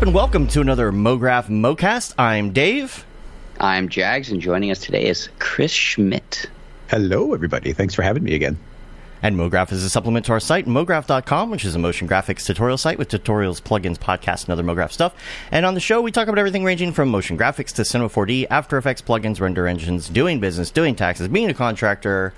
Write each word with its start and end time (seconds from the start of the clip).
What's 0.00 0.08
up, 0.08 0.14
and 0.14 0.14
welcome 0.14 0.46
to 0.46 0.62
another 0.62 0.92
MoGraph 0.92 1.48
MoCast. 1.48 2.14
I'm 2.16 2.54
Dave. 2.54 3.04
I'm 3.60 3.90
Jags, 3.90 4.30
and 4.30 4.40
joining 4.40 4.70
us 4.70 4.78
today 4.78 5.04
is 5.04 5.28
Chris 5.38 5.72
Schmidt. 5.72 6.46
Hello, 6.88 7.34
everybody. 7.34 7.74
Thanks 7.74 7.94
for 7.94 8.00
having 8.00 8.24
me 8.24 8.34
again. 8.34 8.58
And 9.22 9.36
MoGraph 9.36 9.72
is 9.72 9.84
a 9.84 9.90
supplement 9.90 10.24
to 10.24 10.32
our 10.32 10.40
site, 10.40 10.64
MoGraph.com, 10.64 11.50
which 11.50 11.66
is 11.66 11.74
a 11.74 11.78
motion 11.78 12.08
graphics 12.08 12.46
tutorial 12.46 12.78
site 12.78 12.96
with 12.96 13.10
tutorials, 13.10 13.60
plugins, 13.60 13.98
podcasts, 13.98 14.44
and 14.44 14.52
other 14.52 14.62
MoGraph 14.62 14.90
stuff. 14.90 15.14
And 15.52 15.66
on 15.66 15.74
the 15.74 15.80
show, 15.80 16.00
we 16.00 16.10
talk 16.10 16.28
about 16.28 16.38
everything 16.38 16.64
ranging 16.64 16.94
from 16.94 17.10
motion 17.10 17.36
graphics 17.36 17.74
to 17.74 17.84
Cinema 17.84 18.08
4D, 18.08 18.46
After 18.48 18.78
Effects, 18.78 19.02
plugins, 19.02 19.38
render 19.38 19.66
engines, 19.66 20.08
doing 20.08 20.40
business, 20.40 20.70
doing 20.70 20.96
taxes, 20.96 21.28
being 21.28 21.50
a 21.50 21.54
contractor, 21.54 22.32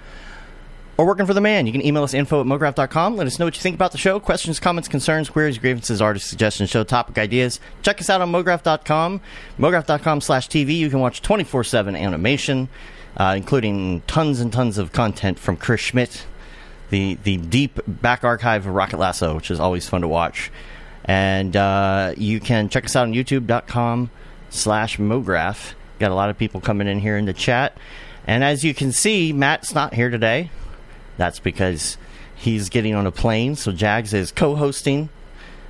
or 0.96 1.06
working 1.06 1.26
for 1.26 1.34
the 1.34 1.40
man. 1.40 1.66
You 1.66 1.72
can 1.72 1.84
email 1.84 2.02
us 2.02 2.14
info 2.14 2.40
at 2.40 2.46
mograph.com. 2.46 3.16
Let 3.16 3.26
us 3.26 3.38
know 3.38 3.46
what 3.46 3.56
you 3.56 3.62
think 3.62 3.74
about 3.74 3.92
the 3.92 3.98
show. 3.98 4.20
Questions, 4.20 4.60
comments, 4.60 4.88
concerns, 4.88 5.30
queries, 5.30 5.58
grievances, 5.58 6.02
artist 6.02 6.28
suggestions, 6.28 6.70
show 6.70 6.84
topic 6.84 7.18
ideas. 7.18 7.60
Check 7.82 8.00
us 8.00 8.10
out 8.10 8.20
on 8.20 8.30
mograph.com. 8.30 9.20
Mograph.com 9.58 10.20
slash 10.20 10.48
TV. 10.48 10.76
You 10.76 10.90
can 10.90 11.00
watch 11.00 11.22
24 11.22 11.64
7 11.64 11.96
animation, 11.96 12.68
uh, 13.16 13.34
including 13.36 14.02
tons 14.02 14.40
and 14.40 14.52
tons 14.52 14.78
of 14.78 14.92
content 14.92 15.38
from 15.38 15.56
Chris 15.56 15.80
Schmidt, 15.80 16.26
the, 16.90 17.18
the 17.22 17.38
deep 17.38 17.80
back 17.86 18.24
archive 18.24 18.66
of 18.66 18.74
Rocket 18.74 18.98
Lasso, 18.98 19.34
which 19.34 19.50
is 19.50 19.60
always 19.60 19.88
fun 19.88 20.02
to 20.02 20.08
watch. 20.08 20.50
And 21.04 21.56
uh, 21.56 22.14
you 22.16 22.38
can 22.38 22.68
check 22.68 22.84
us 22.84 22.94
out 22.94 23.08
on 23.08 23.12
youtube.com 23.12 24.10
slash 24.50 24.98
mograph. 24.98 25.72
Got 25.98 26.10
a 26.10 26.14
lot 26.14 26.30
of 26.30 26.38
people 26.38 26.60
coming 26.60 26.86
in 26.86 27.00
here 27.00 27.16
in 27.16 27.24
the 27.24 27.32
chat. 27.32 27.76
And 28.26 28.44
as 28.44 28.62
you 28.62 28.72
can 28.72 28.92
see, 28.92 29.32
Matt's 29.32 29.74
not 29.74 29.94
here 29.94 30.10
today. 30.10 30.50
That's 31.16 31.38
because 31.38 31.96
he's 32.34 32.68
getting 32.68 32.94
on 32.94 33.06
a 33.06 33.12
plane. 33.12 33.56
So 33.56 33.72
Jags 33.72 34.14
is 34.14 34.32
co-hosting, 34.32 35.08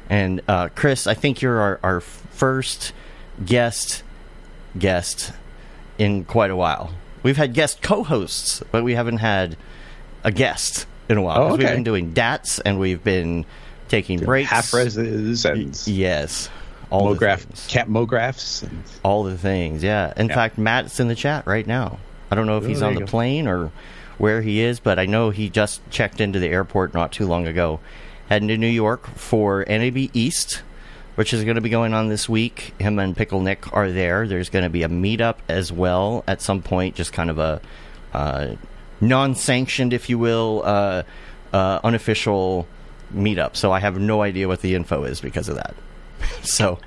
and 0.08 0.40
uh, 0.48 0.68
Chris, 0.74 1.06
I 1.06 1.14
think 1.14 1.42
you're 1.42 1.60
our, 1.60 1.80
our 1.82 2.00
first 2.00 2.92
guest 3.44 4.02
guest 4.78 5.32
in 5.98 6.24
quite 6.24 6.50
a 6.50 6.56
while. 6.56 6.92
We've 7.22 7.36
had 7.36 7.54
guest 7.54 7.82
co-hosts, 7.82 8.62
but 8.72 8.82
we 8.84 8.94
haven't 8.94 9.18
had 9.18 9.56
a 10.24 10.32
guest 10.32 10.86
in 11.08 11.18
a 11.18 11.22
while. 11.22 11.42
Oh, 11.42 11.48
'cause 11.50 11.58
We've 11.58 11.66
been 11.68 11.84
doing 11.84 12.12
DATs 12.12 12.58
and 12.60 12.78
we've 12.78 13.02
been 13.04 13.44
taking 13.88 14.18
breaks. 14.20 14.48
Half 14.50 14.70
reses 14.70 15.44
and 15.50 15.80
Yes. 15.86 16.48
All 16.90 17.12
the 17.14 17.18
MoGraph, 17.18 17.38
things. 17.40 17.66
cat 17.68 17.88
MoGraphs. 17.88 18.62
And 18.64 18.82
All 19.02 19.24
the 19.24 19.36
things, 19.38 19.82
yeah. 19.82 20.12
In 20.16 20.28
Yeah. 20.28 20.34
fact, 20.34 20.58
Matt's 20.58 21.00
in 21.00 21.08
the 21.08 21.14
chat 21.14 21.46
right 21.46 21.66
now. 21.66 21.98
I 22.30 22.34
don't 22.34 22.46
know 22.46 22.58
if 22.58 22.64
Oh, 22.64 22.68
he's 22.68 22.82
on 22.82 22.94
the 22.94 23.00
go. 23.00 23.06
plane 23.06 23.46
or 23.46 23.70
where 24.22 24.40
he 24.40 24.60
is, 24.60 24.78
but 24.78 25.00
I 25.00 25.06
know 25.06 25.30
he 25.30 25.50
just 25.50 25.80
checked 25.90 26.20
into 26.20 26.38
the 26.38 26.46
airport 26.46 26.94
not 26.94 27.10
too 27.10 27.26
long 27.26 27.48
ago, 27.48 27.80
heading 28.28 28.46
to 28.46 28.56
New 28.56 28.68
York 28.68 29.08
for 29.16 29.64
NAB 29.68 29.96
East, 30.14 30.62
which 31.16 31.34
is 31.34 31.42
going 31.42 31.56
to 31.56 31.60
be 31.60 31.68
going 31.68 31.92
on 31.92 32.06
this 32.06 32.28
week. 32.28 32.72
Him 32.78 33.00
and 33.00 33.16
Pickle 33.16 33.40
Nick 33.40 33.72
are 33.72 33.90
there. 33.90 34.28
There's 34.28 34.48
going 34.48 34.62
to 34.62 34.70
be 34.70 34.84
a 34.84 34.88
meetup 34.88 35.38
as 35.48 35.72
well 35.72 36.22
at 36.28 36.40
some 36.40 36.62
point, 36.62 36.94
just 36.94 37.12
kind 37.12 37.30
of 37.30 37.40
a 37.40 37.60
uh, 38.14 38.54
non-sanctioned, 39.00 39.92
if 39.92 40.08
you 40.08 40.20
will, 40.20 40.62
uh, 40.64 41.02
uh, 41.52 41.80
unofficial 41.82 42.68
meetup. 43.12 43.56
So 43.56 43.72
I 43.72 43.80
have 43.80 43.98
no 43.98 44.22
idea 44.22 44.46
what 44.46 44.60
the 44.60 44.76
info 44.76 45.02
is 45.02 45.20
because 45.20 45.48
of 45.48 45.56
that. 45.56 45.74
so 46.44 46.78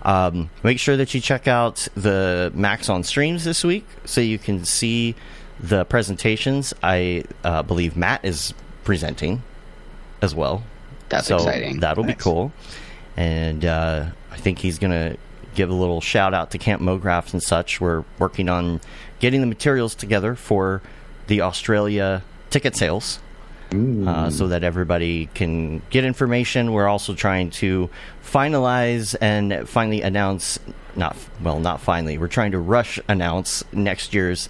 um, 0.00 0.48
make 0.62 0.78
sure 0.78 0.96
that 0.96 1.12
you 1.12 1.20
check 1.20 1.46
out 1.46 1.88
the 1.94 2.50
Maxon 2.54 3.02
streams 3.02 3.44
this 3.44 3.64
week 3.64 3.86
so 4.06 4.22
you 4.22 4.38
can 4.38 4.64
see 4.64 5.14
the 5.62 5.84
presentations. 5.84 6.74
I 6.82 7.24
uh, 7.44 7.62
believe 7.62 7.96
Matt 7.96 8.24
is 8.24 8.54
presenting 8.84 9.42
as 10.22 10.34
well. 10.34 10.62
That's 11.08 11.26
so 11.26 11.36
exciting. 11.36 11.80
That'll 11.80 12.04
be 12.04 12.14
cool. 12.14 12.52
And 13.16 13.64
uh, 13.64 14.06
I 14.30 14.36
think 14.36 14.58
he's 14.58 14.78
going 14.78 14.92
to 14.92 15.16
give 15.54 15.68
a 15.68 15.74
little 15.74 16.00
shout 16.00 16.32
out 16.32 16.52
to 16.52 16.58
Camp 16.58 16.80
Mographs 16.80 17.32
and 17.32 17.42
such. 17.42 17.80
We're 17.80 18.04
working 18.18 18.48
on 18.48 18.80
getting 19.18 19.40
the 19.40 19.46
materials 19.46 19.94
together 19.94 20.34
for 20.34 20.80
the 21.26 21.42
Australia 21.42 22.22
ticket 22.50 22.76
sales 22.76 23.18
uh, 24.06 24.30
so 24.30 24.48
that 24.48 24.64
everybody 24.64 25.26
can 25.34 25.82
get 25.90 26.04
information. 26.04 26.72
We're 26.72 26.88
also 26.88 27.14
trying 27.14 27.50
to 27.50 27.90
finalize 28.24 29.14
and 29.20 29.68
finally 29.68 30.02
announce, 30.02 30.58
not 30.96 31.16
well, 31.42 31.60
not 31.60 31.80
finally. 31.80 32.18
We're 32.18 32.28
trying 32.28 32.52
to 32.52 32.58
rush 32.58 32.98
announce 33.08 33.64
next 33.72 34.14
year's 34.14 34.48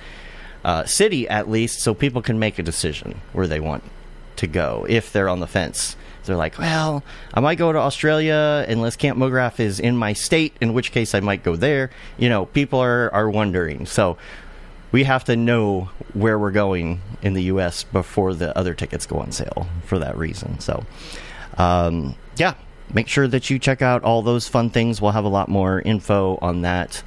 uh, 0.65 0.85
city 0.85 1.29
at 1.29 1.49
least, 1.49 1.81
so 1.81 1.95
people 1.95 2.23
can 2.23 2.39
make 2.39 2.59
a 2.59 2.63
decision 2.63 3.21
where 3.33 3.47
they 3.47 3.61
want 3.61 3.83
to 4.37 4.47
go 4.47 4.87
if 4.89 5.13
they're 5.13 5.29
on 5.29 5.41
the 5.41 5.47
fence. 5.47 5.97
They're 6.25 6.37
like, 6.37 6.59
well, 6.59 7.03
I 7.35 7.41
might 7.41 7.57
go 7.57 7.73
to 7.73 7.79
Australia 7.79 8.65
unless 8.69 8.95
Camp 8.97 9.19
Mograph 9.19 9.59
is 9.59 9.81
in 9.81 9.97
my 9.97 10.13
state, 10.13 10.55
in 10.61 10.75
which 10.75 10.93
case 10.93 11.15
I 11.15 11.21
might 11.21 11.43
go 11.43 11.57
there. 11.57 11.91
You 12.19 12.29
know, 12.29 12.47
people 12.47 12.79
are, 12.79 13.13
are 13.13 13.29
wondering. 13.29 13.87
So 13.87 14.17
we 14.93 15.05
have 15.05 15.25
to 15.25 15.37
know 15.37 15.91
where 16.13 16.39
we're 16.39 16.51
going 16.51 17.01
in 17.23 17.35
the 17.35 17.45
U.S. 17.45 17.85
before 17.85 18.35
the 18.35 18.57
other 18.57 18.75
tickets 18.75 19.07
go 19.07 19.19
on 19.19 19.33
sale 19.33 19.67
for 19.87 19.99
that 19.99 20.17
reason. 20.17 20.61
So, 20.61 20.85
um, 21.57 22.17
yeah, 22.37 22.55
make 22.93 23.09
sure 23.09 23.27
that 23.27 23.51
you 23.51 23.59
check 23.59 23.83
out 23.83 24.05
all 24.05 24.23
those 24.23 24.49
fun 24.49 24.71
things. 24.71 25.01
We'll 25.01 25.13
have 25.13 25.25
a 25.25 25.29
lot 25.29 25.49
more 25.49 25.81
info 25.81 26.39
on 26.43 26.63
that 26.63 27.03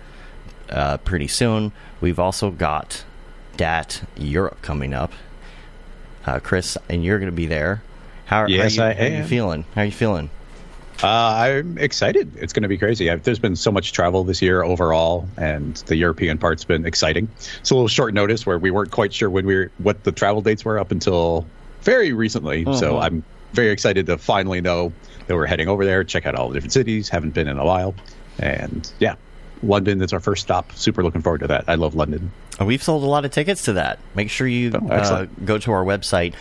uh, 0.69 0.97
pretty 0.97 1.27
soon. 1.27 1.71
We've 2.01 2.19
also 2.19 2.51
got 2.51 3.03
DAT 3.57 4.01
Europe 4.17 4.61
coming 4.61 4.93
up. 4.93 5.11
Uh, 6.25 6.39
Chris, 6.39 6.77
and 6.89 7.03
you're 7.03 7.19
going 7.19 7.31
to 7.31 7.35
be 7.35 7.45
there. 7.47 7.83
How, 8.25 8.45
Yes, 8.47 8.77
how, 8.77 8.85
you, 8.85 8.89
I 8.91 8.93
how 8.93 9.17
you 9.17 9.23
feeling? 9.25 9.65
How 9.75 9.81
are 9.81 9.85
you 9.85 9.91
feeling? 9.91 10.29
uh, 11.03 11.07
I'm 11.07 11.77
excited. 11.77 12.31
It's 12.37 12.53
going 12.53 12.63
to 12.63 12.69
be 12.69 12.77
crazy. 12.77 13.09
I've, 13.09 13.23
there's 13.23 13.39
been 13.39 13.57
so 13.57 13.71
much 13.71 13.91
travel 13.91 14.23
this 14.23 14.41
year 14.41 14.63
overall, 14.63 15.27
and 15.37 15.75
the 15.87 15.97
European 15.97 16.37
part's 16.37 16.63
been 16.63 16.85
exciting. 16.85 17.27
It's 17.59 17.71
a 17.71 17.75
little 17.75 17.89
short 17.89 18.13
notice 18.13 18.45
where 18.45 18.57
we 18.57 18.71
weren't 18.71 18.91
quite 18.91 19.13
sure 19.13 19.29
when 19.29 19.45
we 19.45 19.55
were 19.55 19.71
what 19.79 20.03
the 20.05 20.11
travel 20.13 20.41
dates 20.41 20.63
were 20.63 20.79
up 20.79 20.91
until 20.91 21.45
very 21.81 22.13
recently. 22.13 22.63
So 22.63 22.93
Mhm. 22.93 23.03
I'm 23.03 23.23
very 23.51 23.69
excited 23.71 24.05
to 24.05 24.17
finally 24.17 24.61
know 24.61 24.93
that 25.27 25.35
we're 25.35 25.45
heading 25.45 25.67
over 25.67 25.83
there, 25.83 26.03
check 26.05 26.25
out 26.25 26.35
all 26.35 26.47
the 26.47 26.53
different 26.53 26.71
cities. 26.73 27.09
Haven't 27.09 27.33
been 27.33 27.49
in 27.49 27.57
a 27.57 27.65
while, 27.65 27.93
and 28.39 28.89
yeah, 28.99 29.15
London 29.63 30.01
is 30.01 30.13
our 30.13 30.19
first 30.19 30.43
stop. 30.43 30.71
Super 30.73 31.03
looking 31.03 31.21
forward 31.21 31.39
to 31.39 31.47
that. 31.47 31.65
I 31.67 31.75
love 31.75 31.95
London. 31.95 32.31
Uh, 32.59 32.65
We've 32.65 32.83
sold 32.83 33.03
a 33.03 33.07
lot 33.07 33.25
of 33.25 33.31
tickets 33.31 33.63
to 33.65 33.73
that. 33.73 33.99
Make 34.15 34.29
sure 34.29 34.45
you 34.47 34.71
Oh, 34.75 34.87
uh, 34.89 35.25
go 35.45 35.57
to 35.57 35.71
our 35.71 35.83
website. 35.83 36.33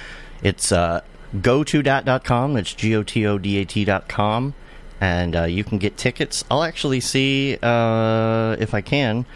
It's 0.42 0.72
uh, 0.72 1.02
gotodat.com. 1.36 2.56
It's 2.56 2.74
G 2.74 2.94
O 2.96 3.02
T 3.02 3.26
O 3.26 3.38
D 3.38 3.58
A 3.58 3.64
T.com. 3.64 4.54
And 5.00 5.34
uh, 5.36 5.44
you 5.44 5.64
can 5.64 5.78
get 5.78 5.96
tickets. 5.96 6.44
I'll 6.50 6.62
actually 6.62 7.00
see, 7.00 7.58
uh, 7.62 8.56
if 8.60 8.72
I 8.74 8.80
can, 8.82 9.26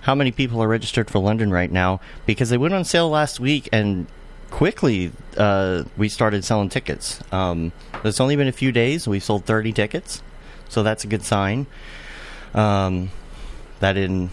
how 0.00 0.14
many 0.14 0.32
people 0.32 0.60
are 0.62 0.68
registered 0.68 1.08
for 1.10 1.18
London 1.20 1.50
right 1.50 1.70
now 1.70 2.00
because 2.26 2.50
they 2.50 2.58
went 2.58 2.74
on 2.74 2.84
sale 2.84 3.08
last 3.08 3.38
week 3.40 3.68
and 3.72 4.06
quickly 4.50 5.12
uh, 5.36 5.84
we 5.96 6.08
started 6.08 6.44
selling 6.44 6.68
tickets. 6.68 7.20
Um, 7.32 7.72
it's 8.04 8.20
only 8.20 8.34
been 8.36 8.48
a 8.48 8.52
few 8.52 8.72
days. 8.72 9.06
We 9.06 9.20
sold 9.20 9.44
30 9.44 9.72
tickets. 9.72 10.22
So 10.68 10.82
that's 10.82 11.04
a 11.04 11.06
good 11.06 11.22
sign. 11.22 11.66
Um, 12.52 13.10
that 13.80 13.96
in 13.96 14.30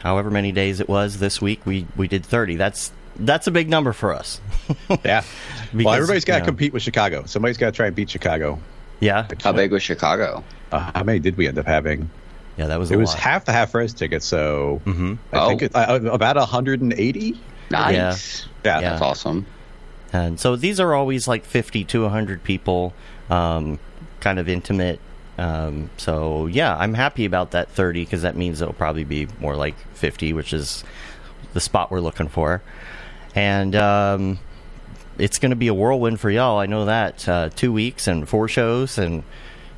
however 0.00 0.30
many 0.30 0.52
days 0.52 0.80
it 0.80 0.88
was 0.88 1.18
this 1.18 1.40
week, 1.40 1.64
we, 1.66 1.86
we 1.96 2.08
did 2.08 2.24
30. 2.24 2.56
That's 2.56 2.92
that's 3.18 3.46
a 3.46 3.50
big 3.50 3.68
number 3.70 3.92
for 3.92 4.12
us. 4.14 4.40
Yeah. 5.04 5.22
Because, 5.72 5.84
well, 5.84 5.94
everybody's 5.94 6.24
got 6.24 6.34
to 6.34 6.38
you 6.38 6.42
know, 6.42 6.46
compete 6.46 6.72
with 6.72 6.82
Chicago. 6.82 7.24
Somebody's 7.26 7.56
got 7.56 7.66
to 7.66 7.72
try 7.72 7.86
and 7.86 7.96
beat 7.96 8.08
Chicago. 8.08 8.58
Yeah, 9.00 9.26
How 9.42 9.52
big 9.52 9.72
was 9.72 9.82
Chicago? 9.82 10.44
Uh, 10.70 10.90
how 10.94 11.02
many 11.02 11.18
did 11.18 11.36
we 11.36 11.48
end 11.48 11.58
up 11.58 11.66
having? 11.66 12.08
yeah, 12.56 12.66
that 12.68 12.78
was 12.78 12.90
It 12.90 12.94
a 12.94 12.98
was 12.98 13.10
lot. 13.10 13.18
half 13.18 13.44
the 13.44 13.52
Half 13.52 13.74
Rez 13.74 13.92
tickets, 13.92 14.24
so 14.24 14.80
Mhm. 14.86 15.18
I 15.32 15.48
think 15.48 15.62
Oh. 15.62 15.64
it, 15.66 15.74
uh, 16.06 16.10
about 16.12 16.36
180. 16.36 17.38
Nice. 17.70 18.46
Yeah. 18.64 18.80
Yeah. 18.80 18.90
That's 18.90 19.02
awesome. 19.02 19.44
And 20.12 20.38
so 20.40 20.54
these 20.56 20.78
are 20.80 20.94
always 20.94 21.26
like 21.28 21.44
50 21.44 21.84
to 21.84 22.04
100 22.04 22.44
people, 22.44 22.94
um, 23.28 23.78
kind 24.20 24.38
of 24.38 24.48
intimate. 24.48 25.00
Um, 25.38 25.90
so 25.96 26.46
yeah, 26.46 26.76
I'm 26.76 26.94
happy 26.94 27.24
about 27.24 27.50
that 27.50 27.70
30 27.70 28.04
because 28.04 28.22
that 28.22 28.36
means 28.36 28.60
it'll 28.60 28.74
probably 28.74 29.04
be 29.04 29.28
more 29.38 29.56
like 29.56 29.76
50, 29.94 30.32
which 30.32 30.52
is 30.52 30.82
the 31.52 31.60
spot 31.60 31.90
we're 31.90 32.00
looking 32.00 32.28
for. 32.28 32.62
And 33.34 33.76
um, 33.76 34.38
it's 35.18 35.38
going 35.38 35.50
to 35.50 35.56
be 35.56 35.68
a 35.68 35.74
whirlwind 35.74 36.20
for 36.20 36.30
y'all. 36.30 36.58
I 36.58 36.66
know 36.66 36.86
that. 36.86 37.28
Uh, 37.28 37.48
two 37.50 37.72
weeks 37.72 38.06
and 38.06 38.28
four 38.28 38.48
shows. 38.48 38.98
And 38.98 39.22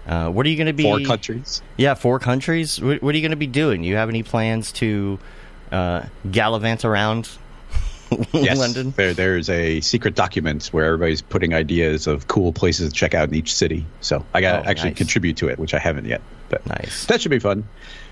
uh, 0.07 0.31
what 0.31 0.47
are 0.47 0.49
you 0.49 0.57
going 0.57 0.69
to 0.69 0.73
be? 0.73 0.85
Four 0.85 1.01
countries. 1.01 1.63
Yeah, 1.77 1.95
four 1.95 2.19
countries. 2.19 2.81
What, 2.81 3.03
what 3.03 3.15
are 3.15 3.19
you 3.19 3.23
going 3.23 3.31
to 3.31 3.37
be 3.37 3.47
doing? 3.47 3.83
You 3.83 3.97
have 3.97 4.09
any 4.09 4.23
plans 4.23 4.73
to 4.73 5.19
uh, 5.73 6.07
gallivant 6.31 6.85
around 6.85 7.29
Yes. 8.33 8.59
London? 8.59 8.93
There, 8.97 9.13
there's 9.15 9.49
a 9.51 9.81
secret 9.81 10.15
document 10.15 10.67
where 10.69 10.85
everybody's 10.87 11.23
putting 11.23 11.53
ideas 11.55 12.07
of 12.07 12.27
cool 12.29 12.53
places 12.53 12.91
to 12.93 12.95
check 12.95 13.15
out 13.15 13.29
in 13.29 13.35
each 13.35 13.55
city. 13.55 13.85
So 14.01 14.25
I 14.35 14.41
got 14.41 14.53
to 14.63 14.67
Oh, 14.67 14.71
actually 14.71 14.91
nice. 14.91 14.99
contribute 14.99 15.37
to 15.39 15.49
it, 15.49 15.59
which 15.59 15.75
I 15.75 15.79
haven't 15.79 16.07
yet. 16.07 16.21
But 16.49 16.67
Nice. 16.67 17.05
that 17.07 17.21
should 17.21 17.31
be 17.31 17.39
fun. 17.39 17.65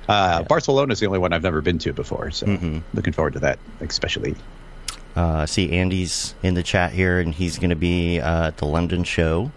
Uh, 0.08 0.38
Yeah. 0.40 0.46
Barcelona 0.46 0.93
is 0.93 1.00
the 1.00 1.06
only 1.06 1.19
one 1.19 1.32
I've 1.32 1.43
never 1.43 1.60
been 1.62 1.78
to 1.78 1.93
before, 1.93 2.31
so 2.31 2.46
Mhm. 2.46 2.82
looking 2.94 3.12
forward 3.12 3.32
to 3.34 3.38
that, 3.40 3.58
especially. 3.81 4.34
Uh, 5.16 5.46
see 5.46 5.72
Andy's 5.72 6.34
in 6.43 6.54
the 6.54 6.62
chat 6.62 6.93
here, 6.93 7.19
and 7.19 7.32
he's 7.34 7.58
going 7.58 7.70
to 7.70 7.76
be 7.76 8.20
uh, 8.20 8.48
at 8.48 8.58
the 8.58 8.66
London 8.66 9.02
show. 9.04 9.50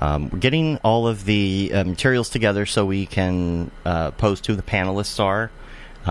Um, 0.00 0.28
we're 0.30 0.38
getting 0.38 0.76
all 0.84 1.06
of 1.08 1.24
the 1.24 1.72
uh, 1.74 1.84
materials 1.84 2.28
together 2.28 2.66
so 2.66 2.84
we 2.86 3.06
can 3.06 3.70
uh, 3.84 4.12
post 4.12 4.46
who 4.46 4.54
the 4.54 4.62
panelists 4.62 5.18
are. 5.18 5.50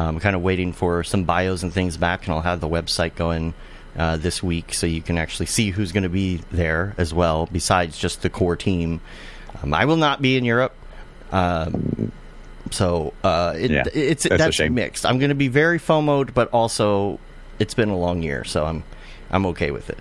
I'm 0.01 0.19
kind 0.19 0.35
of 0.35 0.41
waiting 0.41 0.73
for 0.73 1.03
some 1.03 1.23
bios 1.23 1.63
and 1.63 1.71
things 1.71 1.97
back, 1.97 2.25
and 2.25 2.33
I'll 2.33 2.41
have 2.41 2.59
the 2.59 2.69
website 2.69 3.15
going 3.15 3.53
uh, 3.97 4.17
this 4.17 4.41
week 4.41 4.73
so 4.73 4.87
you 4.87 5.01
can 5.01 5.17
actually 5.17 5.45
see 5.45 5.69
who's 5.69 5.91
going 5.91 6.03
to 6.03 6.09
be 6.09 6.41
there 6.51 6.95
as 6.97 7.13
well, 7.13 7.47
besides 7.51 7.97
just 7.97 8.21
the 8.21 8.29
core 8.29 8.55
team. 8.55 9.01
Um, 9.61 9.73
I 9.73 9.85
will 9.85 9.97
not 9.97 10.21
be 10.21 10.35
in 10.37 10.45
Europe. 10.45 10.73
Um, 11.31 12.11
so 12.71 13.13
uh, 13.23 13.53
it, 13.55 13.71
Yeah, 13.71 13.83
it's 13.93 14.23
that's 14.23 14.57
that's 14.57 14.69
mixed. 14.69 15.05
I'm 15.05 15.19
going 15.19 15.29
to 15.29 15.35
be 15.35 15.47
very 15.47 15.79
FOMO'd, 15.79 16.33
but 16.33 16.49
also 16.51 17.19
it's 17.59 17.73
been 17.73 17.89
a 17.89 17.97
long 17.97 18.23
year, 18.23 18.43
so 18.43 18.65
I'm 18.65 18.83
I'm 19.29 19.45
okay 19.47 19.71
with 19.71 19.89
it. 19.89 19.99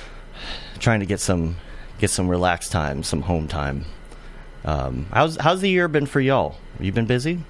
Trying 0.78 1.00
to 1.00 1.06
get 1.06 1.20
some 1.20 1.56
get 1.98 2.10
some 2.10 2.28
relaxed 2.28 2.72
time, 2.72 3.02
some 3.02 3.22
home 3.22 3.48
time. 3.48 3.86
Um, 4.64 5.06
how's 5.12 5.36
how's 5.36 5.60
the 5.60 5.70
year 5.70 5.88
been 5.88 6.06
for 6.06 6.20
y'all? 6.20 6.56
You 6.78 6.92
been 6.92 7.06
busy? 7.06 7.40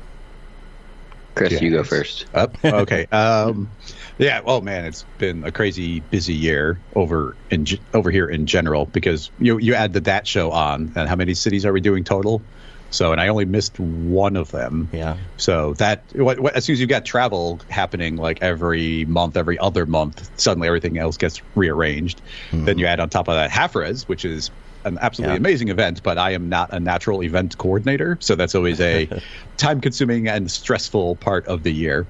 Chris, 1.36 1.60
you 1.60 1.70
go 1.70 1.84
first. 1.84 2.26
Up. 2.34 2.56
Okay. 2.64 3.06
um, 3.12 3.70
yeah. 4.18 4.40
Oh 4.44 4.60
man, 4.60 4.86
it's 4.86 5.04
been 5.18 5.44
a 5.44 5.52
crazy 5.52 6.00
busy 6.00 6.34
year 6.34 6.80
over 6.94 7.36
in 7.50 7.66
over 7.94 8.10
here 8.10 8.26
in 8.28 8.46
general 8.46 8.86
because 8.86 9.30
you 9.38 9.58
you 9.58 9.74
add 9.74 9.92
the 9.92 10.00
that 10.00 10.26
show 10.26 10.50
on, 10.50 10.92
and 10.96 11.08
how 11.08 11.16
many 11.16 11.34
cities 11.34 11.64
are 11.64 11.72
we 11.72 11.80
doing 11.80 12.04
total? 12.04 12.42
So, 12.90 13.12
and 13.12 13.20
I 13.20 13.28
only 13.28 13.44
missed 13.44 13.78
one 13.78 14.36
of 14.36 14.50
them. 14.52 14.88
Yeah. 14.92 15.16
So 15.36 15.74
that 15.74 16.04
what, 16.14 16.40
what, 16.40 16.54
as 16.56 16.64
soon 16.64 16.74
as 16.74 16.80
you've 16.80 16.88
got 16.88 17.04
travel 17.04 17.60
happening 17.68 18.16
like 18.16 18.42
every 18.42 19.04
month, 19.04 19.36
every 19.36 19.58
other 19.58 19.86
month, 19.86 20.30
suddenly 20.40 20.68
everything 20.68 20.96
else 20.96 21.16
gets 21.16 21.42
rearranged. 21.54 22.20
Then 22.52 22.78
you 22.78 22.86
add 22.86 23.00
on 23.00 23.10
top 23.10 23.28
of 23.28 23.34
that 23.34 23.50
Half 23.50 23.74
Rez, 23.74 24.08
which 24.08 24.24
is 24.24 24.50
an 24.86 24.98
absolutely 25.02 25.34
Yeah. 25.34 25.38
amazing 25.38 25.68
event, 25.68 26.02
but 26.02 26.16
I 26.16 26.30
am 26.30 26.48
not 26.48 26.72
a 26.72 26.80
natural 26.80 27.22
event 27.22 27.58
coordinator, 27.58 28.16
so 28.20 28.34
that's 28.34 28.54
always 28.54 28.80
a 28.80 29.08
time-consuming 29.56 30.28
and 30.28 30.50
stressful 30.50 31.16
part 31.16 31.46
of 31.46 31.62
the 31.62 31.72
year. 31.72 32.06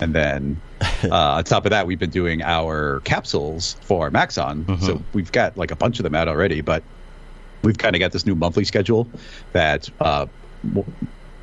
And 0.00 0.14
then 0.14 0.60
uh, 1.04 1.08
on 1.10 1.44
top 1.44 1.66
of 1.66 1.70
that, 1.70 1.86
we've 1.86 1.98
been 1.98 2.10
doing 2.10 2.42
our 2.42 3.00
capsules 3.00 3.76
for 3.82 4.10
Maxon, 4.10 4.64
so 4.80 5.02
we've 5.12 5.30
got 5.32 5.56
like 5.56 5.70
a 5.70 5.76
bunch 5.76 5.98
of 5.98 6.04
them 6.04 6.14
out 6.14 6.28
already, 6.28 6.60
but 6.60 6.82
we've 7.62 7.78
kind 7.78 7.94
of 7.96 8.00
got 8.00 8.12
this 8.12 8.26
new 8.26 8.34
monthly 8.34 8.64
schedule 8.64 9.06
that 9.52 9.88
uh, 10.00 10.26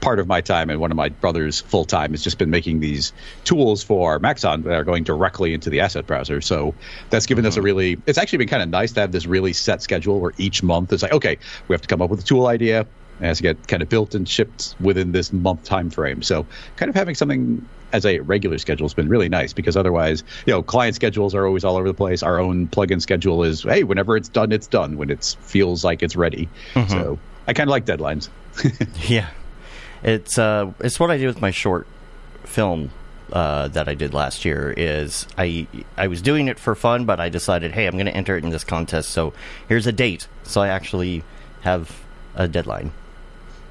part 0.02 0.20
of 0.20 0.28
my 0.28 0.42
time 0.42 0.70
and 0.70 0.80
one 0.80 0.92
of 0.92 0.98
my 0.98 1.10
brother's 1.10 1.62
full 1.62 1.86
time 1.86 2.12
has 2.12 2.24
just 2.24 2.38
been 2.38 2.50
making 2.50 2.80
these 2.80 3.14
tools 3.44 3.84
for 3.84 4.20
Maxon 4.20 4.64
that 4.64 4.74
are 4.74 4.84
going 4.84 5.04
directly 5.04 5.54
into 5.54 5.70
the 5.70 5.80
asset 5.80 6.08
browser. 6.08 6.42
So 6.42 6.74
that's 7.10 7.26
given 7.26 7.46
us 7.46 7.56
a 7.56 7.60
mm-hmm. 7.60 7.66
really, 7.66 8.02
it's 8.06 8.18
actually 8.18 8.40
been 8.40 8.48
kind 8.48 8.64
of 8.64 8.70
nice 8.70 8.92
to 8.94 9.02
have 9.02 9.12
this 9.12 9.26
really 9.26 9.54
set 9.54 9.82
schedule 9.82 10.20
where 10.20 10.34
each 10.38 10.64
month 10.64 10.92
is 10.92 11.04
like, 11.04 11.14
okay, 11.14 11.38
we 11.68 11.74
have 11.74 11.82
to 11.82 11.88
come 11.88 12.02
up 12.02 12.10
with 12.10 12.20
a 12.20 12.24
tool 12.24 12.48
idea. 12.48 12.82
It 12.82 13.26
has 13.26 13.38
to 13.38 13.44
get 13.44 13.68
kind 13.68 13.84
of 13.84 13.90
built 13.90 14.16
and 14.16 14.28
shipped 14.28 14.76
within 14.80 15.12
this 15.12 15.32
month 15.32 15.64
time 15.64 15.92
frame. 15.92 16.24
So 16.24 16.48
kind 16.76 16.90
of 16.90 16.96
having 16.96 17.14
something 17.14 17.68
as 17.94 18.06
a 18.06 18.20
regular 18.20 18.58
schedule 18.58 18.86
has 18.86 18.94
been 18.94 19.10
really 19.10 19.30
nice 19.30 19.54
because 19.54 19.78
otherwise, 19.78 20.24
you 20.46 20.54
know, 20.54 20.64
client 20.64 20.96
schedules 20.96 21.36
are 21.36 21.46
always 21.46 21.64
all 21.64 21.76
over 21.76 21.88
the 21.88 21.94
place. 21.94 22.24
Our 22.24 22.40
own 22.40 22.68
plugin 22.68 23.02
schedule 23.02 23.44
is, 23.44 23.64
hey, 23.64 23.84
whenever 23.84 24.18
it's 24.18 24.30
done, 24.30 24.52
it's 24.52 24.68
done 24.68 24.98
when 24.98 25.10
it 25.10 25.36
feels 25.42 25.84
like 25.84 26.02
it's 26.02 26.16
ready. 26.16 26.50
Mm-hmm. 26.74 26.90
So 26.90 27.20
I 27.48 27.54
kind 27.54 27.70
of 27.70 27.72
like 27.72 27.86
deadlines. 27.86 28.30
Yeah, 29.08 29.30
it's 30.04 30.38
uh, 30.38 30.72
it's 30.80 31.00
what 31.00 31.12
I 31.12 31.18
did 31.18 31.28
with 31.28 31.42
my 31.42 31.52
short 31.52 31.88
film 32.44 32.92
uh, 33.32 33.68
that 33.70 33.88
I 33.88 33.94
did 33.96 34.14
last 34.14 34.46
year. 34.46 34.74
Is 34.76 35.28
I 35.38 35.68
I 35.98 36.08
was 36.08 36.22
doing 36.22 36.48
it 36.48 36.60
for 36.60 36.76
fun, 36.76 37.06
but 37.06 37.20
I 37.20 37.30
decided, 37.30 37.72
hey, 37.72 37.88
I'm 37.88 37.94
going 37.94 38.06
to 38.06 38.16
enter 38.16 38.38
it 38.38 38.44
in 38.44 38.50
this 38.50 38.64
contest. 38.64 39.10
So 39.12 39.34
here's 39.68 39.88
a 39.88 39.92
date. 39.92 40.28
So 40.44 40.62
I 40.62 40.70
actually 40.70 41.24
have 41.62 42.02
a 42.36 42.48
deadline. 42.48 42.92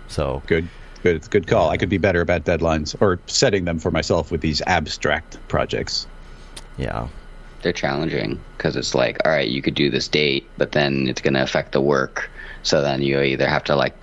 So 0.08 0.42
Good, 0.46 0.68
good, 1.02 1.16
it's 1.16 1.26
a 1.26 1.30
good 1.30 1.46
call. 1.46 1.70
I 1.70 1.76
could 1.76 1.88
be 1.88 1.98
better 1.98 2.20
about 2.20 2.44
deadlines 2.44 2.96
or 3.00 3.20
setting 3.26 3.64
them 3.64 3.78
for 3.78 3.90
myself 3.90 4.30
with 4.30 4.40
these 4.40 4.60
abstract 4.62 5.38
projects. 5.48 6.06
yeah, 6.78 7.08
They're 7.62 7.72
challenging 7.72 8.40
because 8.56 8.76
it's 8.76 8.94
like, 8.94 9.18
all 9.24 9.30
right, 9.30 9.48
you 9.48 9.62
could 9.62 9.74
do 9.74 9.88
this 9.90 10.08
date, 10.08 10.48
but 10.58 10.72
then 10.72 11.06
it's 11.08 11.20
going 11.20 11.34
to 11.34 11.42
affect 11.42 11.72
the 11.72 11.80
work. 11.80 12.28
So 12.62 12.82
then 12.82 13.02
you 13.02 13.20
either 13.20 13.48
have 13.48 13.64
to 13.64 13.76
like 13.76 13.94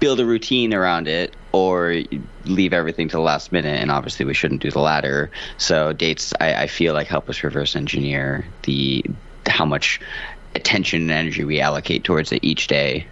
build 0.00 0.18
a 0.18 0.24
routine 0.24 0.74
around 0.74 1.06
it 1.06 1.34
or 1.52 2.02
leave 2.46 2.72
everything 2.72 3.08
to 3.08 3.16
the 3.16 3.22
last 3.22 3.52
minute. 3.52 3.80
And 3.80 3.90
obviously, 3.90 4.24
we 4.26 4.34
shouldn't 4.34 4.62
do 4.62 4.70
the 4.70 4.80
latter. 4.80 5.30
So 5.58 5.92
dates, 5.92 6.32
I, 6.40 6.54
I 6.62 6.66
feel 6.66 6.94
like 6.94 7.06
help 7.06 7.28
us 7.28 7.42
reverse 7.44 7.76
engineer 7.76 8.44
the 8.62 9.04
how 9.46 9.64
much 9.64 10.00
attention 10.54 11.02
and 11.02 11.10
energy 11.10 11.44
we 11.44 11.60
allocate 11.60 12.02
towards 12.04 12.32
it 12.32 12.42
each 12.42 12.66
day. 12.66 13.06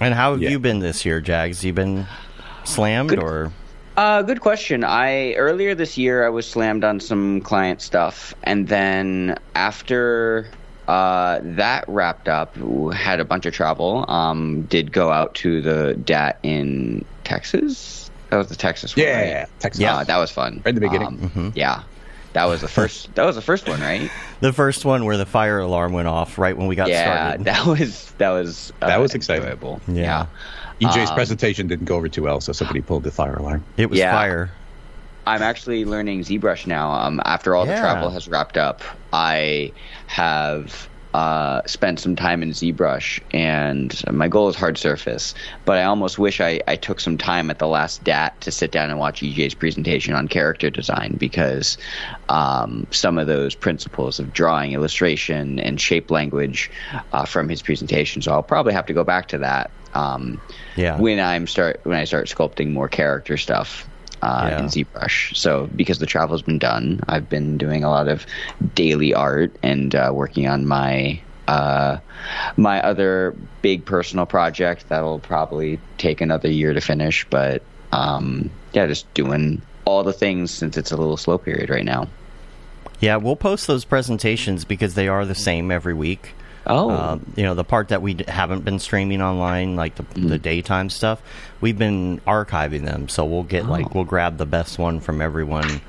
and 0.00 0.14
how 0.14 0.32
have 0.32 0.42
Yeah. 0.42 0.50
you 0.50 0.58
been 0.58 0.78
this 0.80 1.04
year, 1.04 1.20
Jags? 1.20 1.64
You 1.64 1.72
been 1.72 2.06
slammed 2.64 3.10
Good. 3.10 3.18
or 3.18 3.52
Uh, 3.96 4.22
good 4.22 4.40
question. 4.40 4.82
I 4.84 5.34
earlier 5.34 5.74
this 5.74 5.96
year 5.96 6.26
I 6.26 6.28
was 6.28 6.48
slammed 6.48 6.82
on 6.84 6.98
some 7.00 7.40
client 7.40 7.80
stuff, 7.80 8.34
and 8.42 8.66
then 8.68 9.38
after 9.54 10.48
uh, 10.88 11.40
that 11.42 11.84
wrapped 11.88 12.28
up, 12.28 12.56
had 12.92 13.20
a 13.20 13.24
bunch 13.24 13.46
of 13.46 13.54
travel. 13.54 14.04
Um, 14.10 14.62
did 14.62 14.92
go 14.92 15.10
out 15.10 15.34
to 15.36 15.60
the 15.62 15.94
DAT 15.94 16.38
in 16.42 17.04
Texas. 17.24 18.10
That 18.30 18.36
was 18.36 18.48
the 18.48 18.56
Texas 18.56 18.96
one. 18.96 19.06
right? 19.06 19.46
Texas. 19.60 19.80
Yeah, 19.80 20.02
that 20.04 20.16
was 20.18 20.30
fun. 20.30 20.60
Right 20.64 20.68
in 20.70 20.74
the 20.74 20.80
beginning. 20.80 21.30
Um, 21.36 21.52
Yeah, 21.54 21.82
that 22.32 22.44
was 22.46 22.60
the 22.62 22.68
first. 22.68 23.14
that 23.14 23.24
was 23.24 23.36
the 23.36 23.42
first 23.42 23.68
one, 23.68 23.80
right? 23.80 24.10
the 24.40 24.52
first 24.52 24.84
one 24.84 25.04
where 25.04 25.16
the 25.16 25.26
fire 25.26 25.60
alarm 25.60 25.92
went 25.92 26.08
off 26.08 26.36
right 26.38 26.56
when 26.56 26.66
we 26.66 26.74
got 26.76 26.88
yeah, 26.88 27.04
started? 27.34 27.44
that 27.46 27.66
was 27.66 28.12
that 28.18 28.30
was 28.30 28.72
uh, 28.82 28.86
That 28.88 29.00
was 29.00 29.14
exciting. 29.14 29.44
enjoyable. 29.44 29.80
Yeah. 29.88 30.26
EJ's 30.80 31.10
Um, 31.10 31.14
presentation 31.14 31.68
didn't 31.68 31.84
go 31.86 31.96
over 31.96 32.08
too 32.08 32.22
well, 32.24 32.40
so 32.40 32.52
somebody 32.52 32.80
pulled 32.82 33.04
the 33.04 33.12
fire 33.12 33.36
alarm. 33.36 33.62
It 33.76 33.88
was 33.88 33.98
Yeah. 33.98 34.12
fire. 34.12 34.50
I'm 35.26 35.42
actually 35.42 35.84
learning 35.84 36.20
ZBrush 36.20 36.66
now. 36.66 36.90
Um, 36.92 37.20
after 37.24 37.54
all 37.54 37.64
Yeah. 37.66 37.74
the 37.74 37.80
travel 37.80 38.10
has 38.10 38.28
wrapped 38.28 38.56
up, 38.56 38.82
I 39.12 39.72
have 40.06 40.88
uh, 41.14 41.62
spent 41.64 42.00
some 42.00 42.16
time 42.16 42.42
in 42.42 42.50
ZBrush, 42.50 43.20
and 43.32 44.02
my 44.10 44.26
goal 44.26 44.48
is 44.48 44.56
hard 44.56 44.76
surface. 44.76 45.32
But 45.64 45.78
I 45.78 45.84
almost 45.84 46.18
wish 46.18 46.40
I, 46.40 46.60
I 46.66 46.74
took 46.74 46.98
some 46.98 47.16
time 47.16 47.50
at 47.50 47.60
the 47.60 47.68
last 47.68 48.02
DAT 48.02 48.40
to 48.40 48.50
sit 48.50 48.72
down 48.72 48.90
and 48.90 48.98
watch 48.98 49.20
EJ's 49.20 49.54
presentation 49.54 50.14
on 50.14 50.26
character 50.26 50.70
design 50.70 51.16
because 51.16 51.78
um, 52.28 52.86
some 52.90 53.16
of 53.16 53.28
those 53.28 53.54
principles 53.54 54.18
of 54.18 54.32
drawing, 54.32 54.72
illustration, 54.72 55.60
and 55.60 55.80
shape 55.80 56.10
language 56.10 56.68
uh, 57.12 57.24
from 57.24 57.48
his 57.48 57.62
presentation. 57.62 58.20
So 58.20 58.32
I'll 58.32 58.42
probably 58.42 58.72
have 58.72 58.86
to 58.86 58.92
go 58.92 59.04
back 59.04 59.28
to 59.28 59.38
that. 59.38 59.70
Um, 59.94 60.40
Yeah. 60.74 60.98
when 60.98 61.20
I'm 61.20 61.46
start 61.46 61.80
when 61.84 61.96
I 61.96 62.02
start 62.04 62.26
sculpting 62.26 62.72
more 62.72 62.88
character 62.88 63.36
stuff 63.36 63.88
uh, 64.24 64.48
Yeah. 64.50 64.58
in 64.60 64.64
ZBrush. 64.66 65.36
So 65.36 65.68
because 65.76 65.98
the 65.98 66.06
travel's 66.06 66.42
been 66.42 66.58
done, 66.58 67.00
I've 67.08 67.28
been 67.28 67.58
doing 67.58 67.84
a 67.84 67.90
lot 67.90 68.08
of 68.08 68.26
daily 68.74 69.12
art 69.12 69.54
and 69.62 69.94
uh, 69.94 70.10
working 70.14 70.48
on 70.48 70.66
my 70.66 71.20
uh, 71.46 71.98
my 72.56 72.82
other 72.82 73.36
big 73.60 73.84
personal 73.84 74.24
project 74.24 74.88
that'll 74.88 75.18
probably 75.18 75.78
take 75.98 76.22
another 76.22 76.50
year 76.50 76.72
to 76.72 76.80
finish. 76.80 77.26
But 77.28 77.62
um, 77.92 78.50
yeah, 78.72 78.86
just 78.86 79.12
doing 79.12 79.60
all 79.84 80.02
the 80.02 80.12
things 80.14 80.50
since 80.50 80.78
it's 80.78 80.90
a 80.90 80.96
little 80.96 81.18
slow 81.18 81.36
period 81.36 81.68
right 81.68 81.84
now. 81.84 82.08
Yeah, 83.00 83.16
we'll 83.16 83.36
post 83.36 83.66
those 83.66 83.84
presentations 83.84 84.64
because 84.64 84.94
they 84.94 85.08
are 85.08 85.26
the 85.26 85.34
same 85.34 85.70
every 85.70 85.92
week. 85.92 86.32
Oh, 86.66 86.90
Um, 86.90 87.32
you 87.36 87.42
know, 87.44 87.54
the 87.54 87.64
part 87.64 87.88
that 87.88 88.00
we 88.02 88.14
d- 88.14 88.24
haven't 88.28 88.64
been 88.64 88.78
streaming 88.78 89.20
online, 89.20 89.76
like 89.76 89.96
the, 89.96 90.02
Mm. 90.02 90.28
the 90.30 90.38
daytime 90.38 90.88
stuff, 90.90 91.20
we've 91.60 91.76
been 91.78 92.20
archiving 92.26 92.84
them. 92.84 93.08
So 93.08 93.24
we'll 93.24 93.42
get 93.42 93.64
Oh. 93.66 93.70
like 93.70 93.94
we'll 93.94 94.04
grab 94.04 94.38
the 94.38 94.46
best 94.46 94.78
one 94.78 95.00
from 95.00 95.20
everyone 95.20 95.80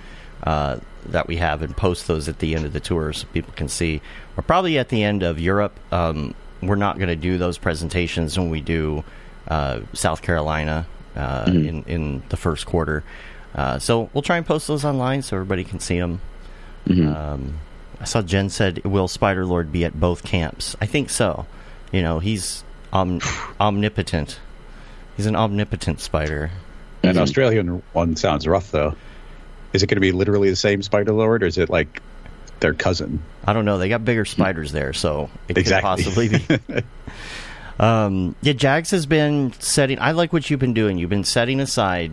uh, 0.44 0.78
that 1.08 1.28
we 1.28 1.38
have 1.38 1.62
and 1.62 1.76
post 1.76 2.08
those 2.08 2.28
at 2.28 2.40
the 2.40 2.56
end 2.56 2.66
of 2.66 2.74
the 2.74 2.80
tour 2.80 3.14
so 3.14 3.26
people 3.34 3.54
can 3.56 3.68
see. 3.70 4.02
We're 4.36 4.44
probably 4.44 4.78
at 4.78 4.90
the 4.90 5.04
end 5.04 5.24
of 5.24 5.40
Europe. 5.40 5.80
Um, 5.92 6.34
we're 6.62 6.76
not 6.76 6.98
going 6.98 7.10
to 7.10 7.16
do 7.16 7.38
those 7.38 7.58
presentations 7.58 8.38
when 8.38 8.50
we 8.50 8.60
do 8.62 9.04
uh, 9.48 9.80
South 9.94 10.22
Carolina 10.22 10.86
uh, 11.16 11.46
Mm-hmm. 11.46 11.68
in 11.68 11.84
in 11.88 12.24
the 12.30 12.38
first 12.38 12.66
quarter. 12.66 13.04
Uh, 13.56 13.80
so 13.80 14.10
we'll 14.14 14.22
try 14.24 14.36
and 14.38 14.46
post 14.46 14.68
those 14.68 14.84
online 14.84 15.22
so 15.22 15.38
everybody 15.38 15.64
can 15.64 15.80
see 15.80 15.98
them. 16.00 16.20
Mm-hmm. 16.90 17.08
Um, 17.16 17.54
I 18.00 18.06
saw 18.06 18.22
Jen 18.22 18.50
said, 18.50 18.84
"Will 18.86 19.08
Spider 19.08 19.46
Lord 19.46 19.72
be 19.72 19.86
at 19.86 20.00
both 20.00 20.24
camps?" 20.24 20.76
I 20.82 20.86
think 20.86 21.10
so. 21.10 21.46
You 21.92 22.02
know, 22.02 22.20
he's 22.20 22.64
om- 22.94 23.22
omnipotent. 23.60 24.40
He's 25.18 25.26
an 25.28 25.36
omnipotent 25.36 26.02
spider. 26.02 26.52
An 27.04 27.18
Australian 27.18 27.82
one 27.94 28.16
sounds 28.16 28.48
rough, 28.48 28.72
though. 28.72 28.96
Is 29.74 29.84
it 29.84 29.88
going 29.88 29.98
to 29.98 30.02
be 30.02 30.12
literally 30.12 30.50
the 30.50 30.56
same 30.56 30.82
Spider 30.82 31.12
Lord, 31.14 31.44
or 31.44 31.46
is 31.46 31.58
it 31.58 31.70
like 31.70 32.02
their 32.62 32.74
cousin? 32.74 33.22
I 33.46 33.54
don't 33.54 33.64
know. 33.66 33.78
They 33.78 33.90
got 33.90 34.04
bigger 34.04 34.26
spiders 34.26 34.72
there, 34.72 34.92
so 34.94 35.30
it 35.48 35.58
Exactly. 35.58 36.04
could 36.04 36.14
possibly 36.14 36.30
be. 36.80 36.84
um, 37.80 38.36
yeah, 38.42 38.54
Jags 38.54 38.92
has 38.92 39.06
been 39.06 39.54
setting. 39.60 40.00
I 40.00 40.12
like 40.12 40.34
what 40.34 40.50
you've 40.50 40.60
been 40.60 40.74
doing. 40.74 40.98
You've 40.98 41.10
been 41.10 41.24
setting 41.24 41.60
aside 41.60 42.12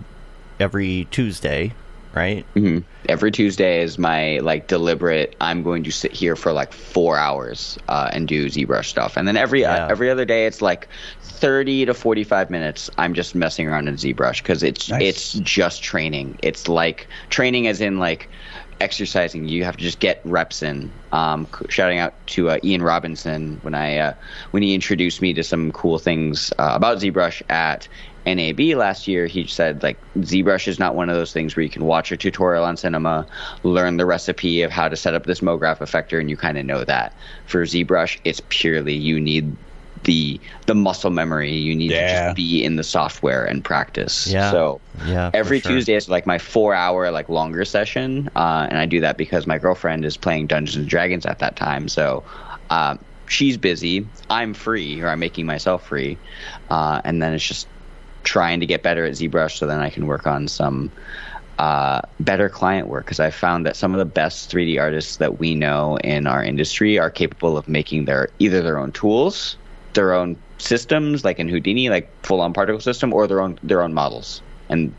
every 0.60 1.06
Tuesday 1.10 1.72
right? 2.14 2.44
hmm 2.54 2.78
Every 3.08 3.32
Tuesday 3.32 3.82
is 3.82 3.98
my 3.98 4.38
like 4.38 4.68
deliberate. 4.68 5.34
I'm 5.40 5.64
going 5.64 5.82
to 5.84 5.90
sit 5.90 6.12
here 6.12 6.36
for 6.36 6.52
like 6.52 6.72
four 6.72 7.16
hours 7.18 7.76
uh, 7.88 8.10
and 8.12 8.28
do 8.28 8.46
ZBrush 8.46 8.84
stuff, 8.86 9.16
and 9.16 9.26
then 9.26 9.36
every 9.36 9.62
Yeah. 9.62 9.86
uh, 9.86 9.88
every 9.88 10.08
other 10.08 10.24
day 10.24 10.46
it's 10.46 10.62
like 10.62 10.88
thirty 11.20 11.84
to 11.84 11.94
forty 11.94 12.22
five 12.22 12.48
minutes. 12.48 12.88
I'm 12.98 13.12
just 13.14 13.34
messing 13.34 13.66
around 13.66 13.88
in 13.88 13.96
ZBrush 13.96 14.38
because 14.42 14.62
it's 14.62 14.88
Nice. 14.88 15.02
it's 15.02 15.32
just 15.32 15.82
training. 15.82 16.38
It's 16.42 16.68
like 16.68 17.08
training 17.30 17.66
as 17.66 17.80
in 17.80 17.98
like 17.98 18.30
exercising. 18.80 19.48
You 19.48 19.64
have 19.64 19.76
to 19.76 19.82
just 19.84 19.98
get 20.00 20.20
reps 20.24 20.62
in. 20.62 20.92
Um, 21.12 21.48
shouting 21.68 21.98
out 21.98 22.24
to 22.28 22.50
uh, 22.50 22.58
Ian 22.64 22.82
Robinson 22.82 23.58
when 23.62 23.74
I 23.74 23.98
uh, 23.98 24.14
when 24.52 24.62
he 24.62 24.74
introduced 24.74 25.20
me 25.20 25.34
to 25.34 25.42
some 25.42 25.72
cool 25.72 25.98
things 25.98 26.52
uh, 26.58 26.70
about 26.74 26.98
ZBrush 26.98 27.42
at 27.50 27.88
NAB 28.26 28.60
last 28.76 29.08
year. 29.08 29.26
He 29.26 29.46
said 29.46 29.82
like 29.82 29.98
ZBrush 30.18 30.68
is 30.68 30.78
not 30.78 30.94
one 30.94 31.08
of 31.08 31.16
those 31.16 31.32
things 31.32 31.56
where 31.56 31.62
you 31.62 31.70
can 31.70 31.84
watch 31.84 32.12
a 32.12 32.16
tutorial 32.16 32.64
on 32.64 32.76
Cinema, 32.76 33.26
learn 33.62 33.96
the 33.96 34.06
recipe 34.06 34.62
of 34.62 34.70
how 34.70 34.88
to 34.88 34.96
set 34.96 35.14
up 35.14 35.24
this 35.24 35.40
MoGraph 35.40 35.78
effector, 35.78 36.20
and 36.20 36.30
you 36.30 36.36
kind 36.36 36.58
of 36.58 36.64
know 36.64 36.84
that. 36.84 37.16
For 37.46 37.62
ZBrush, 37.62 38.20
it's 38.24 38.40
purely 38.48 38.94
you 38.94 39.20
need 39.20 39.56
the 40.04 40.40
the 40.66 40.74
muscle 40.74 41.10
memory. 41.10 41.52
You 41.52 41.74
need 41.74 41.90
to 41.90 42.08
just 42.08 42.36
be 42.36 42.64
in 42.64 42.76
the 42.76 42.84
software 42.84 43.44
and 43.44 43.64
practice. 43.64 44.26
Yeah. 44.26 44.50
So 44.50 44.80
Yeah, 45.06 45.30
every 45.34 45.60
sure. 45.60 45.72
Tuesday 45.72 45.94
is 45.94 46.08
like 46.08 46.26
my 46.26 46.38
four 46.38 46.74
hour 46.74 47.10
like 47.10 47.28
longer 47.28 47.64
session, 47.64 48.28
uh, 48.36 48.66
and 48.68 48.78
I 48.78 48.86
do 48.86 49.00
that 49.00 49.16
because 49.16 49.46
my 49.46 49.58
girlfriend 49.58 50.04
is 50.04 50.16
playing 50.16 50.46
Dungeons 50.46 50.76
and 50.76 50.88
Dragons 50.88 51.26
at 51.26 51.38
that 51.40 51.56
time. 51.56 51.88
So 51.88 52.24
um, 52.70 52.98
she's 53.28 53.56
busy, 53.56 54.06
I'm 54.30 54.54
free, 54.54 55.00
or 55.00 55.08
I'm 55.08 55.20
making 55.20 55.46
myself 55.46 55.86
free, 55.86 56.18
uh, 56.70 57.00
and 57.04 57.22
then 57.22 57.32
it's 57.32 57.46
just 57.46 57.68
trying 58.24 58.60
to 58.60 58.66
get 58.66 58.82
better 58.82 59.04
at 59.04 59.12
ZBrush 59.14 59.58
so 59.58 59.66
then 59.66 59.80
I 59.80 59.90
can 59.90 60.06
work 60.06 60.26
on 60.26 60.48
some 60.48 60.90
uh, 61.58 62.00
better 62.20 62.48
client 62.48 62.88
work 62.88 63.04
because 63.04 63.20
I 63.20 63.30
found 63.30 63.66
that 63.66 63.76
some 63.76 63.92
of 63.92 63.98
the 63.98 64.04
best 64.04 64.50
3D 64.50 64.80
artists 64.80 65.16
that 65.16 65.38
we 65.38 65.54
know 65.54 65.96
in 65.98 66.26
our 66.26 66.42
industry 66.42 66.98
are 66.98 67.10
capable 67.10 67.56
of 67.56 67.68
making 67.68 68.06
their 68.06 68.28
either 68.38 68.62
their 68.62 68.78
own 68.78 68.92
tools, 68.92 69.56
their 69.94 70.12
own 70.14 70.36
systems, 70.58 71.24
like 71.24 71.38
in 71.38 71.48
Houdini, 71.48 71.88
like 71.90 72.10
full 72.24 72.40
on 72.40 72.52
particle 72.52 72.80
system, 72.80 73.12
or 73.12 73.26
their 73.26 73.40
own 73.40 73.58
their 73.62 73.82
own 73.82 73.92
models. 73.94 74.40
And 74.68 74.94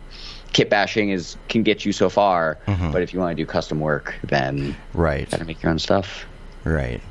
kit 0.53 0.69
bashing 0.69 1.09
is 1.09 1.35
can 1.49 1.63
get 1.63 1.83
you 1.85 1.91
so 1.91 2.09
far, 2.09 2.57
but 2.91 3.01
if 3.01 3.13
you 3.13 3.19
want 3.19 3.35
to 3.35 3.41
do 3.41 3.45
custom 3.45 3.79
work, 3.79 4.13
then 4.23 4.75
Right. 4.93 5.21
you 5.21 5.25
got 5.25 5.39
to 5.39 5.45
make 5.45 5.63
your 5.63 5.71
own 5.71 5.79
stuff. 5.79 6.25
Right. 6.63 7.01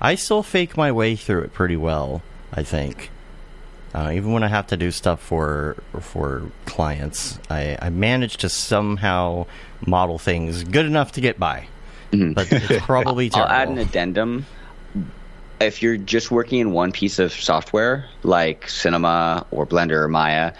I 0.00 0.14
still 0.14 0.42
fake 0.44 0.76
my 0.76 0.92
way 0.92 1.16
through 1.16 1.42
it 1.42 1.52
pretty 1.52 1.76
well. 1.76 2.22
I 2.52 2.62
think, 2.62 3.10
uh, 3.96 4.10
even 4.12 4.30
when 4.32 4.42
I 4.42 4.48
have 4.48 4.66
to 4.68 4.76
do 4.76 4.90
stuff 4.90 5.22
for 5.22 5.76
for 6.00 6.50
clients, 6.66 7.38
I, 7.48 7.78
I 7.80 7.88
manage 7.88 8.36
to 8.38 8.50
somehow 8.50 9.46
model 9.86 10.18
things 10.18 10.64
good 10.64 10.84
enough 10.84 11.12
to 11.12 11.22
get 11.22 11.40
by. 11.40 11.68
But 12.10 12.52
it's 12.52 12.84
probably 12.84 13.30
I'll 13.32 13.46
add 13.46 13.68
an 13.68 13.78
addendum. 13.78 14.44
If 15.60 15.80
you're 15.80 15.96
just 15.96 16.30
working 16.30 16.58
in 16.58 16.72
one 16.72 16.92
piece 16.92 17.18
of 17.18 17.32
software, 17.32 18.06
like 18.22 18.68
Cinema 18.68 19.46
or 19.50 19.66
Blender 19.66 20.02
or 20.02 20.08
Maya, 20.08 20.52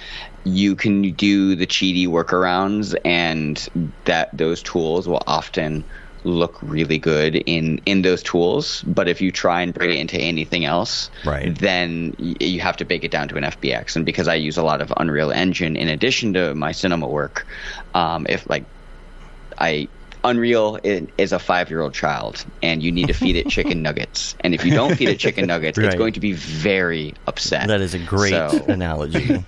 you 0.45 0.75
can 0.75 1.13
do 1.13 1.55
the 1.55 1.67
cheaty 1.67 2.07
workarounds, 2.07 2.97
and 3.05 3.69
that 4.07 4.35
those 4.35 4.63
tools 4.63 5.07
will 5.07 5.23
often 5.27 5.85
look 6.27 6.59
really 6.63 6.99
good 6.99 7.37
in 7.47 7.79
in 7.87 8.03
those 8.03 8.23
tools. 8.23 8.83
But 8.87 9.09
if 9.09 9.21
you 9.21 9.31
try 9.31 9.63
and 9.63 9.73
bring 9.73 9.91
it 9.91 9.97
into 9.97 10.19
anything 10.19 10.65
else, 10.65 11.09
Right. 11.25 11.57
then 11.59 12.15
you 12.19 12.61
have 12.61 12.77
to 12.79 12.85
bake 12.85 13.05
it 13.05 13.11
down 13.11 13.29
to 13.29 13.37
an 13.37 13.45
FBX. 13.45 13.97
And 13.97 14.05
because 14.05 14.27
I 14.29 14.35
use 14.35 14.57
a 14.59 14.63
lot 14.65 14.81
of 14.81 14.93
Unreal 14.97 15.31
Engine 15.31 15.77
in 15.77 15.89
addition 15.89 16.33
to 16.35 16.55
my 16.55 16.73
Cinema 16.73 17.07
work, 17.09 17.47
um, 17.95 18.27
if 18.29 18.49
like 18.51 18.65
I 19.59 19.89
Unreal 20.25 20.81
is 20.83 21.33
a 21.33 21.39
five 21.39 21.71
year 21.71 21.81
old 21.81 21.95
child, 21.95 22.45
and 22.61 22.83
you 22.83 22.91
need 22.91 23.07
to 23.07 23.13
feed 23.15 23.37
it 23.37 23.49
chicken 23.49 23.81
nuggets. 23.89 24.35
And 24.41 24.55
if 24.55 24.65
you 24.65 24.73
don't 24.73 24.97
feed 24.97 25.09
it 25.09 25.21
chicken 25.21 25.47
nuggets, 25.47 25.79
it's 25.79 25.95
going 25.95 26.15
to 26.15 26.21
be 26.21 26.33
very 26.33 27.15
upset. 27.29 27.69
that 27.69 27.81
is 27.81 27.95
a 27.95 28.01
great 28.01 28.31
So, 28.33 28.65
analogy. 28.69 29.45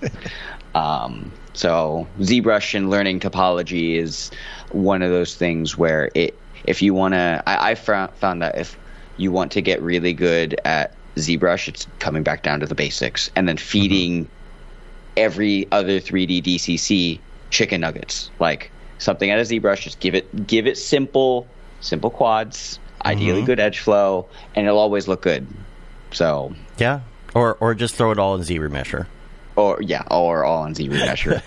um, 0.75 1.33
so 1.53 2.07
ZBrush 2.19 2.75
and 2.75 2.89
learning 2.89 3.19
topology 3.19 3.95
is 3.97 4.31
one 4.71 5.01
of 5.01 5.09
those 5.11 5.35
things 5.35 5.77
where 5.77 6.09
it, 6.15 6.39
if 6.69 6.83
you 6.83 6.93
want 6.93 7.15
to, 7.15 7.43
I, 7.47 7.71
I 7.71 7.75
found 7.75 8.41
that 8.43 8.57
if 8.57 8.77
you 9.17 9.31
want 9.31 9.51
to 9.53 9.61
get 9.61 9.81
really 9.81 10.13
good 10.13 10.55
at 10.63 10.93
ZBrush, 11.15 11.67
it's 11.67 11.87
coming 11.97 12.21
back 12.21 12.43
down 12.43 12.59
to 12.59 12.67
the 12.67 12.75
basics, 12.75 13.31
and 13.35 13.49
then 13.49 13.57
mm-hmm. 13.57 13.65
feeding 13.65 14.29
every 15.17 15.67
other 15.71 15.99
3D 15.99 16.43
DCC 16.43 17.19
chicken 17.49 17.81
nuggets, 17.81 18.29
like 18.39 18.71
something 18.99 19.31
out 19.31 19.39
of 19.39 19.47
ZBrush. 19.47 19.81
Just 19.81 19.99
give 19.99 20.13
it, 20.13 20.45
give 20.47 20.67
it 20.67 20.77
simple, 20.77 21.47
simple 21.81 22.11
quads, 22.11 22.79
ideally 23.03 23.39
mm-hmm. 23.39 23.47
good 23.47 23.59
edge 23.59 23.79
flow, 23.79 24.27
and 24.55 24.67
it'll 24.67 24.79
always 24.79 25.07
look 25.07 25.23
good. 25.23 25.47
So, 26.11 26.53
yeah. 26.77 27.01
Or 27.33 27.57
or 27.59 27.75
just 27.75 27.95
throw 27.95 28.11
it 28.11 28.19
all 28.19 28.35
in 28.35 28.43
Z 28.43 28.57
Remesher. 28.57 29.07
Or 29.59 29.81
yeah, 29.81 30.03
or 30.09 30.45
all 30.45 30.63
on 30.63 30.73
Z. 30.75 30.89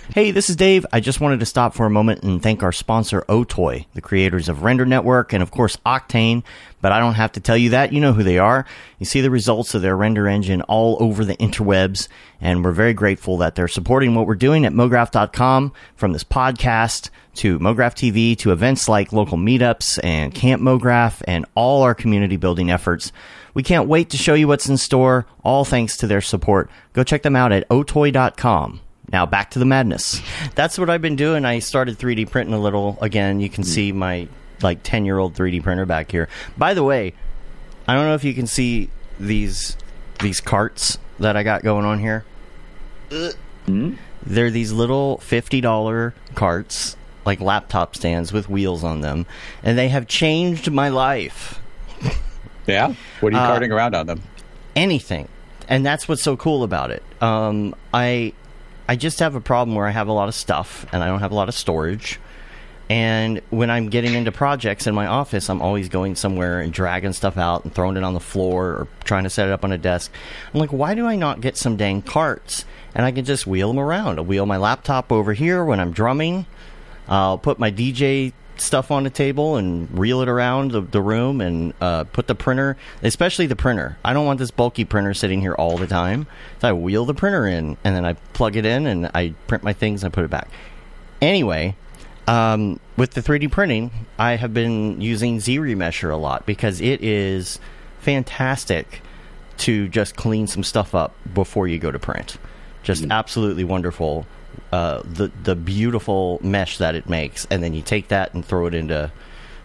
Hey, 0.14 0.30
this 0.30 0.50
is 0.50 0.56
Dave. 0.56 0.84
I 0.92 1.00
just 1.00 1.20
wanted 1.20 1.40
to 1.40 1.46
stop 1.46 1.74
for 1.74 1.86
a 1.86 1.90
moment 1.90 2.22
and 2.22 2.42
thank 2.42 2.62
our 2.62 2.72
sponsor, 2.72 3.22
Otoy, 3.28 3.86
the 3.94 4.00
creators 4.00 4.48
of 4.48 4.62
Render 4.62 4.84
Network 4.84 5.32
and, 5.32 5.42
of 5.42 5.50
course, 5.50 5.76
Octane. 5.86 6.42
But 6.82 6.92
I 6.92 6.98
don't 6.98 7.14
have 7.14 7.32
to 7.32 7.40
tell 7.40 7.56
you 7.56 7.70
that. 7.70 7.94
You 7.94 8.00
know 8.02 8.12
who 8.12 8.22
they 8.22 8.38
are. 8.38 8.66
You 8.98 9.06
see 9.06 9.22
the 9.22 9.30
results 9.30 9.74
of 9.74 9.80
their 9.80 9.96
render 9.96 10.28
engine 10.28 10.60
all 10.62 10.98
over 11.00 11.24
the 11.24 11.36
interwebs. 11.36 12.08
And 12.40 12.62
we're 12.62 12.72
very 12.72 12.92
grateful 12.92 13.38
that 13.38 13.54
they're 13.54 13.68
supporting 13.68 14.14
what 14.14 14.26
we're 14.26 14.34
doing 14.34 14.66
at 14.66 14.72
MoGraph.com 14.72 15.72
from 15.94 16.12
this 16.12 16.24
podcast 16.24 17.08
to 17.36 17.58
MoGraph 17.60 17.94
TV 17.94 18.36
to 18.38 18.52
events 18.52 18.88
like 18.88 19.12
local 19.12 19.38
meetups 19.38 19.98
and 20.04 20.34
Camp 20.34 20.60
MoGraph 20.60 21.22
and 21.26 21.46
all 21.54 21.82
our 21.82 21.94
community 21.94 22.36
building 22.36 22.70
efforts. 22.70 23.12
We 23.54 23.62
can't 23.62 23.88
wait 23.88 24.10
to 24.10 24.16
show 24.16 24.34
you 24.34 24.48
what's 24.48 24.68
in 24.68 24.76
store, 24.76 25.26
all 25.44 25.64
thanks 25.64 25.96
to 25.98 26.06
their 26.06 26.20
support. 26.20 26.68
Go 26.92 27.04
check 27.04 27.22
them 27.22 27.36
out 27.36 27.52
at 27.52 27.68
otoy.com. 27.68 28.80
Now 29.12 29.26
back 29.26 29.50
to 29.52 29.58
the 29.58 29.64
madness. 29.64 30.20
That's 30.54 30.78
what 30.78 30.90
I've 30.90 31.02
been 31.02 31.16
doing. 31.16 31.44
I 31.44 31.58
started 31.60 31.98
3D 31.98 32.30
printing 32.30 32.54
a 32.54 32.60
little 32.60 32.98
again. 33.00 33.40
You 33.40 33.48
can 33.48 33.62
hmm. 33.62 33.70
see 33.70 33.92
my 33.92 34.28
like 34.62 34.82
10 34.82 35.04
year 35.04 35.18
old 35.18 35.34
3D 35.34 35.62
printer 35.62 35.86
back 35.86 36.10
here. 36.10 36.28
By 36.56 36.74
the 36.74 36.82
way, 36.84 37.14
I 37.88 37.94
don't 37.94 38.04
know 38.06 38.14
if 38.14 38.24
you 38.24 38.34
can 38.34 38.46
see 38.46 38.90
these 39.18 39.76
these 40.20 40.40
carts 40.40 40.98
that 41.18 41.36
I 41.36 41.42
got 41.42 41.62
going 41.62 41.84
on 41.84 41.98
here. 41.98 42.24
They're 44.24 44.50
these 44.50 44.72
little 44.72 45.18
$50 45.18 46.12
carts, 46.34 46.96
like 47.24 47.40
laptop 47.40 47.96
stands 47.96 48.32
with 48.32 48.48
wheels 48.48 48.84
on 48.84 49.00
them, 49.00 49.26
and 49.62 49.76
they 49.76 49.88
have 49.88 50.06
changed 50.06 50.70
my 50.70 50.88
life. 50.88 51.60
Yeah. 52.66 52.94
What 53.20 53.32
are 53.32 53.36
you 53.36 53.42
Uh, 53.42 53.46
carting 53.48 53.72
around 53.72 53.94
on 53.96 54.06
them? 54.06 54.22
anything 54.74 55.28
and 55.68 55.84
that's 55.84 56.08
what's 56.08 56.22
so 56.22 56.34
cool 56.34 56.62
about 56.62 56.90
it 56.90 57.02
um, 57.20 57.74
i 57.92 58.32
i 58.88 58.96
just 58.96 59.18
have 59.18 59.34
a 59.34 59.40
problem 59.40 59.76
where 59.76 59.86
i 59.86 59.90
have 59.90 60.08
a 60.08 60.12
lot 60.12 60.28
of 60.28 60.34
stuff 60.34 60.86
and 60.92 61.04
i 61.04 61.06
don't 61.06 61.20
have 61.20 61.30
a 61.30 61.34
lot 61.34 61.46
of 61.46 61.54
storage 61.54 62.18
and 62.90 63.40
when 63.50 63.70
i'm 63.70 63.88
getting 63.88 64.14
into 64.14 64.32
projects 64.32 64.86
in 64.86 64.94
my 64.94 65.06
office 65.06 65.48
i'm 65.48 65.62
always 65.62 65.88
going 65.88 66.14
somewhere 66.14 66.60
and 66.60 66.72
dragging 66.72 67.12
stuff 67.12 67.36
out 67.36 67.64
and 67.64 67.74
throwing 67.74 67.96
it 67.96 68.04
on 68.04 68.14
the 68.14 68.20
floor 68.20 68.66
or 68.66 68.88
trying 69.04 69.24
to 69.24 69.30
set 69.30 69.48
it 69.48 69.52
up 69.52 69.64
on 69.64 69.72
a 69.72 69.78
desk 69.78 70.10
i'm 70.52 70.60
like 70.60 70.72
why 70.72 70.94
do 70.94 71.06
i 71.06 71.16
not 71.16 71.40
get 71.40 71.56
some 71.56 71.76
dang 71.76 72.02
carts 72.02 72.64
and 72.94 73.04
i 73.04 73.12
can 73.12 73.24
just 73.24 73.46
wheel 73.46 73.68
them 73.68 73.78
around 73.78 74.18
i'll 74.18 74.24
wheel 74.24 74.46
my 74.46 74.56
laptop 74.56 75.10
over 75.12 75.32
here 75.32 75.64
when 75.64 75.80
i'm 75.80 75.92
drumming 75.92 76.44
I'll 77.08 77.38
put 77.38 77.58
my 77.58 77.70
DJ 77.70 78.32
stuff 78.56 78.90
on 78.90 79.02
the 79.04 79.10
table 79.10 79.56
and 79.56 79.88
reel 79.98 80.22
it 80.22 80.28
around 80.28 80.70
the, 80.70 80.80
the 80.80 81.00
room 81.00 81.40
and 81.40 81.74
uh, 81.80 82.04
put 82.04 82.26
the 82.26 82.34
printer, 82.34 82.76
especially 83.02 83.46
the 83.46 83.56
printer. 83.56 83.98
I 84.04 84.12
don't 84.12 84.26
want 84.26 84.38
this 84.38 84.50
bulky 84.50 84.84
printer 84.84 85.14
sitting 85.14 85.40
here 85.40 85.54
all 85.54 85.78
the 85.78 85.86
time. 85.86 86.26
So 86.60 86.68
I 86.68 86.72
wheel 86.72 87.04
the 87.04 87.14
printer 87.14 87.46
in 87.46 87.76
and 87.82 87.96
then 87.96 88.04
I 88.04 88.14
plug 88.34 88.56
it 88.56 88.64
in 88.64 88.86
and 88.86 89.10
I 89.14 89.34
print 89.46 89.64
my 89.64 89.72
things 89.72 90.04
and 90.04 90.12
I 90.12 90.14
put 90.14 90.24
it 90.24 90.30
back. 90.30 90.48
Anyway, 91.20 91.76
um, 92.26 92.78
with 92.96 93.12
the 93.12 93.20
3D 93.20 93.50
printing, 93.50 93.90
I 94.18 94.36
have 94.36 94.54
been 94.54 95.00
using 95.00 95.40
Z 95.40 95.58
Remesher 95.58 96.12
a 96.12 96.16
lot 96.16 96.46
because 96.46 96.80
it 96.80 97.02
is 97.02 97.58
fantastic 98.00 99.02
to 99.58 99.88
just 99.88 100.16
clean 100.16 100.46
some 100.46 100.64
stuff 100.64 100.94
up 100.94 101.14
before 101.34 101.68
you 101.68 101.78
go 101.78 101.90
to 101.90 101.98
print. 101.98 102.38
Just 102.82 103.04
mm. 103.04 103.10
absolutely 103.10 103.64
wonderful. 103.64 104.26
Uh, 104.70 105.02
the 105.04 105.30
the 105.42 105.54
beautiful 105.54 106.38
mesh 106.42 106.78
that 106.78 106.94
it 106.94 107.08
makes, 107.08 107.46
and 107.50 107.62
then 107.62 107.74
you 107.74 107.82
take 107.82 108.08
that 108.08 108.34
and 108.34 108.44
throw 108.44 108.66
it 108.66 108.74
into, 108.74 109.10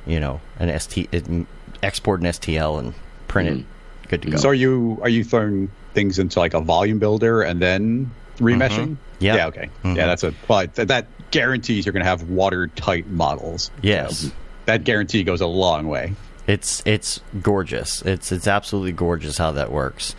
you 0.06 0.20
know, 0.20 0.40
an 0.60 0.78
ST 0.80 1.10
it, 1.12 1.26
export 1.82 2.22
an 2.22 2.28
STL 2.28 2.80
and 2.80 2.94
print 3.28 3.50
it. 3.50 3.58
Mm. 3.58 3.66
Good 4.10 4.22
to 4.24 4.28
mm. 4.28 4.32
go. 4.32 4.38
So 4.38 4.50
are 4.50 4.54
you 4.54 5.00
are 5.02 5.10
you 5.10 5.24
throwing 5.24 5.72
things 5.94 6.20
into 6.20 6.40
like 6.40 6.54
a 6.54 6.62
volume 6.62 7.00
builder 7.00 7.42
and 7.42 7.62
then 7.62 8.12
mm-hmm. 8.36 8.46
remeshing? 8.46 8.98
Yeah. 9.20 9.36
Yeah. 9.36 9.48
Okay. 9.48 9.62
Yeah. 9.62 9.90
Mm-hmm. 9.90 9.96
That's 9.96 10.24
a 10.24 10.34
well 10.48 10.68
that 10.74 11.08
guarantees 11.31 11.86
you're 11.86 11.93
going 11.93 12.03
to 12.03 12.10
have 12.10 12.24
watertight 12.29 13.07
models. 13.07 13.72
Yes. 13.81 14.19
So 14.19 14.31
that 14.65 14.84
guarantee 14.84 15.24
goes 15.24 15.41
a 15.41 15.48
long 15.48 15.88
way. 15.88 16.13
It's 16.48 16.81
it's 16.86 17.19
gorgeous. 17.41 18.01
It's 18.03 18.31
it's 18.31 18.48
absolutely 18.48 18.93
gorgeous 18.93 19.38
how 19.38 19.51
that 19.51 19.72
works. 19.72 20.15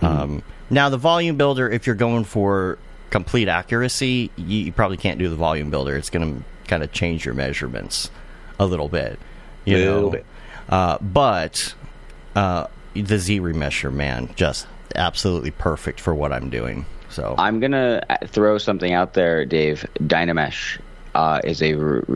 Um, 0.00 0.42
now 0.70 0.88
the 0.88 0.96
volume 0.96 1.36
builder, 1.36 1.68
if 1.68 1.86
you're 1.86 1.96
going 1.96 2.24
for 2.24 2.78
complete 3.10 3.48
accuracy, 3.48 4.30
you, 4.36 4.58
you 4.64 4.72
probably 4.72 4.96
can't 4.96 5.18
do 5.18 5.28
the 5.28 5.36
volume 5.36 5.70
builder. 5.70 5.96
It's 5.96 6.10
going 6.10 6.36
to 6.38 6.44
kind 6.68 6.82
of 6.82 6.92
change 6.92 7.24
your 7.24 7.34
measurements 7.34 8.10
a 8.58 8.66
little 8.66 8.88
bit. 8.88 9.18
You 9.64 9.76
Little 9.78 10.02
know? 10.02 10.10
bit. 10.10 10.26
Uh, 10.68 10.98
but 11.00 11.74
uh, 12.34 12.66
the 12.94 13.18
Z 13.18 13.40
remesher, 13.40 13.92
man, 13.92 14.30
just 14.36 14.66
absolutely 14.94 15.50
perfect 15.50 16.00
for 16.00 16.14
what 16.14 16.32
I'm 16.32 16.48
doing. 16.50 16.86
So 17.12 17.34
I'm 17.38 17.60
gonna 17.60 18.02
uh, 18.10 18.16
throw 18.26 18.58
something 18.58 18.92
out 18.92 19.14
there, 19.14 19.44
Dave. 19.44 19.86
Dynamesh 20.00 20.80
uh, 21.14 21.40
is 21.44 21.62
a. 21.62 21.74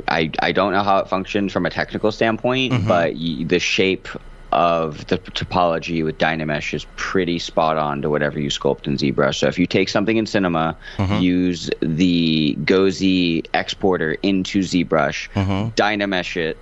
I 0.09 0.31
I 0.41 0.53
don't 0.53 0.73
know 0.73 0.83
how 0.83 0.99
it 0.99 1.09
functions 1.09 1.53
from 1.53 1.67
a 1.67 1.71
technical 1.71 2.11
standpoint, 2.13 2.87
but 2.89 3.15
y- 3.15 3.45
the 3.47 3.59
shape 3.59 4.09
of 4.53 5.07
the 5.09 5.19
topology 5.19 6.03
with 6.05 6.17
Dynamesh 6.19 6.73
is 6.73 6.87
pretty 6.97 7.39
spot 7.39 7.77
on 7.77 8.01
to 8.01 8.09
whatever 8.09 8.41
you 8.41 8.49
sculpt 8.49 8.87
in 8.87 8.97
ZBrush. 8.97 9.35
So 9.41 9.49
if 9.49 9.59
you 9.59 9.67
take 9.67 9.89
something 9.91 10.17
in 10.17 10.25
Cinema, 10.25 10.77
use 11.21 11.69
the 11.81 12.57
GoZ 12.65 13.45
exporter 13.53 14.13
into 14.23 14.61
ZBrush, 14.61 15.29
Dynamesh 15.77 16.37
it, 16.37 16.57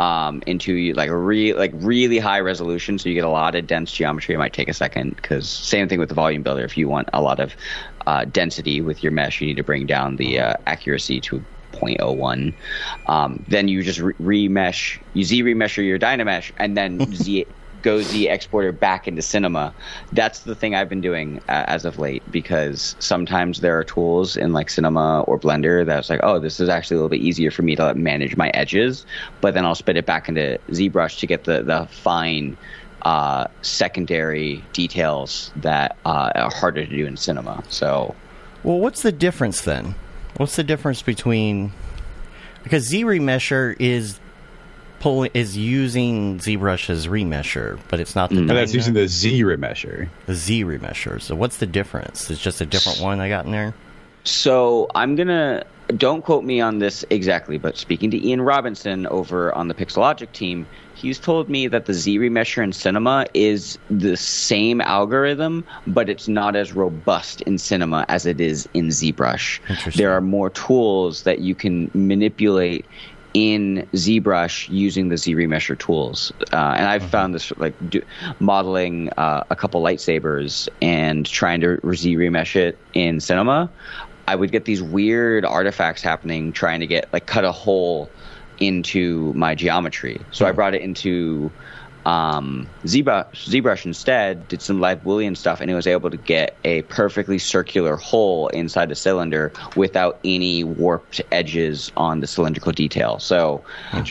um, 0.00 0.42
into 0.46 0.94
like 0.94 1.10
a 1.10 1.16
re- 1.16 1.52
like 1.52 1.72
really 1.74 2.18
high 2.18 2.40
resolution, 2.40 2.98
so 2.98 3.08
you 3.08 3.14
get 3.14 3.24
a 3.24 3.28
lot 3.28 3.54
of 3.54 3.66
dense 3.66 3.92
geometry. 3.92 4.34
It 4.34 4.38
might 4.38 4.54
take 4.54 4.68
a 4.68 4.74
second 4.74 5.16
because 5.16 5.48
same 5.48 5.88
thing 5.88 5.98
with 6.00 6.08
the 6.08 6.14
volume 6.14 6.42
builder. 6.42 6.64
If 6.64 6.76
you 6.78 6.88
want 6.88 7.10
a 7.12 7.20
lot 7.20 7.38
of 7.38 7.54
uh, 8.06 8.24
density 8.24 8.80
with 8.80 9.02
your 9.02 9.12
mesh, 9.12 9.42
you 9.42 9.46
need 9.46 9.58
to 9.58 9.62
bring 9.62 9.84
down 9.84 10.16
the 10.16 10.40
uh, 10.40 10.54
accuracy 10.66 11.20
to 11.20 11.44
0.01. 11.74 12.54
Um, 13.06 13.44
then 13.46 13.68
you 13.68 13.82
just 13.82 14.00
re- 14.00 14.48
remesh, 14.48 14.98
you 15.12 15.22
z 15.22 15.42
remesher 15.42 15.84
your 15.84 15.98
Dynamesh, 15.98 16.50
and 16.56 16.78
then 16.78 17.12
z 17.14 17.46
go 17.82 18.02
Z 18.02 18.28
exporter 18.28 18.72
back 18.72 19.08
into 19.08 19.22
Cinema. 19.22 19.74
That's 20.12 20.40
the 20.40 20.54
thing 20.54 20.74
I've 20.74 20.88
been 20.88 21.00
doing 21.00 21.38
uh, 21.48 21.64
as 21.66 21.84
of 21.84 21.98
late 21.98 22.22
because 22.30 22.96
sometimes 22.98 23.60
there 23.60 23.78
are 23.78 23.84
tools 23.84 24.36
in 24.36 24.52
like 24.52 24.70
Cinema 24.70 25.22
or 25.22 25.38
Blender 25.38 25.84
that's 25.84 26.10
like, 26.10 26.20
oh, 26.22 26.38
this 26.38 26.60
is 26.60 26.68
actually 26.68 26.96
a 26.96 26.98
little 26.98 27.08
bit 27.08 27.20
easier 27.20 27.50
for 27.50 27.62
me 27.62 27.76
to 27.76 27.94
manage 27.94 28.36
my 28.36 28.50
edges, 28.50 29.06
but 29.40 29.54
then 29.54 29.64
I'll 29.64 29.74
spit 29.74 29.96
it 29.96 30.06
back 30.06 30.28
into 30.28 30.58
ZBrush 30.68 31.18
to 31.20 31.26
get 31.26 31.44
the 31.44 31.62
the 31.62 31.86
fine 31.90 32.56
uh, 33.02 33.46
secondary 33.62 34.62
details 34.72 35.50
that 35.56 35.96
uh, 36.04 36.32
are 36.34 36.50
harder 36.50 36.84
to 36.84 36.96
do 36.96 37.06
in 37.06 37.16
Cinema. 37.16 37.62
So 37.68 38.14
Well, 38.62 38.78
what's 38.78 39.02
the 39.02 39.12
difference 39.12 39.62
then? 39.62 39.94
What's 40.36 40.56
the 40.56 40.64
difference 40.64 41.02
between 41.02 41.72
because 42.62 42.84
Z 42.84 43.04
remesher 43.04 43.74
is 43.78 44.19
pulling 45.00 45.30
is 45.34 45.56
using 45.56 46.38
ZBrush 46.38 46.88
as 46.90 47.08
remesher, 47.08 47.80
but 47.88 47.98
it's 47.98 48.14
not 48.14 48.30
the, 48.30 48.36
mm-hmm. 48.36 48.46
But 48.46 48.54
that's 48.54 48.74
using 48.74 48.94
the 48.94 49.08
Z 49.08 49.42
remesher. 49.42 50.08
the 50.26 50.34
Z 50.34 50.64
remesher. 50.64 51.20
So 51.20 51.34
what's 51.34 51.56
the 51.56 51.66
difference? 51.66 52.30
It's 52.30 52.40
just 52.40 52.60
a 52.60 52.66
different 52.66 53.00
one 53.00 53.20
I 53.20 53.28
got 53.28 53.46
in 53.46 53.50
there. 53.50 53.74
So 54.24 54.88
I'm 54.94 55.16
gonna 55.16 55.64
don't 55.96 56.22
quote 56.24 56.44
me 56.44 56.60
on 56.60 56.78
this 56.78 57.04
exactly, 57.10 57.58
but 57.58 57.76
speaking 57.76 58.10
to 58.12 58.26
Ian 58.26 58.42
Robinson 58.42 59.06
over 59.06 59.52
on 59.54 59.68
the 59.68 59.74
Pixologic 59.74 60.32
team, 60.32 60.66
he's 60.94 61.18
told 61.18 61.48
me 61.48 61.66
that 61.68 61.86
the 61.86 61.94
Z 61.94 62.18
remesher 62.18 62.62
in 62.62 62.72
Cinema 62.72 63.26
is 63.34 63.78
the 63.88 64.16
same 64.16 64.80
algorithm, 64.80 65.64
but 65.86 66.08
it's 66.08 66.28
not 66.28 66.54
as 66.56 66.72
robust 66.72 67.40
in 67.42 67.58
Cinema 67.58 68.04
as 68.08 68.26
it 68.26 68.40
is 68.40 68.68
in 68.74 68.88
ZBrush. 68.88 69.60
Interesting. 69.68 70.02
There 70.02 70.12
are 70.12 70.20
more 70.20 70.50
tools 70.50 71.22
that 71.22 71.40
you 71.40 71.54
can 71.54 71.90
manipulate 71.94 72.84
in 73.34 73.88
ZBrush 73.92 74.68
using 74.68 75.08
the 75.08 75.16
Z 75.16 75.34
remesher 75.34 75.78
tools, 75.78 76.32
uh, 76.52 76.74
and 76.76 76.86
I've 76.86 77.04
found 77.04 77.34
this 77.34 77.52
like 77.58 77.74
do, 77.88 78.02
modeling 78.38 79.10
uh, 79.16 79.44
a 79.50 79.56
couple 79.56 79.82
lightsabers 79.82 80.68
and 80.82 81.26
trying 81.26 81.60
to 81.60 81.76
ZRemesh 81.78 82.56
it 82.56 82.78
in 82.94 83.20
Cinema. 83.20 83.70
I 84.26 84.36
would 84.36 84.52
get 84.52 84.64
these 84.64 84.82
weird 84.82 85.44
artifacts 85.44 86.02
happening 86.02 86.52
trying 86.52 86.80
to 86.80 86.86
get 86.86 87.12
like 87.12 87.26
cut 87.26 87.44
a 87.44 87.52
hole 87.52 88.10
into 88.58 89.32
my 89.34 89.54
geometry. 89.54 90.20
So 90.30 90.46
I 90.46 90.52
brought 90.52 90.74
it 90.74 90.82
into 90.82 91.50
um, 92.06 92.66
ZBrush, 92.84 93.32
ZBrush 93.32 93.84
instead, 93.84 94.48
did 94.48 94.62
some 94.62 94.80
live 94.80 95.02
Boolean 95.02 95.36
stuff, 95.36 95.60
and 95.60 95.70
it 95.70 95.74
was 95.74 95.86
able 95.86 96.10
to 96.10 96.16
get 96.16 96.56
a 96.64 96.82
perfectly 96.82 97.38
circular 97.38 97.96
hole 97.96 98.48
inside 98.48 98.88
the 98.88 98.94
cylinder 98.94 99.52
without 99.76 100.18
any 100.24 100.64
warped 100.64 101.20
edges 101.30 101.92
on 101.96 102.20
the 102.20 102.26
cylindrical 102.26 102.72
detail. 102.72 103.18
So 103.18 103.62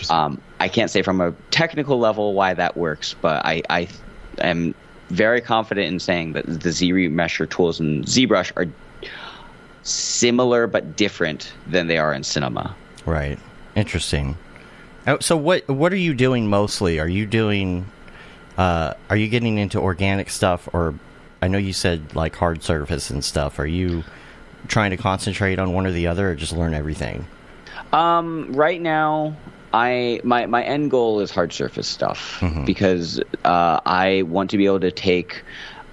um, 0.09 0.41
I 0.59 0.67
can't 0.67 0.91
say 0.91 1.01
from 1.01 1.21
a 1.21 1.31
technical 1.51 1.99
level 1.99 2.33
why 2.33 2.53
that 2.53 2.77
works, 2.77 3.15
but 3.21 3.45
I, 3.45 3.63
I 3.69 3.87
am 4.39 4.75
very 5.09 5.41
confident 5.41 5.87
in 5.87 5.99
saying 5.99 6.33
that 6.33 6.45
the 6.45 6.71
Z 6.71 6.91
remesher 6.91 7.49
tools 7.49 7.79
in 7.79 8.03
ZBrush 8.03 8.51
are 8.55 8.67
similar 9.83 10.67
but 10.67 10.95
different 10.95 11.51
than 11.65 11.87
they 11.87 11.97
are 11.97 12.13
in 12.13 12.23
Cinema. 12.23 12.75
Right. 13.05 13.39
Interesting. 13.75 14.37
Oh, 15.09 15.17
So 15.19 15.35
what 15.35 15.67
what 15.67 15.91
are 15.91 15.97
you 15.97 16.13
doing 16.13 16.47
mostly? 16.47 16.99
Are 16.99 17.07
you 17.07 17.25
doing 17.25 17.85
uh, 18.57 18.93
are 19.09 19.15
you 19.15 19.27
getting 19.27 19.57
into 19.57 19.79
organic 19.79 20.29
stuff 20.29 20.69
or 20.71 20.93
I 21.41 21.47
know 21.47 21.57
you 21.57 21.73
said 21.73 22.15
like 22.15 22.35
hard 22.35 22.63
surface 22.63 23.09
and 23.09 23.23
stuff. 23.23 23.59
Are 23.59 23.65
you 23.65 24.03
trying 24.67 24.91
to 24.91 24.97
concentrate 24.97 25.57
on 25.57 25.73
one 25.73 25.87
or 25.87 25.91
the 25.91 26.07
other 26.07 26.31
or 26.31 26.35
just 26.35 26.53
learn 26.53 26.73
everything? 26.73 27.25
Um, 27.93 28.51
right 28.53 28.81
now, 28.81 29.35
I 29.73 30.21
my 30.23 30.45
my 30.45 30.63
end 30.63 30.91
goal 30.91 31.21
is 31.21 31.31
hard 31.31 31.53
surface 31.53 31.87
stuff 31.87 32.43
because 32.65 33.19
uh, 33.45 33.79
I 33.85 34.23
want 34.23 34.51
to 34.51 34.57
be 34.57 34.65
able 34.65 34.81
to 34.81 34.91
take 34.91 35.43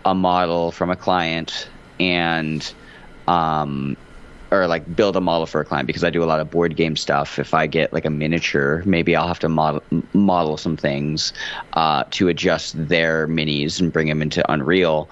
a 0.04 0.14
model 0.14 0.72
from 0.72 0.90
a 0.90 0.96
client 0.96 1.68
and 1.98 2.72
um 3.28 3.96
or 4.50 4.66
like 4.66 4.94
build 4.94 5.16
a 5.16 5.20
model 5.20 5.46
for 5.46 5.60
a 5.60 5.64
client 5.64 5.86
because 5.86 6.04
I 6.04 6.10
do 6.10 6.22
a 6.22 6.26
lot 6.26 6.40
of 6.40 6.50
board 6.50 6.76
game 6.76 6.96
stuff. 6.96 7.38
If 7.38 7.54
I 7.54 7.66
get 7.66 7.92
like 7.92 8.04
a 8.04 8.10
miniature, 8.10 8.82
maybe 8.84 9.16
I'll 9.16 9.28
have 9.28 9.38
to 9.40 9.48
model 9.48 9.82
model 10.12 10.56
some 10.56 10.76
things 10.76 11.32
uh, 11.72 12.04
to 12.12 12.28
adjust 12.28 12.88
their 12.88 13.26
minis 13.28 13.80
and 13.80 13.92
bring 13.92 14.08
them 14.08 14.22
into 14.22 14.50
Unreal. 14.50 15.08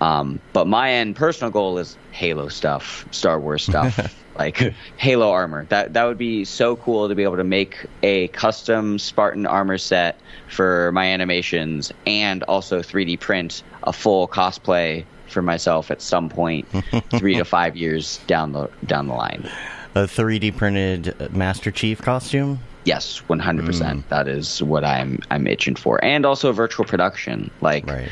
Um, 0.00 0.40
but 0.52 0.66
my 0.66 0.90
end 0.90 1.16
personal 1.16 1.50
goal 1.50 1.78
is 1.78 1.96
Halo 2.12 2.48
stuff, 2.48 3.06
Star 3.10 3.38
Wars 3.40 3.62
stuff. 3.62 4.16
like 4.38 4.72
Halo 4.96 5.30
armor. 5.30 5.64
That 5.66 5.92
that 5.94 6.04
would 6.04 6.18
be 6.18 6.44
so 6.44 6.76
cool 6.76 7.08
to 7.08 7.14
be 7.14 7.24
able 7.24 7.36
to 7.36 7.44
make 7.44 7.86
a 8.02 8.28
custom 8.28 8.98
Spartan 8.98 9.46
armor 9.46 9.78
set 9.78 10.20
for 10.48 10.92
my 10.92 11.06
animations 11.06 11.92
and 12.06 12.42
also 12.44 12.80
3D 12.80 13.20
print 13.20 13.62
a 13.82 13.92
full 13.92 14.28
cosplay 14.28 15.04
for 15.30 15.42
myself 15.42 15.90
at 15.90 16.00
some 16.02 16.28
point 16.28 16.66
3 17.10 17.34
to 17.36 17.44
5 17.44 17.76
years 17.76 18.18
down 18.26 18.52
the 18.52 18.68
down 18.86 19.08
the 19.08 19.14
line. 19.14 19.48
A 19.94 20.00
3D 20.06 20.56
printed 20.56 21.32
Master 21.34 21.70
Chief 21.70 22.00
costume? 22.02 22.60
Yes, 22.84 23.22
100%. 23.28 24.02
That 24.08 24.28
is 24.28 24.62
what 24.62 24.84
I'm 24.84 25.20
I'm 25.30 25.46
itching 25.46 25.74
for. 25.76 26.02
And 26.04 26.24
also 26.24 26.52
virtual 26.52 26.84
production. 26.86 27.50
Like 27.60 27.86
Right. 27.86 28.08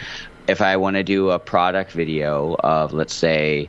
if 0.49 0.61
I 0.61 0.77
want 0.77 0.97
to 0.97 1.03
do 1.03 1.31
a 1.31 1.39
product 1.39 1.93
video 1.93 2.57
of, 2.61 2.93
let's 2.93 3.15
say, 3.15 3.69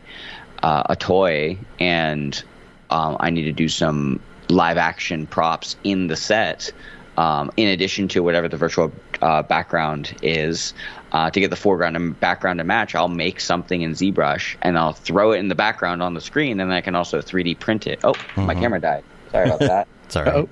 uh, 0.63 0.83
a 0.89 0.95
toy, 0.95 1.57
and 1.79 2.41
um, 2.89 3.17
I 3.19 3.29
need 3.29 3.43
to 3.43 3.51
do 3.51 3.69
some 3.69 4.19
live 4.49 4.77
action 4.77 5.27
props 5.27 5.75
in 5.83 6.07
the 6.07 6.15
set, 6.15 6.71
um, 7.17 7.51
in 7.58 7.67
addition 7.67 8.08
to 8.10 8.21
whatever 8.21 8.47
the 8.47 8.58
virtual 8.58 8.91
uh, 9.21 9.41
background 9.43 10.15
is, 10.21 10.73
uh, 11.12 11.30
to 11.30 11.39
get 11.39 11.49
the 11.49 11.56
foreground 11.56 11.95
and 11.95 12.19
background 12.19 12.60
to 12.60 12.63
match, 12.63 12.95
I'll 12.95 13.08
make 13.08 13.39
something 13.39 13.82
in 13.82 13.93
ZBrush 13.93 14.56
and 14.62 14.77
I'll 14.77 14.93
throw 14.93 15.32
it 15.32 15.39
in 15.39 15.47
the 15.47 15.56
background 15.56 16.01
on 16.03 16.13
the 16.13 16.21
screen, 16.21 16.60
and 16.60 16.69
then 16.69 16.77
I 16.77 16.82
can 16.82 16.95
also 16.95 17.21
3D 17.21 17.60
print 17.60 17.88
it. 17.88 17.99
Oh, 18.03 18.13
my 18.36 18.53
camera 18.53 18.80
died. 18.80 19.03
Sorry 19.32 19.47
about 19.47 19.60
that. 19.60 19.88
It's 20.06 20.15
all 20.15 20.23
right. 20.23 20.49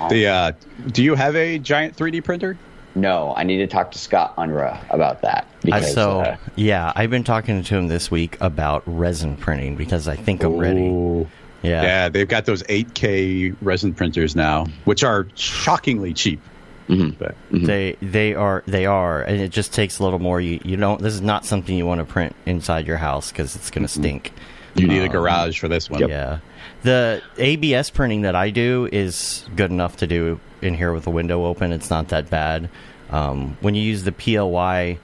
Oh. 0.00 0.08
The 0.08 0.26
uh, 0.28 0.52
do 0.92 1.02
you 1.02 1.14
have 1.16 1.34
a 1.34 1.58
giant 1.58 1.96
3D 1.96 2.22
printer? 2.22 2.56
No, 2.94 3.34
I 3.36 3.44
need 3.44 3.58
to 3.58 3.66
talk 3.66 3.90
to 3.92 3.98
Scott 3.98 4.34
Unruh 4.36 4.78
about 4.90 5.22
that. 5.22 5.44
Uh, 5.44 5.56
Because, 5.62 5.94
so 5.94 6.20
uh, 6.20 6.36
yeah, 6.56 6.92
I've 6.96 7.10
been 7.10 7.24
talking 7.24 7.62
to 7.62 7.76
him 7.76 7.88
this 7.88 8.10
week 8.10 8.36
about 8.40 8.82
resin 8.86 9.36
printing 9.36 9.76
because 9.76 10.08
I 10.08 10.16
think 10.16 10.42
I'm 10.42 10.56
ready. 10.56 11.26
Ooh. 11.68 11.70
Yeah. 11.70 11.82
Yeah, 11.82 12.08
they've 12.08 12.28
got 12.28 12.46
those 12.46 12.62
8K 12.64 13.56
resin 13.60 13.94
printers 13.94 14.34
now, 14.34 14.66
which 14.84 15.04
are 15.04 15.26
shockingly 15.34 16.14
cheap. 16.14 16.40
Mm-hmm. 16.88 17.18
But 17.18 17.34
mm-hmm. 17.52 17.66
They 17.66 17.96
they 18.00 18.34
are 18.34 18.62
they 18.66 18.86
are, 18.86 19.22
and 19.22 19.40
it 19.40 19.50
just 19.50 19.74
takes 19.74 19.98
a 19.98 20.04
little 20.04 20.18
more. 20.18 20.40
You 20.40 20.58
you 20.64 20.76
don't. 20.76 21.00
This 21.00 21.12
is 21.12 21.20
not 21.20 21.44
something 21.44 21.76
you 21.76 21.84
want 21.84 21.98
to 21.98 22.06
print 22.06 22.34
inside 22.46 22.86
your 22.86 22.96
house 22.96 23.30
because 23.30 23.54
it's 23.56 23.70
going 23.70 23.86
to 23.86 23.92
mm-hmm. 23.92 24.02
stink. 24.02 24.32
you 24.74 24.88
need 24.88 25.00
a 25.00 25.04
um, 25.04 25.10
garage 25.10 25.58
for 25.58 25.68
this 25.68 25.90
one. 25.90 26.08
Yeah, 26.08 26.38
the 26.82 27.22
ABS 27.36 27.90
printing 27.90 28.22
that 28.22 28.34
I 28.34 28.48
do 28.48 28.88
is 28.90 29.44
good 29.54 29.70
enough 29.70 29.98
to 29.98 30.06
do 30.06 30.40
in 30.62 30.74
here 30.74 30.94
with 30.94 31.04
the 31.04 31.10
window 31.10 31.44
open. 31.44 31.72
It's 31.72 31.90
not 31.90 32.08
that 32.08 32.30
bad. 32.30 32.70
Um, 33.10 33.56
when 33.60 33.74
you 33.74 33.82
use 33.82 34.04
the 34.04 34.12
PLY, 34.12 34.98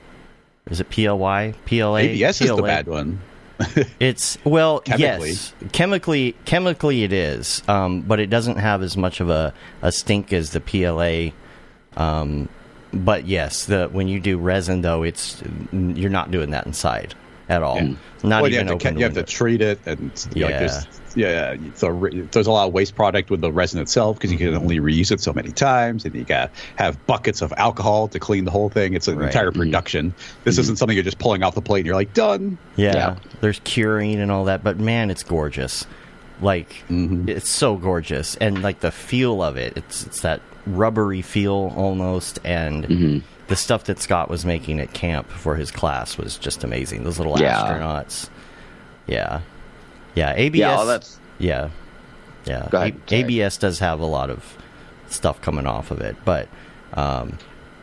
is 0.71 0.81
it 0.81 0.89
PLY 0.89 1.55
PLA? 1.67 1.97
ABS 1.97 2.41
is 2.41 2.49
the 2.49 2.63
bad 2.63 2.87
one. 2.87 3.21
It's 4.01 4.37
well, 4.45 4.81
Chemically. 4.81 5.31
yes, 5.31 5.55
chemically, 5.73 6.35
chemically 6.45 7.05
it 7.05 7.13
is, 7.13 7.63
um, 7.69 8.01
but 8.01 8.19
it 8.21 8.29
doesn't 8.29 8.57
have 8.57 8.83
as 8.83 8.97
much 8.97 9.21
of 9.21 9.31
a, 9.31 9.55
a 9.83 9.93
stink 9.93 10.33
as 10.33 10.51
the 10.51 10.61
PLA. 10.61 11.31
Um, 11.97 12.49
but 12.93 13.27
yes, 13.27 13.67
the 13.67 13.89
when 13.89 14.09
you 14.09 14.21
do 14.21 14.39
resin 14.39 14.83
though, 14.83 15.03
it's 15.03 15.43
you're 15.73 16.11
not 16.11 16.31
doing 16.31 16.51
that 16.51 16.67
inside. 16.67 17.15
at 17.49 17.63
all. 17.63 17.77
Yeah. 17.77 17.95
Not 18.23 18.43
well, 18.43 18.51
you 18.51 18.57
even 18.61 18.69
have, 18.69 18.79
to, 18.79 18.93
you 18.95 19.05
have 19.05 19.15
to 19.15 19.23
treat 19.23 19.61
it, 19.61 19.79
and 19.87 20.11
Yeah. 20.35 20.47
like 20.47 20.87
yeah, 21.15 21.57
so 21.75 21.89
re- 21.89 22.21
there's 22.33 22.47
a 22.47 22.51
lot 22.51 22.67
of 22.67 22.73
waste 22.73 22.95
product 22.95 23.31
with 23.31 23.41
the 23.41 23.53
resin 23.53 23.81
itself 23.81 24.17
because 24.17 24.33
you 24.33 24.39
can 24.39 24.49
Mm-hmm. 24.49 24.63
only 24.63 24.79
reuse 24.81 25.11
it 25.13 25.21
so 25.21 25.33
many 25.33 25.51
times, 25.53 26.05
and 26.05 26.15
you 26.15 26.25
got 26.25 26.53
to 26.55 26.61
have 26.77 27.05
buckets 27.07 27.41
of 27.43 27.53
alcohol 27.57 28.09
to 28.09 28.19
clean 28.19 28.45
the 28.45 28.51
whole 28.51 28.69
thing. 28.69 28.95
It's 28.95 29.09
an 29.09 29.19
Right. 29.19 29.27
entire 29.27 29.51
production. 29.53 30.15
This 30.45 30.59
isn't 30.59 30.77
something 30.79 30.97
you're 30.97 31.05
just 31.05 31.19
pulling 31.19 31.43
off 31.43 31.55
the 31.55 31.63
plate 31.63 31.81
and 31.81 31.87
you're 31.87 31.95
like 31.95 32.15
done. 32.15 32.59
Yeah, 32.77 32.95
Yeah. 32.95 33.17
there's 33.41 33.61
curing 33.65 34.21
and 34.21 34.31
all 34.33 34.45
that, 34.47 34.63
but 34.65 34.79
man, 34.79 35.11
it's 35.11 35.23
gorgeous. 35.23 35.87
Like 36.43 36.83
Mm-hmm. 36.91 37.29
it's 37.29 37.49
so 37.51 37.77
gorgeous, 37.77 38.35
and 38.37 38.63
like 38.63 38.81
the 38.81 38.91
feel 38.91 39.43
of 39.43 39.57
it, 39.57 39.75
it's 39.77 40.05
it's 40.07 40.21
that 40.21 40.41
rubbery 40.67 41.23
feel 41.23 41.73
almost, 41.77 42.39
and 42.45 42.85
Mm-hmm. 42.87 43.19
the 43.47 43.57
stuff 43.57 43.85
that 43.85 44.01
Scott 44.01 44.29
was 44.29 44.45
making 44.45 44.81
at 44.81 44.93
camp 44.93 45.29
for 45.31 45.55
his 45.55 45.71
class 45.71 46.19
was 46.19 46.37
just 46.37 46.65
amazing. 46.65 47.05
Those 47.05 47.19
little 47.19 47.39
Yeah. 47.39 47.57
astronauts, 47.63 48.29
yeah, 49.07 49.41
yeah. 50.15 50.35
ABS, 50.37 50.59
Yeah, 50.59 50.85
that's 50.85 51.19
yeah, 51.39 51.71
yeah. 52.45 52.69
Ahead, 52.73 53.01
A- 53.11 53.15
ABS 53.15 53.57
does 53.59 53.79
have 53.81 54.01
a 54.01 54.07
lot 54.07 54.31
of 54.31 54.57
stuff 55.09 55.41
coming 55.41 55.67
off 55.67 55.91
of 55.91 56.01
it, 56.01 56.17
but 56.25 56.49
um, 56.95 57.39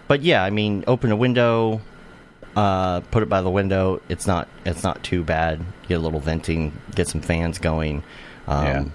but 0.08 0.22
yeah, 0.22 0.44
I 0.44 0.50
mean, 0.50 0.84
open 0.88 1.12
a 1.12 1.16
window, 1.16 1.82
uh, 2.56 3.00
put 3.12 3.24
it 3.24 3.30
by 3.30 3.42
the 3.42 3.50
window. 3.50 4.02
It's 4.10 4.28
not 4.28 4.48
it's 4.66 4.84
not 4.84 5.04
too 5.04 5.24
bad. 5.24 5.62
Get 5.88 5.96
a 5.96 6.00
little 6.00 6.20
venting, 6.20 6.74
get 6.96 7.08
some 7.08 7.22
fans 7.22 7.60
going. 7.60 8.04
Um, 8.48 8.66
Yeah. 8.66 8.86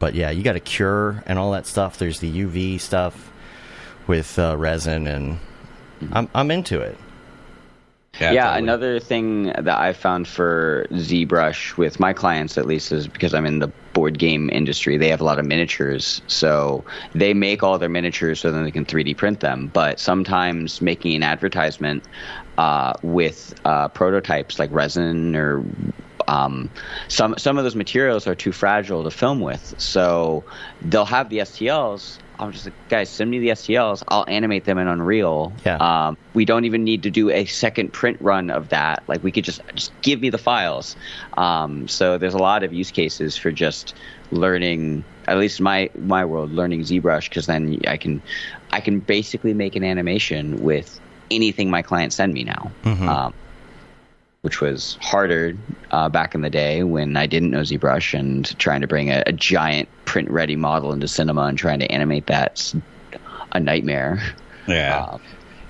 But 0.00 0.14
yeah, 0.14 0.30
you 0.30 0.44
got 0.44 0.52
to 0.52 0.60
cure 0.60 1.24
and 1.26 1.40
all 1.40 1.50
that 1.52 1.66
stuff. 1.66 1.98
There's 1.98 2.20
the 2.20 2.30
UV 2.30 2.80
stuff 2.80 3.32
with 4.06 4.38
uh, 4.38 4.56
resin, 4.56 5.08
and 5.08 5.38
I'm 6.12 6.28
I'm 6.34 6.50
into 6.52 6.80
it. 6.80 6.96
Yeah, 8.20 8.46
totally. 8.46 8.58
another 8.58 9.00
thing 9.00 9.44
that 9.44 9.68
I 9.68 9.92
found 9.92 10.26
for 10.26 10.86
ZBrush 10.92 11.76
with 11.76 12.00
my 12.00 12.12
clients 12.12 12.58
at 12.58 12.66
least 12.66 12.92
is 12.92 13.06
because 13.06 13.34
I'm 13.34 13.46
in 13.46 13.60
the 13.60 13.70
board 13.92 14.18
game 14.18 14.48
industry, 14.52 14.96
they 14.96 15.08
have 15.08 15.20
a 15.20 15.24
lot 15.24 15.38
of 15.38 15.46
miniatures. 15.46 16.20
So 16.26 16.84
they 17.14 17.34
make 17.34 17.62
all 17.62 17.78
their 17.78 17.88
miniatures 17.88 18.40
so 18.40 18.52
then 18.52 18.64
they 18.64 18.70
can 18.70 18.84
3D 18.84 19.16
print 19.16 19.40
them. 19.40 19.70
But 19.72 19.98
sometimes 19.98 20.80
making 20.80 21.14
an 21.16 21.22
advertisement 21.22 22.04
uh, 22.58 22.92
with 23.02 23.54
uh, 23.64 23.88
prototypes 23.88 24.58
like 24.58 24.70
resin 24.72 25.34
or 25.36 25.64
um, 26.28 26.70
some 27.08 27.34
some 27.38 27.58
of 27.58 27.64
those 27.64 27.74
materials 27.74 28.26
are 28.26 28.34
too 28.34 28.52
fragile 28.52 29.02
to 29.02 29.10
film 29.10 29.40
with. 29.40 29.74
So 29.78 30.44
they'll 30.82 31.06
have 31.06 31.30
the 31.30 31.38
STLs. 31.38 32.18
I'm 32.38 32.52
just 32.52 32.66
like, 32.66 32.74
guys, 32.88 33.10
send 33.10 33.30
me 33.30 33.40
the 33.40 33.48
STLs. 33.48 34.04
I'll 34.06 34.24
animate 34.28 34.64
them 34.64 34.78
in 34.78 34.86
Unreal. 34.86 35.52
Yeah. 35.64 35.76
Um, 35.78 36.16
we 36.34 36.44
don't 36.44 36.64
even 36.66 36.84
need 36.84 37.02
to 37.02 37.10
do 37.10 37.30
a 37.30 37.46
second 37.46 37.92
print 37.92 38.18
run 38.20 38.48
of 38.50 38.68
that. 38.68 39.02
Like 39.08 39.24
we 39.24 39.32
could 39.32 39.42
just 39.42 39.60
just 39.74 39.90
give 40.02 40.20
me 40.20 40.30
the 40.30 40.38
files. 40.38 40.94
Um, 41.36 41.88
so 41.88 42.18
there's 42.18 42.34
a 42.34 42.38
lot 42.38 42.62
of 42.62 42.72
use 42.72 42.92
cases 42.92 43.36
for 43.36 43.50
just 43.50 43.94
learning. 44.30 45.02
At 45.26 45.38
least 45.38 45.60
my 45.60 45.90
my 45.96 46.24
world, 46.24 46.52
learning 46.52 46.82
ZBrush 46.82 47.28
because 47.28 47.46
then 47.46 47.80
I 47.88 47.96
can 47.96 48.22
I 48.70 48.80
can 48.80 49.00
basically 49.00 49.54
make 49.54 49.74
an 49.74 49.82
animation 49.82 50.62
with 50.62 51.00
anything 51.30 51.70
my 51.70 51.82
clients 51.82 52.16
send 52.16 52.34
me 52.34 52.44
now. 52.44 52.70
Um, 53.08 53.34
which 54.48 54.62
was 54.62 54.96
harder 55.02 55.54
uh, 55.90 56.08
back 56.08 56.34
in 56.34 56.40
the 56.40 56.48
day 56.48 56.82
when 56.82 57.18
I 57.18 57.26
didn't 57.26 57.50
know 57.50 57.60
ZBrush 57.60 58.18
and 58.18 58.58
trying 58.58 58.80
to 58.80 58.86
bring 58.86 59.10
a, 59.10 59.22
a 59.26 59.32
giant 59.34 59.90
print 60.06 60.30
ready 60.30 60.56
model 60.56 60.90
into 60.90 61.06
cinema 61.06 61.42
and 61.42 61.58
trying 61.58 61.80
to 61.80 61.92
animate 61.92 62.26
that's 62.26 62.74
a 63.52 63.60
nightmare. 63.60 64.22
Yeah. 64.66 65.04
Um, 65.04 65.20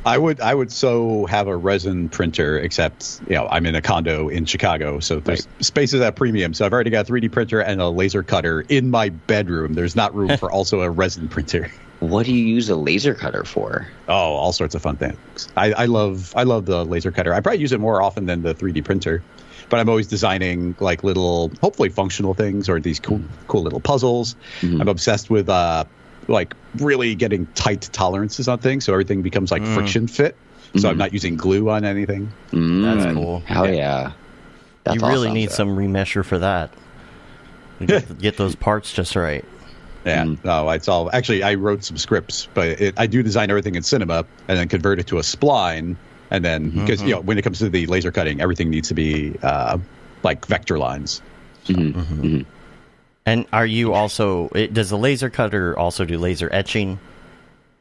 I 0.06 0.16
would 0.16 0.40
I 0.40 0.54
would 0.54 0.70
so 0.70 1.26
have 1.26 1.48
a 1.48 1.56
resin 1.56 2.08
printer, 2.08 2.56
except 2.56 3.20
you 3.28 3.34
know 3.34 3.48
I'm 3.48 3.66
in 3.66 3.74
a 3.74 3.82
condo 3.82 4.28
in 4.28 4.44
Chicago, 4.44 5.00
so 5.00 5.18
there's 5.18 5.48
spaces 5.58 6.00
at 6.00 6.14
premium. 6.14 6.54
So 6.54 6.64
I've 6.64 6.72
already 6.72 6.90
got 6.90 7.08
a 7.08 7.12
3D 7.12 7.32
printer 7.32 7.58
and 7.60 7.80
a 7.80 7.88
laser 7.88 8.22
cutter 8.22 8.60
in 8.60 8.90
my 8.90 9.08
bedroom. 9.08 9.74
There's 9.74 9.96
not 9.96 10.14
room 10.14 10.38
for 10.38 10.52
also 10.52 10.82
a 10.82 10.90
resin 10.90 11.28
printer. 11.28 11.68
What 12.00 12.26
do 12.26 12.32
you 12.32 12.44
use 12.44 12.68
a 12.68 12.76
laser 12.76 13.14
cutter 13.14 13.44
for? 13.44 13.88
Oh, 14.08 14.12
all 14.14 14.52
sorts 14.52 14.74
of 14.74 14.82
fun 14.82 14.96
things. 14.96 15.48
I, 15.56 15.72
I 15.72 15.84
love 15.86 16.32
I 16.36 16.44
love 16.44 16.66
the 16.66 16.84
laser 16.84 17.10
cutter. 17.10 17.34
I 17.34 17.40
probably 17.40 17.60
use 17.60 17.72
it 17.72 17.80
more 17.80 18.00
often 18.02 18.26
than 18.26 18.42
the 18.42 18.54
3D 18.54 18.84
printer, 18.84 19.22
but 19.68 19.80
I'm 19.80 19.88
always 19.88 20.06
designing 20.06 20.76
like 20.80 21.02
little, 21.02 21.50
hopefully 21.60 21.88
functional 21.88 22.34
things 22.34 22.68
or 22.68 22.78
these 22.80 23.00
cool 23.00 23.20
cool 23.48 23.62
little 23.62 23.80
puzzles. 23.80 24.36
I'm 24.62 24.88
obsessed 24.88 25.28
with 25.30 25.48
uh 25.48 25.84
like 26.28 26.54
really 26.76 27.14
getting 27.14 27.46
tight 27.54 27.88
tolerances 27.92 28.48
on 28.48 28.58
things, 28.58 28.84
so 28.84 28.92
everything 28.92 29.22
becomes 29.22 29.50
like 29.50 29.64
friction 29.64 30.06
fit. 30.06 30.36
So 30.76 30.90
I'm 30.90 30.98
not 30.98 31.14
using 31.14 31.36
glue 31.36 31.70
on 31.70 31.84
anything. 31.84 32.30
Mm, 32.52 32.82
That's 32.82 33.14
cool. 33.14 33.40
Hell 33.40 33.72
yeah. 33.72 34.12
That's 34.84 35.00
you 35.00 35.08
really 35.08 35.28
awesome. 35.28 35.34
need 35.34 35.50
some 35.50 35.76
remesher 35.76 36.22
for 36.24 36.38
that. 36.38 36.70
Get, 37.84 38.18
get 38.20 38.36
those 38.36 38.54
parts 38.54 38.92
just 38.92 39.16
right. 39.16 39.44
Yeah, 40.08 40.24
Mm. 40.24 40.44
no, 40.44 40.68
it's 40.70 40.88
all 40.88 41.10
actually. 41.12 41.42
I 41.42 41.54
wrote 41.54 41.84
some 41.84 41.96
scripts, 41.98 42.48
but 42.54 42.68
it, 42.80 42.94
I 42.96 43.06
do 43.06 43.22
design 43.22 43.50
everything 43.50 43.74
in 43.74 43.82
Cinema 43.82 44.24
and 44.48 44.58
then 44.58 44.68
convert 44.68 44.98
it 44.98 45.06
to 45.08 45.18
a 45.18 45.22
spline, 45.22 45.96
and 46.30 46.44
then 46.44 46.70
Mm-hmm. 46.70 46.80
because 46.80 47.02
you 47.02 47.10
know 47.14 47.20
when 47.20 47.38
it 47.38 47.42
comes 47.42 47.58
to 47.60 47.68
the 47.68 47.86
laser 47.86 48.10
cutting, 48.12 48.40
everything 48.40 48.70
needs 48.70 48.88
to 48.88 48.94
be 48.94 49.34
uh, 49.42 49.78
like 50.22 50.46
vector 50.46 50.78
lines. 50.78 51.22
And 53.26 53.46
are 53.52 53.66
you 53.66 53.92
also? 53.92 54.48
Does 54.48 54.90
the 54.90 54.96
laser 54.98 55.28
cutter 55.30 55.78
also 55.78 56.04
do 56.04 56.18
laser 56.18 56.48
etching, 56.52 56.98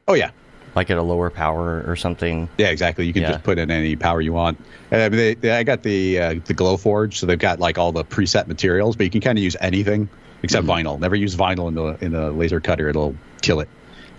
Oh 0.07 0.13
yeah, 0.13 0.31
like 0.75 0.89
at 0.89 0.97
a 0.97 1.01
lower 1.01 1.29
power 1.29 1.83
or 1.87 1.95
something? 1.95 2.49
yeah, 2.57 2.67
exactly. 2.67 3.05
You 3.07 3.13
can 3.13 3.21
Yeah. 3.21 3.31
just 3.33 3.43
put 3.43 3.57
in 3.57 3.71
any 3.71 3.95
power 3.95 4.19
you 4.19 4.33
want. 4.33 4.57
And 4.91 5.01
I, 5.01 5.09
mean, 5.09 5.17
they, 5.17 5.33
they, 5.35 5.51
I 5.51 5.63
got 5.63 5.83
the 5.83 6.19
uh, 6.19 6.29
the 6.45 6.53
Glowforge, 6.53 7.13
so 7.15 7.25
they've 7.25 7.39
got 7.39 7.59
like 7.59 7.77
all 7.77 7.93
the 7.93 8.03
preset 8.03 8.47
materials, 8.47 8.95
but 8.97 9.05
you 9.05 9.09
can 9.09 9.21
kind 9.21 9.37
of 9.37 9.43
use 9.43 9.55
anything 9.61 10.09
except 10.43 10.65
Mm-hmm. 10.67 10.87
vinyl. 10.87 10.99
Never 10.99 11.15
use 11.15 11.35
vinyl 11.35 11.67
in 11.67 11.75
the 11.75 11.97
in 12.05 12.11
the 12.11 12.31
laser 12.31 12.59
cutter; 12.59 12.89
it'll 12.89 13.15
kill 13.41 13.59
it. 13.59 13.69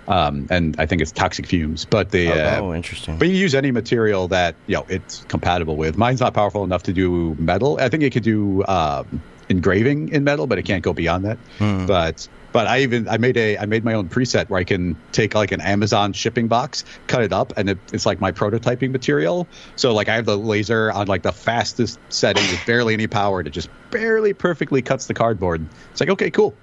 Um, 0.07 0.46
and 0.50 0.74
I 0.78 0.87
think 0.87 1.02
it's 1.02 1.12
toxic 1.12 1.46
fumes, 1.46 1.85
but 1.85 2.11
the 2.12 2.28
uh, 2.33 2.61
oh, 2.62 2.72
interesting. 2.74 3.18
But 3.18 3.28
you 3.28 3.35
use 3.35 3.54
any 3.54 3.70
material 3.70 4.26
that 4.28 4.54
you 4.66 4.74
know 4.76 4.87
it's 4.88 5.24
compatible 5.28 5.76
with. 5.76 5.98
Mine's 5.98 6.20
not 6.20 6.33
powerful 6.33 6.64
enough 6.64 6.83
to 6.85 6.92
do 6.94 7.35
metal. 7.38 7.76
I 7.78 7.90
think 7.90 8.02
it 8.02 8.11
could 8.14 8.22
do 8.22 8.64
um, 8.66 9.20
engraving 9.50 10.09
in 10.09 10.24
metal, 10.24 10.46
but 10.46 10.59
it 10.59 10.62
can't 10.62 10.83
go 10.83 10.94
beyond 10.94 11.24
that. 11.26 11.38
But 11.87 12.26
but 12.52 12.66
I 12.66 12.80
even 12.80 13.08
I 13.08 13.18
made 13.18 13.37
a 13.37 13.58
I 13.58 13.66
made 13.66 13.84
my 13.84 13.94
own 13.94 14.08
preset 14.08 14.48
where 14.48 14.58
I 14.61 14.64
can 14.64 14.96
take 15.12 15.34
like 15.34 15.52
an 15.52 15.61
Amazon 15.61 16.12
shipping 16.12 16.48
box, 16.48 16.84
cut 17.06 17.22
it 17.22 17.32
up, 17.32 17.52
and 17.56 17.70
it, 17.70 17.78
it's 17.92 18.06
like 18.06 18.20
my 18.20 18.32
prototyping 18.32 18.90
material. 18.90 19.46
So 19.76 19.92
like 19.94 20.08
I 20.08 20.14
have 20.14 20.26
the 20.26 20.38
laser 20.38 20.90
on 20.92 21.06
like 21.08 21.22
the 21.22 21.32
fastest 21.32 21.98
setting 22.08 22.42
with 22.44 22.64
barely 22.66 22.94
any 22.94 23.06
power, 23.06 23.40
and 23.40 23.46
it 23.48 23.50
just 23.52 23.68
barely 23.90 24.32
perfectly 24.32 24.82
cuts 24.82 25.06
the 25.06 25.14
cardboard. 25.14 25.66
It's 25.92 26.00
like 26.00 26.11
okay, 26.11 26.30
cool. 26.30 26.54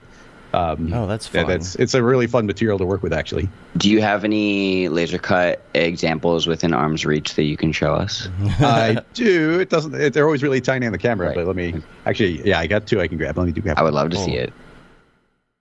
Um, 0.53 0.93
Oh, 0.93 1.05
that's 1.05 1.33
yeah, 1.33 1.43
that's 1.43 1.75
it's 1.75 1.93
a 1.95 2.01
really 2.01 2.27
fun 2.27 2.45
material 2.45 2.77
to 2.77 2.85
work 2.85 3.03
with 3.03 3.11
actually. 3.11 3.49
Do 3.75 3.89
you 3.89 4.01
have 4.01 4.23
any 4.23 4.87
laser 4.87 5.17
cut 5.17 5.61
examples 5.73 6.47
within 6.47 6.73
arm's 6.73 7.05
reach 7.05 7.35
that 7.35 7.43
you 7.43 7.57
can 7.57 7.73
show 7.73 7.93
us? 7.93 8.29
I 8.61 9.01
do. 9.13 9.59
It 9.59 9.69
doesn't. 9.69 9.93
It, 9.93 10.13
they're 10.13 10.23
always 10.25 10.43
really 10.43 10.61
tiny 10.61 10.85
on 10.85 10.93
the 10.93 10.97
camera. 10.97 11.27
Right. 11.27 11.35
But 11.35 11.47
let 11.47 11.55
me 11.57 11.81
actually. 12.05 12.47
Yeah, 12.47 12.59
I 12.59 12.67
got 12.67 12.87
two. 12.87 13.01
I 13.01 13.07
can 13.09 13.17
grab. 13.17 13.37
Let 13.37 13.47
me 13.47 13.51
do 13.51 13.59
grab. 13.61 13.77
I 13.77 13.83
would 13.83 13.93
love 13.93 14.11
to 14.11 14.17
Oh. 14.17 14.25
see 14.25 14.35
it. 14.35 14.53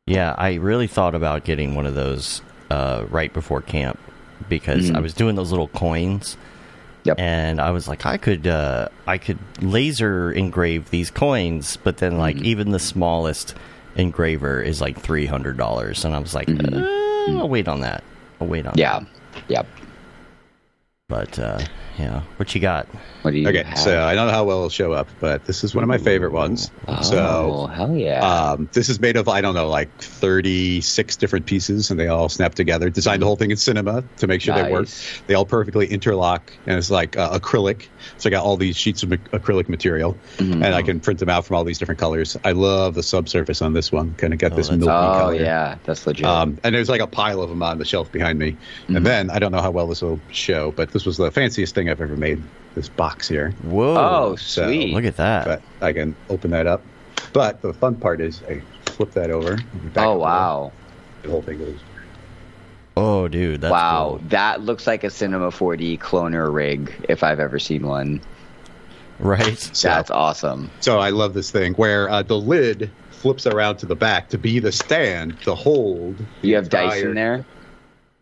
Yeah, 0.06 0.34
I 0.36 0.54
really 0.54 0.86
thought 0.86 1.14
about 1.14 1.44
getting 1.44 1.74
one 1.74 1.86
of 1.86 1.94
those 1.94 2.42
uh, 2.70 3.06
right 3.08 3.32
before 3.32 3.62
camp 3.62 3.98
because 4.50 4.90
I 4.90 5.00
was 5.00 5.14
doing 5.14 5.34
those 5.34 5.50
little 5.50 5.68
coins, 5.68 6.36
Yep. 7.04 7.18
and 7.18 7.58
I 7.60 7.70
was 7.70 7.88
like, 7.88 8.04
I 8.04 8.18
could, 8.18 8.46
uh, 8.46 8.88
I 9.06 9.16
could 9.16 9.38
laser 9.62 10.30
engrave 10.30 10.90
these 10.90 11.10
coins, 11.10 11.78
but 11.78 11.98
then 11.98 12.18
like 12.18 12.36
even 12.42 12.70
the 12.70 12.78
smallest 12.78 13.54
engraver 13.96 14.60
is 14.60 14.80
like 14.82 14.98
three 14.98 15.24
hundred 15.24 15.56
dollars, 15.56 16.04
and 16.04 16.14
I 16.14 16.18
was 16.18 16.34
like, 16.34 16.50
uh, 16.50 16.80
I'll 17.38 17.48
wait 17.48 17.66
on 17.68 17.80
that. 17.80 18.04
I'll 18.42 18.46
wait 18.46 18.66
on. 18.66 18.74
Yeah. 18.76 18.98
that. 19.00 19.08
Yep. 19.48 19.66
But 21.14 21.38
uh, 21.38 21.60
yeah, 21.96 22.22
what 22.38 22.52
you 22.56 22.60
got? 22.60 22.88
What 23.22 23.30
do 23.30 23.38
you 23.38 23.48
Okay, 23.48 23.62
have? 23.62 23.78
so 23.78 24.02
I 24.02 24.14
don't 24.16 24.26
know 24.26 24.32
how 24.32 24.42
well 24.44 24.56
it'll 24.58 24.68
show 24.68 24.92
up, 24.92 25.08
but 25.20 25.44
this 25.46 25.62
is 25.62 25.74
one 25.76 25.84
of 25.84 25.88
my 25.88 25.96
favorite 25.96 26.32
ones. 26.32 26.70
oh, 26.88 27.02
So 27.02 27.66
hell 27.68 27.94
yeah. 27.96 28.20
um, 28.50 28.68
this 28.72 28.88
is 28.88 28.98
made 29.00 29.16
of 29.16 29.28
I 29.28 29.40
don't 29.40 29.54
know 29.54 29.68
like 29.68 29.96
thirty 29.98 30.80
six 30.80 31.14
different 31.16 31.46
pieces, 31.46 31.90
and 31.92 31.98
they 32.00 32.08
all 32.08 32.28
snap 32.28 32.54
together. 32.56 32.90
Designed 32.90 33.22
the 33.22 33.26
whole 33.26 33.36
thing 33.36 33.52
in 33.52 33.56
cinema 33.56 34.02
to 34.18 34.26
make 34.26 34.40
sure 34.42 34.54
they 34.56 34.70
work. 34.72 34.88
They 35.28 35.34
all 35.34 35.46
perfectly 35.46 35.86
interlock, 35.86 36.52
and 36.66 36.76
it's 36.76 36.90
like 36.90 37.16
uh, 37.16 37.38
acrylic. 37.38 37.86
So 38.18 38.28
I 38.28 38.30
got 38.30 38.44
all 38.44 38.56
these 38.56 38.76
sheets 38.76 39.02
of 39.04 39.12
ac- 39.12 39.22
acrylic 39.32 39.68
material, 39.68 40.16
Mm-hmm. 40.38 40.62
and 40.64 40.74
I 40.74 40.82
can 40.82 40.98
print 41.00 41.20
them 41.20 41.28
out 41.30 41.46
from 41.46 41.56
all 41.56 41.64
these 41.64 41.78
different 41.78 42.00
colors. 42.00 42.36
I 42.44 42.52
love 42.52 42.94
the 42.94 43.02
subsurface 43.04 43.62
on 43.62 43.72
this 43.72 43.92
one. 43.92 44.14
Kind 44.16 44.32
of 44.32 44.40
got 44.40 44.52
Oh, 44.52 44.56
this 44.56 44.68
milky 44.70 44.84
oh, 44.86 44.88
color. 45.20 45.34
yeah. 45.36 45.78
That's 45.84 46.06
legit. 46.06 46.26
Um, 46.26 46.58
and 46.64 46.74
there's 46.74 46.88
like 46.90 47.00
a 47.00 47.06
pile 47.06 47.40
of 47.40 47.48
them 47.48 47.62
on 47.62 47.78
the 47.78 47.84
shelf 47.84 48.10
behind 48.12 48.38
me. 48.38 48.52
Mm-hmm. 48.52 48.96
And 48.96 49.06
then 49.06 49.30
I 49.30 49.38
don't 49.38 49.52
know 49.52 49.62
how 49.62 49.70
well 49.70 49.86
this 49.86 50.02
will 50.02 50.20
show, 50.30 50.72
but 50.72 50.90
this 50.90 51.03
was 51.06 51.16
the 51.16 51.30
fanciest 51.30 51.74
thing 51.74 51.88
I've 51.88 52.00
ever 52.00 52.16
made. 52.16 52.42
This 52.74 52.88
box 52.88 53.28
here, 53.28 53.52
Whoa! 53.62 53.94
oh, 53.96 54.36
so 54.36 54.66
sweet. 54.66 54.94
look 54.94 55.04
at 55.04 55.16
that. 55.18 55.44
but 55.44 55.62
I 55.80 55.92
can 55.92 56.16
open 56.28 56.50
that 56.50 56.66
up. 56.66 56.82
But 57.32 57.62
the 57.62 57.72
fun 57.72 57.94
part 57.94 58.20
is 58.20 58.42
I 58.48 58.62
flip 58.86 59.12
that 59.12 59.30
over. 59.30 59.56
back 59.92 60.06
oh, 60.06 60.18
wow. 60.18 60.72
The 61.22 61.30
whole 61.30 61.42
thing 61.42 61.58
goes. 61.58 61.78
oh, 62.96 63.28
dude, 63.28 63.60
that's 63.60 63.70
wow. 63.70 64.18
cool. 64.18 64.28
That 64.28 64.62
looks 64.62 64.86
like 64.88 65.04
a 65.04 65.10
Cinema 65.10 65.50
4D 65.50 66.00
cloner 66.00 66.52
rig 66.52 66.92
if 67.08 67.22
I've 67.22 67.38
ever 67.40 67.58
seen 67.60 67.86
one. 67.86 68.20
Right. 69.18 69.58
So, 69.74 69.88
That's 69.88 70.10
awesome. 70.10 70.70
so 70.80 70.98
I 70.98 71.10
love 71.10 71.34
this 71.34 71.50
thing 71.50 71.74
where 71.74 72.08
uh, 72.10 72.22
the 72.22 72.36
lid 72.36 72.90
flips 73.10 73.46
around 73.46 73.76
to 73.78 73.86
the 73.86 73.96
back 73.96 74.28
to 74.30 74.38
be 74.38 74.58
the 74.58 74.72
stand 74.72 75.40
to 75.42 75.54
hold. 75.54 76.16
You 76.42 76.56
have 76.56 76.68
dice 76.68 77.02
in 77.02 77.14
there. 77.14 77.44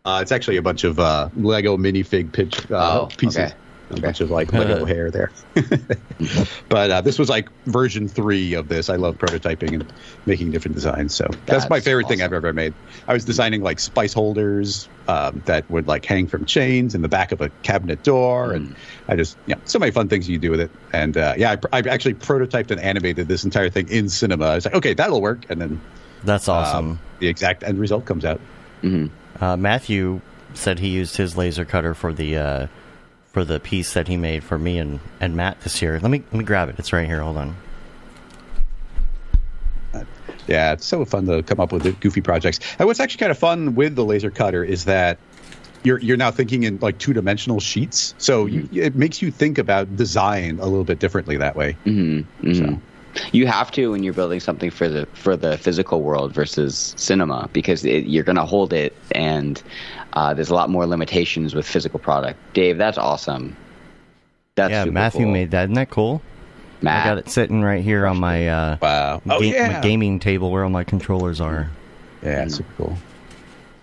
Uh, 0.05 0.19
it's 0.23 0.33
actually 0.33 0.57
a 0.57 0.63
bunch 0.63 0.85
of 0.85 0.99
uh, 0.99 1.29
Lego 1.37 1.77
minifig 1.77 2.33
pitch 2.33 2.71
uh, 2.71 3.03
Oh, 3.03 3.07
pieces. 3.17 3.37
okay. 3.39 3.55
A 3.91 4.01
bunch 4.01 4.21
of 4.23 4.31
like 4.31 4.51
Lego 4.55 4.85
hair 4.87 5.11
there. 5.11 5.31
but 6.71 6.91
uh, 6.91 7.01
this 7.03 7.19
was 7.19 7.29
like 7.29 7.51
version 7.67 8.09
three 8.09 8.55
of 8.55 8.69
this. 8.69 8.89
I 8.89 8.97
love 8.97 9.19
prototyping 9.19 9.75
and 9.75 9.93
making 10.25 10.51
different 10.51 10.75
designs. 10.75 11.15
So 11.15 11.27
that's, 11.45 11.69
my 11.69 11.77
That's 11.77 11.85
favorite 11.85 12.09
thing 12.09 12.23
I've 12.23 12.33
ever 12.33 12.55
made. 12.55 12.73
I 13.07 13.13
was 13.13 13.25
designing 13.27 13.63
like 13.63 13.79
spice 13.79 14.15
holders 14.15 14.89
um, 15.09 15.43
that 15.45 15.71
would 15.71 15.87
like 15.89 16.07
hang 16.07 16.27
from 16.27 16.47
chains 16.47 16.95
in 16.95 17.03
the 17.03 17.09
back 17.09 17.33
of 17.33 17.43
a 17.43 17.51
cabinet 17.63 18.03
door, 18.03 18.55
and 18.55 18.75
I 19.09 19.17
just 19.17 19.37
yeah, 19.47 19.57
so 19.67 19.79
many 19.79 19.93
fun 19.93 20.09
things 20.09 20.27
you 20.27 20.39
do 20.39 20.51
with 20.51 20.61
it. 20.61 20.71
And 20.95 21.17
uh, 21.19 21.35
yeah, 21.37 21.51
I, 21.53 21.57
pr- 21.57 21.69
I 21.73 21.79
actually 21.81 22.15
prototyped 22.15 22.71
and 22.71 22.81
animated 22.81 23.29
this 23.29 23.45
entire 23.45 23.69
thing 23.69 23.89
in 23.91 24.09
cinema. 24.09 24.47
I 24.47 24.55
was 24.55 24.65
like, 24.65 24.75
okay, 24.75 24.95
that'll 24.95 25.21
work, 25.21 25.45
and 25.51 25.61
then 25.61 25.79
That's 26.25 26.49
awesome. 26.49 26.93
um, 26.93 27.01
the 27.19 27.29
exact 27.29 27.63
end 27.63 27.79
result 27.79 28.07
comes 28.07 28.25
out. 28.25 28.41
Uh, 29.41 29.57
Matthew 29.57 30.21
said 30.55 30.79
he 30.79 30.89
used 30.89 31.17
his 31.17 31.37
laser 31.37 31.65
cutter 31.65 31.95
for 31.95 32.13
the 32.13 32.37
uh, 32.37 32.67
for 33.33 33.45
the 33.45 33.59
piece 33.59 33.95
that 33.95 34.09
he 34.09 34.17
made 34.17 34.45
for 34.45 34.59
me 34.59 34.79
and, 34.79 35.01
and 35.21 35.35
Matt 35.37 35.61
this 35.63 35.81
year. 35.81 35.99
Let 35.99 36.11
me 36.11 36.23
let 36.33 36.35
me 36.35 36.45
grab 36.45 36.69
it. 36.69 36.79
It's 36.79 36.93
right 36.93 37.07
here. 37.07 37.21
Hold 37.21 37.39
on. 37.39 37.57
Yeah, 40.49 40.73
it's 40.73 40.85
so 40.85 41.05
fun 41.05 41.27
to 41.27 41.43
come 41.43 41.61
up 41.61 41.73
with 41.73 42.01
goofy 42.01 42.21
projects. 42.21 42.59
And 42.79 42.87
what's 42.89 42.99
actually 43.01 43.19
kind 43.19 43.31
of 43.31 43.39
fun 43.39 43.75
with 43.77 43.95
the 43.95 44.05
laser 44.05 44.31
cutter 44.31 44.65
is 44.65 44.85
that 44.87 45.19
you're 45.85 45.99
you're 45.99 46.17
now 46.17 46.31
thinking 46.31 46.65
in 46.65 46.79
like 46.81 46.99
two 46.99 47.13
dimensional 47.13 47.61
sheets, 47.61 48.15
so 48.19 48.47
you, 48.47 48.69
it 48.73 48.95
makes 48.95 49.23
you 49.23 49.31
think 49.31 49.59
about 49.59 49.97
design 49.97 50.59
a 50.59 50.65
little 50.65 50.85
bit 50.85 50.99
differently 50.99 51.37
that 51.37 51.57
way. 51.57 51.77
So 52.55 52.81
You 53.33 53.47
have 53.47 53.71
to 53.73 53.91
when 53.91 54.03
you're 54.03 54.15
building 54.15 54.41
something 54.41 54.71
for 54.71 54.89
the 54.89 55.07
for 55.13 55.37
the 55.37 55.59
physical 55.59 56.03
world 56.03 56.33
versus 56.33 56.95
cinema 56.97 57.49
because 57.53 57.85
it, 57.85 58.07
you're 58.07 58.25
going 58.25 58.37
to 58.37 58.45
hold 58.45 58.73
it, 58.73 58.95
and 59.13 59.63
uh, 60.15 60.35
there's 60.35 60.51
a 60.51 60.55
lot 60.55 60.71
more 60.71 60.87
limitations 60.87 61.55
with 61.55 61.67
physical 61.67 61.99
product. 61.99 62.39
Dave, 62.55 62.79
that's 62.79 62.99
awesome. 62.99 63.57
That's 64.55 64.71
yeah, 64.71 64.85
super 64.85 64.93
Matthew 64.93 65.25
cool. 65.25 65.33
made 65.33 65.51
that. 65.51 65.65
Isn't 65.65 65.75
that 65.75 65.91
cool? 65.91 66.23
Matt, 66.81 67.07
I 67.07 67.09
got 67.11 67.19
it 67.19 67.29
sitting 67.31 67.63
right 67.63 67.83
here 67.83 68.07
on 68.07 68.19
my 68.19 68.49
uh, 68.49 68.77
wow, 68.83 69.23
oh 69.29 69.41
ga- 69.41 69.53
yeah, 69.53 69.73
my 69.73 69.81
gaming 69.81 70.19
table 70.19 70.51
where 70.51 70.65
all 70.65 70.71
my 70.71 70.85
controllers 70.85 71.41
are. 71.41 71.71
yeah, 72.23 72.37
that's 72.37 72.57
super 72.57 72.73
cool. 72.77 72.97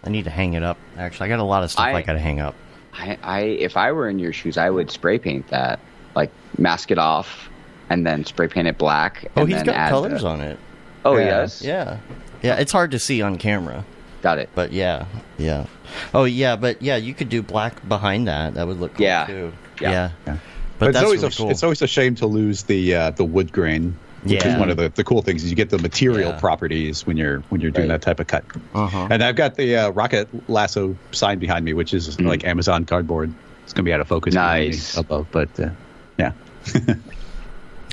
I 0.03 0.09
need 0.09 0.25
to 0.25 0.29
hang 0.31 0.53
it 0.53 0.63
up. 0.63 0.77
Actually, 0.97 1.27
I 1.27 1.29
got 1.29 1.39
a 1.39 1.43
lot 1.43 1.63
of 1.63 1.71
stuff 1.71 1.85
I, 1.85 1.93
I- 1.93 2.01
got 2.01 2.13
to 2.13 2.19
hang 2.19 2.39
up. 2.39 2.55
I, 2.93 3.17
I 3.23 3.39
if 3.41 3.77
I 3.77 3.91
were 3.91 4.09
in 4.09 4.19
your 4.19 4.33
shoes, 4.33 4.57
I 4.57 4.69
would 4.69 4.91
spray 4.91 5.19
paint 5.19 5.47
that, 5.49 5.79
like 6.15 6.31
mask 6.57 6.91
it 6.91 6.97
off, 6.97 7.48
and 7.89 8.05
then 8.05 8.25
spray 8.25 8.47
paint 8.47 8.67
it 8.67 8.77
black. 8.77 9.25
Oh, 9.35 9.41
and 9.41 9.49
he's 9.49 9.57
then 9.57 9.65
got 9.67 9.75
add 9.75 9.89
colors 9.89 10.21
the- 10.21 10.27
on 10.27 10.41
it. 10.41 10.57
Oh, 11.05 11.15
he 11.15 11.23
Yeah. 11.23 11.29
does. 11.29 11.61
Yeah, 11.61 11.97
yeah. 12.41 12.55
It's 12.55 12.71
hard 12.71 12.91
to 12.91 12.99
see 12.99 13.21
on 13.21 13.37
camera, 13.37 13.85
got 14.21 14.37
it. 14.37 14.49
but 14.55 14.71
yeah, 14.73 15.05
yeah. 15.37 15.65
Oh 16.13 16.25
yeah, 16.25 16.55
but 16.55 16.81
yeah, 16.81 16.97
you 16.97 17.13
could 17.13 17.29
do 17.29 17.41
black 17.41 17.87
behind 17.87 18.27
that. 18.27 18.53
That 18.55 18.67
would 18.67 18.79
look 18.79 18.95
cool 18.95 19.05
Yeah. 19.05 19.25
too. 19.25 19.51
Yeah. 19.81 19.91
Yeah. 19.91 20.09
Yeah. 20.27 20.37
But, 20.77 20.85
But, 20.85 20.85
that's 20.85 20.97
it's 20.97 21.03
always 21.05 21.21
really 21.23 21.33
a, 21.33 21.37
cool. 21.37 21.49
it's 21.51 21.63
always 21.63 21.81
a 21.81 21.87
shame 21.87 22.15
to 22.15 22.25
lose 22.27 22.63
the 22.63 22.95
uh, 22.95 23.11
the 23.11 23.23
wood 23.25 23.51
grain. 23.51 23.95
Which 24.23 24.45
is 24.45 24.57
one 24.57 24.69
of 24.69 24.75
the, 24.75 24.89
the 24.89 25.05
cool 25.05 25.21
things 25.21 25.45
is 25.45 25.49
you 25.49 25.55
get 25.55 25.69
the 25.69 25.77
material 25.77 26.31
Yeah. 26.31 26.39
properties 26.41 27.07
when 27.07 27.15
you're 27.15 27.39
when 27.47 27.61
you're 27.61 27.71
doing 27.71 27.87
Right. 27.87 28.01
that 28.01 28.05
type 28.05 28.19
of 28.19 28.27
cut. 28.27 28.43
Uh-huh. 28.75 29.07
And 29.09 29.23
I've 29.23 29.37
got 29.37 29.55
the 29.55 29.77
uh, 29.77 29.89
rocket 29.91 30.27
lasso 30.49 30.97
sign 31.13 31.39
behind 31.39 31.63
me, 31.63 31.71
which 31.71 31.93
is 31.93 32.19
like 32.19 32.43
Amazon 32.43 32.83
cardboard. 32.83 33.33
It's 33.63 33.71
gonna 33.71 33.85
be 33.85 33.93
out 33.93 34.01
of 34.01 34.09
focus. 34.09 34.33
Nice. 34.33 34.97
above, 34.97 35.27
but 35.31 35.57
uh, 35.57 35.69
yeah. 36.17 36.33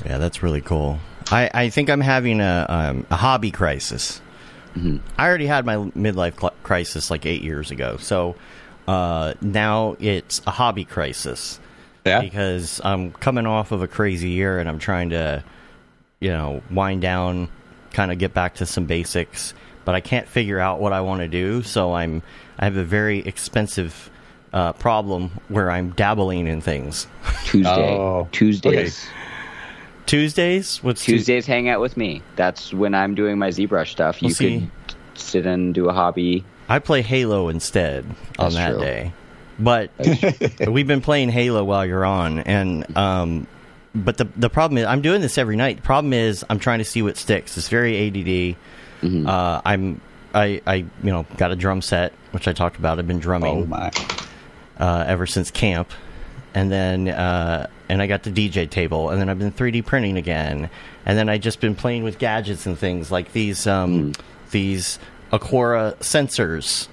Yeah, 0.05 0.17
that's 0.17 0.43
really 0.43 0.61
cool. 0.61 0.99
I, 1.31 1.49
I 1.53 1.69
think 1.69 1.89
I'm 1.89 2.01
having 2.01 2.39
a 2.39 2.65
um, 2.69 3.05
a 3.09 3.15
hobby 3.15 3.51
crisis. 3.51 4.21
I 5.17 5.27
already 5.27 5.47
had 5.47 5.65
my 5.65 5.75
midlife 5.77 6.39
cl- 6.39 6.53
crisis 6.61 7.09
like 7.09 7.25
eight 7.25 7.41
years 7.41 7.71
ago, 7.71 7.97
so 7.97 8.35
uh, 8.87 9.33
now 9.41 9.95
it's 9.99 10.39
a 10.45 10.51
hobby 10.51 10.85
crisis 10.85 11.59
Yeah. 12.05 12.21
because 12.21 12.79
I'm 12.83 13.11
coming 13.13 13.47
off 13.47 13.71
of 13.71 13.81
a 13.81 13.87
crazy 13.87 14.29
year 14.29 14.59
and 14.59 14.69
I'm 14.69 14.77
trying 14.77 15.09
to, 15.09 15.43
you 16.19 16.29
know, 16.29 16.61
wind 16.69 17.01
down, 17.01 17.49
kind 17.91 18.11
of 18.11 18.19
get 18.19 18.35
back 18.35 18.53
to 18.55 18.67
some 18.67 18.85
basics, 18.85 19.55
but 19.83 19.95
I 19.95 19.99
can't 19.99 20.27
figure 20.27 20.59
out 20.59 20.79
what 20.79 20.93
I 20.93 21.01
want 21.01 21.21
to 21.21 21.27
do. 21.27 21.63
So 21.63 21.93
I'm 21.95 22.21
I 22.59 22.65
have 22.65 22.77
a 22.77 22.83
very 22.83 23.19
expensive 23.21 24.11
uh, 24.53 24.73
problem 24.73 25.31
where 25.47 25.71
I'm 25.71 25.89
dabbling 25.93 26.45
in 26.45 26.61
things. 26.61 27.07
Tuesday. 27.45 27.95
Oh, 27.97 28.27
Tuesdays. 28.31 29.07
Tuesdays, 30.07 30.81
what's 30.83 31.03
Tues- 31.05 31.19
Tuesdays, 31.19 31.45
hang 31.45 31.69
out 31.69 31.79
with 31.81 31.95
me. 31.97 32.21
That's 32.35 32.73
when 32.73 32.95
I'm 32.95 33.13
doing 33.13 33.37
my 33.37 33.49
ZBrush 33.49 33.89
stuff. 33.89 34.21
You 34.21 34.27
Well, 34.27 34.35
see- 34.35 34.59
could 34.87 34.95
sit 35.19 35.45
and 35.45 35.73
do 35.73 35.87
a 35.89 35.93
hobby. 35.93 36.43
I 36.69 36.79
play 36.79 37.01
Halo 37.01 37.47
instead 37.49 38.03
on 38.39 38.53
That's 38.53 38.55
that 38.55 38.71
true. 38.71 38.79
day. 38.81 39.13
But 39.59 39.91
we've 40.67 40.87
been 40.87 41.01
playing 41.01 41.29
Halo 41.29 41.63
while 41.63 41.85
you're 41.85 42.05
on, 42.05 42.39
and 42.39 42.97
um, 42.97 43.47
but 43.95 44.17
the 44.17 44.25
the 44.35 44.49
problem 44.49 44.77
is 44.77 44.85
I'm 44.85 45.01
doing 45.01 45.21
this 45.21 45.37
every 45.37 45.55
night. 45.55 45.77
The 45.77 45.81
problem 45.83 46.13
is 46.13 46.45
I'm 46.49 46.59
trying 46.59 46.79
to 46.79 46.85
see 46.85 47.01
what 47.01 47.17
sticks. 47.17 47.57
It's 47.57 47.67
very 47.69 47.97
ADD. 48.07 48.55
Mm-hmm. 49.01 49.27
Uh, 49.27 49.61
I'm 49.65 49.99
I 50.35 50.61
I 50.67 50.75
you 50.75 50.87
know 51.03 51.25
got 51.37 51.51
a 51.51 51.55
drum 51.55 51.81
set 51.81 52.13
which 52.31 52.47
I 52.47 52.53
talked 52.53 52.77
about. 52.77 52.99
I've 52.99 53.07
been 53.07 53.19
drumming 53.19 53.63
Oh 53.63 53.65
my. 53.65 53.91
uh, 54.79 55.05
ever 55.07 55.25
since 55.25 55.49
camp, 55.49 55.89
and 56.53 56.71
then 56.71 57.07
uh, 57.07 57.65
and 57.89 58.01
I 58.01 58.07
got 58.07 58.23
the 58.23 58.31
DJ 58.31 58.69
table, 58.69 59.09
and 59.09 59.19
then 59.19 59.29
I've 59.29 59.39
been 59.39 59.51
3D 59.51 59.85
printing 59.85 60.17
again, 60.17 60.69
and 61.05 61.17
then 61.17 61.29
I 61.29 61.37
just 61.37 61.59
been 61.59 61.75
playing 61.75 62.03
with 62.03 62.19
gadgets 62.19 62.65
and 62.65 62.77
things 62.77 63.11
like 63.11 63.31
these 63.33 63.67
um, 63.67 64.13
these 64.51 64.99
Aqara 65.31 65.95
sensors, 65.97 66.87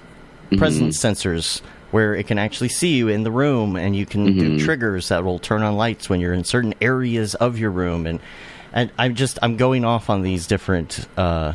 presence 0.57 0.97
sensors, 0.97 1.61
where 1.91 2.15
it 2.15 2.27
can 2.27 2.37
actually 2.37 2.69
see 2.69 2.95
you 2.95 3.07
in 3.07 3.23
the 3.23 3.31
room, 3.31 3.75
and 3.75 3.95
you 3.95 4.05
can 4.05 4.37
do 4.37 4.59
triggers 4.59 5.09
that 5.09 5.23
will 5.23 5.39
turn 5.39 5.63
on 5.63 5.75
lights 5.75 6.09
when 6.09 6.19
you're 6.19 6.33
in 6.33 6.43
certain 6.43 6.73
areas 6.81 7.35
of 7.35 7.57
your 7.57 7.71
room, 7.71 8.05
and 8.05 8.19
and 8.73 8.91
I'm 8.97 9.15
just 9.15 9.39
I'm 9.41 9.57
going 9.57 9.85
off 9.85 10.09
on 10.09 10.21
these 10.21 10.47
different 10.47 11.07
uh, 11.17 11.53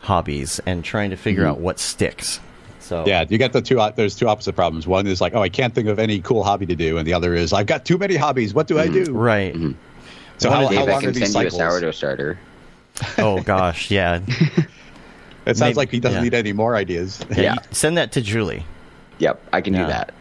hobbies 0.00 0.60
and 0.64 0.84
trying 0.84 1.10
to 1.10 1.16
figure 1.16 1.46
out 1.46 1.60
what 1.60 1.78
sticks. 1.78 2.40
So 2.88 3.04
Yeah, 3.06 3.24
you 3.28 3.36
get 3.36 3.52
the 3.52 3.60
two. 3.60 3.78
Uh, 3.78 3.90
there's 3.90 4.16
two 4.16 4.28
opposite 4.28 4.54
problems. 4.54 4.86
One 4.86 5.06
is 5.06 5.20
like, 5.20 5.34
oh, 5.34 5.42
I 5.42 5.50
can't 5.50 5.74
think 5.74 5.88
of 5.88 5.98
any 5.98 6.20
cool 6.20 6.42
hobby 6.42 6.64
to 6.66 6.74
do, 6.74 6.96
and 6.96 7.06
the 7.06 7.12
other 7.12 7.34
is, 7.34 7.52
I've 7.52 7.66
got 7.66 7.84
too 7.84 7.98
many 7.98 8.16
hobbies. 8.16 8.54
What 8.54 8.66
do 8.66 8.78
I 8.78 8.86
mm-hmm. 8.86 9.04
do? 9.04 9.12
right. 9.12 9.54
So 10.38 10.50
how, 10.50 10.62
how 10.62 10.68
Dave, 10.68 10.78
I 10.78 10.82
long 10.84 10.90
are 10.90 11.00
can 11.00 11.12
these 11.12 11.32
send 11.32 11.42
you 11.42 11.48
a 11.48 11.50
sourdough 11.50 11.90
starter. 11.92 12.38
Oh 13.18 13.40
gosh, 13.42 13.90
yeah. 13.92 14.20
It 15.46 15.56
sounds 15.56 15.60
Maybe- 15.60 15.76
like 15.76 15.90
he 15.90 16.00
doesn't 16.00 16.18
yeah. 16.18 16.24
need 16.24 16.34
any 16.34 16.52
more 16.52 16.76
ideas. 16.76 17.24
Yeah. 17.34 17.54
you- 17.54 17.60
Send 17.70 17.96
that 17.96 18.12
to 18.12 18.20
Julie. 18.20 18.64
Yep, 19.18 19.40
I 19.52 19.62
can 19.62 19.72
Yeah. 19.72 19.82
do 19.82 19.86
that. 19.86 20.12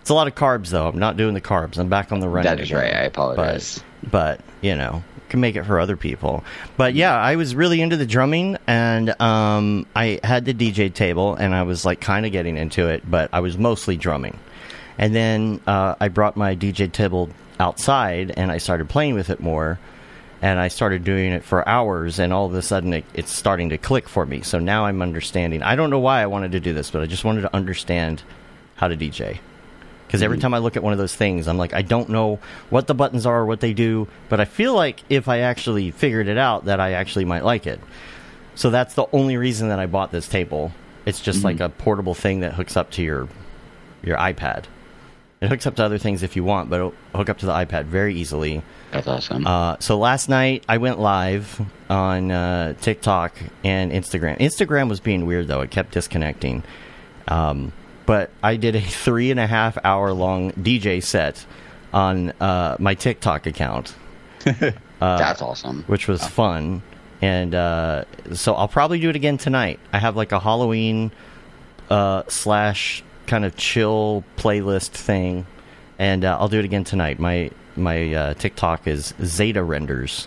It's 0.00 0.08
a 0.08 0.14
lot 0.14 0.28
of 0.28 0.34
carbs 0.34 0.70
though. 0.70 0.88
I'm 0.88 0.98
not 0.98 1.16
doing 1.18 1.34
the 1.34 1.42
carbs. 1.42 1.78
I'm 1.78 1.88
back 1.88 2.10
on 2.10 2.20
the 2.20 2.28
run. 2.28 2.44
That 2.44 2.58
is 2.58 2.72
right. 2.72 2.94
I 2.94 3.02
apologize. 3.02 3.82
But, 4.02 4.10
but 4.10 4.40
you 4.62 4.74
know, 4.74 5.02
can 5.32 5.40
make 5.40 5.56
it 5.56 5.64
for 5.64 5.80
other 5.80 5.96
people. 5.96 6.44
But 6.76 6.94
yeah, 6.94 7.16
I 7.16 7.36
was 7.36 7.56
really 7.56 7.80
into 7.80 7.96
the 7.96 8.06
drumming, 8.06 8.58
and 8.66 9.20
um, 9.20 9.86
I 9.96 10.20
had 10.22 10.44
the 10.44 10.54
DJ 10.54 10.92
table, 10.92 11.34
and 11.34 11.54
I 11.54 11.62
was 11.62 11.84
like 11.84 12.00
kind 12.00 12.24
of 12.24 12.32
getting 12.32 12.56
into 12.56 12.86
it, 12.88 13.02
but 13.10 13.30
I 13.32 13.40
was 13.40 13.58
mostly 13.58 13.96
drumming. 13.96 14.38
And 14.98 15.14
then 15.14 15.60
uh, 15.66 15.96
I 15.98 16.08
brought 16.08 16.36
my 16.36 16.54
DJ 16.54 16.92
table 16.92 17.30
outside, 17.58 18.32
and 18.36 18.52
I 18.52 18.58
started 18.58 18.88
playing 18.88 19.14
with 19.14 19.30
it 19.30 19.40
more. 19.40 19.80
And 20.42 20.58
I 20.58 20.68
started 20.68 21.04
doing 21.04 21.32
it 21.32 21.44
for 21.44 21.66
hours, 21.68 22.18
and 22.18 22.32
all 22.32 22.46
of 22.46 22.54
a 22.54 22.62
sudden 22.62 22.92
it, 22.92 23.04
it's 23.14 23.34
starting 23.34 23.70
to 23.70 23.78
click 23.78 24.08
for 24.08 24.26
me. 24.26 24.42
So 24.42 24.58
now 24.58 24.86
I'm 24.86 25.00
understanding. 25.00 25.62
I 25.62 25.76
don't 25.76 25.88
know 25.88 26.00
why 26.00 26.20
I 26.20 26.26
wanted 26.26 26.52
to 26.52 26.60
do 26.60 26.74
this, 26.74 26.90
but 26.90 27.00
I 27.00 27.06
just 27.06 27.24
wanted 27.24 27.42
to 27.42 27.56
understand 27.56 28.22
how 28.74 28.88
to 28.88 28.96
DJ. 28.96 29.38
Because 30.12 30.22
every 30.22 30.36
time 30.36 30.52
I 30.52 30.58
look 30.58 30.76
at 30.76 30.82
one 30.82 30.92
of 30.92 30.98
those 30.98 31.14
things, 31.14 31.48
I'm 31.48 31.56
like, 31.56 31.72
I 31.72 31.80
don't 31.80 32.10
know 32.10 32.38
what 32.68 32.86
the 32.86 32.94
buttons 32.94 33.24
are, 33.24 33.40
or 33.40 33.46
what 33.46 33.60
they 33.60 33.72
do, 33.72 34.08
but 34.28 34.40
I 34.40 34.44
feel 34.44 34.74
like 34.74 35.02
if 35.08 35.26
I 35.26 35.38
actually 35.38 35.90
figured 35.90 36.28
it 36.28 36.36
out, 36.36 36.66
that 36.66 36.80
I 36.80 36.92
actually 36.92 37.24
might 37.24 37.46
like 37.46 37.66
it. 37.66 37.80
So 38.54 38.68
that's 38.68 38.92
the 38.92 39.06
only 39.14 39.38
reason 39.38 39.70
that 39.70 39.78
I 39.78 39.86
bought 39.86 40.12
this 40.12 40.28
table. 40.28 40.70
It's 41.06 41.22
just 41.22 41.42
like 41.44 41.60
a 41.60 41.70
portable 41.70 42.12
thing 42.12 42.40
that 42.40 42.52
hooks 42.52 42.76
up 42.76 42.90
to 42.90 43.02
your 43.02 43.26
your 44.02 44.18
iPad. 44.18 44.64
It 45.40 45.48
hooks 45.48 45.66
up 45.66 45.76
to 45.76 45.84
other 45.84 45.96
things 45.96 46.22
if 46.22 46.36
you 46.36 46.44
want, 46.44 46.68
but 46.68 46.76
it'll 46.76 46.94
hook 47.14 47.30
up 47.30 47.38
to 47.38 47.46
the 47.46 47.52
iPad 47.52 47.86
very 47.86 48.14
easily. 48.14 48.62
That's 48.90 49.08
awesome. 49.08 49.46
Uh, 49.46 49.78
so 49.80 49.98
last 49.98 50.28
night 50.28 50.62
I 50.68 50.76
went 50.76 50.98
live 51.00 51.58
on 51.88 52.30
uh, 52.30 52.74
TikTok 52.82 53.34
and 53.64 53.90
Instagram. 53.90 54.38
Instagram 54.40 54.90
was 54.90 55.00
being 55.00 55.24
weird 55.24 55.48
though; 55.48 55.62
it 55.62 55.70
kept 55.70 55.92
disconnecting. 55.92 56.64
Um, 57.28 57.72
but 58.06 58.30
I 58.42 58.56
did 58.56 58.74
a 58.76 58.80
three 58.80 59.30
and 59.30 59.38
a 59.40 59.46
half 59.46 59.78
hour 59.84 60.12
long 60.12 60.52
DJ 60.52 61.02
set 61.02 61.44
on 61.92 62.30
uh, 62.40 62.76
my 62.78 62.94
TikTok 62.94 63.46
account, 63.46 63.94
That's 65.00 65.42
awesome. 65.42 65.84
which 65.86 66.08
was 66.08 66.26
fun. 66.26 66.82
And 67.20 67.54
uh, 67.54 68.04
so 68.34 68.54
I'll 68.54 68.66
probably 68.68 68.98
do 68.98 69.08
it 69.10 69.16
again 69.16 69.38
tonight. 69.38 69.78
I 69.92 69.98
have 69.98 70.16
like 70.16 70.32
a 70.32 70.40
Halloween 70.40 71.12
uh, 71.90 72.24
slash 72.28 73.02
kind 73.26 73.44
of 73.44 73.54
chill 73.56 74.24
playlist 74.36 74.88
thing, 74.90 75.46
and 75.98 76.24
uh, 76.24 76.36
I'll 76.40 76.48
do 76.48 76.58
it 76.58 76.64
again 76.64 76.82
tonight. 76.84 77.18
My 77.20 77.50
my 77.76 78.12
uh, 78.12 78.34
TikTok 78.34 78.86
is 78.88 79.14
Zeta 79.22 79.62
Renders. 79.62 80.26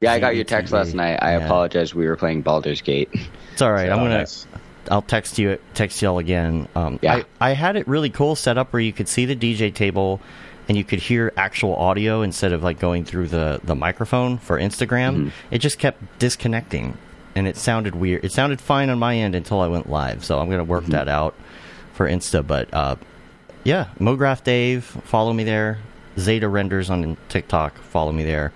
Yeah, 0.00 0.12
I 0.12 0.18
got 0.20 0.34
your 0.36 0.44
text 0.44 0.72
last 0.72 0.92
night. 0.94 1.18
I 1.22 1.38
Yeah. 1.38 1.46
apologize. 1.46 1.94
We 1.94 2.06
were 2.06 2.16
playing 2.16 2.42
Baldur's 2.42 2.82
Gate. 2.82 3.08
It's 3.52 3.62
all 3.62 3.72
right. 3.72 3.88
I'm 3.88 4.00
Oh, 4.00 4.02
gonna. 4.02 4.18
nice. 4.18 4.46
I'll 4.90 5.02
text 5.02 5.38
you. 5.38 5.58
Text 5.74 6.00
y'all 6.02 6.18
again. 6.18 6.68
Um, 6.74 6.98
Yeah. 7.02 7.22
I, 7.40 7.50
I 7.50 7.52
had 7.54 7.76
it 7.76 7.86
really 7.88 8.10
cool 8.10 8.36
set 8.36 8.58
up 8.58 8.72
where 8.72 8.80
you 8.80 8.92
could 8.92 9.08
see 9.08 9.24
the 9.26 9.36
DJ 9.36 9.72
table, 9.74 10.20
and 10.68 10.76
you 10.78 10.84
could 10.84 10.98
hear 10.98 11.32
actual 11.36 11.76
audio 11.76 12.22
instead 12.22 12.52
of 12.52 12.62
like 12.62 12.78
going 12.78 13.04
through 13.04 13.28
the 13.28 13.60
the 13.64 13.74
microphone 13.74 14.38
for 14.38 14.58
Instagram. 14.58 15.16
Mm-hmm. 15.16 15.28
It 15.50 15.58
just 15.58 15.78
kept 15.78 16.18
disconnecting, 16.18 16.96
and 17.34 17.46
it 17.46 17.56
sounded 17.56 17.94
weird. 17.94 18.24
It 18.24 18.32
sounded 18.32 18.60
fine 18.60 18.90
on 18.90 18.98
my 18.98 19.16
end 19.16 19.34
until 19.34 19.60
I 19.60 19.66
went 19.68 19.88
live. 19.90 20.24
So 20.24 20.38
I'm 20.38 20.48
gonna 20.50 20.62
Mm-hmm. 20.62 20.70
work 20.70 20.86
that 20.86 21.08
out 21.08 21.34
for 21.92 22.08
Insta. 22.08 22.46
But 22.46 22.72
uh, 22.72 22.96
yeah, 23.64 23.88
Mograph 23.98 24.42
Dave, 24.44 24.84
follow 24.84 25.32
me 25.32 25.44
there. 25.44 25.78
Zeta 26.18 26.48
Renders 26.48 26.90
on 26.90 27.16
TikTok, 27.28 27.76
follow 27.76 28.12
me 28.12 28.22
there, 28.22 28.52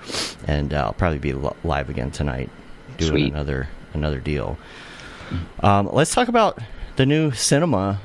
and 0.46 0.72
uh, 0.72 0.84
I'll 0.86 0.92
probably 0.92 1.18
be 1.18 1.32
li- 1.32 1.50
live 1.64 1.90
again 1.90 2.12
tonight 2.12 2.50
doing 2.98 3.10
Sweet. 3.10 3.32
another 3.32 3.68
another 3.94 4.20
deal. 4.20 4.56
Um, 5.60 5.88
let's 5.92 6.14
talk 6.14 6.28
about 6.28 6.58
the 6.96 7.06
new 7.06 7.30
cinema. 7.32 8.00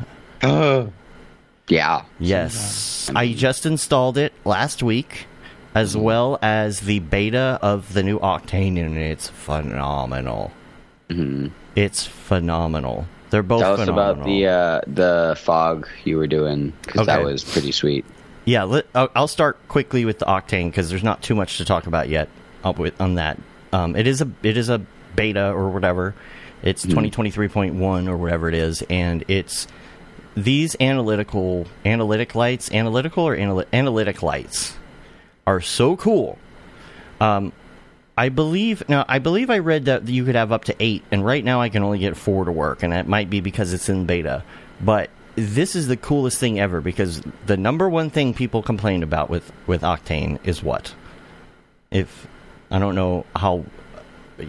yeah. 1.68 2.06
Yes, 2.20 3.10
I 3.16 3.34
just 3.34 3.66
installed 3.66 4.18
it 4.18 4.34
last 4.46 4.84
week, 4.84 5.28
as 5.76 5.94
Mm-hmm. 5.94 6.04
well 6.04 6.40
as 6.42 6.82
the 6.82 7.00
beta 7.00 7.60
of 7.62 7.94
the 7.94 8.04
new 8.04 8.20
Octane, 8.20 8.78
and 8.84 8.98
it's 8.98 9.28
phenomenal. 9.30 10.52
It's 11.76 12.06
phenomenal. 12.06 13.08
They're 13.30 13.44
both 13.44 13.62
Mm-hmm. 13.64 13.76
Tell 13.76 13.82
us 13.82 13.88
about 13.90 14.26
the 14.26 14.48
uh, 14.48 14.82
the 14.88 15.36
fog 15.40 15.88
you 16.06 16.18
were 16.18 16.28
doing 16.28 16.74
because 16.86 17.06
that 17.08 17.24
was 17.24 17.44
pretty 17.44 17.72
sweet. 17.72 18.06
Yeah, 18.46 18.64
let, 18.64 18.86
I'll, 18.94 19.10
I'll 19.16 19.28
start 19.28 19.58
quickly 19.70 20.06
with 20.06 20.20
the 20.20 20.26
Octane 20.26 20.70
because 20.70 20.90
there's 20.90 21.04
not 21.04 21.22
too 21.22 21.34
much 21.36 21.58
to 21.58 21.66
talk 21.66 21.88
about 21.88 22.10
yet 22.10 22.28
up 22.64 22.78
with, 22.78 23.00
on 23.00 23.16
that. 23.16 23.40
Um, 23.72 23.96
it 23.96 24.06
is 24.06 24.22
a 24.22 24.30
it 24.44 24.58
is 24.58 24.70
a 24.70 24.82
beta 25.16 25.52
or 25.52 25.70
whatever. 25.70 26.14
It's 26.64 26.86
2023.1 26.86 28.08
or 28.08 28.18
whatever 28.18 28.48
it 28.48 28.56
is, 28.56 28.82
and 28.90 29.24
it's 29.28 29.68
these 30.36 30.76
analytical 30.80 31.68
analytic 31.86 32.36
lights, 32.36 32.72
analytical 32.72 33.28
or 33.28 33.36
analy- 33.36 33.66
analytic 33.74 34.24
lights, 34.24 34.76
are 35.46 35.62
so 35.62 35.98
cool. 35.98 36.38
Um, 37.20 37.52
I 38.18 38.30
believe 38.30 38.88
now. 38.88 39.06
I 39.08 39.20
believe 39.20 39.50
I 39.50 39.60
read 39.60 39.86
that 39.86 40.08
you 40.08 40.24
could 40.24 40.36
have 40.36 40.52
up 40.52 40.66
to 40.66 40.76
eight, 40.80 41.04
and 41.12 41.26
right 41.26 41.44
now 41.44 41.62
I 41.62 41.70
can 41.70 41.84
only 41.84 42.00
get 42.00 42.16
four 42.16 42.46
to 42.46 42.52
work, 42.52 42.84
and 42.84 42.94
that 42.94 43.08
might 43.08 43.30
be 43.30 43.42
because 43.42 43.74
it's 43.74 43.90
in 43.90 44.06
beta. 44.06 44.44
But 44.80 45.10
this 45.36 45.76
is 45.76 45.88
the 45.88 45.98
coolest 45.98 46.40
thing 46.40 46.60
ever 46.60 46.80
because 46.80 47.24
the 47.48 47.58
number 47.58 47.90
one 47.90 48.10
thing 48.10 48.34
people 48.34 48.62
complained 48.62 49.04
about 49.04 49.30
with 49.30 49.52
with 49.66 49.82
Octane 49.82 50.40
is 50.46 50.62
what? 50.62 50.94
If 51.90 52.28
I 52.70 52.80
don't 52.80 52.96
know 52.96 53.26
how 53.36 53.66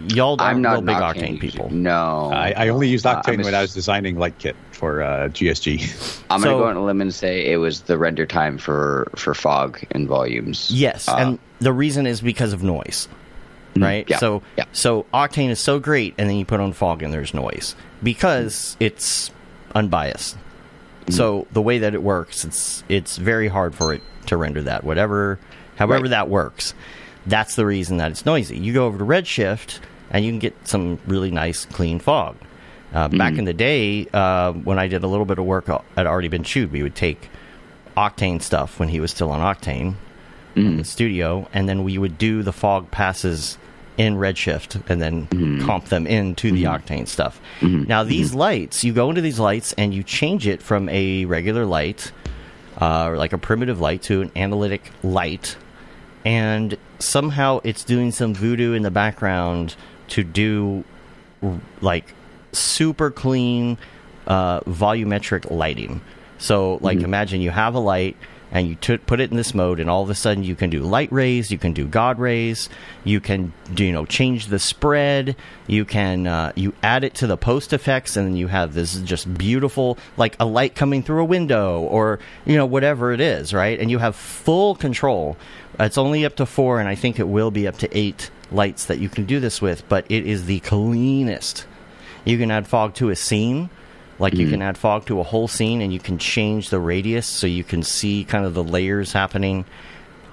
y'all 0.09 0.35
I'm 0.39 0.47
aren't 0.47 0.61
not 0.61 0.85
big 0.85 0.95
Octane, 0.95 1.37
Octane, 1.37 1.39
people. 1.39 1.69
No, 1.71 2.31
I, 2.33 2.53
I 2.55 2.67
only 2.69 2.87
used 2.89 3.05
Uh, 3.05 3.21
Octane 3.21 3.33
I'm 3.35 3.39
a 3.41 3.43
when 3.43 3.55
I 3.55 3.59
s- 3.59 3.61
was 3.63 3.73
designing 3.73 4.15
Lightkit 4.15 4.53
for 4.71 5.01
uh, 5.01 5.29
GSG. 5.29 6.23
I'm 6.29 6.41
So- 6.41 6.45
gonna 6.49 6.57
go 6.59 6.67
on 6.69 6.75
a 6.77 6.83
limb 6.85 7.01
and 7.01 7.13
say 7.13 7.51
it 7.51 7.57
was 7.57 7.81
the 7.81 7.97
render 7.97 8.25
time 8.25 8.57
for 8.57 9.11
for 9.15 9.33
fog 9.33 9.79
and 9.91 10.07
volumes. 10.07 10.69
Yes, 10.71 11.07
Uh, 11.07 11.15
and 11.17 11.39
the 11.59 11.73
reason 11.73 12.05
is 12.07 12.21
because 12.21 12.53
of 12.53 12.63
noise, 12.63 13.07
right? 13.77 14.05
yeah, 14.09 14.17
So, 14.17 14.41
yeah. 14.57 14.65
so 14.73 15.05
Octane 15.13 15.49
is 15.49 15.59
so 15.59 15.79
great, 15.79 16.13
and 16.17 16.29
then 16.29 16.37
you 16.37 16.45
put 16.45 16.59
on 16.59 16.73
Fog, 16.73 17.01
and 17.03 17.11
there's 17.13 17.33
noise 17.33 17.75
because 18.03 18.75
it's 18.79 19.31
unbiased. 19.73 20.37
So 21.09 21.45
the 21.53 21.61
way 21.61 21.77
that 21.79 21.93
it 21.93 22.01
works, 22.01 22.43
it's 22.45 22.83
it's 22.89 23.17
very 23.17 23.47
hard 23.47 23.75
for 23.75 23.93
it 23.93 24.01
to 24.25 24.37
render 24.37 24.61
that. 24.63 24.83
Whatever, 24.83 25.37
however 25.75 26.03
Right. 26.03 26.09
that 26.11 26.29
works, 26.29 26.73
that's 27.25 27.55
the 27.55 27.65
reason 27.65 27.97
that 27.97 28.11
it's 28.11 28.25
noisy. 28.25 28.57
You 28.57 28.73
go 28.73 28.85
over 28.85 28.97
to 28.97 29.03
Redshift, 29.03 29.79
and 30.09 30.23
you 30.23 30.31
can 30.31 30.39
get 30.39 30.55
some 30.67 30.99
really 31.07 31.31
nice, 31.31 31.65
clean 31.65 31.99
fog. 31.99 32.35
Uh, 32.93 33.09
Back 33.09 33.33
mm. 33.33 33.39
in 33.39 33.45
the 33.45 33.53
day, 33.53 34.07
uh, 34.13 34.53
when 34.53 34.79
I 34.79 34.87
did 34.87 35.03
a 35.03 35.07
little 35.07 35.25
bit 35.25 35.37
of 35.37 35.45
work 35.45 35.67
uh, 35.67 35.79
at 35.97 36.07
Already 36.07 36.29
Been 36.29 36.43
Chewed, 36.43 36.71
we 36.71 36.81
would 36.81 36.95
take 36.95 37.29
Octane 37.97 38.41
stuff 38.41 38.79
when 38.79 38.89
he 38.89 38.99
was 38.99 39.11
still 39.11 39.31
on 39.31 39.41
Octane 39.41 39.93
uh, 39.93 39.95
in 40.55 40.73
mm. 40.73 40.77
the 40.77 40.83
studio, 40.85 41.47
and 41.53 41.67
then 41.67 41.83
we 41.83 41.97
would 41.97 42.17
do 42.17 42.43
the 42.43 42.53
fog 42.53 42.89
passes 42.91 43.57
in 43.97 44.15
Redshift 44.15 44.81
and 44.89 45.01
then 45.01 45.27
mm. 45.27 45.65
comp 45.65 45.85
them 45.85 46.05
into 46.05 46.51
the 46.51 46.63
mm-hmm. 46.63 46.93
Octane 46.93 47.07
stuff. 47.07 47.39
Mm-hmm. 47.61 47.83
Now, 47.83 48.01
mm-hmm. 48.01 48.09
these 48.09 48.33
lights, 48.33 48.83
you 48.83 48.93
go 48.93 49.09
into 49.09 49.21
these 49.21 49.39
lights 49.39 49.73
and 49.77 49.93
you 49.93 50.03
change 50.03 50.47
it 50.47 50.61
from 50.61 50.89
a 50.89 51.25
regular 51.25 51.65
light, 51.65 52.11
uh, 52.79 53.13
like 53.15 53.33
a 53.33 53.37
primitive 53.37 53.79
light, 53.79 54.01
to 54.03 54.21
an 54.21 54.31
analytic 54.35 54.91
light, 55.03 55.55
and 56.25 56.75
somehow 56.99 57.61
it's 57.63 57.83
doing 57.83 58.11
some 58.11 58.33
voodoo 58.33 58.73
in 58.73 58.81
the 58.81 58.91
background 58.91 59.75
to 60.09 60.23
do 60.23 60.83
like 61.81 62.13
super 62.51 63.11
clean 63.11 63.77
uh, 64.27 64.61
volumetric 64.61 65.51
lighting. 65.51 66.01
So, 66.37 66.79
like, 66.81 66.99
imagine 66.99 67.41
you 67.41 67.51
have 67.51 67.75
a 67.75 67.79
light 67.79 68.17
and 68.51 68.67
you 68.67 68.75
t- 68.75 68.97
put 68.97 69.19
it 69.19 69.31
in 69.31 69.37
this 69.37 69.53
mode, 69.53 69.79
and 69.79 69.89
all 69.89 70.03
of 70.03 70.09
a 70.09 70.15
sudden 70.15 70.43
you 70.43 70.55
can 70.55 70.69
do 70.69 70.81
light 70.81 71.11
rays, 71.11 71.51
you 71.51 71.57
can 71.57 71.73
do 71.73 71.85
God 71.85 72.19
rays, 72.19 72.69
you 73.03 73.19
can 73.19 73.51
you 73.75 73.91
know 73.91 74.05
change 74.05 74.47
the 74.47 74.59
spread, 74.59 75.35
you 75.67 75.83
can 75.83 76.27
uh, 76.27 76.51
you 76.55 76.73
add 76.83 77.03
it 77.03 77.15
to 77.15 77.27
the 77.27 77.37
post 77.37 77.73
effects, 77.73 78.15
and 78.15 78.27
then 78.27 78.35
you 78.35 78.47
have 78.47 78.73
this 78.73 78.95
just 79.01 79.31
beautiful 79.37 79.97
like 80.15 80.35
a 80.39 80.45
light 80.45 80.75
coming 80.75 81.03
through 81.03 81.21
a 81.21 81.25
window 81.25 81.81
or 81.81 82.19
you 82.45 82.55
know 82.55 82.65
whatever 82.65 83.11
it 83.11 83.19
is, 83.19 83.53
right? 83.53 83.79
And 83.79 83.89
you 83.91 83.97
have 83.97 84.15
full 84.15 84.75
control. 84.75 85.37
It's 85.79 85.97
only 85.97 86.25
up 86.25 86.35
to 86.37 86.45
four, 86.45 86.79
and 86.79 86.87
I 86.87 86.95
think 86.95 87.19
it 87.19 87.27
will 87.27 87.51
be 87.51 87.67
up 87.67 87.77
to 87.79 87.97
eight 87.97 88.29
lights 88.51 88.85
that 88.85 88.99
you 88.99 89.09
can 89.09 89.25
do 89.25 89.39
this 89.39 89.61
with, 89.61 89.87
but 89.89 90.05
it 90.09 90.25
is 90.25 90.45
the 90.45 90.59
cleanest. 90.61 91.65
You 92.23 92.37
can 92.37 92.51
add 92.51 92.67
fog 92.67 92.93
to 92.95 93.09
a 93.09 93.15
scene. 93.15 93.69
Like 94.17 94.33
you 94.33 94.49
can 94.49 94.61
add 94.61 94.77
fog 94.77 95.05
to 95.07 95.19
a 95.19 95.23
whole 95.23 95.49
scene 95.49 95.81
and 95.81 95.91
you 95.91 95.99
can 95.99 96.17
change 96.17 96.69
the 96.69 96.79
radius 96.79 97.27
so 97.27 97.47
you 97.47 97.65
can 97.65 97.83
see 97.83 98.23
kind 98.23 98.45
of 98.45 98.53
the 98.53 98.63
layers 98.63 99.11
happening. 99.11 99.65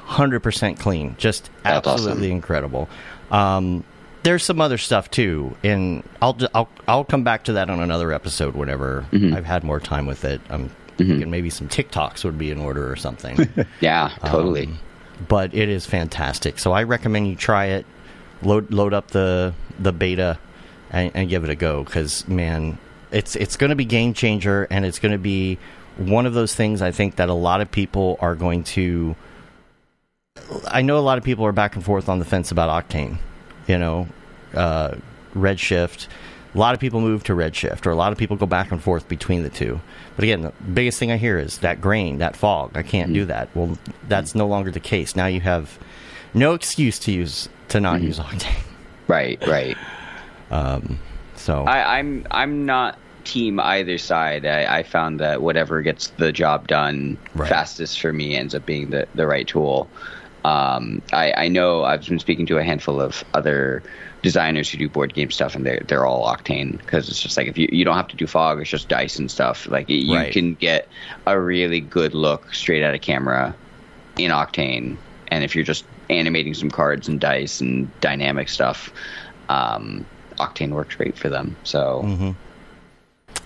100% 0.07 0.79
clean. 0.79 1.17
Just 1.19 1.51
That's 1.65 1.87
absolutely 1.89 2.29
awesome. 2.29 2.37
incredible. 2.37 2.89
Um, 3.33 3.83
there's 4.23 4.45
some 4.45 4.61
other 4.61 4.79
stuff 4.79 5.11
too, 5.11 5.57
and 5.65 6.05
I'll, 6.21 6.39
I'll 6.55 6.69
I'll 6.87 7.05
come 7.05 7.25
back 7.25 7.45
to 7.45 7.55
that 7.55 7.71
on 7.71 7.81
another 7.81 8.13
episode 8.13 8.55
whenever 8.55 9.05
I've 9.13 9.45
had 9.45 9.65
more 9.65 9.81
time 9.81 10.07
with 10.07 10.25
it. 10.25 10.41
I'm 10.49 10.71
thinking 10.97 11.29
maybe 11.29 11.51
some 11.51 11.69
TikToks 11.69 12.23
would 12.25 12.39
be 12.39 12.53
in 12.53 12.59
order 12.61 12.89
or 12.91 12.95
something. 12.95 13.49
Yeah, 13.81 14.13
totally. 14.25 14.67
Um, 14.67 14.79
but 15.29 15.55
it 15.55 15.69
is 15.69 15.87
fantastic. 15.87 16.59
So 16.59 16.73
I 16.73 16.83
recommend 16.85 17.29
you 17.29 17.37
try 17.37 17.67
it. 17.67 17.87
Load 18.43 18.73
load 18.73 18.93
up 18.93 19.09
the 19.09 19.55
the 19.79 19.93
beta 19.93 20.39
and, 20.91 21.11
and 21.15 21.29
give 21.29 21.45
it 21.45 21.51
a 21.51 21.55
go 21.55 21.85
because 21.85 22.27
man, 22.29 22.79
it's 23.11 23.37
it's 23.37 23.57
going 23.57 23.71
to 23.71 23.77
be 23.77 23.85
game 23.85 24.15
changer 24.15 24.67
and 24.71 24.85
it's 24.85 24.99
going 24.99 25.13
to 25.13 25.19
be 25.19 25.59
one 25.97 26.27
of 26.27 26.35
those 26.35 26.55
things 26.55 26.83
I 26.83 26.91
think 26.91 27.17
that 27.17 27.29
a 27.29 27.35
lot 27.35 27.61
of 27.61 27.71
people 27.71 28.19
are 28.21 28.35
going 28.35 28.65
to. 28.65 29.15
I 30.67 30.83
know 30.83 30.99
a 30.99 31.01
lot 31.01 31.19
of 31.19 31.25
people 31.25 31.45
are 31.45 31.53
back 31.53 31.77
and 31.77 31.85
forth 31.85 32.09
on 32.09 32.19
the 32.19 32.25
fence 32.25 32.51
about 32.51 32.89
Octane. 32.89 33.19
You 33.67 33.79
know, 33.79 34.09
uh, 34.55 34.97
Redshift. 35.35 36.09
A 36.55 36.59
lot 36.59 36.75
of 36.75 36.81
people 36.81 37.01
move 37.01 37.25
to 37.25 37.33
Redshift, 37.33 37.87
or 37.87 37.91
a 37.91 37.97
lot 37.97 38.13
of 38.13 38.19
people 38.19 38.37
go 38.37 38.47
back 38.47 38.71
and 38.71 38.83
forth 38.83 39.09
between 39.09 39.43
the 39.43 39.49
two. 39.49 39.81
But 40.17 40.25
again, 40.25 40.43
the 40.43 40.53
biggest 40.75 40.99
thing 40.99 41.11
I 41.11 41.17
hear 41.17 41.39
is 41.39 41.59
that 41.59 41.81
grain, 41.81 42.19
that 42.19 42.37
fog. 42.37 42.73
I 42.77 42.83
can't 42.83 43.13
do 43.13 43.25
mm. 43.25 43.29
that. 43.29 43.49
Well, 43.55 43.79
that's 44.07 44.35
no 44.35 44.47
longer 44.47 44.71
the 44.71 44.81
case. 44.81 45.17
Now 45.17 45.27
you 45.27 45.41
have 45.41 45.79
no 46.35 46.53
excuse 46.53 46.99
to 47.01 47.13
use 47.13 47.49
to 47.69 47.81
not 47.81 47.97
mm-hmm. 47.97 48.07
use 48.07 48.19
Octane. 48.19 48.65
Right, 49.09 49.45
right. 49.47 49.77
Um, 50.51 50.99
so 51.35 51.65
I, 51.65 51.99
I'm 51.99 52.25
I'm 52.31 52.65
not 52.65 52.97
team 53.25 53.61
either 53.61 53.99
side. 53.99 54.47
I, 54.47 54.79
I 54.79 54.83
found 54.85 55.21
that 55.21 55.43
whatever 55.43 55.83
gets 55.83 56.09
the 56.09 56.33
job 56.33 56.69
done 56.69 57.19
Right. 57.35 57.49
fastest 57.49 58.01
for 58.01 58.13
me 58.13 58.37
ends 58.37 58.55
up 58.55 58.65
being 58.65 58.91
the, 58.91 59.07
the 59.15 59.27
right 59.27 59.47
tool. 59.47 59.89
Um, 60.45 61.03
I, 61.13 61.33
I 61.33 61.49
know 61.49 61.85
I've 61.85 62.07
been 62.07 62.19
speaking 62.21 62.47
to 62.47 62.59
a 62.59 62.65
handful 62.65 63.01
of 63.01 63.25
other 63.35 63.83
designers 64.23 64.71
who 64.71 64.79
do 64.79 64.89
board 64.89 65.15
game 65.15 65.31
stuff, 65.31 65.55
and 65.55 65.67
they're 65.67 65.83
they're 65.89 66.07
all 66.07 66.25
Octane 66.27 66.79
because 66.79 67.09
it's 67.09 67.21
just 67.21 67.37
like 67.37 67.49
if 67.49 67.59
you 67.59 67.69
you 67.73 67.85
don't 67.85 67.97
have 67.97 68.09
to 68.09 68.17
do 68.17 68.27
fog, 68.27 68.61
it's 68.61 68.71
just 68.71 68.89
dice 68.89 69.19
and 69.19 69.31
stuff. 69.31 69.67
Like 69.69 69.89
you 69.89 70.15
Right. 70.15 70.33
can 70.33 70.55
get 70.55 70.89
a 71.27 71.39
really 71.41 71.81
good 71.81 72.15
look 72.15 72.55
straight 72.55 72.83
out 72.83 72.95
of 72.95 73.01
camera 73.01 73.55
in 74.17 74.31
Octane, 74.31 74.97
and 75.29 75.45
if 75.45 75.55
you're 75.55 75.65
just 75.65 75.85
animating 76.11 76.55
some 76.55 76.71
cards 76.71 77.09
and 77.09 77.19
dice 77.21 77.61
and 77.61 77.89
dynamic 78.01 78.49
stuff, 78.49 78.93
um, 79.49 80.05
Octane 80.39 80.71
works 80.71 80.95
great 80.95 81.17
for 81.19 81.29
them. 81.29 81.57
So 81.65 82.35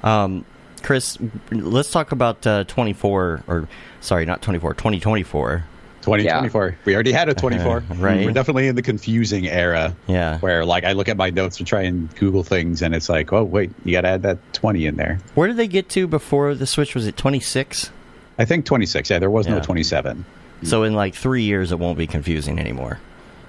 um, 0.03 0.45
Chris, 0.83 1.19
let's 1.51 1.91
talk 1.91 2.13
about 2.13 2.47
uh, 2.47 2.65
24 2.65 3.43
or 3.47 3.69
sorry, 4.01 4.25
not 4.27 4.43
24, 4.43 4.75
2024. 4.75 5.65
2024. 6.07 6.79
We 6.85 6.95
already 6.95 7.13
had 7.13 7.29
a 7.29 7.35
24. 7.35 7.85
right. 7.97 8.25
We're 8.25 8.33
definitely 8.33 8.69
in 8.69 8.77
the 8.77 8.83
confusing 8.83 9.47
era. 9.47 9.95
Yeah. 10.07 10.39
Where 10.39 10.65
like 10.65 10.85
I 10.85 10.93
look 10.93 11.09
at 11.09 11.17
my 11.17 11.31
notes 11.31 11.59
to 11.59 11.65
try 11.65 11.83
and 11.83 12.15
Google 12.17 12.43
things, 12.43 12.81
and 12.83 12.95
it's 12.95 13.09
like, 13.09 13.33
oh 13.33 13.45
wait, 13.45 13.73
you 13.85 13.93
got 13.93 14.03
to 14.03 14.09
add 14.09 14.23
that 14.23 14.39
20 14.53 14.87
in 14.87 14.97
there. 14.97 15.19
Where 15.35 15.49
did 15.49 15.57
they 15.57 15.67
get 15.69 15.89
to 15.91 16.07
before 16.07 16.55
the 16.55 16.67
Switch? 16.67 16.95
Was 16.95 17.07
it 17.07 17.17
26? 17.17 17.91
I 18.39 18.45
think 18.45 18.65
26. 18.67 19.11
Yeah, 19.11 19.19
there 19.19 19.31
was 19.31 19.47
Yeah. 19.47 19.55
no 19.55 19.61
27. 19.61 20.25
So 20.63 20.85
in 20.85 20.95
like 20.95 21.15
three 21.15 21.43
years, 21.43 21.73
it 21.73 21.79
won't 21.79 21.99
be 21.99 22.07
confusing 22.07 22.59
anymore. 22.59 22.99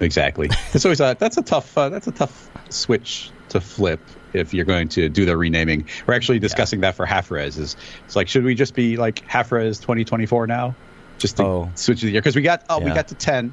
Exactly. 0.00 0.50
It's 0.74 0.84
always 0.84 1.00
a, 1.00 1.16
that's 1.18 1.36
a 1.38 1.42
tough 1.42 1.76
uh, 1.78 1.88
that's 1.88 2.06
a 2.06 2.12
tough 2.12 2.50
switch 2.70 3.30
to 3.48 3.60
flip 3.60 4.00
if 4.34 4.52
you're 4.52 4.66
going 4.66 4.88
to 4.90 5.08
do 5.08 5.24
the 5.24 5.36
renaming. 5.36 5.86
We're 6.06 6.14
actually 6.14 6.38
discussing 6.38 6.80
that 6.80 6.94
for 6.94 7.06
Half 7.06 7.30
Rez. 7.30 7.56
Is 7.56 7.76
it's 8.04 8.14
like 8.16 8.28
should 8.28 8.44
we 8.44 8.54
just 8.54 8.74
be 8.74 8.96
like 8.98 9.20
Half 9.26 9.50
Rez 9.52 9.78
2024 9.78 10.46
now, 10.46 10.74
just 11.18 11.36
to 11.38 11.44
Oh. 11.44 11.70
switch 11.74 12.00
the 12.00 12.10
year 12.10 12.20
because 12.20 12.36
we 12.36 12.42
got 12.42 12.64
oh 12.70 12.78
we 12.78 12.90
got 12.92 13.08
to 13.08 13.14
10, 13.14 13.52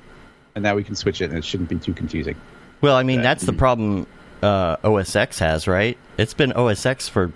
and 0.55 0.63
now 0.63 0.75
we 0.75 0.83
can 0.83 0.95
switch 0.95 1.21
it 1.21 1.29
and 1.29 1.37
it 1.37 1.43
shouldn't 1.45 1.69
be 1.69 1.77
too 1.77 1.93
confusing. 1.93 2.35
Well, 2.81 2.95
I 2.95 3.03
mean, 3.03 3.17
Yeah. 3.19 3.23
that's 3.23 3.43
the 3.45 3.53
problem 3.53 4.07
uh, 4.43 4.77
OS 4.83 5.15
X 5.15 5.39
has, 5.39 5.67
right? 5.67 5.97
It's 6.17 6.33
been 6.33 6.51
OS 6.53 6.85
X 6.85 7.09
for 7.09 7.31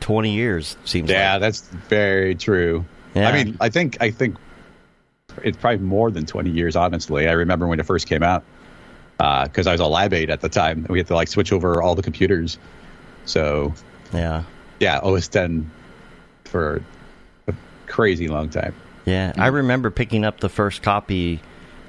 20 0.00 0.32
years, 0.32 0.76
seems 0.84 1.08
like. 1.08 1.16
Yeah, 1.16 1.32
like. 1.32 1.40
that's 1.42 1.60
very 1.88 2.34
true. 2.34 2.84
Yeah. 3.14 3.28
I 3.28 3.32
mean, 3.44 3.56
I 3.60 3.68
think 3.68 3.98
I 4.00 4.10
think 4.10 4.36
it's 5.44 5.56
probably 5.56 5.78
more 5.84 6.10
than 6.10 6.24
20 6.26 6.50
years. 6.50 6.74
Honestly, 6.76 7.28
I 7.28 7.32
remember 7.32 7.66
when 7.66 7.78
it 7.80 7.86
first 7.86 8.08
came 8.08 8.22
out 8.22 8.44
because 9.18 9.66
I 9.66 9.72
was 9.72 9.80
a 9.80 9.86
lab 9.86 10.12
aide 10.14 10.30
at 10.30 10.40
the 10.40 10.48
time. 10.48 10.78
and 10.78 10.88
We 10.88 10.98
had 10.98 11.06
to 11.08 11.14
like 11.14 11.28
switch 11.28 11.52
over 11.52 11.82
all 11.82 11.94
the 11.94 12.02
computers. 12.02 12.56
So 13.24 13.74
Yeah. 14.14 14.44
yeah, 14.80 15.00
OS 15.02 15.28
10 15.28 15.68
for 16.44 16.80
a 17.48 17.52
crazy 17.86 18.28
long 18.28 18.48
time. 18.48 18.74
Yeah. 19.08 19.32
I 19.36 19.48
remember 19.48 19.90
picking 19.90 20.24
up 20.24 20.40
the 20.40 20.48
first 20.48 20.82
copy 20.82 21.40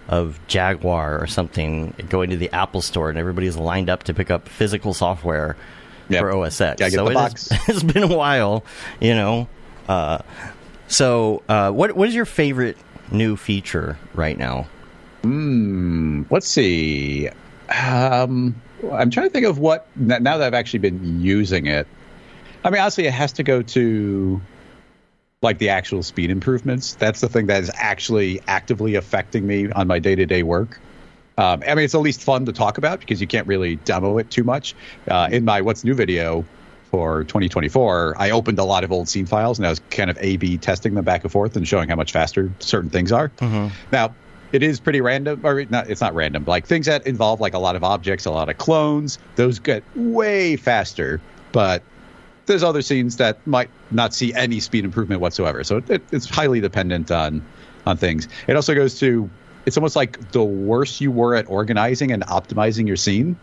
of 0.08 0.40
Jaguar 0.48 1.22
or 1.22 1.28
something, 1.28 1.94
going 2.10 2.30
to 2.32 2.38
the 2.38 2.50
Apple 2.52 2.82
store, 2.82 3.10
and 3.10 3.18
everybody's 3.20 3.58
lined 3.58 3.90
up 3.90 4.04
to 4.04 4.14
pick 4.14 4.32
up 4.32 4.48
physical 4.48 4.94
software 4.94 5.56
Yep. 6.10 6.22
for 6.22 6.32
OS 6.32 6.60
X. 6.60 6.82
So 6.94 7.06
the 7.06 7.12
it 7.12 7.14
box. 7.14 7.50
Has, 7.50 7.70
it's 7.84 7.84
been 7.84 8.04
a 8.04 8.08
while, 8.16 8.64
you 9.00 9.14
know. 9.14 9.48
Uh, 9.88 10.20
so, 10.88 11.44
uh, 11.48 11.70
what 11.72 11.96
what 11.96 12.08
is 12.10 12.16
your 12.16 12.26
favorite 12.26 12.78
new 13.12 13.36
feature 13.36 13.98
right 14.16 14.38
now? 14.38 14.68
Hmm, 15.22 16.24
let's 16.32 16.48
see. 16.48 17.30
Um, 17.70 18.60
I'm 18.92 19.12
trying 19.12 19.28
to 19.28 19.30
think 19.30 19.46
of 19.46 19.60
what 19.60 19.88
now 19.98 20.18
that 20.20 20.42
I've 20.42 20.54
actually 20.56 20.80
been 20.80 21.22
using 21.22 21.68
it. 21.68 21.86
I 22.64 22.72
mean, 22.72 22.82
honestly, 22.82 23.06
it 23.06 23.14
has 23.14 23.32
to 23.34 23.44
go 23.44 23.62
to 23.62 24.42
like 25.42 25.58
the 25.58 25.70
actual 25.70 26.04
speed 26.04 26.30
improvements. 26.30 26.96
That's 26.96 27.22
the 27.22 27.30
thing 27.30 27.48
that 27.48 27.64
is 27.64 27.72
actually 27.76 28.42
actively 28.48 28.96
affecting 28.96 29.48
me 29.48 29.72
on 29.72 29.88
my 29.88 30.00
day 30.00 30.16
to 30.16 30.26
day 30.26 30.44
work. 30.44 30.80
Um, 31.38 31.64
I 31.66 31.76
mean, 31.76 31.86
it's 31.86 31.96
at 31.96 32.02
least 32.02 32.22
fun 32.22 32.46
to 32.46 32.52
talk 32.52 32.78
about 32.78 33.00
because 33.00 33.22
you 33.22 33.28
can't 33.28 33.48
really 33.48 33.78
demo 33.78 34.18
it 34.18 34.30
too 34.30 34.44
much. 34.44 34.76
Uh, 35.08 35.30
in 35.32 35.46
my 35.46 35.62
What's 35.62 35.86
New 35.86 35.94
video 35.94 36.44
for 36.92 37.24
2024, 37.24 38.16
I 38.18 38.32
opened 38.32 38.60
a 38.60 38.66
lot 38.66 38.84
of 38.84 38.92
old 38.92 39.08
scene 39.08 39.26
files 39.26 39.58
and 39.58 39.66
I 39.66 39.70
was 39.70 39.80
kind 39.90 40.10
of 40.10 40.18
A 40.20 40.36
B 40.36 40.58
testing 40.58 40.96
them 40.96 41.06
back 41.06 41.24
and 41.24 41.32
forth 41.32 41.56
and 41.56 41.66
showing 41.66 41.88
how 41.88 41.96
much 41.96 42.12
faster 42.12 42.52
certain 42.60 42.90
things 42.90 43.14
are. 43.14 43.32
Now, 43.94 44.14
it 44.52 44.64
is 44.64 44.82
pretty 44.82 45.00
random, 45.00 45.40
or 45.46 45.64
not, 45.66 45.90
it's 45.90 46.02
not 46.02 46.14
random. 46.14 46.44
Like 46.46 46.66
things 46.66 46.88
that 46.88 47.08
involve 47.08 47.40
like 47.40 47.54
a 47.54 47.60
lot 47.60 47.78
of 47.78 47.84
objects, 47.86 48.26
a 48.26 48.32
lot 48.32 48.50
of 48.50 48.58
clones, 48.58 49.20
those 49.36 49.60
get 49.60 49.84
way 49.96 50.58
faster. 50.58 51.22
But 51.54 51.84
there's 52.50 52.64
other 52.64 52.82
scenes 52.82 53.16
that 53.18 53.46
might 53.48 53.70
not 53.92 54.14
see 54.14 54.34
any 54.34 54.60
speed 54.60 54.84
improvement 54.84 55.22
whatsoever. 55.22 55.64
So 55.64 55.78
it, 55.88 56.04
it's 56.12 56.30
highly 56.30 56.60
dependent 56.60 57.10
on 57.12 57.46
on 57.86 57.96
things. 57.96 58.28
It 58.48 58.56
also 58.56 58.76
goes 58.76 59.00
to 59.00 59.30
it's 59.66 59.78
almost 59.78 59.96
like 59.96 60.32
the 60.32 60.44
worse 60.44 61.00
you 61.00 61.12
were 61.12 61.36
at 61.36 61.48
organizing 61.50 62.12
and 62.12 62.24
optimizing 62.24 62.88
your 62.88 62.96
scene, 62.96 63.38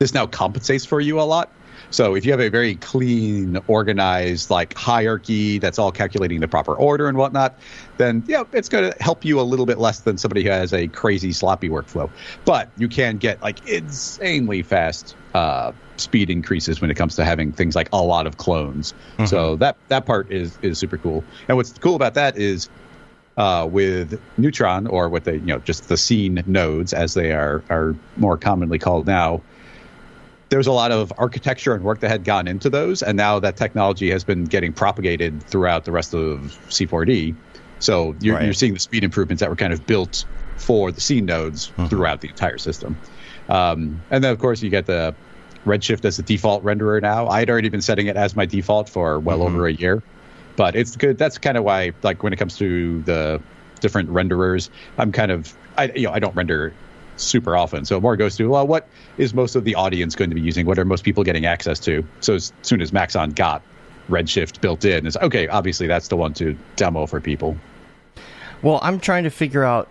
this 0.00 0.14
now 0.14 0.26
compensates 0.26 0.84
for 0.84 1.00
you 1.00 1.20
a 1.20 1.22
lot. 1.22 1.50
So 1.90 2.16
if 2.16 2.26
you 2.26 2.32
have 2.32 2.40
a 2.40 2.48
very 2.48 2.74
clean, 2.74 3.58
organized 3.66 4.50
like 4.50 4.74
hierarchy 4.74 5.58
that's 5.58 5.78
all 5.78 5.92
calculating 5.92 6.40
the 6.40 6.48
proper 6.48 6.74
order 6.74 7.08
and 7.08 7.16
whatnot, 7.16 7.58
then 7.96 8.22
yeah, 8.26 8.42
it's 8.52 8.68
going 8.68 8.92
to 8.92 9.02
help 9.02 9.24
you 9.24 9.40
a 9.40 9.42
little 9.42 9.64
bit 9.64 9.78
less 9.78 10.00
than 10.00 10.18
somebody 10.18 10.42
who 10.42 10.50
has 10.50 10.72
a 10.72 10.88
crazy 10.88 11.32
sloppy 11.32 11.68
workflow. 11.68 12.10
But 12.44 12.68
you 12.76 12.88
can 12.88 13.16
get 13.16 13.40
like 13.42 13.66
insanely 13.68 14.62
fast 14.62 15.16
uh, 15.34 15.72
speed 16.00 16.30
increases 16.30 16.80
when 16.80 16.90
it 16.90 16.94
comes 16.94 17.16
to 17.16 17.24
having 17.24 17.52
things 17.52 17.74
like 17.74 17.88
a 17.92 18.02
lot 18.02 18.26
of 18.26 18.36
clones. 18.38 18.94
So 19.26 19.56
that 19.56 19.76
that 19.88 20.06
part 20.06 20.30
is 20.30 20.56
is 20.62 20.78
super 20.78 20.96
cool. 20.98 21.24
And 21.48 21.56
what's 21.56 21.72
cool 21.78 21.96
about 21.96 22.14
that 22.14 22.36
is 22.38 22.68
uh, 23.36 23.68
with 23.70 24.20
Neutron, 24.36 24.86
or 24.86 25.08
what 25.08 25.24
they, 25.24 25.34
you 25.34 25.40
know, 25.46 25.58
just 25.58 25.88
the 25.88 25.96
scene 25.96 26.42
nodes, 26.46 26.92
as 26.92 27.14
they 27.14 27.32
are 27.32 27.62
are 27.70 27.94
more 28.16 28.36
commonly 28.36 28.78
called 28.78 29.06
now. 29.06 29.42
There's 30.50 30.66
a 30.66 30.72
lot 30.72 30.92
of 30.92 31.12
architecture 31.18 31.74
and 31.74 31.84
work 31.84 32.00
that 32.00 32.08
had 32.08 32.24
gone 32.24 32.48
into 32.48 32.70
those, 32.70 33.02
and 33.02 33.16
now 33.18 33.38
that 33.40 33.56
technology 33.56 34.10
has 34.10 34.24
been 34.24 34.44
getting 34.44 34.72
propagated 34.72 35.42
throughout 35.42 35.84
the 35.84 35.92
rest 35.92 36.14
of 36.14 36.38
C4D. 36.70 37.34
So 37.80 38.14
you're, 38.20 38.34
Right. 38.36 38.44
you're 38.44 38.54
seeing 38.54 38.72
the 38.72 38.80
speed 38.80 39.04
improvements 39.04 39.40
that 39.40 39.50
were 39.50 39.56
kind 39.56 39.74
of 39.74 39.86
built 39.86 40.24
for 40.56 40.90
the 40.90 41.00
scene 41.02 41.26
nodes 41.26 41.70
throughout 41.88 42.22
the 42.22 42.28
entire 42.28 42.56
system. 42.58 42.96
Um, 43.50 44.00
and 44.10 44.24
then, 44.24 44.32
of 44.32 44.38
course, 44.38 44.62
you 44.62 44.70
get 44.70 44.86
the 44.86 45.14
Redshift 45.68 46.04
as 46.04 46.16
the 46.16 46.22
default 46.22 46.64
renderer 46.64 47.00
now. 47.00 47.28
I 47.28 47.40
had 47.40 47.50
already 47.50 47.68
been 47.68 47.82
setting 47.82 48.06
it 48.06 48.16
as 48.16 48.34
my 48.34 48.46
default 48.46 48.88
for 48.88 49.20
well 49.20 49.38
mm-hmm. 49.38 49.54
over 49.54 49.66
a 49.68 49.72
year, 49.72 50.02
but 50.56 50.74
it's 50.74 50.96
good. 50.96 51.18
That's 51.18 51.38
kind 51.38 51.56
of 51.56 51.64
why, 51.64 51.92
like, 52.02 52.22
when 52.22 52.32
it 52.32 52.36
comes 52.36 52.56
to 52.58 53.02
the 53.02 53.40
different 53.80 54.10
renderers, 54.10 54.70
I'm 54.96 55.12
kind 55.12 55.30
of, 55.30 55.54
I, 55.76 55.92
you 55.94 56.08
know, 56.08 56.12
I 56.12 56.18
don't 56.18 56.34
render 56.34 56.72
super 57.16 57.56
often. 57.56 57.84
So 57.84 58.00
more 58.00 58.16
goes 58.16 58.36
to, 58.36 58.48
well, 58.48 58.66
what 58.66 58.88
is 59.18 59.34
most 59.34 59.54
of 59.54 59.64
the 59.64 59.74
audience 59.74 60.16
going 60.16 60.30
to 60.30 60.34
be 60.34 60.40
using? 60.40 60.66
What 60.66 60.78
are 60.78 60.84
most 60.84 61.04
people 61.04 61.24
getting 61.24 61.46
access 61.46 61.78
to? 61.80 62.04
So 62.20 62.34
as 62.34 62.52
soon 62.62 62.80
as 62.80 62.92
Maxon 62.92 63.30
got 63.30 63.62
Redshift 64.08 64.60
built 64.60 64.84
in, 64.84 65.06
it's 65.06 65.16
okay. 65.16 65.48
Obviously, 65.48 65.86
that's 65.86 66.08
the 66.08 66.16
one 66.16 66.32
to 66.34 66.56
demo 66.76 67.06
for 67.06 67.20
people. 67.20 67.56
Well, 68.62 68.80
I'm 68.82 68.98
trying 68.98 69.24
to 69.24 69.30
figure 69.30 69.64
out. 69.64 69.88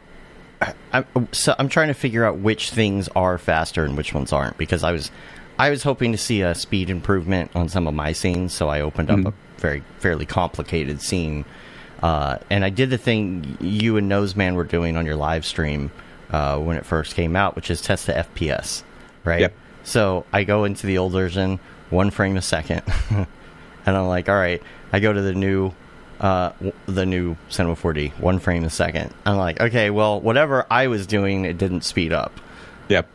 I'm, 0.92 1.28
so 1.34 1.54
I'm 1.60 1.70
trying 1.70 1.90
to 1.90 1.94
figure 1.94 2.26
out 2.26 2.40
which 2.40 2.72
things 2.72 3.08
are 3.10 3.38
faster 3.38 3.86
and 3.86 3.96
which 3.96 4.16
ones 4.16 4.34
aren't 4.34 4.58
because 4.58 4.84
I 4.84 4.92
was, 4.92 5.12
I 5.60 5.70
was 5.70 5.84
hoping 5.84 6.12
to 6.12 6.18
see 6.18 6.42
a 6.42 6.54
speed 6.56 6.90
improvement 6.90 7.52
on 7.56 7.70
some 7.70 7.88
of 7.88 7.94
my 7.94 8.12
scenes, 8.12 8.54
so 8.54 8.70
I 8.70 8.82
opened 8.82 9.10
up 9.10 9.20
a 9.28 9.34
very 9.58 9.84
fairly 10.00 10.26
complicated 10.26 11.02
scene, 11.02 11.46
uh, 12.04 12.38
and 12.50 12.64
I 12.64 12.70
did 12.70 12.90
the 12.92 12.98
thing 12.98 13.58
you 13.60 13.98
and 13.98 14.10
Noseman 14.12 14.56
were 14.56 14.64
doing 14.64 14.96
on 14.98 15.06
your 15.06 15.16
live 15.16 15.46
stream 15.46 15.92
uh, 16.30 16.60
when 16.60 16.78
it 16.78 16.86
first 16.86 17.16
came 17.16 17.36
out, 17.36 17.56
which 17.56 17.72
is 17.72 17.82
test 17.82 18.06
the 18.06 18.14
FPS, 18.14 18.84
right? 19.24 19.42
Yep. 19.42 19.54
So 19.84 20.26
I 20.32 20.44
go 20.44 20.64
into 20.66 20.86
the 20.86 20.98
old 21.00 21.14
version, 21.14 21.60
one 21.90 22.12
frame 22.12 22.38
a 22.38 22.42
second, 22.42 22.84
and 23.10 23.28
I'm 23.86 24.08
like, 24.08 24.30
all 24.30 24.36
right. 24.36 24.62
I 24.94 25.00
go 25.00 25.12
to 25.12 25.22
the 25.22 25.34
new, 25.34 25.72
uh, 26.20 26.50
w- 26.52 26.74
the 26.86 27.06
new 27.06 27.36
Cinema 27.50 27.76
4D, 27.76 28.18
one 28.20 28.40
frame 28.40 28.64
a 28.64 28.70
second. 28.70 29.14
I'm 29.26 29.38
like, 29.38 29.60
okay, 29.60 29.90
well, 29.90 30.22
whatever 30.22 30.66
I 30.70 30.88
was 30.88 31.08
doing, 31.08 31.46
it 31.46 31.58
didn't 31.58 31.82
speed 31.82 32.14
up. 32.14 32.32
Yep. 32.90 33.08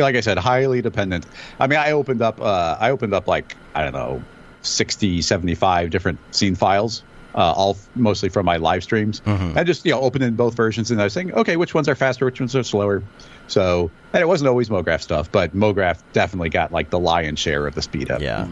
Like 0.00 0.16
I 0.16 0.20
said, 0.20 0.38
highly 0.38 0.82
dependent. 0.82 1.26
I 1.60 1.66
mean, 1.66 1.78
I 1.78 1.92
opened 1.92 2.22
up, 2.22 2.40
uh, 2.40 2.76
I 2.80 2.90
opened 2.90 3.14
up 3.14 3.26
like, 3.28 3.56
I 3.74 3.82
don't 3.84 3.92
know, 3.92 4.22
60, 4.62 5.22
75 5.22 5.90
different 5.90 6.18
scene 6.34 6.54
files, 6.54 7.02
uh, 7.34 7.38
all 7.52 7.72
f- 7.72 7.88
mostly 7.94 8.28
from 8.28 8.46
my 8.46 8.56
live 8.58 8.82
streams. 8.82 9.20
I 9.26 9.64
just, 9.64 9.84
you 9.84 9.90
know, 9.92 10.00
opened 10.00 10.24
in 10.24 10.34
both 10.36 10.54
versions 10.54 10.90
and 10.90 11.00
I 11.00 11.04
was 11.04 11.12
saying, 11.12 11.32
okay, 11.32 11.56
which 11.56 11.74
ones 11.74 11.88
are 11.88 11.94
faster, 11.94 12.24
which 12.24 12.38
ones 12.40 12.54
are 12.54 12.62
slower. 12.62 13.02
So, 13.48 13.90
and 14.12 14.22
it 14.22 14.26
wasn't 14.26 14.48
always 14.48 14.68
MoGraph 14.70 15.02
stuff, 15.02 15.30
but 15.32 15.54
MoGraph 15.54 16.00
definitely 16.12 16.48
got 16.50 16.72
like 16.72 16.90
the 16.90 16.98
lion's 17.00 17.38
share 17.40 17.66
of 17.66 17.74
the 17.74 17.82
speed 17.82 18.10
up. 18.10 18.20
Yeah. 18.20 18.46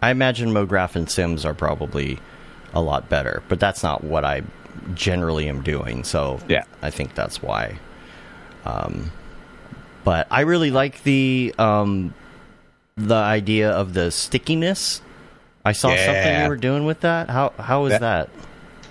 I 0.00 0.10
imagine 0.10 0.50
MoGraph 0.50 0.94
and 0.94 1.10
Sims 1.10 1.44
are 1.44 1.54
probably 1.54 2.18
a 2.72 2.80
lot 2.80 3.08
better, 3.08 3.42
but 3.48 3.58
that's 3.58 3.82
not 3.82 4.04
what 4.04 4.24
I 4.24 4.42
generally 4.94 5.48
am 5.48 5.62
doing. 5.62 6.04
So 6.04 6.38
Yeah. 6.48 6.64
I 6.82 6.90
think 6.90 7.14
that's 7.16 7.42
why. 7.42 7.78
Um, 8.64 9.10
but 10.08 10.26
I 10.30 10.40
really 10.40 10.70
like 10.70 11.02
the 11.02 11.54
um, 11.58 12.14
the 12.96 13.14
idea 13.14 13.70
of 13.72 13.92
the 13.92 14.10
stickiness. 14.10 15.02
I 15.66 15.72
saw 15.72 15.88
something 15.88 16.04
Yeah. 16.14 16.44
you 16.44 16.48
were 16.48 16.56
doing 16.56 16.86
with 16.86 17.00
that. 17.00 17.28
How 17.28 17.52
how 17.58 17.84
is 17.84 17.90
That- 17.90 18.00
that? 18.00 18.30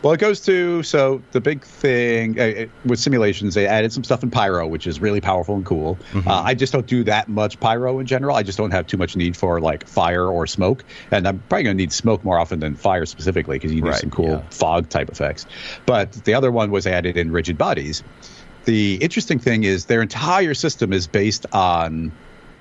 Well, 0.03 0.13
it 0.13 0.19
goes 0.19 0.39
to 0.41 0.83
so 0.83 1.23
the 1.31 1.41
big 1.41 1.63
thing 1.63 2.39
uh, 2.39 2.67
with 2.85 2.99
simulations, 2.99 3.55
they 3.55 3.65
added 3.65 3.91
some 3.91 4.03
stuff 4.03 4.21
in 4.21 4.29
Pyro, 4.29 4.67
which 4.67 4.85
is 4.85 4.99
really 5.01 5.19
powerful 5.21 5.55
and 5.55 5.65
cool. 5.65 5.97
Uh, 6.15 6.21
I 6.45 6.53
just 6.53 6.71
don't 6.71 6.85
do 6.85 7.03
that 7.05 7.27
much 7.29 7.59
Pyro 7.59 7.97
in 7.97 8.05
general. 8.05 8.35
I 8.35 8.43
just 8.43 8.59
don't 8.59 8.69
have 8.69 8.85
too 8.85 8.97
much 8.97 9.15
need 9.15 9.35
for 9.35 9.59
like 9.59 9.87
fire 9.87 10.27
or 10.27 10.45
smoke, 10.45 10.83
and 11.09 11.27
I'm 11.27 11.39
probably 11.49 11.63
going 11.63 11.77
to 11.77 11.81
need 11.83 11.91
smoke 11.91 12.23
more 12.23 12.37
often 12.37 12.59
than 12.59 12.75
fire 12.75 13.07
specifically 13.07 13.55
because 13.57 13.73
you 13.73 13.81
need 13.81 13.89
Right, 13.89 13.99
some 13.99 14.11
cool 14.11 14.29
yeah. 14.29 14.41
fog 14.51 14.87
type 14.89 15.09
effects. 15.09 15.47
But 15.87 16.11
the 16.25 16.35
other 16.35 16.51
one 16.51 16.69
was 16.69 16.85
added 16.85 17.17
in 17.17 17.31
rigid 17.31 17.57
bodies. 17.57 18.03
The 18.67 18.95
interesting 18.95 19.39
thing 19.39 19.63
is 19.63 19.85
their 19.85 20.01
entire 20.01 20.53
system 20.53 20.91
is 20.91 21.07
based 21.07 21.45
on 21.53 22.11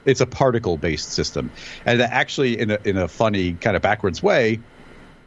it's 0.04 0.20
a 0.20 0.26
particle 0.26 0.76
based 0.76 1.11
system, 1.11 1.50
and 1.84 2.00
actually 2.00 2.61
in 2.61 2.70
a 2.70 2.78
in 2.84 2.96
a 2.96 3.09
funny 3.09 3.54
kind 3.54 3.74
of 3.74 3.82
backwards 3.82 4.22
way 4.22 4.61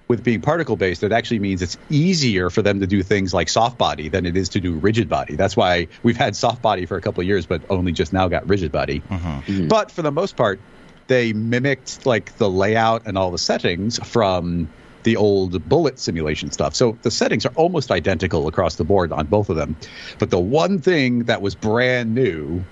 with 0.07 0.23
being 0.23 0.39
particle 0.39 0.77
based, 0.77 1.03
it 1.03 1.11
actually 1.11 1.39
means 1.39 1.61
it's 1.61 1.77
easier 1.89 2.49
for 2.49 2.61
them 2.61 2.80
to 2.80 2.88
do 2.88 3.03
things 3.03 3.34
like 3.34 3.49
soft 3.49 3.77
body 3.77 4.07
than 4.07 4.25
it 4.25 4.38
is 4.38 4.47
to 4.49 4.61
do 4.61 4.73
rigid 4.73 5.09
body. 5.09 5.36
That's 5.36 5.57
why 5.57 5.89
we've 6.01 6.15
had 6.15 6.34
soft 6.34 6.61
body 6.61 6.86
for 6.86 6.95
a 6.95 7.01
couple 7.01 7.19
of 7.19 7.27
years, 7.27 7.45
but 7.45 7.61
only 7.69 7.91
just 7.91 8.13
now 8.13 8.30
got 8.30 8.47
rigid 8.47 8.71
body. 8.71 9.01
Mm-hmm. 9.01 9.67
But 9.67 9.91
for 9.91 10.01
the 10.01 10.13
most 10.13 10.38
part, 10.38 10.61
they 11.07 11.34
mimicked 11.34 12.05
like 12.05 12.38
the 12.38 12.49
layout 12.49 13.03
and 13.05 13.17
all 13.17 13.32
the 13.32 13.38
settings 13.38 13.99
from 13.99 14.69
the 15.04 15.16
old 15.16 15.68
bullet 15.70 16.00
simulation 16.00 16.52
stuff. 16.52 16.76
So 16.76 16.97
the 17.02 17.12
settings 17.12 17.45
are 17.45 17.54
almost 17.56 17.91
identical 17.91 18.47
across 18.47 18.76
the 18.76 18.84
board 18.84 19.12
on 19.12 19.28
both 19.28 19.50
of 19.50 19.56
them. 19.56 19.76
But 20.18 20.30
the 20.30 20.39
one 20.39 20.80
thing 20.80 21.24
that 21.26 21.41
was 21.41 21.56
brand 21.56 22.14
new 22.14 22.64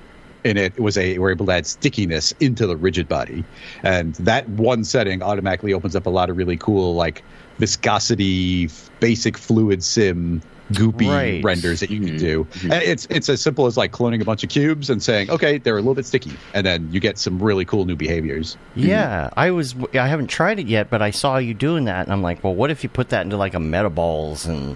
in 0.44 0.58
it 0.58 0.80
was 0.80 0.98
a 0.98 1.18
we're 1.18 1.32
able 1.32 1.46
to 1.48 1.52
add 1.52 1.66
stickiness 1.66 2.32
into 2.40 2.68
the 2.68 2.78
rigid 2.78 3.08
body, 3.08 3.44
and 3.84 4.16
that 4.16 4.48
one 4.50 4.84
setting 4.84 5.22
automatically 5.22 5.74
opens 5.74 5.96
up 5.96 6.06
a 6.06 6.10
lot 6.10 6.30
of 6.30 6.38
really 6.38 6.58
cool 6.58 6.96
like 6.96 7.24
viscosity, 7.58 8.70
basic 9.00 9.38
fluid 9.38 9.84
sim 9.84 10.42
goopy 10.72 11.07
Right. 11.09 11.43
renders 11.43 11.80
that 11.80 11.89
you 11.89 11.99
can 11.99 12.18
do. 12.18 12.45
And 12.63 12.74
it's 12.74 13.07
it's 13.09 13.30
as 13.30 13.41
simple 13.41 13.65
as 13.68 13.78
like 13.78 13.91
cloning 13.91 14.22
a 14.22 14.26
bunch 14.26 14.43
of 14.43 14.49
cubes 14.49 14.89
and 14.89 15.01
saying, 15.01 15.30
okay, 15.30 15.57
they're 15.57 15.76
a 15.78 15.82
little 15.82 15.95
bit 15.95 16.05
sticky, 16.05 16.32
and 16.53 16.65
then 16.65 16.89
you 16.91 16.99
get 16.99 17.18
some 17.18 17.41
really 17.41 17.65
cool 17.65 17.86
new 17.86 17.95
behaviors. 17.95 18.57
Yeah, 18.76 19.30
I 19.38 19.51
was. 19.51 19.76
I 19.93 20.07
haven't 20.07 20.28
tried 20.28 20.59
it 20.59 20.68
yet, 20.68 20.89
but 20.89 21.01
I 21.01 21.11
saw 21.11 21.38
you 21.38 21.53
doing 21.53 21.86
that, 21.86 22.05
and 22.05 22.11
I'm 22.13 22.22
like, 22.22 22.43
well, 22.43 22.53
what 22.55 22.72
if 22.72 22.84
you 22.84 22.89
put 22.89 23.09
that 23.09 23.22
into 23.24 23.38
like 23.38 23.53
a 23.53 23.59
metaballs, 23.59 24.47
and 24.47 24.76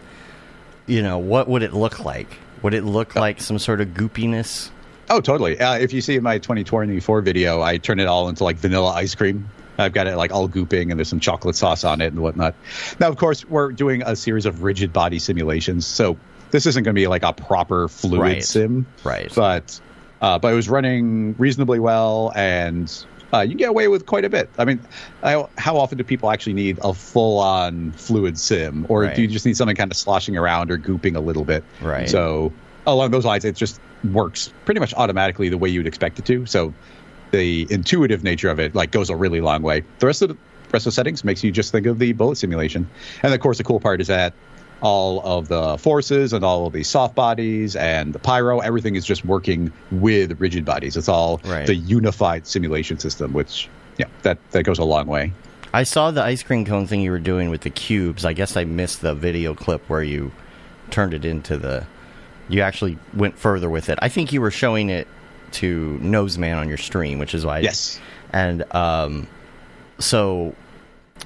you 0.87 1.01
know, 1.01 1.17
what 1.19 1.47
would 1.47 1.63
it 1.63 1.73
look 1.73 1.99
like? 2.03 2.37
Would 2.63 2.73
it 2.73 2.83
look 2.83 3.15
like 3.15 3.41
some 3.41 3.59
sort 3.59 3.81
of 3.81 3.89
goopiness? 3.89 4.69
Oh, 5.09 5.19
totally. 5.19 5.59
Uh, 5.59 5.77
if 5.77 5.91
you 5.93 5.99
see 5.99 6.17
my 6.19 6.37
2024 6.37 7.21
video, 7.21 7.61
I 7.61 7.77
turn 7.77 7.99
it 7.99 8.07
all 8.07 8.29
into 8.29 8.43
like 8.43 8.55
vanilla 8.57 8.91
ice 8.93 9.13
cream. 9.15 9.49
I've 9.81 9.93
got 9.93 10.07
it 10.07 10.15
like 10.15 10.31
all 10.31 10.47
gooping 10.47 10.89
and 10.89 10.99
there's 10.99 11.09
some 11.09 11.19
chocolate 11.19 11.55
sauce 11.55 11.83
on 11.83 12.01
it 12.01 12.07
and 12.13 12.21
whatnot. 12.21 12.55
Now, 12.99 13.09
of 13.09 13.17
course, 13.17 13.43
we're 13.45 13.71
doing 13.71 14.01
a 14.05 14.15
series 14.15 14.45
of 14.45 14.63
rigid 14.63 14.93
body 14.93 15.19
simulations, 15.19 15.85
so 15.85 16.17
this 16.51 16.65
isn't 16.65 16.83
going 16.83 16.95
to 16.95 16.99
be 16.99 17.07
like 17.07 17.23
a 17.23 17.33
proper 17.33 17.87
fluid 17.87 18.19
Right. 18.21 18.43
sim. 18.43 18.85
Right. 19.03 19.31
But 19.35 19.79
uh, 20.21 20.37
but 20.39 20.51
it 20.53 20.55
was 20.55 20.69
running 20.69 21.33
reasonably 21.39 21.79
well, 21.79 22.31
and 22.35 22.93
uh, 23.33 23.39
you 23.39 23.55
get 23.55 23.69
away 23.69 23.87
with 23.87 24.05
quite 24.05 24.23
a 24.25 24.29
bit. 24.29 24.49
I 24.57 24.65
mean, 24.65 24.79
I, 25.23 25.45
how 25.57 25.77
often 25.77 25.97
do 25.97 26.03
people 26.03 26.29
actually 26.29 26.53
need 26.53 26.77
a 26.83 26.93
full-on 26.93 27.91
fluid 27.93 28.37
sim, 28.37 28.85
or 28.89 29.03
Right. 29.03 29.15
do 29.15 29.21
you 29.23 29.27
just 29.27 29.45
need 29.45 29.57
something 29.57 29.75
kind 29.75 29.89
of 29.89 29.97
sloshing 29.97 30.37
around 30.37 30.69
or 30.69 30.77
gooping 30.77 31.15
a 31.15 31.19
little 31.19 31.43
bit? 31.45 31.63
Right. 31.81 32.07
So 32.09 32.51
along 32.85 33.11
those 33.11 33.25
lines, 33.25 33.45
it 33.45 33.55
just 33.55 33.79
works 34.11 34.51
pretty 34.65 34.79
much 34.79 34.93
automatically 34.95 35.49
the 35.49 35.57
way 35.57 35.69
you'd 35.69 35.87
expect 35.87 36.19
it 36.19 36.25
to. 36.25 36.45
So 36.45 36.73
the 37.31 37.67
intuitive 37.69 38.23
nature 38.23 38.49
of 38.49 38.59
it 38.59 38.75
like 38.75 38.91
goes 38.91 39.09
a 39.09 39.15
really 39.15 39.41
long 39.41 39.61
way. 39.61 39.83
The 39.99 40.05
rest 40.07 40.21
of 40.21 40.29
the 40.29 40.37
rest 40.71 40.85
of 40.85 40.91
the 40.91 40.95
settings 40.95 41.23
makes 41.23 41.43
you 41.43 41.51
just 41.51 41.71
think 41.71 41.85
of 41.85 41.99
the 41.99 42.13
bullet 42.13 42.37
simulation. 42.37 42.89
And 43.23 43.33
of 43.33 43.39
course, 43.39 43.57
the 43.57 43.63
cool 43.63 43.79
part 43.79 43.99
is 44.01 44.07
that 44.07 44.33
all 44.81 45.21
of 45.23 45.47
the 45.47 45.77
forces 45.77 46.33
and 46.33 46.43
all 46.43 46.65
of 46.65 46.73
the 46.73 46.81
soft 46.83 47.13
bodies 47.13 47.75
and 47.75 48.13
the 48.13 48.19
pyro, 48.19 48.59
everything 48.59 48.95
is 48.95 49.05
just 49.05 49.23
working 49.25 49.71
with 49.91 50.39
rigid 50.39 50.65
bodies. 50.65 50.97
It's 50.97 51.09
all 51.09 51.39
Right. 51.45 51.67
the 51.67 51.75
unified 51.75 52.47
simulation 52.47 52.97
system, 52.97 53.33
which 53.33 53.69
yeah, 53.97 54.05
that 54.23 54.37
that 54.51 54.63
goes 54.63 54.79
a 54.79 54.83
long 54.83 55.07
way. 55.07 55.33
I 55.73 55.83
saw 55.83 56.11
the 56.11 56.23
ice 56.23 56.41
cream 56.43 56.65
cone 56.65 56.87
thing 56.87 57.01
you 57.01 57.11
were 57.11 57.19
doing 57.19 57.49
with 57.49 57.61
the 57.61 57.69
cubes. 57.69 58.25
I 58.25 58.33
guess 58.33 58.57
I 58.57 58.63
missed 58.65 59.01
the 59.01 59.13
video 59.13 59.53
clip 59.53 59.87
where 59.89 60.03
you 60.03 60.31
turned 60.89 61.13
it 61.13 61.23
into 61.25 61.57
the. 61.57 61.85
You 62.49 62.61
actually 62.61 62.97
went 63.13 63.37
further 63.37 63.69
with 63.69 63.87
it. 63.87 63.97
I 64.01 64.09
think 64.09 64.33
you 64.33 64.41
were 64.41 64.51
showing 64.51 64.89
it 64.89 65.07
to 65.53 65.99
Noseman 66.01 66.57
on 66.57 66.67
your 66.69 66.77
stream, 66.77 67.19
which 67.19 67.33
is 67.33 67.45
why. 67.45 67.59
Yes. 67.59 67.99
And 68.33 68.63
um, 68.73 69.27
so, 69.99 70.55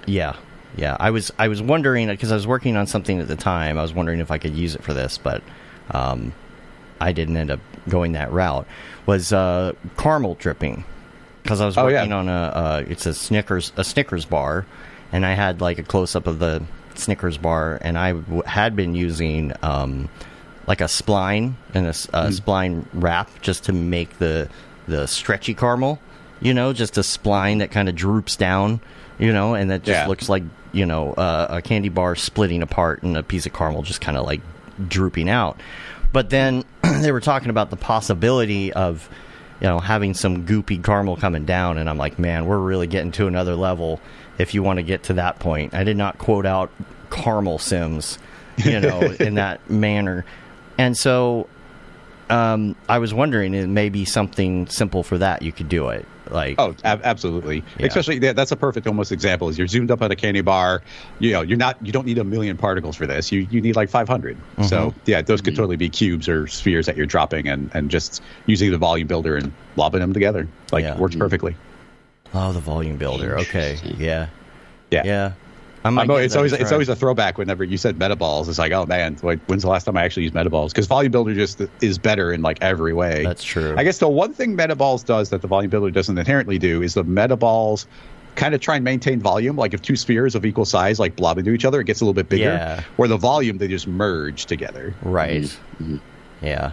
yeah, 0.05 0.35
yeah. 0.75 0.97
I 0.99 1.11
was 1.11 1.31
I 1.37 1.47
was 1.47 1.61
wondering 1.61 2.07
because 2.07 2.31
I 2.31 2.35
was 2.35 2.47
working 2.47 2.75
on 2.77 2.87
something 2.87 3.19
at 3.19 3.27
the 3.27 3.35
time. 3.35 3.77
I 3.77 3.81
was 3.81 3.93
wondering 3.93 4.19
if 4.19 4.31
I 4.31 4.37
could 4.37 4.55
use 4.55 4.75
it 4.75 4.83
for 4.83 4.93
this, 4.93 5.17
but 5.17 5.43
um, 5.91 6.33
I 6.99 7.11
didn't 7.11 7.37
end 7.37 7.51
up 7.51 7.59
going 7.89 8.13
that 8.13 8.31
route. 8.31 8.67
Was 9.05 9.31
uh, 9.31 9.73
caramel 9.97 10.35
dripping 10.35 10.83
because 11.43 11.61
I 11.61 11.65
was 11.67 11.77
Oh, 11.77 11.87
yeah. 11.87 11.99
working 11.99 12.13
on 12.13 12.27
a 12.27 12.31
uh, 12.31 12.83
it's 12.87 13.05
a 13.05 13.13
Snickers 13.13 13.71
a 13.77 13.83
Snickers 13.83 14.25
bar, 14.25 14.65
and 15.11 15.25
I 15.25 15.33
had 15.33 15.61
like 15.61 15.77
a 15.77 15.83
close 15.83 16.15
up 16.15 16.25
of 16.27 16.39
the 16.39 16.63
Snickers 16.95 17.37
bar, 17.37 17.77
and 17.81 17.97
I 17.97 18.13
w- 18.13 18.41
had 18.47 18.75
been 18.75 18.95
using 18.95 19.53
um, 19.61 20.09
like 20.67 20.81
a 20.81 20.85
spline 20.85 21.53
and 21.73 21.85
a, 21.87 21.89
a 21.89 22.27
spline 22.29 22.85
wrap 22.93 23.29
just 23.41 23.65
to 23.65 23.73
make 23.73 24.17
the 24.19 24.49
the 24.87 25.07
stretchy 25.07 25.53
caramel, 25.53 25.99
you 26.41 26.53
know, 26.53 26.73
just 26.73 26.97
a 26.97 27.01
spline 27.01 27.59
that 27.59 27.71
kind 27.71 27.89
of 27.89 27.95
droops 27.95 28.35
down, 28.35 28.79
you 29.17 29.33
know, 29.33 29.55
and 29.55 29.71
that 29.71 29.83
just 29.83 30.01
Yeah. 30.01 30.07
looks 30.07 30.29
like 30.29 30.43
you 30.73 30.85
know 30.85 31.13
uh, 31.13 31.47
a 31.49 31.61
candy 31.61 31.89
bar 31.89 32.15
splitting 32.15 32.61
apart 32.61 33.01
and 33.03 33.15
a 33.15 33.23
piece 33.23 33.45
of 33.45 33.53
caramel 33.53 33.81
just 33.81 34.01
kind 34.01 34.17
of 34.17 34.25
like 34.25 34.41
drooping 34.87 35.29
out. 35.29 35.59
But 36.11 36.29
then 36.29 36.63
they 37.01 37.11
were 37.11 37.21
talking 37.21 37.49
about 37.49 37.69
the 37.69 37.77
possibility 37.77 38.73
of 38.73 39.07
you 39.61 39.67
know 39.67 39.79
having 39.79 40.13
some 40.13 40.45
goopy 40.45 40.83
caramel 40.83 41.15
coming 41.17 41.45
down, 41.45 41.77
and 41.77 41.89
I'm 41.89 41.97
like, 41.97 42.19
man, 42.19 42.45
we're 42.45 42.57
really 42.59 42.87
getting 42.87 43.11
to 43.13 43.27
another 43.27 43.55
level 43.55 43.99
if 44.37 44.53
you 44.53 44.61
want 44.63 44.77
to 44.77 44.83
get 44.83 45.03
to 45.03 45.13
that 45.13 45.39
point. 45.39 45.73
I 45.73 45.83
did 45.85 45.95
not 45.97 46.17
quote 46.17 46.45
out 46.45 46.69
caramel 47.09 47.57
sims, 47.57 48.19
you 48.57 48.79
know, 48.81 48.99
in 49.19 49.35
that 49.35 49.69
manner, 49.69 50.25
and 50.77 50.97
so 50.97 51.47
um, 52.29 52.75
I 52.89 52.97
was 52.99 53.13
wondering, 53.13 53.53
it 53.53 53.67
may 53.67 53.89
be 53.89 54.05
something 54.05 54.67
simple 54.67 55.03
for 55.03 55.17
that. 55.19 55.41
You 55.43 55.51
could 55.51 55.69
do 55.69 55.89
it, 55.89 56.05
like 56.31 56.55
Oh, 56.59 56.73
ab- 56.83 57.01
absolutely. 57.03 57.63
Yeah. 57.77 57.85
Especially 57.85 58.17
that, 58.19 58.35
that's 58.35 58.51
a 58.51 58.55
perfect 58.55 58.87
almost 58.87 59.11
example. 59.11 59.47
Is 59.49 59.57
you're 59.59 59.67
zoomed 59.67 59.91
up 59.91 60.01
at 60.01 60.09
a 60.11 60.15
candy 60.15 60.41
bar. 60.41 60.81
You 61.19 61.33
know, 61.33 61.41
you're 61.43 61.57
not. 61.57 61.77
You 61.85 61.91
don't 61.91 62.05
need 62.07 62.17
a 62.17 62.23
million 62.23 62.57
particles 62.57 62.95
for 62.95 63.05
this. 63.05 63.31
You 63.31 63.47
you 63.51 63.61
need 63.61 63.75
like 63.75 63.89
500. 63.89 64.35
So 64.67 64.93
yeah, 65.05 65.21
those 65.21 65.41
could 65.41 65.55
totally 65.55 65.75
be 65.77 65.87
cubes 65.89 66.27
or 66.27 66.47
spheres 66.47 66.87
that 66.87 66.97
you're 66.97 67.05
dropping 67.05 67.47
and 67.47 67.69
and 67.75 67.91
just 67.91 68.23
using 68.47 68.71
the 68.71 68.77
volume 68.79 69.07
builder 69.07 69.35
and 69.37 69.53
lobbing 69.75 69.99
them 69.99 70.13
together. 70.13 70.47
Like 70.71 70.83
Yeah. 70.83 70.97
works 70.97 71.15
perfectly. 71.15 71.55
oh, 72.33 72.51
the 72.53 72.59
volume 72.59 72.97
builder. 72.97 73.37
Okay, 73.39 73.77
yeah, 73.97 74.27
Yeah. 74.89 75.03
yeah. 75.05 75.31
I 75.85 75.91
might 75.91 76.01
I 76.01 76.05
know 76.05 76.15
it's 76.15 76.35
always 76.35 76.51
it's 76.51 76.71
always 76.71 76.89
a 76.89 76.95
throwback 76.95 77.37
whenever 77.37 77.63
you 77.63 77.77
said 77.77 77.99
metaballs. 77.99 78.49
It's 78.49 78.57
like, 78.57 78.71
oh 78.71 78.87
man, 78.87 79.17
like 79.21 79.39
when's 79.45 79.61
the 79.61 79.69
last 79.69 79.83
time 79.83 79.95
I 79.95 80.03
actually 80.03 80.23
used 80.23 80.33
metaballs? 80.33 80.69
Because 80.69 80.87
volume 80.87 81.11
builder 81.11 81.35
just 81.35 81.61
is 81.79 81.99
better 81.99 82.33
in 82.33 82.41
like 82.41 82.57
every 82.61 82.91
way. 82.91 83.23
That's 83.23 83.43
true. 83.43 83.75
I 83.77 83.83
guess 83.83 83.99
the 83.99 84.09
one 84.09 84.33
thing 84.33 84.57
metaballs 84.57 85.05
does 85.05 85.29
that 85.29 85.43
the 85.43 85.47
volume 85.47 85.69
builder 85.69 85.91
doesn't 85.91 86.17
inherently 86.17 86.57
do 86.57 86.81
is 86.81 86.95
the 86.95 87.05
metaballs 87.05 87.85
kind 88.33 88.55
of 88.55 88.61
try 88.61 88.75
and 88.75 88.83
maintain 88.83 89.19
volume. 89.19 89.57
Like 89.57 89.75
if 89.75 89.81
two 89.83 89.95
spheres 89.95 90.33
of 90.33 90.43
equal 90.43 90.65
size 90.65 90.99
like 90.99 91.15
blob 91.15 91.37
into 91.37 91.51
each 91.51 91.65
other, 91.65 91.79
it 91.79 91.85
gets 91.85 92.01
a 92.01 92.03
little 92.03 92.15
bit 92.15 92.29
bigger. 92.29 92.45
Yeah. 92.45 92.83
Where 92.95 93.07
the 93.07 93.17
volume 93.17 93.59
they 93.59 93.67
just 93.67 93.87
merge 93.87 94.47
together. 94.47 94.95
Right. 95.03 95.43
Mm-hmm. 95.43 95.97
Yeah. 96.41 96.71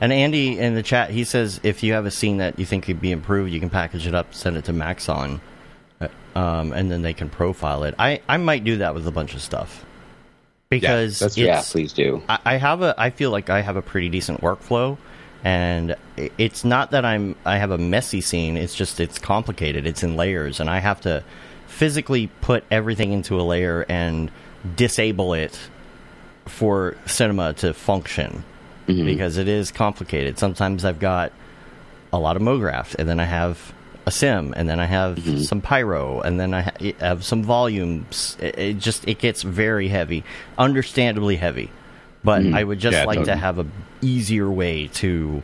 And 0.00 0.12
Andy 0.12 0.60
in 0.60 0.76
the 0.76 0.82
chat, 0.84 1.10
he 1.10 1.24
says 1.24 1.58
if 1.64 1.82
you 1.82 1.94
have 1.94 2.06
a 2.06 2.12
scene 2.12 2.36
that 2.36 2.56
you 2.56 2.66
think 2.66 2.84
could 2.84 3.00
be 3.00 3.10
improved, 3.10 3.52
you 3.52 3.58
can 3.58 3.68
package 3.68 4.06
it 4.06 4.14
up, 4.14 4.32
send 4.32 4.56
it 4.56 4.64
to 4.66 4.72
Maxon, 4.72 5.40
um, 6.36 6.72
and 6.72 6.90
then 6.90 7.02
they 7.02 7.14
can 7.14 7.28
profile 7.30 7.84
it. 7.84 7.94
I, 7.98 8.20
I 8.28 8.36
might 8.36 8.62
do 8.64 8.78
that 8.78 8.94
with 8.94 9.06
a 9.06 9.10
bunch 9.10 9.34
of 9.34 9.40
stuff 9.42 9.84
because 10.68 11.18
that's- 11.20 11.36
Yeah, 11.36 11.62
please 11.64 11.92
do. 11.92 12.22
I, 12.28 12.38
I 12.44 12.56
have 12.56 12.82
a 12.82 12.94
I 12.98 13.10
feel 13.10 13.30
like 13.30 13.50
I 13.50 13.60
have 13.62 13.76
a 13.76 13.82
pretty 13.82 14.08
decent 14.08 14.40
workflow, 14.42 14.98
and 15.44 15.94
it's 16.38 16.64
not 16.64 16.90
that 16.90 17.04
I'm 17.04 17.36
I 17.44 17.58
have 17.58 17.70
a 17.70 17.78
messy 17.78 18.20
scene. 18.20 18.56
It's 18.56 18.74
just 18.74 19.00
it's 19.00 19.18
complicated. 19.18 19.86
It's 19.86 20.02
in 20.02 20.16
layers, 20.16 20.60
and 20.60 20.68
I 20.68 20.78
have 20.80 21.00
to 21.02 21.22
physically 21.68 22.28
put 22.40 22.64
everything 22.70 23.12
into 23.12 23.40
a 23.40 23.42
layer 23.42 23.84
and 23.88 24.30
disable 24.76 25.34
it 25.34 25.58
for 26.46 26.96
cinema 27.06 27.52
to 27.54 27.72
function 27.74 28.44
because 29.06 29.36
it 29.36 29.48
is 29.48 29.70
complicated. 29.72 30.38
Sometimes 30.38 30.84
I've 30.84 31.00
got 31.00 31.32
a 32.12 32.18
lot 32.18 32.36
of 32.36 32.42
MoGraph, 32.42 32.94
and 32.96 33.08
then 33.08 33.18
I 33.20 33.24
have 33.24 33.72
a 34.06 34.10
sim, 34.10 34.54
and 34.56 34.68
then 34.68 34.78
I 34.78 34.86
have 34.86 35.16
mm-hmm. 35.16 35.38
some 35.38 35.60
pyro, 35.60 36.20
and 36.20 36.38
then 36.38 36.54
I 36.54 36.62
ha- 36.62 36.92
have 37.00 37.24
some 37.24 37.42
volumes. 37.42 38.36
It, 38.40 38.58
it 38.58 38.78
just 38.78 39.06
it 39.08 39.18
gets 39.18 39.42
very 39.42 39.88
heavy, 39.88 40.24
understandably 40.56 41.36
heavy. 41.36 41.70
But 42.22 42.42
mm-hmm. 42.42 42.54
I 42.54 42.64
would 42.64 42.78
just 42.78 42.96
Yeah, 42.96 43.04
like 43.04 43.24
to 43.24 43.36
have 43.36 43.58
a 43.58 43.66
easier 44.00 44.50
way 44.50 44.88
to 44.94 45.42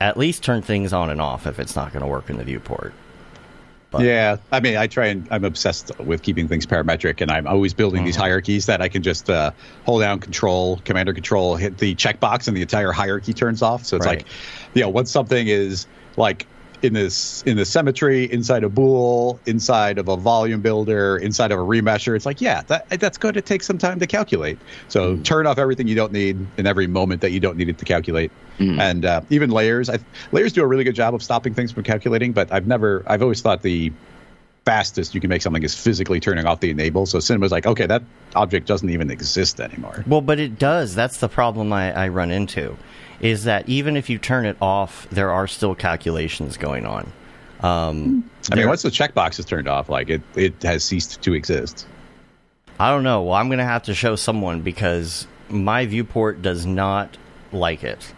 at 0.00 0.16
least 0.16 0.44
turn 0.44 0.62
things 0.62 0.92
on 0.92 1.10
and 1.10 1.20
off 1.20 1.46
if 1.46 1.58
it's 1.58 1.74
not 1.74 1.92
going 1.92 2.02
to 2.02 2.08
work 2.08 2.30
in 2.30 2.36
the 2.36 2.44
viewport. 2.44 2.92
But- 3.90 4.02
Yeah, 4.02 4.36
I 4.50 4.60
mean, 4.60 4.76
I 4.76 4.86
try 4.88 5.06
and 5.06 5.26
I'm 5.30 5.44
obsessed 5.44 5.96
with 6.00 6.22
keeping 6.22 6.48
things 6.48 6.66
parametric, 6.66 7.20
and 7.20 7.30
I'm 7.30 7.46
always 7.46 7.74
building 7.74 8.04
these 8.04 8.14
mm-hmm. 8.14 8.22
hierarchies 8.22 8.66
that 8.66 8.80
I 8.82 8.88
can 8.88 9.02
just 9.02 9.30
uh, 9.30 9.52
hold 9.84 10.02
down 10.02 10.18
Control, 10.18 10.80
Command 10.84 11.08
or 11.08 11.14
Control, 11.14 11.56
hit 11.56 11.78
the 11.78 11.94
checkbox, 11.94 12.48
and 12.48 12.56
the 12.56 12.62
entire 12.62 12.92
hierarchy 12.92 13.32
turns 13.32 13.62
off. 13.62 13.84
So 13.84 13.96
it's 13.96 14.06
Right. 14.06 14.18
like, 14.18 14.26
you 14.74 14.82
know, 14.82 14.88
once 14.88 15.10
something 15.10 15.46
is 15.46 15.86
like 16.16 16.46
in 16.84 16.92
this 16.92 17.42
in 17.42 17.56
the 17.56 17.64
symmetry 17.64 18.30
inside 18.30 18.62
a 18.62 18.68
bool, 18.68 19.40
inside 19.46 19.98
of 19.98 20.08
a 20.08 20.16
volume 20.16 20.60
builder, 20.60 21.16
inside 21.16 21.50
of 21.50 21.58
a 21.58 21.62
remesher, 21.62 22.14
it's 22.14 22.26
like, 22.26 22.40
yeah, 22.40 22.62
that 22.68 22.88
that's 23.00 23.18
going 23.18 23.34
to 23.34 23.42
take 23.42 23.62
some 23.62 23.78
time 23.78 23.98
to 23.98 24.06
calculate. 24.06 24.58
So 24.88 25.16
turn 25.18 25.46
off 25.46 25.58
everything 25.58 25.88
you 25.88 25.96
don't 25.96 26.12
need 26.12 26.46
in 26.56 26.66
every 26.66 26.86
moment 26.86 27.22
that 27.22 27.30
you 27.30 27.40
don't 27.40 27.56
need 27.56 27.68
it 27.68 27.78
to 27.78 27.84
calculate. 27.84 28.30
And 28.60 29.04
uh, 29.04 29.22
even 29.30 29.50
layers, 29.50 29.90
I, 29.90 29.98
layers 30.30 30.52
do 30.52 30.62
a 30.62 30.66
really 30.66 30.84
good 30.84 30.94
job 30.94 31.12
of 31.12 31.24
stopping 31.24 31.54
things 31.54 31.72
from 31.72 31.82
calculating. 31.82 32.32
But 32.32 32.52
I've 32.52 32.68
never, 32.68 33.02
I've 33.04 33.20
always 33.20 33.40
thought 33.40 33.62
the 33.62 33.92
fastest 34.64 35.14
you 35.14 35.20
can 35.20 35.28
make 35.28 35.42
something 35.42 35.62
is 35.64 35.74
physically 35.74 36.20
turning 36.20 36.46
off 36.46 36.60
the 36.60 36.70
enable. 36.70 37.04
So 37.04 37.18
cinema's 37.18 37.50
like, 37.50 37.66
okay, 37.66 37.86
that 37.86 38.02
object 38.36 38.68
doesn't 38.68 38.88
even 38.88 39.10
exist 39.10 39.60
anymore. 39.60 40.04
Well, 40.06 40.20
but 40.20 40.38
it 40.38 40.58
does. 40.58 40.94
That's 40.94 41.18
the 41.18 41.28
problem 41.28 41.72
I, 41.72 41.92
I 41.92 42.08
run 42.08 42.30
into, 42.30 42.76
is 43.20 43.44
that 43.44 43.68
even 43.68 43.96
if 43.96 44.10
you 44.10 44.18
turn 44.18 44.46
it 44.46 44.56
off, 44.60 45.08
there 45.10 45.30
are 45.30 45.46
still 45.46 45.74
calculations 45.74 46.56
going 46.56 46.86
on. 46.86 47.12
Um, 47.60 48.28
I 48.52 48.56
mean, 48.56 48.68
once 48.68 48.82
the 48.82 48.90
checkbox 48.90 49.38
is 49.38 49.46
turned 49.46 49.68
off, 49.68 49.88
like 49.88 50.10
it, 50.10 50.22
it 50.34 50.62
has 50.62 50.84
ceased 50.84 51.22
to 51.22 51.34
exist. 51.34 51.86
I 52.78 52.90
don't 52.90 53.04
know. 53.04 53.22
Well, 53.22 53.34
I'm 53.34 53.48
going 53.48 53.58
to 53.58 53.64
have 53.64 53.84
to 53.84 53.94
show 53.94 54.16
someone 54.16 54.60
because 54.60 55.26
my 55.48 55.86
viewport 55.86 56.42
does 56.42 56.66
not 56.66 57.16
like 57.52 57.84
it. 57.84 58.12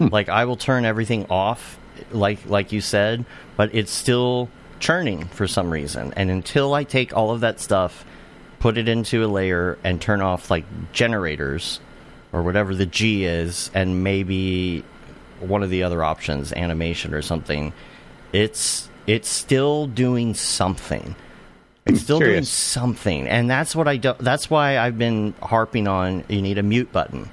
Like 0.00 0.28
I 0.28 0.44
will 0.44 0.56
turn 0.56 0.84
everything 0.84 1.26
off, 1.28 1.78
like 2.12 2.46
like 2.46 2.70
you 2.70 2.80
said, 2.80 3.24
but 3.56 3.74
it's 3.74 3.90
still 3.90 4.48
churning 4.78 5.26
for 5.26 5.48
some 5.48 5.70
reason. 5.70 6.12
And 6.14 6.30
until 6.30 6.72
I 6.72 6.84
take 6.84 7.16
all 7.16 7.32
of 7.32 7.40
that 7.40 7.58
stuff, 7.58 8.04
put 8.60 8.78
it 8.78 8.88
into 8.88 9.24
a 9.24 9.26
layer, 9.26 9.76
and 9.82 10.00
turn 10.00 10.20
off 10.20 10.50
like 10.50 10.64
generators 10.92 11.80
or 12.32 12.42
whatever 12.42 12.74
the 12.74 12.86
G 12.86 13.24
is, 13.24 13.70
and 13.74 14.02
maybe 14.04 14.84
one 15.40 15.62
of 15.62 15.70
the 15.70 15.82
other 15.84 16.02
options, 16.02 16.52
animation 16.52 17.14
or 17.14 17.22
something, 17.22 17.72
it's 18.32 18.88
it's 19.06 19.28
still 19.28 19.86
doing 19.86 20.34
something. 20.34 21.14
It's 21.86 22.02
still 22.02 22.18
doing 22.20 22.44
something, 22.44 23.26
and 23.26 23.48
that's 23.48 23.74
what 23.74 23.88
I 23.88 23.96
do. 23.96 24.12
That's 24.20 24.50
why 24.50 24.78
I've 24.78 24.98
been 24.98 25.32
harping 25.42 25.88
on. 25.88 26.24
You 26.28 26.42
need 26.42 26.58
a 26.58 26.62
mute 26.62 26.92
button, 26.92 27.30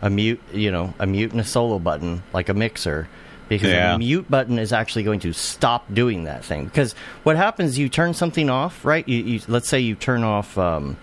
a 0.00 0.08
mute, 0.08 0.40
you 0.52 0.70
know, 0.70 0.94
a 1.00 1.06
mute 1.06 1.32
and 1.32 1.40
a 1.40 1.44
solo 1.44 1.80
button, 1.80 2.22
like 2.32 2.48
a 2.48 2.54
mixer, 2.54 3.08
because 3.48 3.70
Yeah. 3.72 3.92
the 3.94 3.98
mute 3.98 4.30
button 4.30 4.56
is 4.58 4.72
actually 4.72 5.02
going 5.02 5.18
to 5.20 5.32
stop 5.32 5.92
doing 5.92 6.24
that 6.24 6.44
thing. 6.44 6.66
Because 6.66 6.94
what 7.24 7.36
happens, 7.36 7.76
you 7.76 7.88
turn 7.88 8.14
something 8.14 8.48
off, 8.48 8.84
right? 8.84 9.06
You, 9.08 9.18
you 9.24 9.40
let's 9.48 9.68
say 9.68 9.80
you 9.80 9.96
turn 9.96 10.22
off, 10.22 10.56
um, 10.56 10.96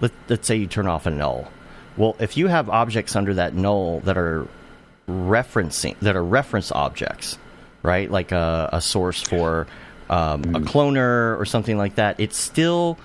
let, 0.00 0.10
let's 0.28 0.48
say 0.48 0.56
you 0.56 0.66
turn 0.66 0.88
off 0.88 1.06
a 1.06 1.10
null. 1.10 1.48
Well, 1.96 2.16
if 2.18 2.36
you 2.36 2.48
have 2.48 2.68
objects 2.70 3.14
under 3.16 3.34
that 3.34 3.54
null 3.54 4.00
that 4.00 4.16
are 4.18 4.46
referencing 5.08 5.96
that 6.00 6.16
are 6.16 6.24
reference 6.24 6.72
objects, 6.72 7.38
right? 7.82 8.10
Like 8.10 8.32
a, 8.32 8.68
a 8.72 8.80
source 8.80 9.20
for 9.20 9.66
um, 10.10 10.42
a 10.54 10.60
cloner 10.60 11.38
or 11.38 11.44
something 11.44 11.76
like 11.78 11.96
that. 11.96 12.20
It 12.20 12.32
still 12.34 12.98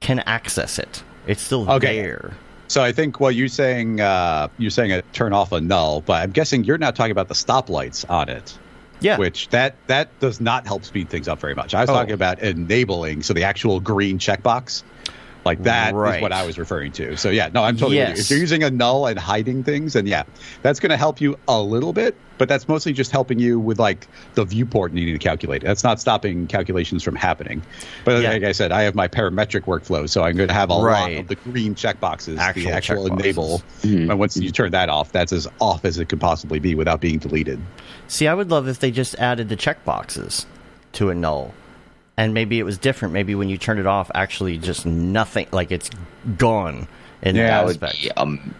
can 0.00 0.20
access 0.20 0.78
it. 0.78 1.02
It's 1.26 1.42
still 1.42 1.70
Okay. 1.70 2.00
there. 2.00 2.32
So 2.68 2.82
I 2.82 2.92
think 2.92 3.18
what 3.18 3.34
you're 3.34 3.48
saying, 3.48 4.00
uh, 4.00 4.48
you're 4.58 4.70
saying 4.70 4.92
a 4.92 5.02
turn 5.02 5.32
off 5.32 5.52
a 5.52 5.60
null, 5.60 6.02
but 6.02 6.22
I'm 6.22 6.32
guessing 6.32 6.64
you're 6.64 6.78
not 6.78 6.96
talking 6.96 7.12
about 7.12 7.28
the 7.28 7.34
stoplights 7.34 8.08
on 8.10 8.28
it. 8.28 8.56
Yeah. 9.00 9.16
Which 9.16 9.48
that 9.50 9.76
that 9.86 10.18
does 10.18 10.40
not 10.40 10.66
help 10.66 10.84
speed 10.84 11.08
things 11.08 11.28
up 11.28 11.38
very 11.40 11.54
much. 11.54 11.72
I 11.72 11.80
was 11.82 11.90
Oh. 11.90 11.94
talking 11.94 12.12
about 12.14 12.40
enabling, 12.40 13.22
so 13.22 13.32
the 13.32 13.44
actual 13.44 13.78
green 13.80 14.18
checkbox, 14.18 14.82
like 15.44 15.62
that 15.62 15.88
is 15.88 15.94
Right. 15.94 16.20
what 16.22 16.32
I 16.32 16.44
was 16.44 16.58
referring 16.58 16.92
to. 16.92 17.16
So 17.16 17.30
yeah, 17.30 17.48
no, 17.52 17.62
I'm 17.64 17.76
totally. 17.76 17.98
with 17.98 18.08
you. 18.10 18.14
If 18.20 18.30
you're 18.30 18.38
using 18.40 18.62
a 18.62 18.70
null 18.70 19.06
and 19.06 19.18
hiding 19.18 19.64
things, 19.64 19.94
then 19.94 20.06
yeah, 20.06 20.24
that's 20.62 20.80
going 20.80 20.90
to 20.90 20.96
help 20.96 21.20
you 21.20 21.38
a 21.48 21.60
little 21.62 21.92
bit, 21.92 22.14
but 22.36 22.48
that's 22.48 22.68
mostly 22.68 22.92
just 22.92 23.10
helping 23.10 23.38
you 23.38 23.58
with 23.58 23.78
like 23.78 24.06
the 24.34 24.44
viewport 24.44 24.92
needing 24.92 25.14
to 25.14 25.18
calculate. 25.18 25.62
That's 25.62 25.84
not 25.84 26.00
stopping 26.00 26.46
calculations 26.48 27.02
from 27.02 27.14
happening. 27.16 27.62
But 28.04 28.22
Yeah. 28.22 28.30
like 28.32 28.42
I 28.42 28.52
said, 28.52 28.72
I 28.72 28.82
have 28.82 28.94
my 28.94 29.08
parametric 29.08 29.62
workflow, 29.62 30.08
so 30.08 30.22
I'm 30.22 30.36
going 30.36 30.48
to 30.48 30.54
have 30.54 30.70
a 30.70 30.74
lot 30.74 31.12
of 31.12 31.28
the 31.28 31.36
green 31.36 31.74
checkboxes, 31.74 32.36
Actual 32.38 32.64
the 32.64 32.72
actual 32.72 33.08
checkboxes. 33.08 33.20
enable. 33.20 33.62
Mhm. 33.82 34.10
And 34.10 34.18
once 34.18 34.36
you 34.36 34.50
turn 34.50 34.72
that 34.72 34.88
off, 34.90 35.12
that's 35.12 35.32
as 35.32 35.48
off 35.60 35.84
as 35.84 35.98
it 35.98 36.08
could 36.08 36.20
possibly 36.20 36.58
be 36.58 36.74
without 36.74 37.00
being 37.00 37.18
deleted. 37.18 37.58
See, 38.08 38.26
I 38.26 38.34
would 38.34 38.50
love 38.50 38.68
if 38.68 38.78
they 38.80 38.90
just 38.90 39.14
added 39.16 39.48
the 39.48 39.56
checkboxes 39.56 40.44
to 40.94 41.10
a 41.10 41.14
null. 41.14 41.54
And 42.18 42.34
maybe 42.34 42.58
it 42.58 42.64
was 42.64 42.76
different. 42.78 43.14
Maybe 43.14 43.34
when 43.36 43.48
you 43.48 43.56
turn 43.56 43.78
it 43.78 43.86
off, 43.86 44.10
actually 44.12 44.58
just 44.58 44.84
nothing, 44.84 45.46
like 45.52 45.70
it's 45.70 45.88
gone 46.36 46.88
in 47.22 47.36
Yeah, 47.36 47.42
that 47.44 47.48
That 47.48 47.64
would 47.66 47.82
aspect. 47.84 48.02
be 48.02 48.10
um, 48.12 48.54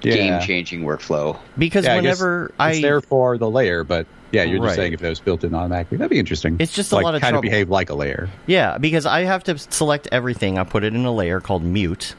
Yeah. 0.00 0.14
game 0.14 0.40
changing 0.40 0.82
workflow. 0.82 1.38
Because 1.58 1.84
Yeah, 1.84 1.92
I 1.92 2.00
guess 2.00 2.18
whenever 2.18 2.46
it's 2.46 2.54
I. 2.58 2.80
there 2.80 3.02
for 3.02 3.36
the 3.36 3.48
layer, 3.50 3.84
but 3.84 4.06
yeah, 4.30 4.44
you're 4.44 4.58
Right. 4.58 4.68
just 4.68 4.76
saying 4.76 4.92
if 4.94 5.02
it 5.02 5.08
was 5.10 5.20
built 5.20 5.44
in 5.44 5.54
automatically, 5.54 5.98
that'd 5.98 6.10
be 6.10 6.18
interesting. 6.18 6.56
It's 6.58 6.72
just 6.72 6.92
a 6.92 6.94
like, 6.94 7.04
lot 7.04 7.14
of 7.14 7.20
kind 7.20 7.34
trouble. 7.34 7.46
of 7.46 7.50
behave 7.52 7.68
like 7.68 7.90
a 7.90 7.94
layer. 7.94 8.30
Yeah, 8.46 8.78
because 8.78 9.04
I 9.04 9.24
have 9.24 9.44
to 9.44 9.58
select 9.58 10.08
everything. 10.10 10.58
I 10.58 10.64
put 10.64 10.82
it 10.82 10.94
in 10.94 11.04
a 11.04 11.12
layer 11.12 11.40
called 11.40 11.62
mute, 11.62 12.14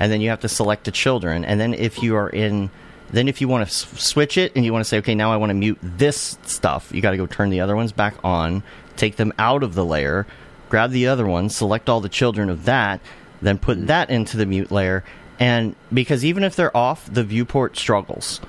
and 0.00 0.10
then 0.10 0.20
you 0.20 0.30
have 0.30 0.40
to 0.40 0.48
select 0.48 0.82
the 0.84 0.90
children. 0.90 1.44
And 1.44 1.60
then 1.60 1.74
if 1.74 2.02
you 2.02 2.16
are 2.16 2.28
in, 2.28 2.70
then 3.12 3.28
if 3.28 3.40
you 3.40 3.46
want 3.46 3.68
to 3.68 3.72
switch 3.72 4.36
it 4.36 4.50
and 4.56 4.64
you 4.64 4.72
want 4.72 4.84
to 4.84 4.88
say, 4.88 4.98
okay, 4.98 5.14
now 5.14 5.32
I 5.32 5.36
want 5.36 5.50
to 5.50 5.54
mute 5.54 5.78
this 5.80 6.36
stuff, 6.44 6.90
you 6.92 7.00
got 7.00 7.12
to 7.12 7.16
go 7.16 7.26
turn 7.26 7.50
the 7.50 7.60
other 7.60 7.76
ones 7.76 7.92
back 7.92 8.14
on, 8.24 8.64
take 8.96 9.16
them 9.16 9.32
out 9.38 9.62
of 9.62 9.74
the 9.74 9.84
layer, 9.84 10.26
grab 10.68 10.90
the 10.90 11.06
other 11.06 11.26
one, 11.26 11.48
select 11.48 11.88
all 11.88 12.00
the 12.00 12.08
children 12.08 12.48
of 12.48 12.64
that, 12.64 13.00
then 13.42 13.58
put 13.58 13.78
mm-hmm. 13.78 13.86
that 13.86 14.10
into 14.10 14.36
the 14.36 14.46
mute 14.46 14.70
layer. 14.70 15.04
And 15.38 15.74
because 15.92 16.24
even 16.24 16.44
if 16.44 16.56
they're 16.56 16.76
off, 16.76 17.12
the 17.12 17.24
viewport 17.24 17.76
struggles. 17.76 18.40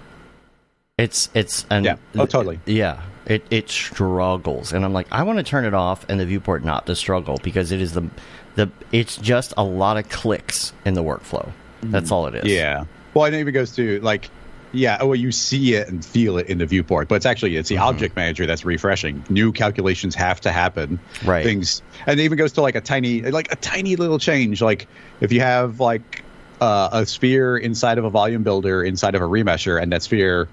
It's 0.97 1.29
it's 1.33 1.65
an 1.69 1.85
Yeah. 1.85 1.95
Oh, 2.15 2.25
totally. 2.25 2.59
yeah, 2.65 3.01
it 3.25 3.43
it 3.49 3.69
struggles, 3.69 4.73
and 4.73 4.85
I'm 4.85 4.93
like, 4.93 5.07
I 5.11 5.23
want 5.23 5.37
to 5.37 5.43
turn 5.43 5.65
it 5.65 5.73
off 5.73 6.05
and 6.09 6.19
the 6.19 6.25
viewport 6.25 6.63
not 6.63 6.85
to 6.87 6.95
struggle 6.95 7.39
because 7.41 7.71
it 7.71 7.81
is 7.81 7.93
the 7.93 8.07
the 8.55 8.69
it's 8.91 9.17
just 9.17 9.53
a 9.57 9.63
lot 9.63 9.97
of 9.97 10.09
clicks 10.09 10.73
in 10.85 10.93
the 10.93 11.03
workflow. 11.03 11.51
That's 11.81 12.09
mm. 12.09 12.13
all 12.13 12.27
it 12.27 12.35
is. 12.35 12.45
Yeah. 12.45 12.85
Well, 13.13 13.25
and 13.25 13.35
it 13.35 13.39
even 13.39 13.53
goes 13.53 13.75
to 13.75 13.99
like, 14.01 14.29
yeah, 14.73 14.97
oh, 15.01 15.07
well, 15.07 15.15
you 15.15 15.31
see 15.31 15.73
it 15.73 15.87
and 15.89 16.03
feel 16.03 16.37
it 16.37 16.47
in 16.47 16.57
the 16.57 16.65
viewport, 16.65 17.07
but 17.07 17.15
it's 17.15 17.25
actually 17.25 17.55
it's 17.57 17.69
the 17.69 17.75
Mm-hmm. 17.75 17.83
object 17.89 18.15
manager 18.15 18.45
that's 18.45 18.63
refreshing. 18.65 19.23
New 19.29 19.51
calculations 19.51 20.15
have 20.15 20.39
to 20.41 20.51
happen. 20.51 20.99
Right. 21.25 21.43
Things, 21.43 21.81
and 22.07 22.19
it 22.19 22.23
even 22.23 22.37
goes 22.37 22.53
to 22.53 22.61
like 22.61 22.75
a 22.75 22.81
tiny, 22.81 23.21
like 23.21 23.51
a 23.51 23.55
tiny 23.57 23.95
little 23.95 24.19
change. 24.19 24.61
Like 24.61 24.87
if 25.19 25.31
you 25.31 25.41
have 25.41 25.79
like 25.79 26.23
uh, 26.61 26.89
a 26.93 27.05
sphere 27.05 27.57
inside 27.57 27.97
of 27.97 28.05
a 28.05 28.09
volume 28.09 28.43
builder 28.43 28.83
inside 28.83 29.15
of 29.15 29.21
a 29.21 29.25
remesher, 29.25 29.81
and 29.81 29.91
that 29.91 30.03
sphere 30.03 30.47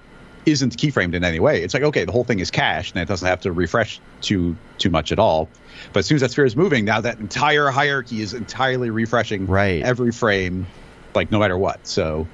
isn't 0.45 0.77
keyframed 0.77 1.13
in 1.13 1.23
any 1.23 1.39
way. 1.39 1.61
It's 1.61 1.73
like 1.73 1.83
okay, 1.83 2.03
the 2.05 2.11
whole 2.11 2.23
thing 2.23 2.39
is 2.39 2.49
cached, 2.49 2.95
and 2.95 3.01
it 3.01 3.07
doesn't 3.07 3.27
have 3.27 3.41
to 3.41 3.51
refresh 3.51 3.99
too 4.21 4.55
too 4.79 4.89
much 4.89 5.11
at 5.11 5.19
all. 5.19 5.49
But 5.93 5.99
as 5.99 6.07
soon 6.07 6.15
as 6.15 6.21
that 6.21 6.31
sphere 6.31 6.45
is 6.45 6.55
moving, 6.55 6.83
now 6.83 6.99
that 7.01 7.19
entire 7.19 7.69
hierarchy 7.69 8.21
is 8.21 8.33
entirely 8.33 8.89
refreshing 8.89 9.47
Right. 9.47 9.81
every 9.83 10.11
frame, 10.11 10.65
like 11.13 11.31
no 11.31 11.39
matter 11.39 11.57
what. 11.57 11.85
So 11.87 12.27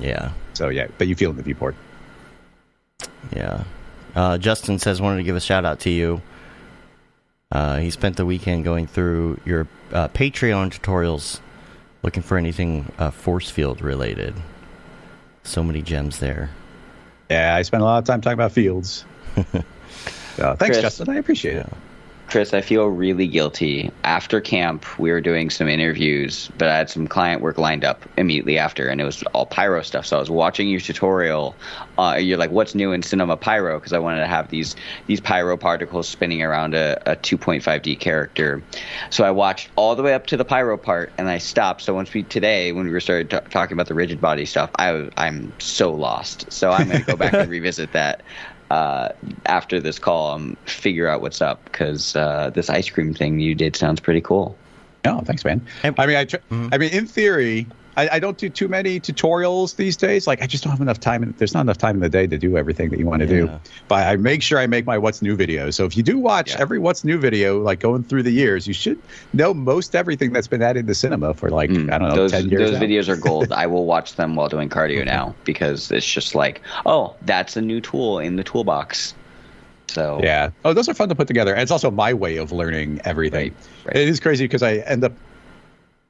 yeah, 0.00 0.32
so 0.58 0.70
yeah, 0.70 0.88
but 0.98 1.06
you 1.06 1.14
feel 1.14 1.30
in 1.30 1.36
the 1.36 1.42
viewport. 1.44 1.76
yeah. 3.34 3.62
Uh, 4.16 4.36
Justin 4.38 4.80
says 4.80 5.00
wanted 5.00 5.18
to 5.18 5.22
give 5.22 5.36
a 5.36 5.40
shout 5.40 5.64
out 5.64 5.78
to 5.80 5.90
you. 5.90 6.20
Uh, 7.52 7.78
he 7.78 7.90
spent 7.90 8.16
the 8.16 8.26
weekend 8.26 8.64
going 8.64 8.88
through 8.88 9.38
your 9.44 9.68
uh, 9.92 10.08
Patreon 10.08 10.76
tutorials, 10.76 11.40
looking 12.02 12.24
for 12.24 12.36
anything 12.36 12.90
uh, 12.98 13.12
force 13.12 13.48
field 13.48 13.80
related. 13.80 14.34
So 15.44 15.62
many 15.62 15.80
gems 15.80 16.18
there. 16.18 16.50
Yeah, 17.30 17.54
I 17.54 17.62
spent 17.62 17.82
a 17.82 17.86
lot 17.86 17.98
of 17.98 18.04
time 18.04 18.20
talking 18.20 18.34
about 18.34 18.50
fields. 18.50 19.04
so, 19.36 20.56
thanks, 20.56 20.58
Chris. 20.58 20.80
Justin. 20.80 21.08
I 21.10 21.16
appreciate 21.16 21.56
it. 21.58 21.68
Chris, 22.28 22.52
I 22.52 22.60
feel 22.60 22.88
really 22.88 23.26
guilty. 23.26 23.90
After 24.04 24.38
camp, 24.38 24.84
we 24.98 25.10
were 25.10 25.20
doing 25.22 25.48
some 25.48 25.66
interviews, 25.66 26.50
but 26.58 26.68
I 26.68 26.76
had 26.76 26.90
some 26.90 27.08
client 27.08 27.40
work 27.40 27.56
lined 27.56 27.86
up 27.86 28.04
immediately 28.18 28.58
after, 28.58 28.86
and 28.86 29.00
it 29.00 29.04
was 29.04 29.22
all 29.32 29.46
pyro 29.46 29.80
stuff. 29.80 30.04
So 30.04 30.18
I 30.18 30.20
was 30.20 30.28
watching 30.28 30.68
your 30.68 30.80
tutorial. 30.80 31.56
Uh, 31.96 32.18
you're 32.20 32.36
like, 32.36 32.50
"What's 32.50 32.74
new 32.74 32.92
in 32.92 33.02
Cinema 33.02 33.38
Pyro?" 33.38 33.78
Because 33.78 33.94
I 33.94 33.98
wanted 33.98 34.20
to 34.20 34.26
have 34.26 34.50
these 34.50 34.76
these 35.06 35.22
pyro 35.22 35.56
particles 35.56 36.06
spinning 36.06 36.42
around 36.42 36.74
a, 36.74 37.00
a 37.10 37.16
2.5D 37.16 37.98
character. 37.98 38.62
So 39.08 39.24
I 39.24 39.30
watched 39.30 39.70
all 39.76 39.96
the 39.96 40.02
way 40.02 40.12
up 40.12 40.26
to 40.26 40.36
the 40.36 40.44
pyro 40.44 40.76
part, 40.76 41.14
and 41.16 41.30
I 41.30 41.38
stopped. 41.38 41.80
So 41.80 41.94
once 41.94 42.12
we 42.12 42.24
today, 42.24 42.72
when 42.72 42.84
we 42.84 42.92
were 42.92 43.00
started 43.00 43.30
t- 43.30 43.50
talking 43.50 43.72
about 43.72 43.86
the 43.86 43.94
rigid 43.94 44.20
body 44.20 44.44
stuff, 44.44 44.68
I 44.74 44.92
was, 44.92 45.10
I'm 45.16 45.50
so 45.60 45.94
lost. 45.94 46.52
So 46.52 46.72
I'm 46.72 46.88
going 46.88 47.00
to 47.00 47.06
go 47.06 47.16
back 47.16 47.32
and 47.32 47.48
revisit 47.58 47.92
that 47.92 48.22
uh, 48.70 49.10
after 49.46 49.80
this 49.80 49.98
call 49.98 50.32
um, 50.32 50.56
figure 50.66 51.08
out 51.08 51.20
what's 51.22 51.40
up 51.40 51.64
because 51.64 52.14
uh, 52.16 52.50
this 52.54 52.68
ice 52.68 52.88
cream 52.88 53.14
thing 53.14 53.40
you 53.40 53.54
did 53.54 53.76
sounds 53.76 54.00
pretty 54.00 54.20
cool. 54.20 54.56
Oh, 55.04 55.20
thanks, 55.20 55.44
man. 55.44 55.64
I 55.84 56.06
mean, 56.06 56.16
I, 56.16 56.24
tr- 56.24 56.36
I 56.50 56.78
mean, 56.78 56.90
in 56.92 57.06
theory, 57.06 57.66
I, 57.98 58.08
I 58.12 58.18
don't 58.20 58.38
do 58.38 58.48
too 58.48 58.68
many 58.68 59.00
tutorials 59.00 59.74
these 59.74 59.96
days. 59.96 60.28
Like, 60.28 60.40
I 60.40 60.46
just 60.46 60.62
don't 60.62 60.70
have 60.70 60.80
enough 60.80 61.00
time. 61.00 61.24
In, 61.24 61.34
there's 61.38 61.52
not 61.52 61.62
enough 61.62 61.78
time 61.78 61.96
in 61.96 62.00
the 62.00 62.08
day 62.08 62.28
to 62.28 62.38
do 62.38 62.56
everything 62.56 62.90
that 62.90 62.98
you 63.00 63.06
want 63.06 63.22
to 63.22 63.26
do. 63.26 63.50
But 63.88 64.06
I 64.06 64.14
make 64.14 64.40
sure 64.40 64.60
I 64.60 64.68
make 64.68 64.86
my 64.86 64.96
what's 64.98 65.20
new 65.20 65.36
videos. 65.36 65.74
So 65.74 65.84
if 65.84 65.96
you 65.96 66.04
do 66.04 66.16
watch 66.16 66.52
Yeah. 66.52 66.60
every 66.60 66.78
what's 66.78 67.02
new 67.04 67.18
video, 67.18 67.60
like 67.60 67.80
going 67.80 68.04
through 68.04 68.22
the 68.22 68.30
years, 68.30 68.68
you 68.68 68.72
should 68.72 69.02
know 69.32 69.52
most 69.52 69.96
everything 69.96 70.32
that's 70.32 70.46
been 70.46 70.62
added 70.62 70.86
to 70.86 70.94
cinema 70.94 71.34
for 71.34 71.50
like 71.50 71.70
Mm. 71.70 71.92
I 71.92 71.98
don't 71.98 72.10
know, 72.10 72.14
those 72.14 72.30
ten 72.30 72.48
years. 72.48 72.70
those 72.70 72.80
now. 72.80 72.86
videos 72.86 73.08
are 73.08 73.16
gold. 73.16 73.50
I 73.52 73.66
will 73.66 73.84
watch 73.84 74.14
them 74.14 74.36
while 74.36 74.48
doing 74.48 74.68
cardio 74.68 75.04
now 75.04 75.34
because 75.44 75.90
it's 75.90 76.06
just 76.06 76.36
like, 76.36 76.62
oh, 76.86 77.14
that's 77.22 77.56
a 77.56 77.60
new 77.60 77.80
tool 77.80 78.20
in 78.20 78.36
the 78.36 78.44
toolbox. 78.44 79.12
So 79.88 80.20
Yeah. 80.22 80.50
Oh, 80.64 80.72
those 80.72 80.88
are 80.88 80.94
fun 80.94 81.08
to 81.08 81.14
put 81.16 81.26
together. 81.26 81.52
And 81.52 81.62
it's 81.62 81.72
also 81.72 81.90
my 81.90 82.14
way 82.14 82.36
of 82.36 82.52
learning 82.52 83.00
everything. 83.04 83.54
Right, 83.84 83.86
right. 83.86 83.96
It 83.96 84.08
is 84.08 84.20
crazy 84.20 84.44
because 84.44 84.62
I 84.62 84.76
end 84.76 85.02
up. 85.02 85.12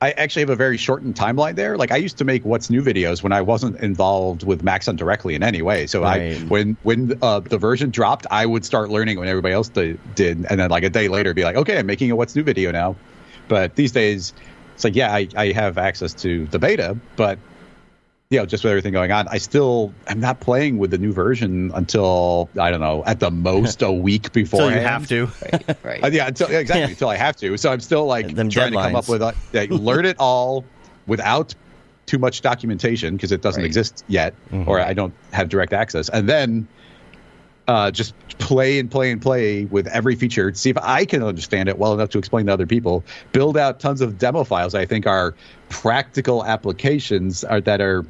I 0.01 0.13
actually 0.13 0.43
have 0.43 0.51
a 0.51 0.57
very 0.57 0.77
shortened 0.77 1.17
timeline 1.17 1.57
there. 1.57 1.77
Like 1.77 1.91
I 1.91 1.97
used 1.97 2.19
to 2.19 2.25
make 2.25 2.45
what's 2.45 2.71
new 2.71 2.83
videos 2.83 3.23
when 3.23 3.33
I 3.33 3.41
wasn't 3.41 3.81
involved 3.81 4.45
with 4.45 4.63
Maxon 4.63 4.95
directly 4.95 5.35
in 5.35 5.43
any 5.43 5.61
way. 5.61 5.89
So 5.89 6.05
I, 6.05 6.35
when 6.49 6.77
when 6.85 7.19
uh, 7.21 7.41
the 7.41 7.59
version 7.59 7.91
dropped, 7.91 8.25
I 8.31 8.47
would 8.47 8.65
start 8.65 8.91
learning 8.91 9.19
when 9.19 9.27
everybody 9.27 9.55
else 9.55 9.69
did, 9.69 9.99
did, 10.15 10.47
and 10.49 10.61
then 10.61 10.71
like 10.71 10.85
a 10.85 10.91
day 10.91 11.09
later, 11.09 11.35
be 11.35 11.43
like, 11.43 11.57
okay, 11.57 11.79
I'm 11.79 11.87
making 11.87 12.13
a 12.13 12.17
what's 12.17 12.37
new 12.37 12.45
video 12.45 12.71
now. 12.71 12.95
But 13.49 13.75
these 13.75 13.91
days, 13.91 14.35
it's 14.75 14.85
like, 14.85 14.95
yeah, 14.95 15.13
I, 15.13 15.27
I 15.37 15.53
have 15.53 15.79
access 15.79 16.15
to 16.15 16.47
the 16.47 16.61
beta, 16.61 16.97
but 17.17 17.41
you 18.31 18.39
know, 18.39 18.45
just 18.45 18.63
with 18.63 18.71
everything 18.71 18.93
going 18.93 19.11
on, 19.11 19.27
I 19.29 19.39
still 19.39 19.93
I'm 20.07 20.21
not 20.21 20.41
playing 20.41 20.77
with 20.77 20.91
the 20.91 20.99
new 20.99 21.13
version 21.13 21.71
until 21.75 22.51
I 22.61 22.71
don't 22.71 22.81
know 22.81 23.03
at 23.07 23.21
the 23.21 23.31
most 23.31 23.81
a 23.81 23.91
week 23.91 24.33
before. 24.35 24.61
So 24.61 24.69
you 24.69 24.81
have 24.81 25.07
to. 25.09 25.27
Right. 25.27 25.77
right. 25.85 26.05
Uh, 26.05 26.09
yeah, 26.09 26.27
until 26.29 26.51
yeah, 26.51 26.59
exactly 26.59 26.83
Yeah. 26.83 26.89
until 26.91 27.09
I 27.09 27.17
have 27.17 27.37
to. 27.37 27.57
So 27.57 27.73
I'm 27.73 27.81
still 27.81 28.05
like 28.05 28.35
Them 28.35 28.51
trying 28.51 28.73
to 28.73 28.79
come 28.83 28.97
up 28.97 29.09
with 29.09 29.23
a, 29.23 29.35
like, 29.55 29.71
learn 29.71 30.05
it 30.05 30.17
all 30.19 30.65
without 31.07 31.55
too 32.05 32.19
much 32.19 32.43
documentation 32.43 33.17
because 33.17 33.33
it 33.33 33.41
doesn't 33.41 33.63
Right. 33.63 33.67
exist 33.67 34.05
yet, 34.09 34.35
Mhm. 34.53 34.67
or 34.67 34.79
I 34.81 34.93
don't 34.93 35.15
have 35.33 35.49
direct 35.49 35.73
access, 35.73 36.09
and 36.11 36.29
then 36.29 36.69
uh, 37.67 37.91
just 37.91 38.15
play 38.39 38.79
and 38.79 38.91
play 38.91 39.11
and 39.11 39.21
play 39.21 39.67
with 39.67 39.87
every 39.89 40.15
feature. 40.17 40.53
See 40.55 40.71
if 40.71 40.79
I 40.79 41.05
can 41.05 41.23
understand 41.23 41.69
it 41.69 41.79
well 41.79 41.93
enough 41.93 42.09
to 42.11 42.19
explain 42.19 42.47
to 42.47 42.53
other 42.55 42.65
people. 42.67 43.05
Build 43.33 43.59
out 43.59 43.79
tons 43.79 44.01
of 44.01 44.17
demo 44.17 44.43
files. 44.45 44.75
I 44.75 44.87
think 44.87 45.07
are 45.07 45.35
practical 45.69 46.47
applications 46.47 47.45
are, 47.45 47.61
that 47.61 47.83
are 47.83 48.07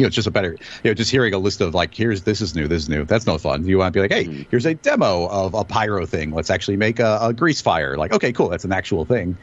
you 0.00 0.04
know, 0.04 0.06
it's 0.08 0.16
just 0.16 0.26
a 0.26 0.30
better, 0.30 0.56
you 0.82 0.90
know, 0.90 0.94
just 0.94 1.10
hearing 1.10 1.34
a 1.34 1.38
list 1.38 1.60
of 1.60 1.74
like, 1.74 1.94
here's 1.94 2.22
this 2.22 2.40
is 2.40 2.54
new, 2.54 2.66
this 2.66 2.82
is 2.84 2.88
new. 2.88 3.04
That's 3.04 3.26
no 3.26 3.36
fun. 3.38 3.66
You 3.66 3.78
want 3.78 3.92
to 3.92 3.96
be 3.96 4.00
like, 4.02 4.10
hey, 4.12 4.46
here's 4.50 4.64
a 4.66 4.74
demo 4.74 5.26
of 5.28 5.54
a 5.54 5.62
pyro 5.62 6.06
thing. 6.06 6.30
Let's 6.32 6.50
actually 6.50 6.78
make 6.78 6.98
a, 6.98 7.18
a 7.20 7.32
grease 7.34 7.60
fire. 7.60 7.96
Like, 7.96 8.12
okay, 8.12 8.32
cool, 8.32 8.48
that's 8.48 8.64
an 8.64 8.72
actual 8.72 9.04
thing. 9.04 9.36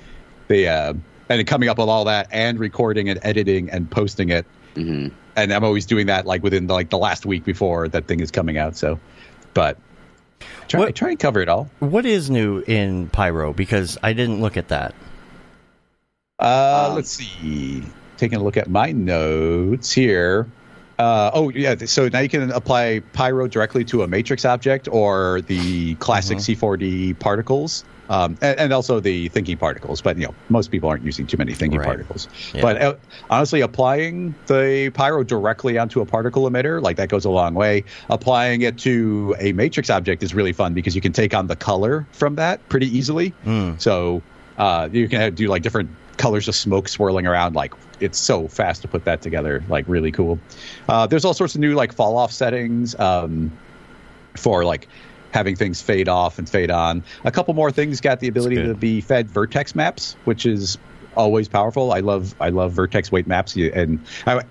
They 0.48 0.68
uh, 0.68 0.94
and 1.30 1.46
coming 1.48 1.70
up 1.70 1.78
with 1.78 1.90
all 1.90 2.06
that 2.06 2.28
and 2.32 2.58
recording 2.60 3.08
and 3.10 3.20
editing 3.22 3.70
and 3.70 3.90
posting 3.92 4.30
it. 4.30 4.46
hmm 4.76 5.10
And 5.36 5.54
I'm 5.54 5.64
always 5.64 5.86
doing 5.86 6.08
that 6.08 6.26
like 6.26 6.42
within 6.42 6.66
like 6.68 6.90
the 6.90 6.98
last 6.98 7.26
week 7.26 7.46
before 7.46 7.88
that 7.90 8.08
thing 8.08 8.20
is 8.20 8.32
coming 8.32 8.58
out. 8.58 8.76
So, 8.76 9.00
but 9.54 9.78
try 10.68 10.80
What- 10.80 10.96
try 10.96 11.10
and 11.12 11.20
cover 11.20 11.40
it 11.42 11.50
all. 11.50 11.70
What 11.80 12.06
is 12.06 12.30
new 12.30 12.64
in 12.66 13.10
Pyro? 13.10 13.54
Because 13.54 13.98
I 14.02 14.14
didn't 14.14 14.42
look 14.42 14.58
at 14.58 14.70
that. 14.70 14.96
Uh, 16.40 16.88
Um, 16.90 16.96
let's 16.96 17.10
see. 17.12 17.84
Taking 18.18 18.40
a 18.40 18.44
look 18.44 18.58
at 18.58 18.70
my 18.70 18.92
notes 18.92 19.92
here. 19.92 20.48
Uh, 21.00 21.30
oh 21.34 21.50
yeah, 21.50 21.76
so 21.86 22.08
now 22.08 22.20
you 22.20 22.30
can 22.30 22.52
apply 22.52 23.02
Pyro 23.14 23.48
directly 23.48 23.86
to 23.86 24.02
a 24.02 24.08
matrix 24.08 24.46
object 24.46 24.88
or 24.92 25.42
the 25.42 25.94
classic 25.96 26.40
C4D 26.40 27.20
particles, 27.20 27.86
um, 28.10 28.36
and, 28.42 28.60
and 28.60 28.74
also 28.74 29.00
the 29.00 29.28
thinking 29.28 29.58
particles. 29.58 30.02
But 30.02 30.18
you 30.18 30.26
know, 30.26 30.34
most 30.50 30.72
people 30.72 30.90
aren't 30.90 31.04
using 31.04 31.28
too 31.28 31.38
many 31.38 31.54
thinking 31.54 31.80
Right. 31.80 31.86
particles. 31.86 32.28
Yeah. 32.52 32.62
But 32.62 32.82
uh, 32.82 32.96
honestly, 33.30 33.62
applying 33.62 34.34
the 34.48 34.90
Pyro 34.92 35.24
directly 35.24 35.78
onto 35.78 36.02
a 36.02 36.06
particle 36.08 36.50
emitter, 36.50 36.82
like 36.82 36.98
that 36.98 37.10
goes 37.10 37.26
a 37.26 37.30
long 37.30 37.54
way. 37.54 37.84
Applying 38.10 38.62
it 38.64 38.80
to 38.80 39.36
a 39.38 39.52
matrix 39.52 39.92
object 39.92 40.24
is 40.24 40.34
really 40.34 40.54
fun 40.54 40.74
because 40.74 40.96
you 40.96 41.02
can 41.02 41.14
take 41.14 41.36
on 41.36 41.46
the 41.46 41.56
color 41.56 42.08
from 42.12 42.38
that 42.38 42.68
pretty 42.70 42.88
easily. 42.98 43.36
Mm. 43.46 43.80
So 43.80 44.24
uh, 44.58 44.90
you 44.92 45.08
can 45.08 45.36
do 45.36 45.48
like 45.48 45.62
different 45.62 45.92
colors 46.18 46.48
of 46.48 46.56
smoke 46.56 46.88
swirling 46.90 47.28
around. 47.28 47.56
Like 47.56 47.74
it's 48.00 48.18
so 48.18 48.48
fast 48.48 48.82
to 48.84 48.88
put 48.88 49.06
that 49.06 49.22
together. 49.22 49.64
Like 49.70 49.86
really 49.88 50.12
cool. 50.12 50.40
Uh, 50.90 51.08
there's 51.08 51.26
all 51.26 51.34
sorts 51.34 51.56
of 51.56 51.62
new 51.62 51.76
like 51.76 51.94
fall 51.94 52.18
off 52.18 52.32
settings 52.32 52.98
um, 53.00 53.56
for 54.36 54.66
like 54.66 54.88
having 55.32 55.56
things 55.56 55.82
fade 55.82 56.10
off 56.10 56.40
and 56.40 56.50
fade 56.50 56.72
on. 56.72 57.04
A 57.26 57.32
couple 57.32 57.54
more 57.54 57.72
things 57.72 58.02
got 58.02 58.20
the 58.20 58.28
ability 58.28 58.56
to 58.56 58.74
be 58.74 59.02
fed 59.02 59.30
vertex 59.30 59.76
maps, 59.76 60.16
which 60.26 60.46
is 60.46 60.78
always 61.16 61.48
powerful. 61.48 61.94
I 61.94 62.00
love 62.00 62.36
I 62.40 62.50
love 62.50 62.74
vertex 62.74 63.12
weight 63.12 63.28
maps 63.28 63.56
and. 63.56 64.00
I, 64.26 64.44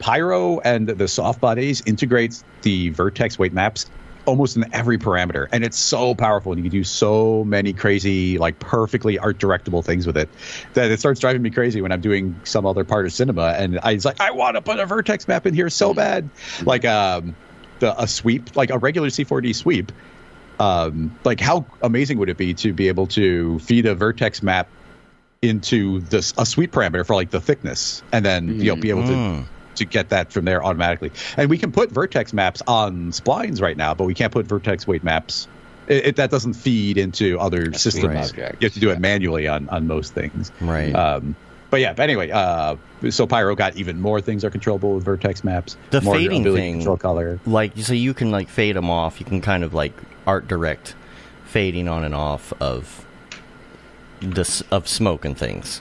Pyro 0.00 0.60
and 0.60 0.88
the 0.88 1.06
soft 1.06 1.42
bodies 1.42 1.82
integrates 1.84 2.42
the 2.62 2.88
vertex 2.88 3.38
weight 3.38 3.52
maps 3.52 3.84
almost 4.30 4.56
in 4.56 4.72
every 4.72 4.96
parameter, 4.96 5.48
and 5.50 5.64
it's 5.64 5.76
so 5.76 6.14
powerful. 6.14 6.52
And 6.52 6.58
you 6.60 6.70
can 6.70 6.78
do 6.78 6.84
so 6.84 7.44
many 7.44 7.72
crazy, 7.72 8.38
like 8.38 8.58
perfectly 8.60 9.18
art 9.18 9.38
directable 9.38 9.84
things 9.84 10.06
with 10.06 10.16
it 10.16 10.28
that 10.74 10.90
it 10.90 11.00
starts 11.00 11.20
driving 11.20 11.42
me 11.42 11.50
crazy 11.50 11.82
when 11.82 11.92
I'm 11.92 12.00
doing 12.00 12.40
some 12.44 12.64
other 12.64 12.84
part 12.84 13.04
of 13.06 13.12
cinema, 13.12 13.54
and 13.58 13.78
I 13.82 13.94
was 13.94 14.04
like, 14.04 14.20
I 14.20 14.30
want 14.30 14.54
to 14.54 14.62
put 14.62 14.78
a 14.78 14.86
vertex 14.86 15.26
map 15.28 15.46
in 15.46 15.54
here 15.54 15.68
so 15.68 15.92
bad, 15.92 16.30
like 16.62 16.84
um, 16.84 17.34
the 17.80 18.00
a 18.00 18.06
sweep, 18.06 18.56
like 18.56 18.70
a 18.70 18.78
regular 18.78 19.08
C4D 19.08 19.54
sweep. 19.54 19.92
Um, 20.60 21.18
like 21.24 21.40
how 21.40 21.66
amazing 21.82 22.18
would 22.18 22.28
it 22.28 22.36
be 22.36 22.54
to 22.54 22.72
be 22.72 22.88
able 22.88 23.06
to 23.08 23.58
feed 23.60 23.86
a 23.86 23.94
vertex 23.94 24.42
map 24.42 24.68
into 25.42 26.00
this 26.00 26.34
a 26.36 26.44
sweep 26.44 26.70
parameter 26.70 27.04
for 27.04 27.14
like 27.16 27.30
the 27.30 27.40
thickness, 27.40 28.02
and 28.12 28.24
then 28.24 28.60
you 28.60 28.74
know 28.74 28.76
be 28.76 28.90
able 28.90 29.06
to 29.06 29.12
Mm. 29.12 29.46
To 29.80 29.84
get 29.84 30.10
that 30.10 30.32
from 30.32 30.44
there 30.44 30.64
automatically. 30.64 31.10
And 31.36 31.50
we 31.50 31.58
can 31.58 31.72
put 31.72 31.90
vertex 31.90 32.32
maps 32.32 32.62
on 32.66 33.10
splines 33.10 33.60
right 33.60 33.76
now, 33.76 33.92
but 33.94 34.04
we 34.04 34.14
can't 34.14 34.32
put 34.32 34.46
vertex 34.46 34.86
weight 34.86 35.02
maps. 35.02 35.48
It, 35.88 36.06
it, 36.06 36.16
that 36.16 36.30
doesn't 36.30 36.54
feed 36.54 36.96
into 36.96 37.38
other 37.40 37.72
systems. 37.72 38.36
Right. 38.36 38.54
You 38.60 38.66
have 38.66 38.74
to 38.74 38.80
do 38.80 38.90
it 38.90 39.00
manually 39.00 39.48
on 39.48 39.68
on 39.70 39.86
most 39.86 40.14
things. 40.14 40.52
Right. 40.60 40.94
Um, 40.94 41.34
but 41.70 41.80
yeah, 41.80 41.92
but 41.92 42.02
anyway, 42.02 42.30
uh, 42.30 42.76
so 43.10 43.26
Pyro 43.26 43.54
got 43.54 43.76
even 43.76 44.00
more 44.00 44.20
things 44.20 44.44
are 44.44 44.50
controllable 44.50 44.94
with 44.94 45.04
vertex 45.04 45.44
maps. 45.44 45.76
The 45.90 46.00
more 46.00 46.14
fading 46.14 46.44
thing- 46.44 46.74
control 46.78 46.96
color. 46.96 47.40
like 47.46 47.72
so 47.78 47.92
you 47.92 48.14
can 48.14 48.30
like 48.30 48.48
fade 48.48 48.76
them 48.76 48.90
off. 48.90 49.20
You 49.20 49.26
can 49.26 49.40
kind 49.40 49.64
of 49.64 49.72
like 49.74 49.94
art 50.26 50.46
direct 50.48 50.94
fading 51.46 51.88
on 51.88 52.04
and 52.04 52.14
off 52.14 52.52
of 52.60 53.06
this 54.20 54.62
of 54.70 54.86
smoke 54.86 55.24
and 55.24 55.36
things. 55.36 55.80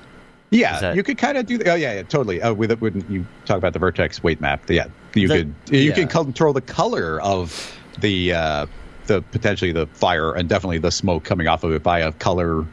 Yeah, 0.52 0.80
that- 0.80 0.96
you 0.96 1.04
could 1.04 1.18
kind 1.18 1.38
of 1.38 1.46
do. 1.46 1.58
The, 1.58 1.72
oh 1.72 1.76
yeah, 1.76 1.94
yeah, 1.96 2.04
totally. 2.04 2.42
Uh, 2.42 2.54
with 2.54 2.72
it, 2.72 2.82
when 2.82 3.06
you 3.10 3.26
talk 3.46 3.58
about 3.58 3.74
the 3.74 3.80
vertex 3.80 4.24
weight 4.24 4.42
map, 4.42 4.70
yeah, 4.70 4.88
you 5.14 5.28
The- 5.28 5.38
could 5.38 5.54
you 5.70 5.80
yeah. 5.90 5.94
can 5.94 6.08
control 6.08 6.54
the 6.54 6.62
color 6.62 7.22
of 7.22 7.76
the 8.00 8.34
uh, 8.34 8.66
the 9.08 9.22
potentially 9.22 9.72
the 9.72 9.88
fire 9.88 10.34
and 10.34 10.50
definitely 10.50 10.80
the 10.80 10.92
smoke 10.92 11.24
coming 11.24 11.48
off 11.48 11.64
of 11.64 11.72
it 11.72 11.84
by 11.84 12.00
a 12.00 12.12
color 12.14 12.66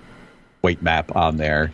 weight 0.63 0.81
map 0.83 1.15
on 1.15 1.37
there. 1.37 1.73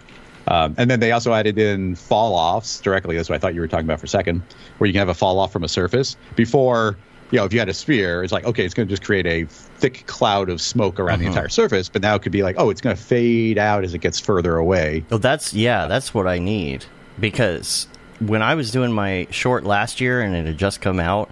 Um, 0.48 0.74
and 0.76 0.90
then 0.90 0.98
they 0.98 1.12
also 1.12 1.32
added 1.32 1.56
in 1.56 1.94
fall 1.94 2.34
offs 2.34 2.80
directly. 2.80 3.16
That's 3.16 3.28
what 3.28 3.36
I 3.36 3.38
thought 3.38 3.54
you 3.54 3.60
were 3.60 3.68
talking 3.68 3.86
about 3.86 4.00
for 4.00 4.06
a 4.06 4.08
second, 4.08 4.42
where 4.78 4.86
you 4.88 4.92
can 4.92 4.98
have 4.98 5.08
a 5.08 5.14
fall 5.14 5.38
off 5.38 5.52
from 5.52 5.62
a 5.62 5.68
surface. 5.68 6.16
Before, 6.34 6.96
you 7.32 7.38
know, 7.38 7.44
if 7.44 7.52
you 7.52 7.58
had 7.58 7.68
a 7.68 7.74
sphere, 7.74 8.22
it's 8.22 8.32
like, 8.32 8.44
okay, 8.44 8.64
it's 8.64 8.74
going 8.74 8.86
to 8.86 8.92
just 8.92 9.02
create 9.02 9.26
a 9.26 9.44
thick 9.46 10.04
cloud 10.06 10.48
of 10.50 10.60
smoke 10.60 11.00
around 11.00 11.18
the 11.18 11.24
Uh-huh. 11.26 11.32
entire 11.34 11.48
surface. 11.48 11.88
But 11.88 12.02
now 12.02 12.14
it 12.14 12.22
could 12.22 12.30
be 12.30 12.42
like, 12.44 12.54
oh, 12.58 12.70
it's 12.70 12.80
going 12.80 12.94
to 12.94 13.02
fade 13.02 13.58
out 13.58 13.82
as 13.82 13.94
it 13.94 13.98
gets 13.98 14.20
further 14.20 14.56
away. 14.56 15.04
Oh, 15.10 15.18
that's 15.18 15.52
yeah, 15.52 15.86
that's 15.88 16.14
what 16.14 16.28
I 16.28 16.38
need 16.38 16.84
because 17.18 17.88
when 18.20 18.42
I 18.42 18.54
was 18.54 18.70
doing 18.70 18.92
my 18.92 19.26
short 19.30 19.64
last 19.64 20.00
year 20.00 20.20
and 20.20 20.36
it 20.36 20.46
had 20.46 20.58
just 20.58 20.80
come 20.80 21.00
out, 21.00 21.28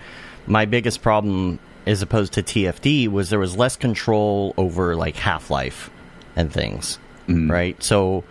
my 0.46 0.64
biggest 0.64 1.02
problem 1.02 1.58
as 1.86 2.02
opposed 2.02 2.32
to 2.34 2.42
TFD 2.42 3.08
was 3.08 3.30
there 3.30 3.38
was 3.38 3.56
less 3.56 3.76
control 3.76 4.54
over 4.56 4.96
like 4.96 5.16
half 5.16 5.50
life 5.50 5.88
and 6.36 6.52
things, 6.52 6.98
right? 7.28 7.80
So 7.82 8.24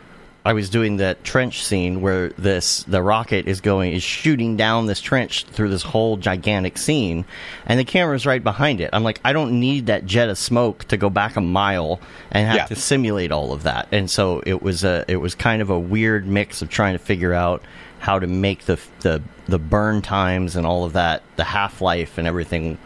I 0.49 0.53
was 0.53 0.71
doing 0.71 0.97
that 0.97 1.23
trench 1.23 1.63
scene 1.63 2.01
where 2.01 2.29
this 2.29 2.81
the 2.87 3.03
rocket 3.03 3.47
is 3.47 3.61
going 3.61 3.93
is 3.93 4.01
shooting 4.01 4.57
down 4.57 4.87
this 4.87 4.99
trench 4.99 5.43
through 5.43 5.69
this 5.69 5.83
whole 5.83 6.17
gigantic 6.17 6.79
scene, 6.79 7.25
and 7.67 7.79
the 7.79 7.85
camera's 7.85 8.25
right 8.25 8.43
behind 8.43 8.81
it. 8.81 8.89
I'm 8.91 9.03
like, 9.03 9.21
I 9.23 9.31
don't 9.31 9.59
need 9.59 9.85
that 9.85 10.07
jet 10.07 10.27
of 10.27 10.39
smoke 10.39 10.85
to 10.85 10.97
go 10.97 11.11
back 11.11 11.35
a 11.35 11.41
mile 11.41 11.99
and 12.31 12.47
have 12.47 12.55
Yeah. 12.55 12.65
to 12.65 12.75
simulate 12.75 13.31
all 13.31 13.53
of 13.53 13.61
that. 13.61 13.89
And 13.91 14.09
so 14.09 14.41
it 14.43 14.63
was 14.63 14.83
a 14.83 15.05
it 15.07 15.17
was 15.17 15.35
kind 15.35 15.61
of 15.61 15.69
a 15.69 15.77
weird 15.77 16.25
mix 16.25 16.63
of 16.63 16.69
trying 16.69 16.93
to 16.93 16.99
figure 16.99 17.33
out 17.35 17.61
how 17.99 18.17
to 18.17 18.25
make 18.25 18.65
the 18.65 18.79
the 19.01 19.21
the 19.47 19.59
burn 19.59 20.01
times 20.01 20.55
and 20.55 20.65
all 20.65 20.83
of 20.83 20.93
that, 20.93 21.21
the 21.35 21.43
half 21.43 21.79
life 21.79 22.17
and 22.17 22.27
everything, 22.27 22.79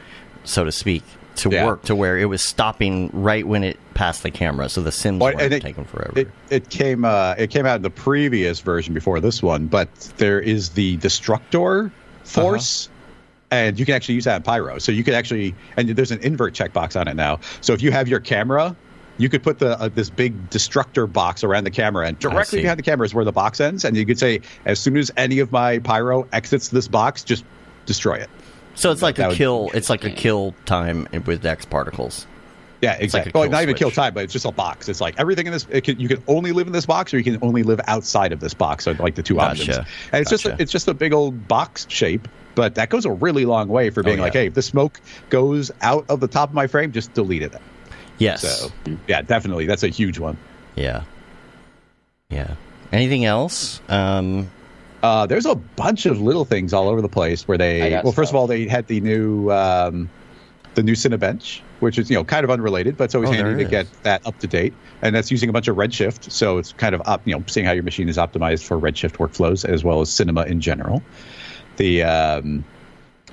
so 0.43 0.65
to 0.65 0.71
speak, 0.73 1.03
to 1.37 1.49
Yeah. 1.49 1.65
work 1.65 1.83
to 1.83 1.95
where 1.95 2.17
it 2.17 2.25
was 2.25 2.41
stopping 2.41 3.09
right 3.13 3.45
when 3.47 3.63
it 3.63 3.77
passed 3.93 4.23
the 4.23 4.31
camera. 4.31 4.69
So 4.69 4.81
the 4.81 4.91
sims 4.91 5.19
Well, 5.19 5.33
weren't 5.35 5.53
it- 5.53 5.61
taking 5.61 5.85
forever. 5.85 6.13
It, 6.19 6.29
it 6.49 6.69
came 6.69 7.05
uh, 7.05 7.35
it 7.37 7.49
came 7.49 7.65
out 7.65 7.77
in 7.77 7.81
the 7.81 7.89
previous 7.89 8.59
version 8.59 8.93
before 8.93 9.19
this 9.19 9.41
one, 9.41 9.67
but 9.67 9.89
there 10.17 10.39
is 10.39 10.69
the 10.69 10.97
destructor 10.97 11.91
force. 12.23 12.89
And 13.51 13.77
you 13.79 13.85
can 13.85 13.93
actually 13.93 14.15
use 14.15 14.23
that 14.25 14.37
in 14.37 14.41
Pyro. 14.41 14.79
So 14.79 14.91
you 14.91 15.03
could 15.03 15.13
actually, 15.13 15.53
and 15.77 15.87
there's 15.89 16.09
an 16.11 16.19
invert 16.21 16.55
checkbox 16.55 16.99
on 16.99 17.07
it 17.07 17.15
now. 17.15 17.39
So 17.61 17.73
if 17.73 17.83
you 17.83 17.91
have 17.91 18.07
your 18.07 18.19
camera, 18.19 18.75
you 19.19 19.29
could 19.29 19.43
put 19.43 19.59
the 19.59 19.79
uh, 19.79 19.89
this 19.93 20.09
big 20.09 20.49
destructor 20.49 21.05
box 21.05 21.43
around 21.43 21.65
the 21.65 21.71
camera, 21.71 22.07
and 22.07 22.17
directly 22.17 22.61
behind 22.61 22.79
the 22.79 22.83
camera 22.83 23.05
is 23.05 23.13
where 23.13 23.23
the 23.25 23.31
box 23.31 23.61
ends. 23.61 23.85
And 23.85 23.95
you 23.95 24.07
could 24.07 24.17
say, 24.17 24.41
as 24.65 24.79
soon 24.79 24.97
as 24.97 25.11
any 25.17 25.37
of 25.37 25.51
my 25.51 25.77
Pyro 25.77 26.27
exits 26.33 26.69
this 26.69 26.87
box, 26.87 27.23
just 27.23 27.43
destroy 27.85 28.15
it. 28.15 28.29
So 28.75 28.91
it's 28.91 29.01
like 29.01 29.19
a 29.19 29.27
would- 29.29 29.37
kill. 29.37 29.69
It's 29.73 29.89
like 29.89 30.03
a 30.03 30.09
kill 30.09 30.53
time 30.65 31.07
with 31.25 31.45
X 31.45 31.65
particles. 31.65 32.27
Yeah, 32.81 32.91
like 32.93 33.01
exactly. 33.01 33.31
well, 33.33 33.43
kill 33.43 33.51
not 33.51 33.63
even 33.63 33.75
kill 33.75 33.91
time, 33.91 34.13
but 34.13 34.25
it's 34.25 34.33
just 34.33 34.43
a 34.45 34.51
box. 34.51 34.89
It's 34.89 34.99
like 34.99 35.17
everything 35.17 35.45
in 35.47 35.53
this. 35.53 35.65
It 35.69 35.85
can, 35.85 36.01
you 36.01 36.09
can 36.09 36.21
only 36.27 36.51
live 36.51 36.67
in 36.67 36.73
this 36.73 36.85
box, 36.85 37.13
or 37.13 37.17
you 37.17 37.23
can 37.23 37.39
only 37.41 37.63
live 37.63 37.79
outside 37.87 38.33
of 38.33 38.41
this 38.41 38.53
box. 38.53 38.83
So 38.83 38.91
like 38.91 39.15
the 39.15 39.23
two 39.23 39.35
Gotcha. 39.35 39.61
options. 39.61 39.77
And 40.11 40.21
it's 40.21 40.29
just 40.29 40.45
a, 40.45 40.57
it's 40.61 40.71
just 40.71 40.89
a 40.89 40.93
big 40.93 41.13
old 41.13 41.47
box 41.47 41.85
shape, 41.89 42.27
but 42.55 42.75
that 42.75 42.89
goes 42.89 43.05
a 43.05 43.11
really 43.11 43.45
long 43.45 43.69
way 43.69 43.89
for 43.89 44.03
being 44.03 44.19
Oh, 44.19 44.23
like, 44.23 44.33
hey, 44.33 44.47
if 44.47 44.53
the 44.53 44.61
smoke 44.61 44.99
goes 45.29 45.71
out 45.81 46.05
of 46.09 46.19
the 46.19 46.27
top 46.27 46.49
of 46.49 46.55
my 46.55 46.67
frame, 46.67 46.91
just 46.91 47.13
delete 47.13 47.41
it. 47.43 47.53
Yes. 48.17 48.41
So 48.41 48.69
yeah, 49.07 49.21
definitely, 49.21 49.65
that's 49.65 49.83
a 49.83 49.87
huge 49.87 50.19
one. 50.19 50.35
Yeah. 50.75 51.03
Yeah. 52.29 52.55
Anything 52.91 53.23
else? 53.23 53.79
Um, 53.87 54.51
Uh, 55.03 55.25
there's 55.25 55.45
a 55.45 55.55
bunch 55.55 56.05
of 56.05 56.21
little 56.21 56.45
things 56.45 56.73
all 56.73 56.87
over 56.87 57.01
the 57.01 57.09
place 57.09 57.45
where 57.45 57.57
they. 57.57 57.89
got 57.89 58.03
Well, 58.05 58.13
first 58.13 58.31
of 58.31 58.37
all, 58.37 58.47
they 58.47 58.67
had 58.67 58.87
the 58.87 59.01
new 59.01 59.51
um, 59.51 60.09
the 60.75 60.81
new 60.81 60.93
Cinebench, 60.93 61.59
which 61.81 61.99
is 61.99 62.09
you 62.09 62.15
know 62.15 62.23
kind 62.23 62.45
of 62.45 62.49
unrelated, 62.49 62.95
but 62.95 63.05
it's 63.05 63.15
always 63.15 63.29
Oh, 63.29 63.33
handy 63.33 63.63
to 63.63 63.67
it 63.67 63.69
get 63.69 64.03
that 64.03 64.25
up 64.25 64.39
to 64.39 64.47
date. 64.47 64.73
And 65.01 65.13
that's 65.13 65.29
using 65.29 65.49
a 65.49 65.53
bunch 65.53 65.67
of 65.67 65.75
Redshift, 65.75 66.31
so 66.31 66.57
it's 66.57 66.71
kind 66.71 66.95
of 66.95 67.01
up, 67.05 67.21
you 67.25 67.35
know 67.35 67.43
seeing 67.47 67.65
how 67.65 67.73
your 67.73 67.83
machine 67.83 68.07
is 68.07 68.17
optimized 68.17 68.63
for 68.63 68.79
Redshift 68.79 69.17
workflows 69.17 69.65
as 69.65 69.83
well 69.83 69.99
as 69.99 70.09
Cinema 70.09 70.43
in 70.43 70.61
general. 70.61 71.03
The 71.75 72.03
um, 72.03 72.63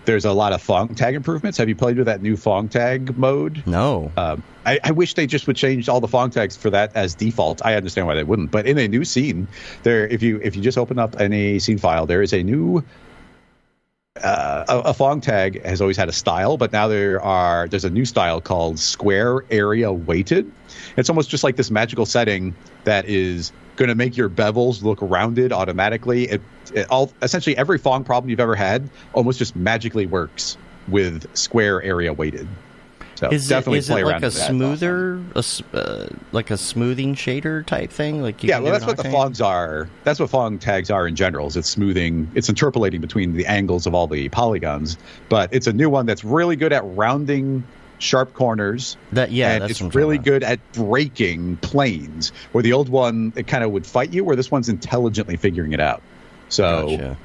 there's 0.04 0.24
a 0.24 0.32
lot 0.32 0.52
of 0.52 0.62
Phong 0.62 0.94
tag 0.94 1.14
improvements. 1.14 1.58
Have 1.58 1.68
you 1.68 1.74
played 1.74 1.96
with 1.96 2.06
that 2.06 2.22
new 2.22 2.36
Phong 2.36 2.68
tag 2.68 3.16
mode? 3.16 3.62
No. 3.66 4.10
Um, 4.16 4.42
I, 4.66 4.78
I 4.84 4.90
wish 4.90 5.14
they 5.14 5.26
just 5.26 5.46
would 5.46 5.56
change 5.56 5.88
all 5.88 6.00
the 6.00 6.08
Phong 6.08 6.30
tags 6.30 6.56
for 6.56 6.70
that 6.70 6.94
as 6.94 7.14
default. 7.14 7.64
I 7.64 7.74
understand 7.74 8.06
why 8.06 8.14
they 8.14 8.24
wouldn't, 8.24 8.50
but 8.50 8.66
in 8.66 8.78
a 8.78 8.88
new 8.88 9.04
scene, 9.04 9.48
there 9.82 10.06
if 10.08 10.22
you 10.22 10.40
if 10.42 10.56
you 10.56 10.62
just 10.62 10.78
open 10.78 10.98
up 10.98 11.20
any 11.20 11.58
scene 11.58 11.78
file, 11.78 12.06
there 12.06 12.22
is 12.22 12.32
a 12.32 12.42
new 12.42 12.84
uh, 14.22 14.64
a, 14.68 14.78
a 14.90 14.94
Phong 14.94 15.20
tag 15.20 15.64
has 15.64 15.80
always 15.80 15.96
had 15.96 16.08
a 16.08 16.12
style, 16.12 16.56
but 16.56 16.72
now 16.72 16.88
there 16.88 17.20
are 17.22 17.68
there's 17.68 17.84
a 17.84 17.90
new 17.90 18.04
style 18.04 18.40
called 18.40 18.78
Square 18.78 19.44
Area 19.50 19.92
Weighted. 19.92 20.50
It's 20.96 21.08
almost 21.08 21.30
just 21.30 21.44
like 21.44 21.56
this 21.56 21.70
magical 21.70 22.06
setting 22.06 22.54
that 22.84 23.06
is 23.06 23.52
going 23.80 23.88
to 23.88 23.94
make 23.94 24.14
your 24.14 24.28
bevels 24.28 24.82
look 24.82 24.98
rounded 25.00 25.52
automatically. 25.52 26.24
It, 26.24 26.42
it 26.74 26.86
all 26.90 27.10
essentially 27.22 27.56
every 27.56 27.78
Phong 27.78 28.04
problem 28.04 28.28
you've 28.28 28.38
ever 28.38 28.54
had 28.54 28.88
almost 29.14 29.38
just 29.38 29.56
magically 29.56 30.04
works 30.04 30.58
with 30.86 31.26
Square 31.34 31.82
Area 31.82 32.12
Weighted. 32.12 32.46
So 33.14 33.30
is 33.30 33.48
definitely 33.48 33.78
it, 33.78 33.80
is 33.80 33.88
play 33.88 34.02
it 34.02 34.04
like 34.04 34.22
a 34.22 34.30
smoother, 34.30 35.18
a 35.34 35.38
s 35.38 35.62
uh, 35.72 36.08
like 36.32 36.50
a 36.50 36.58
smoothing 36.58 37.14
shader 37.14 37.64
type 37.64 37.90
thing? 37.90 38.22
Like 38.22 38.42
you 38.42 38.50
Yeah, 38.50 38.60
well, 38.60 38.72
that's 38.72 38.84
what 38.84 38.98
the 38.98 39.04
Phongs 39.04 39.40
are. 39.40 39.88
That's 40.04 40.20
what 40.20 40.30
Phong 40.30 40.58
tags 40.58 40.90
are 40.90 41.08
in 41.08 41.16
general. 41.16 41.46
Is 41.46 41.56
it's 41.56 41.68
smoothing, 41.68 42.30
it's 42.34 42.50
interpolating 42.50 43.00
between 43.00 43.32
the 43.34 43.46
angles 43.46 43.86
of 43.86 43.94
all 43.94 44.06
the 44.06 44.28
polygons. 44.28 44.98
But 45.30 45.52
it's 45.52 45.66
a 45.66 45.72
new 45.72 45.88
one 45.88 46.04
that's 46.04 46.22
really 46.22 46.56
good 46.56 46.72
at 46.72 46.82
rounding 46.84 47.64
sharp 48.00 48.34
corners. 48.34 48.96
That 49.12 49.30
yeah, 49.30 49.52
and 49.52 49.62
that's 49.62 49.80
it's 49.80 49.94
really 49.94 50.18
talking 50.18 50.32
good 50.32 50.44
at 50.44 50.72
breaking 50.72 51.58
planes. 51.58 52.32
Where 52.52 52.62
the 52.62 52.72
old 52.72 52.88
one, 52.88 53.32
it 53.36 53.46
kind 53.46 53.62
of 53.62 53.70
would 53.70 53.86
fight 53.86 54.12
you. 54.12 54.24
Where 54.24 54.36
this 54.36 54.50
one's 54.50 54.68
intelligently 54.68 55.36
figuring 55.36 55.72
it 55.72 55.80
out. 55.80 56.02
So. 56.48 56.90
Gotcha. 56.90 57.16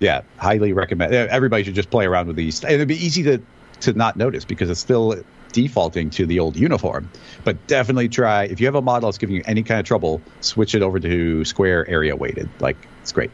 yeah, 0.00 0.22
highly 0.36 0.72
recommend. 0.72 1.14
Eh, 1.14 1.26
everybody 1.30 1.64
should 1.64 1.74
just 1.74 1.90
play 1.90 2.04
around 2.04 2.26
with 2.26 2.36
these, 2.36 2.62
and 2.62 2.74
it'd 2.74 2.88
be 2.88 3.02
easy 3.02 3.22
to 3.22 3.40
to 3.80 3.92
not 3.92 4.16
notice 4.16 4.44
because 4.44 4.70
it's 4.70 4.80
still 4.80 5.22
defaulting 5.52 6.10
to 6.10 6.26
the 6.26 6.40
old 6.40 6.56
uniform. 6.56 7.08
But 7.44 7.66
definitely 7.66 8.08
try 8.08 8.44
if 8.44 8.60
you 8.60 8.66
have 8.66 8.74
a 8.74 8.82
model 8.82 9.08
that's 9.08 9.18
giving 9.18 9.36
you 9.36 9.42
any 9.46 9.62
kind 9.62 9.80
of 9.80 9.86
trouble, 9.86 10.20
switch 10.40 10.74
it 10.74 10.82
over 10.82 11.00
to 11.00 11.44
square 11.44 11.88
area 11.88 12.16
weighted. 12.16 12.50
Like 12.60 12.76
it's 13.00 13.12
great. 13.12 13.30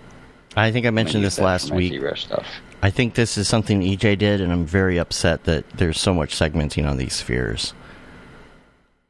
I 0.57 0.71
think 0.71 0.87
I 0.87 0.91
mentioned 0.91 1.25
this 1.25 1.39
last 1.39 1.71
week. 1.71 1.93
ZBrush 1.93 2.19
stuff. 2.19 2.47
I 2.83 2.91
think 2.91 3.15
this 3.15 3.37
is 3.37 3.47
something 3.49 3.83
EJ 3.83 4.19
did, 4.19 4.41
and 4.41 4.53
I'm 4.53 4.65
very 4.65 4.99
upset 4.99 5.45
that 5.45 5.69
there's 5.71 6.01
so 6.01 6.15
much 6.15 6.35
segmenting 6.35 6.89
on 6.89 6.97
these 6.97 7.15
spheres. 7.15 7.75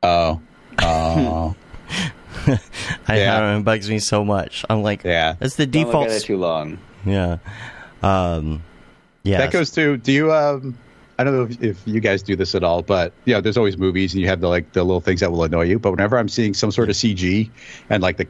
Oh, 0.03 0.41
oh, 0.83 1.55
I, 2.47 2.59
Yeah. 3.17 3.41
Don't 3.41 3.53
know, 3.53 3.59
it 3.59 3.65
bugs 3.65 3.89
me 3.89 3.99
so 3.99 4.25
much. 4.25 4.65
I'm 4.69 4.83
like, 4.83 5.05
yeah. 5.05 5.35
that's 5.39 5.57
the 5.57 5.67
Don't 5.67 5.87
default. 5.87 6.09
look 6.09 6.17
at 6.17 6.23
it 6.23 6.25
too 6.25 6.37
long. 6.37 6.79
yeah, 7.05 7.39
um, 8.03 8.63
yeah. 9.23 9.39
That 9.39 9.53
goes 9.53 9.71
to. 9.73 9.97
Do 9.99 10.13
you? 10.13 10.33
Um, 10.33 10.77
I 11.19 11.25
don't 11.25 11.35
know 11.37 11.43
if, 11.43 11.63
if 11.63 11.83
you 11.85 12.01
guys 12.01 12.23
do 12.23 12.35
this 12.35 12.55
at 12.55 12.65
all, 12.65 12.81
but 12.81 13.13
yeah, 13.27 13.41
there's 13.41 13.59
always 13.59 13.77
movies 13.77 14.15
and 14.15 14.23
you 14.23 14.27
have 14.29 14.41
the 14.41 14.49
like 14.49 14.73
the 14.73 14.83
little 14.83 15.03
things 15.03 15.21
that 15.21 15.31
will 15.31 15.45
annoy 15.45 15.65
you. 15.65 15.79
But 15.79 15.91
whenever 15.91 16.19
I'm 16.19 16.31
seeing 16.31 16.55
some 16.55 16.71
sort 16.71 16.89
of 16.89 16.97
CG 16.97 17.51
and 17.91 18.03
like 18.03 18.17
the 18.17 18.27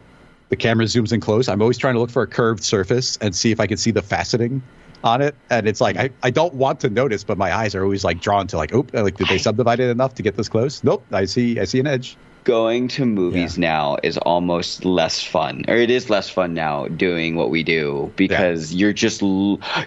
the 0.49 0.57
camera 0.57 0.87
zooms 0.87 1.13
in 1.13 1.21
close, 1.21 1.49
I'm 1.49 1.63
always 1.63 1.79
trying 1.79 1.95
to 1.95 2.01
look 2.01 2.11
for 2.11 2.23
a 2.23 2.27
curved 2.27 2.65
surface 2.65 3.17
and 3.19 3.35
see 3.35 3.53
if 3.53 3.61
I 3.61 3.69
can 3.69 3.77
see 3.77 3.93
the 3.93 4.03
faceting 4.03 4.61
on 5.05 5.23
it. 5.23 5.35
And 5.51 5.67
it's 5.67 5.81
like 5.81 5.97
I, 5.97 6.11
I 6.23 6.31
don't 6.31 6.55
want 6.55 6.81
to 6.81 6.91
notice, 6.91 7.25
but 7.25 7.39
my 7.39 7.55
eyes 7.55 7.75
are 7.75 7.83
always 7.83 8.05
like 8.05 8.21
drawn 8.21 8.47
to 8.49 8.57
like, 8.57 8.75
oh, 8.75 8.87
like 8.93 9.17
did 9.17 9.29
they 9.29 9.39
subdivide 9.39 9.81
it 9.81 9.91
enough 9.91 10.15
to 10.15 10.23
get 10.23 10.37
this 10.37 10.49
close? 10.49 10.83
Nope, 10.85 11.05
I 11.13 11.25
see 11.25 11.59
I 11.59 11.65
see 11.65 11.81
an 11.81 11.87
edge. 11.87 12.17
Going 12.45 12.89
to 12.89 13.05
movies 13.05 13.59
now 13.59 13.99
is 14.03 14.17
almost 14.19 14.87
less 14.87 15.23
fun, 15.23 15.65
or 15.69 15.77
it 15.77 15.91
is 15.91 16.09
less 16.09 16.31
fun 16.31 16.55
now 16.55 16.89
doing 16.89 17.37
what 17.37 17.51
we 17.51 17.63
do 17.63 18.11
because 18.17 18.75
you're 18.75 18.95
just 18.95 19.21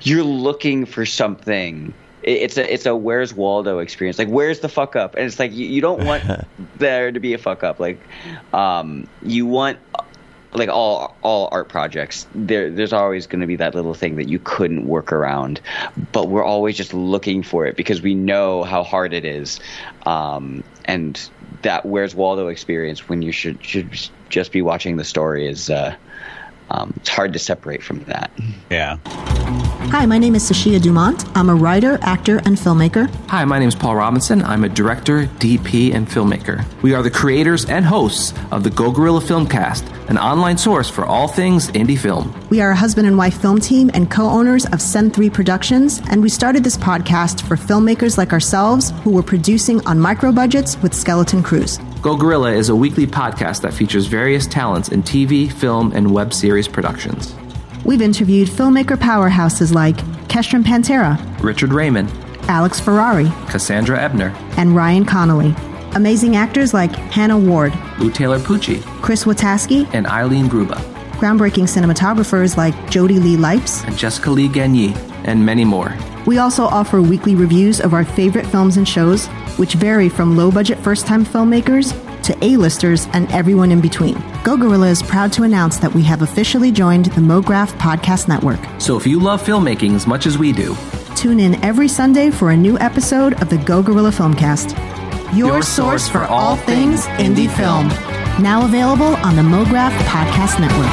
you're 0.01 0.23
looking 0.23 0.85
for 0.85 1.03
something. 1.05 1.93
It's 2.21 2.55
a 2.55 2.71
it's 2.71 2.85
a 2.85 2.95
where's 2.95 3.33
Waldo 3.33 3.79
experience. 3.79 4.19
Like 4.19 4.29
where's 4.29 4.59
the 4.59 4.69
fuck 4.69 4.95
up? 4.95 5.15
And 5.15 5.25
it's 5.25 5.39
like 5.39 5.51
you, 5.51 5.65
you 5.65 5.81
don't 5.81 6.05
want 6.05 6.23
there 6.77 7.11
to 7.11 7.19
be 7.19 7.33
a 7.33 7.39
fuck 7.39 7.63
up. 7.63 7.79
Like 7.79 7.99
um 8.53 9.07
you 9.23 9.47
want 9.47 9.79
like 10.55 10.69
all 10.69 11.17
all 11.21 11.49
art 11.51 11.69
projects 11.69 12.27
there 12.33 12.69
there's 12.69 12.93
always 12.93 13.27
going 13.27 13.41
to 13.41 13.47
be 13.47 13.55
that 13.55 13.73
little 13.73 13.93
thing 13.93 14.15
that 14.15 14.27
you 14.27 14.39
couldn't 14.39 14.85
work 14.87 15.11
around 15.11 15.61
but 16.11 16.29
we're 16.29 16.43
always 16.43 16.77
just 16.77 16.93
looking 16.93 17.41
for 17.41 17.65
it 17.65 17.75
because 17.75 18.01
we 18.01 18.13
know 18.13 18.63
how 18.63 18.83
hard 18.83 19.13
it 19.13 19.25
is 19.25 19.59
um, 20.05 20.63
and 20.85 21.29
that 21.61 21.85
where's 21.85 22.13
waldo 22.13 22.47
experience 22.47 23.09
when 23.09 23.21
you 23.21 23.31
should 23.31 23.63
should 23.63 23.97
just 24.29 24.51
be 24.51 24.61
watching 24.61 24.97
the 24.97 25.03
story 25.03 25.47
is 25.47 25.69
uh, 25.69 25.95
um, 26.73 26.93
it's 26.97 27.09
hard 27.09 27.33
to 27.33 27.39
separate 27.39 27.81
from 27.81 27.99
that 28.05 28.31
Yeah. 28.69 28.97
Hi, 29.93 30.07
my 30.07 30.17
name 30.17 30.33
is 30.33 30.49
Sashia 30.49 30.81
Dumont. 30.81 31.23
I'm 31.37 31.49
a 31.49 31.55
writer, 31.55 31.99
actor, 32.01 32.37
and 32.37 32.57
filmmaker. 32.57 33.13
Hi, 33.27 33.45
my 33.45 33.59
name 33.59 33.67
is 33.67 33.75
Paul 33.75 33.95
Robinson. 33.95 34.41
I'm 34.41 34.63
a 34.63 34.69
director, 34.69 35.25
DP, 35.37 35.93
and 35.93 36.07
filmmaker. 36.07 36.65
We 36.81 36.95
are 36.95 37.03
the 37.03 37.11
creators 37.11 37.65
and 37.65 37.85
hosts 37.85 38.33
of 38.51 38.63
the 38.63 38.71
Go 38.71 38.91
Gorilla 38.91 39.21
Filmcast, 39.21 39.83
an 40.09 40.17
online 40.17 40.57
source 40.57 40.89
for 40.89 41.05
all 41.05 41.27
things 41.27 41.69
indie 41.71 41.99
film. 41.99 42.33
We 42.49 42.59
are 42.59 42.71
a 42.71 42.75
husband 42.75 43.05
and 43.05 43.19
wife 43.19 43.39
film 43.39 43.59
team 43.59 43.91
and 43.93 44.09
co 44.09 44.27
owners 44.27 44.65
of 44.65 44.79
Sen3 44.79 45.31
Productions, 45.31 46.01
and 46.09 46.23
we 46.23 46.29
started 46.29 46.63
this 46.63 46.77
podcast 46.77 47.41
for 47.47 47.55
filmmakers 47.55 48.17
like 48.17 48.33
ourselves 48.33 48.91
who 49.03 49.11
were 49.11 49.21
producing 49.21 49.85
on 49.85 49.99
micro 49.99 50.31
budgets 50.31 50.81
with 50.81 50.95
skeleton 50.95 51.43
crews. 51.43 51.79
Go 52.03 52.17
Gorilla 52.17 52.51
is 52.51 52.67
a 52.67 52.75
weekly 52.75 53.07
podcast 53.07 53.61
that 53.61 53.73
features 53.73 54.07
various 54.07 54.45
talents 54.45 54.89
in 54.89 55.03
TV, 55.03 55.49
film, 55.49 55.93
and 55.93 56.13
web 56.13 56.33
series 56.33 56.67
productions. 56.67 57.33
We've 57.85 58.01
interviewed 58.01 58.49
filmmaker 58.49 58.97
powerhouses 58.97 59.73
like 59.73 59.95
Kestrin 60.27 60.63
Pantera, 60.63 61.17
Richard 61.41 61.71
Raymond, 61.71 62.11
Alex 62.49 62.77
Ferrari, 62.77 63.31
Cassandra 63.47 63.97
Ebner, 63.97 64.35
and 64.57 64.75
Ryan 64.75 65.05
Connolly. 65.05 65.55
Amazing 65.95 66.35
actors 66.35 66.73
like 66.73 66.93
Hannah 66.93 67.37
Ward, 67.37 67.71
Lou 67.99 68.11
Taylor 68.11 68.39
Pucci, 68.39 68.81
Chris 69.01 69.23
Wataski, 69.23 69.89
and 69.93 70.05
Eileen 70.05 70.49
Grubba, 70.49 70.81
groundbreaking 71.23 71.63
cinematographers 71.63 72.57
like 72.57 72.89
Jody 72.89 73.17
Lee 73.17 73.37
Lipes. 73.37 73.85
and 73.87 73.97
Jessica 73.97 74.29
Lee 74.29 74.49
Gagné, 74.49 74.93
and 75.23 75.45
many 75.45 75.63
more. 75.63 75.95
We 76.25 76.37
also 76.37 76.65
offer 76.65 77.01
weekly 77.01 77.35
reviews 77.35 77.79
of 77.79 77.93
our 77.93 78.03
favorite 78.03 78.45
films 78.45 78.75
and 78.75 78.87
shows, 78.87 79.27
which 79.57 79.75
vary 79.75 80.09
from 80.09 80.35
low 80.35 80.51
budget 80.51 80.79
first 80.79 81.07
time 81.07 81.25
filmmakers 81.25 81.93
to 82.23 82.37
A-listers 82.43 83.07
and 83.13 83.31
everyone 83.31 83.71
in 83.71 83.79
between. 83.79 84.21
Go 84.43 84.57
Gorilla 84.57 84.89
is 84.89 85.01
proud 85.03 85.31
to 85.33 85.43
announce 85.43 85.77
that 85.77 85.93
we 85.93 86.03
have 86.03 86.21
officially 86.21 86.71
joined 86.71 87.05
the 87.05 87.21
MoGraph 87.21 87.71
Podcast 87.77 88.27
Network. 88.27 88.59
So 88.81 88.97
if 88.97 89.07
you 89.07 89.19
love 89.19 89.41
filmmaking 89.41 89.95
as 89.95 90.05
much 90.05 90.25
as 90.25 90.37
we 90.37 90.51
do, 90.51 90.75
Tune 91.15 91.39
in 91.39 91.55
every 91.63 91.87
Sunday 91.87 92.31
for 92.31 92.51
a 92.51 92.57
new 92.57 92.77
episode 92.79 93.41
of 93.41 93.49
the 93.49 93.57
Go 93.59 93.81
Gorilla 93.81 94.11
Filmcast. 94.11 94.75
Your, 95.33 95.47
Your 95.47 95.61
source 95.61 96.03
source 96.03 96.09
for 96.09 96.25
all 96.25 96.57
things 96.57 97.05
indie 97.05 97.47
indie 97.47 97.55
film. 97.55 98.12
Now 98.41 98.65
available 98.65 99.15
on 99.17 99.35
the 99.35 99.43
MoGraph 99.43 99.95
Podcast 100.07 100.59
Network. 100.59 100.89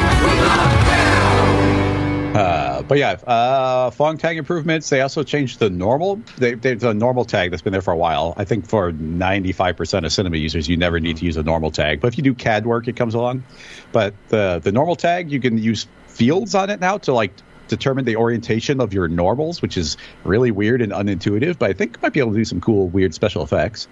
Uh, 2.36 2.82
but 2.82 2.99
yeah, 2.99 3.12
uh, 3.26 3.91
Phong 3.91 4.18
tag 4.18 4.36
improvements. 4.36 4.91
They 4.91 5.01
also 5.01 5.22
changed 5.22 5.59
the 5.59 5.70
normal. 5.70 6.20
They, 6.36 6.55
there's 6.55 6.84
a 6.84 6.93
normal 6.93 7.24
tag 7.24 7.51
that's 7.51 7.62
been 7.62 7.72
there 7.72 7.82
for 7.82 7.93
a 7.93 7.97
while. 7.97 8.34
I 8.36 8.45
think 8.45 8.68
for 8.68 8.93
95% 8.93 10.05
of 10.05 10.12
cinema 10.12 10.36
users, 10.36 10.68
you 10.68 10.76
never 10.76 11.01
need 11.01 11.16
to 11.16 11.24
use 11.24 11.38
a 11.38 11.43
normal 11.43 11.70
tag. 11.70 12.01
But 12.01 12.09
if 12.09 12.18
you 12.18 12.24
do 12.24 12.34
CAD 12.34 12.66
work, 12.66 12.88
it 12.88 12.97
comes 12.97 13.14
along. 13.14 13.43
But 13.91 14.14
the 14.28 14.61
the 14.62 14.70
normal 14.70 14.95
tag, 14.95 15.32
you 15.32 15.41
can 15.41 15.57
use 15.57 15.86
fields 16.09 16.55
on 16.55 16.68
it 16.68 16.78
now 16.78 16.99
to 16.99 17.14
like 17.14 17.32
determine 17.68 18.05
the 18.05 18.16
orientation 18.16 18.80
of 18.80 18.93
your 18.93 19.09
normals, 19.09 19.62
which 19.62 19.78
is 19.78 19.97
really 20.24 20.51
weird 20.51 20.82
and 20.82 20.93
unintuitive. 20.93 21.59
But 21.59 21.70
I 21.70 21.72
think 21.72 22.01
might 22.03 22.12
be 22.12 22.20
able 22.20 22.32
to 22.32 22.38
do 22.38 22.45
some 22.45 22.61
cool, 22.61 22.88
weird 22.88 23.14
special 23.14 23.43
effects. 23.43 23.88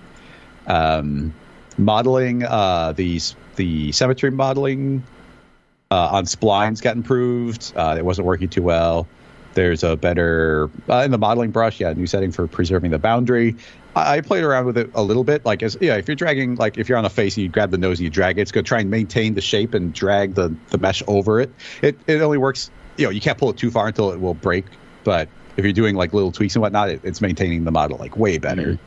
Um, 0.67 1.33
modeling 1.79 2.43
uh, 2.45 2.93
these 2.93 3.37
the 3.57 3.93
symmetry 3.93 4.31
modeling 4.31 5.03
uh, 5.91 6.09
on 6.13 6.25
splines 6.25 6.83
got 6.83 6.97
improved. 6.97 7.73
Uh, 7.75 7.97
it 7.99 8.05
wasn't 8.05 8.27
working 8.27 8.49
too 8.49 8.63
well. 8.63 9.07
There's 9.55 9.83
a 9.83 9.97
better 9.97 10.71
uh, 10.89 11.03
in 11.05 11.11
the 11.11 11.19
modeling 11.19 11.51
brush. 11.51 11.81
Yeah, 11.81 11.93
new 11.93 12.07
setting 12.07 12.33
for 12.33 12.47
preserving 12.47 12.91
the 12.91 12.99
boundary. 12.99 13.57
I, 13.97 14.19
I 14.19 14.21
played 14.21 14.45
around 14.45 14.67
with 14.67 14.79
it 14.79 14.91
a 14.95 15.03
little 15.03 15.25
bit. 15.25 15.45
Like, 15.45 15.63
as 15.63 15.77
yeah, 15.81 15.97
if 15.97 16.07
you're 16.07 16.15
dragging, 16.15 16.57
like 16.57 16.79
if 16.79 16.89
you're 16.89 16.99
on 16.99 17.05
a 17.05 17.11
face 17.11 17.37
and 17.37 17.45
you 17.45 17.49
grab 17.49 17.71
the 17.71 17.79
nose 17.79 17.99
and 17.99 18.05
you 18.05 18.11
drag 18.11 18.39
it, 18.39 18.43
it's 18.43 18.53
going 18.53 18.65
to 18.65 18.69
try 18.69 18.81
and 18.81 18.91
maintain 18.91 19.35
the 19.35 19.41
shape 19.41 19.75
and 19.75 19.93
drag 19.93 20.35
the 20.35 20.55
the 20.69 20.79
mesh 20.79 21.03
over 21.07 21.41
it. 21.41 21.51
It 21.83 21.99
it 22.07 22.21
only 22.21 22.39
works. 22.39 22.71
You 22.97 23.05
know, 23.05 23.11
you 23.11 23.21
can't 23.21 23.39
pull 23.39 23.51
it 23.51 23.57
too 23.57 23.71
far 23.71 23.87
until 23.89 24.11
it 24.13 24.21
will 24.21 24.35
break. 24.35 24.67
But 25.05 25.29
if 25.57 25.65
you're 25.65 25.73
doing 25.73 25.97
like 25.97 26.13
little 26.13 26.33
tweaks 26.33 26.55
and 26.55 26.63
whatnot, 26.63 26.91
it, 26.91 27.01
it's 27.03 27.21
maintaining 27.21 27.65
the 27.65 27.71
model 27.71 27.97
like 27.97 28.17
way 28.17 28.39
better. 28.39 28.79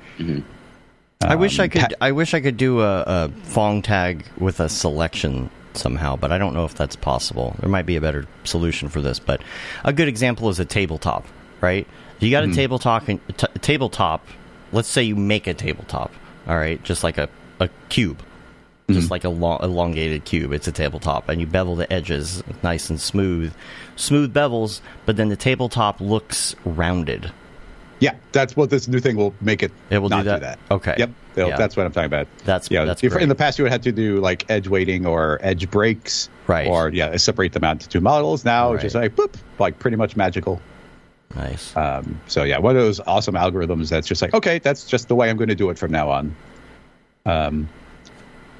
I 1.23 1.35
wish 1.35 1.59
I 1.59 1.65
Um, 1.65 1.69
could. 1.69 1.93
I 2.01 2.11
wish 2.11 2.33
I 2.33 2.41
could 2.41 2.57
do 2.57 2.81
a, 2.81 3.01
a 3.01 3.31
Phong 3.45 3.81
tag 3.83 4.25
with 4.37 4.59
a 4.59 4.69
selection 4.69 5.49
somehow, 5.73 6.15
but 6.15 6.31
I 6.31 6.37
don't 6.37 6.53
know 6.53 6.65
if 6.65 6.75
that's 6.75 6.95
possible. 6.95 7.55
There 7.59 7.69
might 7.69 7.85
be 7.85 7.95
a 7.95 8.01
better 8.01 8.25
solution 8.43 8.89
for 8.89 9.01
this, 9.01 9.19
but 9.19 9.41
a 9.85 9.93
good 9.93 10.07
example 10.07 10.49
is 10.49 10.59
a 10.59 10.65
tabletop. 10.65 11.25
Right? 11.61 11.87
You 12.19 12.31
got 12.31 12.43
a 12.43 12.53
tabletop. 12.53 13.05
T- 13.05 13.17
tabletop. 13.61 14.25
Let's 14.71 14.87
say 14.87 15.03
you 15.03 15.15
make 15.15 15.47
a 15.47 15.53
tabletop. 15.53 16.11
All 16.47 16.55
right, 16.57 16.81
just 16.83 17.03
like 17.03 17.17
a 17.17 17.29
a 17.59 17.69
cube. 17.89 18.21
just 18.89 19.09
like 19.11 19.23
a 19.23 19.29
long, 19.29 19.59
elongated 19.63 20.25
cube. 20.25 20.51
It's 20.51 20.67
a 20.67 20.71
tabletop, 20.71 21.29
and 21.29 21.39
you 21.39 21.47
bevel 21.47 21.75
the 21.77 21.91
edges 21.93 22.43
nice 22.61 22.89
and 22.89 22.99
smooth, 22.99 23.53
smooth 23.95 24.33
bevels. 24.33 24.81
But 25.05 25.15
then 25.17 25.29
the 25.29 25.35
tabletop 25.37 26.01
looks 26.01 26.55
rounded. 26.65 27.31
Yeah, 28.01 28.15
that's 28.33 28.55
what 28.57 28.69
this 28.69 28.87
new 28.89 28.99
thing 28.99 29.15
will 29.15 29.33
make 29.39 29.63
it. 29.63 29.71
It 29.89 29.99
will 29.99 30.09
not 30.09 30.23
do 30.23 30.31
not 30.31 30.41
that? 30.41 30.59
Okay. 30.69 30.95
Yep. 30.97 31.09
Yeah. 31.37 31.55
That's 31.55 31.77
what 31.77 31.85
I'm 31.85 31.93
talking 31.93 32.07
about. 32.07 32.27
That's- 32.43 32.69
yeah. 32.69 32.83
that's 32.83 33.01
if- 33.03 33.13
great. 33.13 33.23
in 33.23 33.29
the 33.29 33.35
past 33.35 33.57
you 33.57 33.63
would 33.63 33.71
have 33.71 33.81
to 33.83 33.91
do 33.93 34.19
like 34.19 34.43
edge 34.49 34.67
weighting 34.67 35.05
or 35.05 35.39
edge 35.41 35.69
breaks, 35.71 36.29
Right. 36.47 36.67
Or 36.67 36.89
yeah, 36.89 37.15
separate 37.15 37.53
them 37.53 37.63
out 37.63 37.73
into 37.73 37.87
two 37.87 38.01
models. 38.01 38.43
Now 38.43 38.73
it's 38.73 38.81
just 38.83 38.95
like 38.95 39.15
boop, 39.15 39.35
like 39.59 39.79
pretty 39.79 39.95
much 39.95 40.17
magical. 40.17 40.59
Nice. 41.35 41.73
Um, 41.77 42.19
so 42.27 42.43
yeah, 42.43 42.57
one 42.57 42.75
of 42.75 42.81
those 42.81 42.99
awesome 43.01 43.35
algorithms 43.35 43.89
that's 43.89 44.05
just 44.07 44.21
like 44.21 44.33
okay, 44.33 44.59
that's 44.59 44.85
just 44.85 45.07
the 45.07 45.15
way 45.15 45.29
I'm 45.29 45.37
going 45.37 45.47
to 45.49 45.55
do 45.55 45.69
it 45.69 45.77
from 45.77 45.91
now 45.91 46.09
on. 46.09 46.35
Um, 47.25 47.69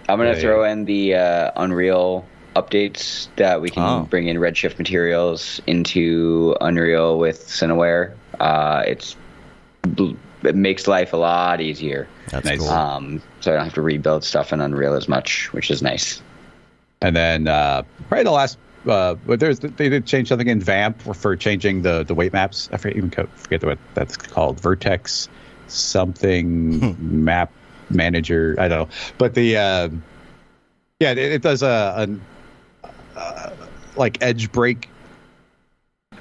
I'm 0.07 0.17
gonna 0.17 0.33
Yeah, 0.33 0.39
throw 0.39 0.63
in 0.63 0.85
the 0.85 1.15
uh, 1.15 1.51
Unreal 1.57 2.25
updates 2.55 3.27
that 3.37 3.61
we 3.61 3.69
can 3.69 3.83
Oh. 3.83 4.07
bring 4.09 4.27
in 4.27 4.37
Redshift 4.37 4.77
materials 4.77 5.59
into 5.67 6.55
Unreal 6.61 7.17
with 7.17 7.47
Cineware. 7.47 8.11
Uh, 8.39 8.83
it's 8.87 9.15
it 9.83 10.55
makes 10.55 10.87
life 10.87 11.13
a 11.13 11.17
lot 11.17 11.61
easier. 11.61 12.07
That's 12.29 12.45
nice. 12.45 12.59
cool. 12.59 12.69
Um, 12.69 13.21
so 13.39 13.51
I 13.51 13.55
don't 13.55 13.65
have 13.65 13.73
to 13.75 13.81
rebuild 13.81 14.23
stuff 14.23 14.53
in 14.53 14.61
Unreal 14.61 14.93
as 14.93 15.07
much, 15.07 15.51
which 15.53 15.71
is 15.71 15.81
nice. 15.81 16.21
And 17.01 17.15
then 17.15 17.47
uh, 17.47 17.83
probably 18.07 18.23
the 18.23 18.31
last, 18.31 18.57
uh, 18.87 19.15
but 19.25 19.39
there's 19.39 19.59
they 19.59 19.89
did 19.89 20.05
change 20.05 20.29
something 20.29 20.47
in 20.47 20.59
Vamp 20.59 21.01
for, 21.01 21.13
for 21.13 21.35
changing 21.35 21.81
the 21.81 22.03
the 22.03 22.13
weight 22.13 22.33
maps. 22.33 22.69
I 22.71 22.77
forget, 22.77 22.97
even 22.97 23.11
forget 23.11 23.63
what 23.63 23.79
that's 23.93 24.17
called. 24.17 24.59
Vertex 24.59 25.29
something 25.67 26.95
map 27.23 27.51
manager. 27.89 28.55
I 28.59 28.67
don't 28.67 28.89
know, 28.89 28.95
but 29.17 29.33
the 29.33 29.57
uh, 29.57 29.89
yeah, 30.99 31.11
it, 31.11 31.17
it 31.17 31.41
does 31.41 31.63
a, 31.63 32.07
a 32.85 33.19
uh, 33.19 33.53
like 33.95 34.21
edge 34.21 34.51
break. 34.51 34.89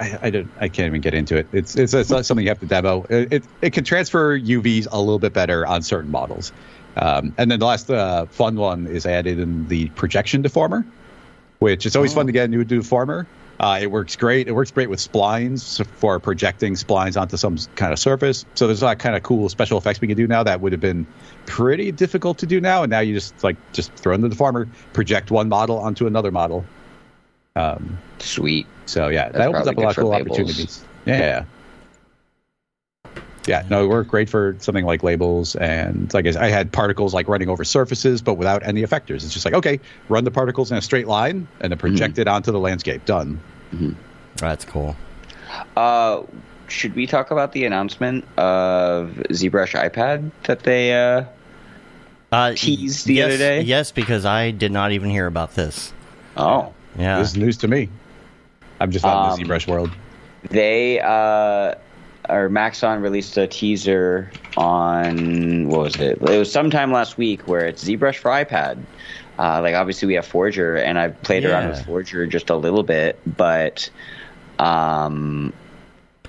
I, 0.00 0.18
I 0.22 0.30
don't. 0.30 0.50
I 0.58 0.68
can't 0.68 0.86
even 0.86 1.02
get 1.02 1.14
into 1.14 1.36
it. 1.36 1.46
It's 1.52 1.76
it's, 1.76 1.92
it's 1.92 2.10
not 2.10 2.24
something 2.24 2.44
you 2.44 2.50
have 2.50 2.60
to 2.60 2.66
demo. 2.66 3.04
It, 3.10 3.32
it 3.32 3.44
it 3.60 3.72
can 3.72 3.84
transfer 3.84 4.38
UVs 4.38 4.88
a 4.90 4.98
little 4.98 5.18
bit 5.18 5.32
better 5.32 5.66
on 5.66 5.82
certain 5.82 6.10
models. 6.10 6.52
Um, 6.96 7.34
and 7.38 7.50
then 7.50 7.60
the 7.60 7.66
last 7.66 7.90
uh, 7.90 8.26
fun 8.26 8.56
one 8.56 8.86
is 8.86 9.06
added 9.06 9.38
in 9.38 9.68
the 9.68 9.90
projection 9.90 10.42
deformer, 10.42 10.84
which 11.60 11.86
is 11.86 11.94
always 11.94 12.12
fun 12.12 12.26
to 12.26 12.32
get 12.32 12.46
a 12.46 12.48
new 12.48 12.64
deformer. 12.64 13.26
Uh, 13.60 13.78
it 13.80 13.90
works 13.90 14.16
great. 14.16 14.48
It 14.48 14.52
works 14.52 14.70
great 14.70 14.88
with 14.88 15.00
splines 15.00 15.84
for 15.98 16.18
projecting 16.18 16.74
splines 16.74 17.20
onto 17.20 17.36
some 17.36 17.58
kind 17.76 17.92
of 17.92 17.98
surface. 17.98 18.46
So 18.54 18.66
there's 18.66 18.80
a 18.80 18.86
lot 18.86 18.92
of 18.92 18.98
kind 18.98 19.14
of 19.14 19.22
cool 19.22 19.50
special 19.50 19.76
effects 19.76 20.00
we 20.00 20.08
can 20.08 20.16
do 20.16 20.26
now 20.26 20.42
that 20.42 20.62
would 20.62 20.72
have 20.72 20.80
been 20.80 21.06
pretty 21.44 21.92
difficult 21.92 22.38
to 22.38 22.46
do 22.46 22.58
now. 22.58 22.82
And 22.82 22.90
now 22.90 23.00
you 23.00 23.12
just 23.12 23.44
like 23.44 23.56
just 23.72 23.92
throw 23.92 24.14
in 24.14 24.22
the 24.22 24.28
deformer, 24.28 24.66
project 24.94 25.30
one 25.30 25.50
model 25.50 25.78
onto 25.78 26.06
another 26.06 26.30
model. 26.30 26.64
Um, 27.56 27.98
Sweet. 28.18 28.66
so 28.86 29.08
yeah, 29.08 29.28
that 29.30 29.48
opens 29.48 29.66
up 29.66 29.76
a 29.76 29.80
lot 29.80 29.90
of 29.90 29.96
cool 29.96 30.10
labels. 30.10 30.38
opportunities. 30.38 30.84
Yeah. 31.06 31.44
Yeah, 33.46 33.64
no, 33.70 33.84
it 33.84 33.88
worked 33.88 34.10
great 34.10 34.28
for 34.28 34.54
something 34.58 34.84
like 34.84 35.02
labels, 35.02 35.56
and 35.56 36.12
like 36.12 36.26
I, 36.26 36.32
said, 36.32 36.42
I 36.42 36.48
had 36.50 36.70
particles 36.70 37.14
like 37.14 37.26
running 37.26 37.48
over 37.48 37.64
surfaces, 37.64 38.20
but 38.20 38.34
without 38.34 38.64
any 38.64 38.82
effectors. 38.82 39.24
It's 39.24 39.32
just 39.32 39.44
like 39.46 39.54
okay, 39.54 39.80
run 40.08 40.24
the 40.24 40.30
particles 40.30 40.70
in 40.70 40.76
a 40.76 40.82
straight 40.82 41.08
line 41.08 41.48
and 41.60 41.72
then 41.72 41.78
project 41.78 42.18
it 42.18 42.28
onto 42.28 42.52
the 42.52 42.58
landscape. 42.60 43.04
Done. 43.06 43.40
That's 44.36 44.64
cool. 44.66 44.94
Uh, 45.76 46.22
should 46.68 46.94
we 46.94 47.06
talk 47.06 47.30
about 47.30 47.52
the 47.52 47.64
announcement 47.64 48.24
of 48.38 49.08
ZBrush 49.30 49.90
iPad 49.90 50.30
that 50.44 50.60
they? 50.60 50.92
Uh, 50.92 51.24
Uh, 52.30 52.52
Teased 52.54 53.06
the 53.06 53.14
yes, 53.14 53.26
other 53.26 53.38
day? 53.38 53.62
Yes, 53.62 53.90
because 53.90 54.24
I 54.24 54.50
did 54.52 54.70
not 54.70 54.92
even 54.92 55.10
hear 55.10 55.26
about 55.26 55.54
this. 55.54 55.92
oh, 56.36 56.72
Yeah. 56.98 57.18
This 57.18 57.30
is 57.32 57.36
news 57.36 57.56
to 57.58 57.68
me. 57.68 57.88
I'm 58.80 58.90
just 58.90 59.04
not 59.04 59.26
in 59.26 59.32
Um, 59.32 59.38
the 59.38 59.44
ZBrush 59.54 59.66
world. 59.68 59.90
they 60.50 61.00
uh, 61.00 61.74
or 62.28 62.48
Maxon 62.48 63.00
released 63.02 63.36
a 63.36 63.46
teaser 63.46 64.30
on 64.56 65.68
what 65.68 65.80
was 65.80 65.96
it? 65.96 66.18
It 66.22 66.38
was 66.38 66.50
sometime 66.52 66.92
last 66.92 67.18
week 67.18 67.46
where 67.48 67.66
it's 67.66 67.84
ZBrush 67.84 68.16
for 68.16 68.30
iPad. 68.30 68.78
Uh, 69.38 69.60
like 69.62 69.74
obviously 69.74 70.06
we 70.06 70.14
have 70.14 70.26
Forger, 70.26 70.76
and 70.76 70.98
I've 70.98 71.20
played 71.22 71.44
around 71.44 71.70
with 71.70 71.84
Forger 71.86 72.26
just 72.26 72.50
a 72.50 72.56
little 72.56 72.82
bit, 72.82 73.18
but 73.26 73.88
um, 74.58 75.52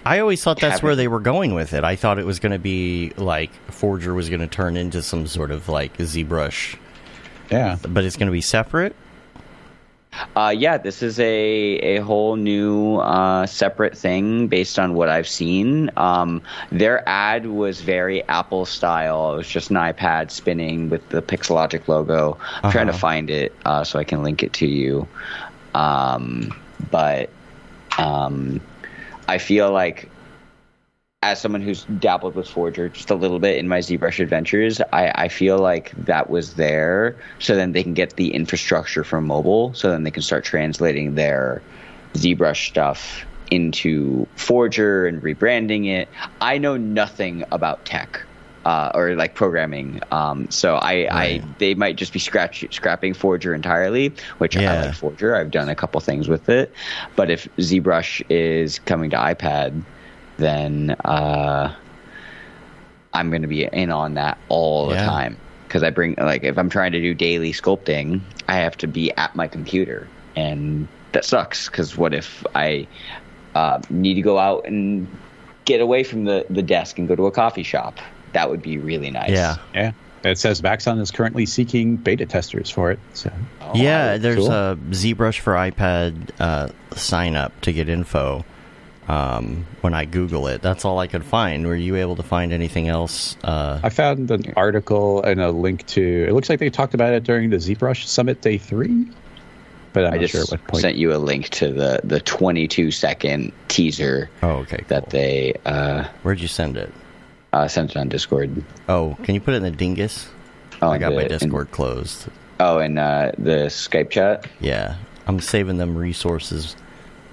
I 0.06 0.20
always 0.20 0.42
thought 0.44 0.60
that's 0.60 0.82
where 0.82 0.96
they 0.96 1.08
were 1.10 1.20
going 1.20 1.54
with 1.54 1.74
it. 1.74 1.84
I 1.84 1.96
thought 1.98 2.20
it 2.20 2.26
was 2.26 2.40
going 2.40 2.54
to 2.54 2.60
be 2.60 3.12
like 3.18 3.52
Forger 3.70 4.14
was 4.14 4.30
going 4.30 4.40
to 4.40 4.48
turn 4.48 4.78
into 4.78 5.02
some 5.02 5.28
sort 5.28 5.52
of 5.52 5.68
like 5.70 5.98
ZBrush, 5.98 6.78
Yeah. 7.52 7.78
but 7.88 8.04
it's 8.06 8.16
going 8.16 8.28
to 8.28 8.32
be 8.32 8.42
separate. 8.42 8.96
Uh, 10.36 10.54
yeah, 10.56 10.78
this 10.78 11.02
is 11.02 11.20
a 11.20 11.76
a 11.96 11.98
whole 12.02 12.36
new 12.36 12.96
uh, 12.98 13.46
separate 13.46 13.98
thing 13.98 14.48
based 14.48 14.78
on 14.78 14.94
what 14.94 15.10
I've 15.10 15.28
seen. 15.28 15.90
Um, 15.98 16.42
their 16.72 17.08
ad 17.08 17.46
was 17.48 17.82
very 17.82 18.28
Apple 18.28 18.66
style. 18.66 19.34
It 19.34 19.38
was 19.38 19.48
just 19.50 19.70
an 19.70 19.78
iPad 19.78 20.32
spinning 20.32 20.90
with 20.90 21.08
the 21.10 21.22
Pixologic 21.22 21.88
logo. 21.88 22.38
I'm 22.64 22.70
trying 22.70 22.88
to 22.88 22.94
Uh-huh. 22.94 23.00
find 23.00 23.30
it 23.30 23.56
uh, 23.66 23.84
so 23.84 24.00
I 24.00 24.04
can 24.04 24.24
link 24.24 24.44
it 24.44 24.54
to 24.54 24.68
you. 24.68 25.08
Um, 25.74 26.54
but 26.90 27.30
um, 27.98 28.62
I 29.28 29.38
feel 29.38 29.72
like 29.72 30.10
as 31.24 31.40
someone 31.40 31.62
who's 31.62 31.84
dabbled 32.00 32.34
with 32.34 32.48
Forger 32.48 32.90
just 32.90 33.12
a 33.12 33.16
little 33.16 33.38
bit 33.38 33.58
in 33.58 33.68
my 33.68 33.78
ZBrush 33.78 34.20
adventures, 34.20 34.82
I, 34.92 35.12
I 35.14 35.28
feel 35.28 35.60
like 35.60 35.92
that 36.06 36.32
was 36.32 36.56
there 36.56 37.16
so 37.38 37.56
then 37.56 37.74
they 37.74 37.84
can 37.84 37.94
get 37.94 38.16
the 38.16 38.34
infrastructure 38.34 39.04
from 39.04 39.28
mobile, 39.28 39.72
so 39.76 39.92
then 39.92 40.04
they 40.04 40.10
can 40.10 40.24
start 40.24 40.44
translating 40.44 41.14
their 41.14 41.62
ZBrush 42.14 42.70
stuff 42.70 43.24
into 43.52 44.26
Forger 44.36 45.06
and 45.06 45.22
rebranding 45.22 45.88
it. 45.88 46.10
I 46.40 46.58
know 46.58 46.78
nothing 46.78 47.44
about 47.52 47.86
tech. 47.86 48.26
Uh, 48.64 48.92
or 48.94 49.16
like 49.16 49.34
programming, 49.34 50.00
um, 50.12 50.48
so 50.52 50.76
I, 50.76 51.08
I 51.12 51.42
they 51.58 51.74
might 51.74 51.96
just 51.96 52.14
be 52.14 52.20
scratch, 52.20 52.64
scrapping 52.70 53.16
Forger 53.16 53.56
entirely, 53.56 54.14
which 54.38 54.56
I 54.56 54.86
like 54.86 54.94
Forger. 54.94 55.36
I've 55.36 55.50
done 55.50 55.68
a 55.68 55.74
couple 55.74 56.00
things 56.00 56.28
with 56.30 56.48
it, 56.48 56.72
but 57.16 57.32
if 57.32 57.48
ZBrush 57.58 58.22
is 58.30 58.78
coming 58.78 59.10
to 59.10 59.16
iPad, 59.16 59.82
then 60.42 60.92
uh, 61.06 61.74
I'm 63.14 63.30
going 63.30 63.42
to 63.42 63.48
be 63.48 63.64
in 63.66 63.92
on 63.92 64.16
that 64.16 64.38
all 64.50 64.88
the 64.88 64.96
Yeah. 64.96 65.06
time 65.06 65.38
because 65.68 65.84
I 65.84 65.90
bring 65.90 66.16
like 66.18 66.44
if 66.44 66.58
I'm 66.58 66.70
trying 66.70 66.92
to 66.94 67.02
do 67.02 67.14
daily 67.14 67.52
sculpting, 67.54 68.22
I 68.48 68.56
have 68.56 68.78
to 68.78 68.88
be 68.88 69.12
at 69.16 69.36
my 69.36 69.48
computer, 69.48 70.08
and 70.36 70.88
that 71.14 71.24
sucks 71.26 71.70
because 71.70 71.98
what 71.98 72.14
if 72.14 72.46
I 72.56 72.88
uh, 73.56 73.82
need 73.90 74.16
to 74.16 74.22
go 74.22 74.38
out 74.38 74.66
and 74.66 75.08
get 75.66 75.80
away 75.82 76.04
from 76.04 76.26
the 76.26 76.46
the 76.50 76.62
desk 76.62 77.00
and 77.00 77.08
go 77.08 77.16
to 77.16 77.26
a 77.28 77.32
coffee 77.32 77.64
shop? 77.64 78.00
That 78.34 78.50
would 78.50 78.62
be 78.62 78.78
really 78.78 79.12
nice. 79.12 79.30
Yeah. 79.32 79.58
Yeah. 79.76 79.92
It 80.24 80.38
says 80.38 80.62
Maxon 80.62 81.00
is 81.00 81.10
currently 81.10 81.46
seeking 81.48 81.96
beta 81.98 82.26
testers 82.28 82.70
for 82.70 82.92
it. 82.92 83.00
So 83.14 83.32
Oh, 83.62 83.72
yeah, 83.74 84.18
there's 84.18 84.38
cool. 84.38 84.52
a 84.52 84.78
ZBrush 84.92 85.40
for 85.40 85.54
iPad 85.54 86.30
uh, 86.40 86.70
sign 86.96 87.36
up 87.36 87.60
to 87.62 87.74
get 87.74 87.90
info. 87.90 88.46
Um, 89.08 89.66
when 89.82 89.94
I 89.94 90.06
Google 90.06 90.48
it, 90.48 90.62
that's 90.62 90.86
all 90.86 91.00
I 91.00 91.08
could 91.08 91.26
find. 91.26 91.66
Were 91.66 91.76
you 91.76 91.96
able 91.98 92.16
to 92.18 92.24
find 92.24 92.54
anything 92.54 92.88
else? 92.88 93.36
Uh, 93.44 93.80
I 93.84 93.90
found 93.90 94.30
an 94.32 94.54
article 94.56 95.22
and 95.24 95.42
a 95.42 95.52
link 95.52 95.86
to. 95.88 96.26
It 96.30 96.34
looks 96.34 96.50
like 96.50 96.60
they 96.60 96.70
talked 96.70 96.94
about 96.94 97.14
it 97.14 97.24
during 97.24 97.50
the 97.50 97.58
ZBrush 97.58 98.06
Summit 98.06 98.42
Day 98.42 98.58
Three, 98.58 99.08
but 99.92 100.06
I'm 100.06 100.14
I 100.14 100.16
not 100.18 100.22
just 100.22 100.32
sure 100.34 100.42
at 100.44 100.52
what 100.52 100.68
point. 100.68 100.82
sent 100.82 100.96
you 100.98 101.14
a 101.14 101.18
link 101.18 101.50
to 101.50 101.72
the 101.74 102.00
the 102.04 102.22
22 102.22 102.92
second 102.92 103.52
teaser 103.68 104.30
oh, 104.44 104.50
okay. 104.60 104.84
that 104.88 105.04
cool. 105.06 105.10
they 105.12 105.56
uh, 105.66 106.06
Where'd 106.22 106.40
you 106.40 106.48
send 106.48 106.78
it? 106.78 106.92
uh, 107.54 107.68
sent 107.68 107.92
it 107.92 107.98
on 107.98 108.08
Discord. 108.08 108.64
Oh, 108.88 109.18
can 109.24 109.36
you 109.36 109.42
put 109.42 109.56
it 109.56 109.58
in 109.58 109.64
the 109.64 109.72
dingus? 109.72 110.30
Oh, 110.82 110.90
I 110.90 110.98
got 111.00 111.10
the- 111.10 111.16
my 111.18 111.22
in- 111.24 111.28
Discord 111.28 111.72
closed. 111.72 112.28
Oh, 112.62 112.78
and 112.78 113.00
uh, 113.00 113.32
the 113.40 113.66
Skype 113.68 114.12
chat. 114.12 114.46
Yeah, 114.60 114.96
I'm 115.26 115.40
saving 115.40 115.78
them 115.78 115.98
resources. 115.98 116.76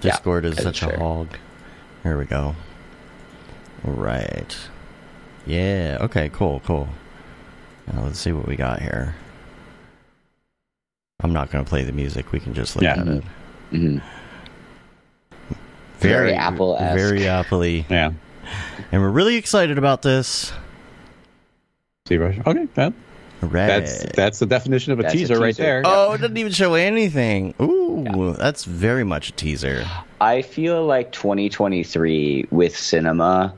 Yeah, 0.01 0.11
Discord 0.11 0.43
is 0.45 0.55
that 0.55 0.59
is 0.61 0.77
such 0.77 0.81
a 0.81 0.97
hog. 0.97 1.27
Here 2.03 2.17
we 2.17 2.25
go. 2.25 2.55
Right. 3.83 4.55
Yeah. 5.45 5.97
Okay. 6.01 6.29
Cool. 6.29 6.61
Cool. 6.65 6.87
Now 7.91 8.03
let's 8.03 8.19
see 8.19 8.31
what 8.31 8.47
we 8.47 8.55
got 8.55 8.81
here. 8.81 9.15
I'm 11.21 11.33
not 11.33 11.51
going 11.51 11.63
to 11.65 11.69
play 11.69 11.83
the 11.83 11.91
music. 11.91 12.31
We 12.31 12.39
can 12.39 12.53
just 12.53 12.75
look 12.75 12.83
Yeah. 12.83 13.01
at 13.01 13.07
it. 13.07 13.23
hmm 13.71 13.97
Very 15.99 16.33
Apple-esque. 16.33 16.95
Very 16.97 17.27
Apple-y. 17.27 17.85
yeah, 17.89 18.11
And 18.91 19.01
we're 19.01 19.09
really 19.09 19.35
excited 19.35 19.77
about 19.77 20.01
this. 20.01 20.53
ZBrush. 22.07 22.45
Okay, 22.47 22.67
well, 22.75 22.93
Right. 23.41 23.67
that's 23.67 24.05
that's 24.15 24.39
the 24.39 24.45
definition 24.45 24.93
of 24.93 24.99
a 24.99 25.03
That's 25.03 25.13
a 25.13 25.17
teaser, 25.17 25.39
right 25.39 25.55
there. 25.55 25.81
Oh, 25.85 26.13
it 26.13 26.19
doesn't 26.21 26.37
even 26.37 26.51
show 26.53 26.73
anything. 26.75 27.53
Ooh, 27.61 28.33
that's 28.37 28.63
very 28.65 29.03
much 29.03 29.29
a 29.29 29.31
teaser. 29.33 29.85
I 30.21 30.41
feel 30.41 30.85
like 30.85 31.11
2023 31.11 32.47
with 32.51 32.75
cinema 32.75 33.53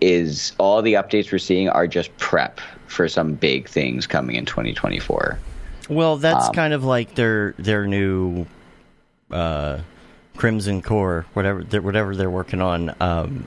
is 0.00 0.52
all 0.58 0.82
the 0.82 0.94
updates 0.94 1.30
we're 1.32 1.38
seeing 1.38 1.68
are 1.68 1.86
just 1.86 2.16
prep 2.18 2.60
for 2.86 3.08
some 3.08 3.34
big 3.34 3.68
things 3.68 4.06
coming 4.06 4.36
in 4.36 4.44
2024. 4.44 5.38
Well, 5.88 6.16
that's 6.16 6.48
Um, 6.48 6.54
kind 6.54 6.74
of 6.74 6.84
like 6.84 7.14
their 7.14 7.54
their 7.58 7.86
new 7.86 8.46
uh, 9.30 9.78
Crimson 10.36 10.82
Core, 10.82 11.26
whatever 11.34 11.62
they're, 11.62 11.82
whatever 11.82 12.16
they're 12.16 12.30
working 12.30 12.60
on, 12.60 12.94
um, 13.00 13.46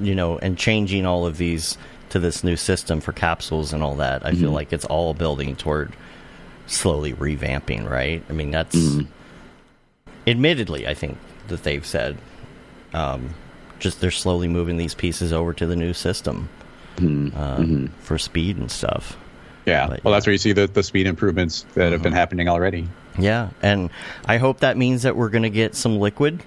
you 0.00 0.14
know, 0.14 0.38
and 0.38 0.56
changing 0.58 1.06
all 1.06 1.26
of 1.26 1.38
these 1.38 1.76
to 2.10 2.18
this 2.18 2.44
new 2.44 2.56
system 2.56 3.00
for 3.00 3.12
capsules 3.12 3.72
and 3.72 3.82
all 3.82 3.96
that. 3.96 4.24
I 4.24 4.30
Mm-hmm. 4.30 4.40
feel 4.40 4.50
like 4.52 4.72
it's 4.72 4.84
all 4.84 5.12
building 5.14 5.56
toward 5.56 5.92
slowly 6.66 7.12
revamping, 7.14 7.88
right? 7.88 8.22
I 8.28 8.32
mean, 8.32 8.50
that's 8.50 8.74
Mm-hmm. 8.76 9.06
admittedly, 10.26 10.86
I 10.86 10.94
think 10.94 11.18
that 11.48 11.62
they've 11.62 11.84
said 11.84 12.16
um, 12.94 13.34
just 13.78 14.00
they're 14.00 14.10
slowly 14.10 14.48
moving 14.48 14.76
these 14.76 14.94
pieces 14.94 15.32
over 15.32 15.52
to 15.54 15.66
the 15.66 15.76
new 15.76 15.92
system 15.92 16.48
Mm-hmm. 16.96 17.38
um, 17.38 17.90
for 18.00 18.16
speed 18.16 18.56
and 18.56 18.70
stuff. 18.70 19.18
Yeah. 19.66 19.86
But, 19.86 20.02
well, 20.02 20.12
yeah. 20.12 20.16
that's 20.16 20.26
where 20.26 20.32
you 20.32 20.38
see 20.38 20.52
the, 20.52 20.66
the 20.66 20.82
speed 20.82 21.06
improvements 21.06 21.66
that 21.74 21.92
have 21.92 22.02
been 22.02 22.14
happening 22.14 22.48
already. 22.48 22.88
Yeah, 23.18 23.50
and 23.60 23.90
I 24.24 24.38
hope 24.38 24.60
that 24.60 24.78
means 24.78 25.02
that 25.02 25.14
we're 25.14 25.28
going 25.28 25.42
to 25.42 25.50
get 25.50 25.74
some 25.74 25.98
liquid. 25.98 26.42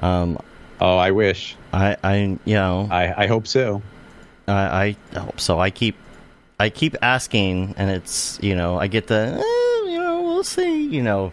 Um, 0.00 0.38
Oh, 0.80 0.96
I 0.96 1.10
wish. 1.10 1.56
I, 1.72 1.96
I, 2.02 2.38
you 2.46 2.54
know, 2.54 2.88
I, 2.90 3.24
I 3.24 3.26
hope 3.26 3.46
so. 3.46 3.82
I, 4.48 4.96
I 5.14 5.18
hope 5.18 5.40
so. 5.40 5.58
I 5.58 5.70
keep, 5.70 5.96
I 6.58 6.70
keep 6.70 6.96
asking, 7.02 7.74
and 7.76 7.90
it's, 7.90 8.38
you 8.42 8.54
know, 8.54 8.78
I 8.78 8.86
get 8.86 9.06
the, 9.08 9.38
eh, 9.38 9.90
you 9.90 9.98
know, 9.98 10.22
we'll 10.22 10.44
see, 10.44 10.86
you 10.86 11.02
know, 11.02 11.32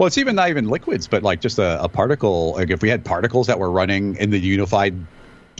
Well, 0.00 0.06
it's 0.06 0.16
even 0.18 0.34
not 0.34 0.48
even 0.48 0.66
liquids, 0.68 1.06
but 1.06 1.22
like 1.22 1.42
just 1.42 1.58
a, 1.58 1.82
a 1.82 1.88
particle. 1.88 2.54
Like 2.54 2.70
if 2.70 2.80
we 2.80 2.88
had 2.88 3.04
particles 3.04 3.46
that 3.48 3.58
were 3.58 3.70
running 3.70 4.16
in 4.16 4.30
the 4.30 4.38
unified 4.38 4.94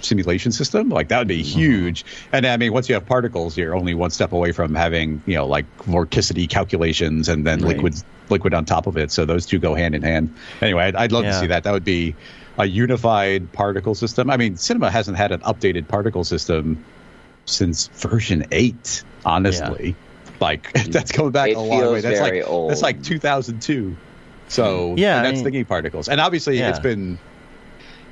simulation 0.00 0.50
system, 0.50 0.88
like 0.88 1.08
that 1.08 1.18
would 1.18 1.28
be 1.28 1.42
Mm-hmm. 1.42 1.58
huge. 1.58 2.06
And 2.32 2.46
I 2.46 2.56
mean, 2.56 2.72
once 2.72 2.88
you 2.88 2.94
have 2.94 3.04
particles, 3.04 3.58
you're 3.58 3.76
only 3.76 3.92
one 3.92 4.10
step 4.10 4.32
away 4.32 4.52
from 4.52 4.74
having 4.74 5.22
you 5.26 5.34
know 5.34 5.46
like 5.46 5.66
vorticity 5.80 6.48
calculations 6.48 7.28
and 7.28 7.46
then 7.46 7.60
Right. 7.60 7.76
liquid 7.76 7.94
liquid 8.30 8.54
on 8.54 8.64
top 8.64 8.86
of 8.86 8.96
it. 8.96 9.12
So 9.12 9.26
those 9.26 9.44
two 9.44 9.58
go 9.58 9.74
hand 9.74 9.94
in 9.94 10.02
hand. 10.02 10.34
Anyway, 10.62 10.84
I'd, 10.84 10.96
I'd 10.96 11.12
love 11.12 11.24
Yeah. 11.24 11.32
to 11.32 11.38
see 11.38 11.46
that. 11.48 11.64
That 11.64 11.72
would 11.72 11.84
be 11.84 12.16
a 12.58 12.64
unified 12.66 13.52
particle 13.52 13.94
system. 13.94 14.30
I 14.30 14.38
mean, 14.38 14.56
cinema 14.56 14.90
hasn't 14.90 15.18
had 15.18 15.32
an 15.32 15.40
updated 15.40 15.88
particle 15.88 16.24
system 16.24 16.82
since 17.46 17.88
version 17.88 18.46
eight. 18.52 19.04
Honestly, 19.26 19.94
like 20.40 20.72
that's 20.92 21.12
going 21.12 21.32
back 21.32 21.50
It 21.50 21.56
a 21.56 21.60
long 21.60 21.92
way. 21.92 22.00
That's 22.00 22.20
like 22.20 22.42
old. 22.46 22.70
that's 22.70 22.82
like 22.82 23.02
2002. 23.02 23.98
So 24.50 24.94
Yeah, 24.96 25.18
and 25.18 25.20
I 25.26 25.30
that's 25.30 25.36
mean- 25.36 25.44
thinking 25.44 25.64
particles, 25.64 26.08
and 26.08 26.20
obviously 26.20 26.58
Yeah. 26.58 26.70
it's 26.70 26.78
been. 26.80 27.18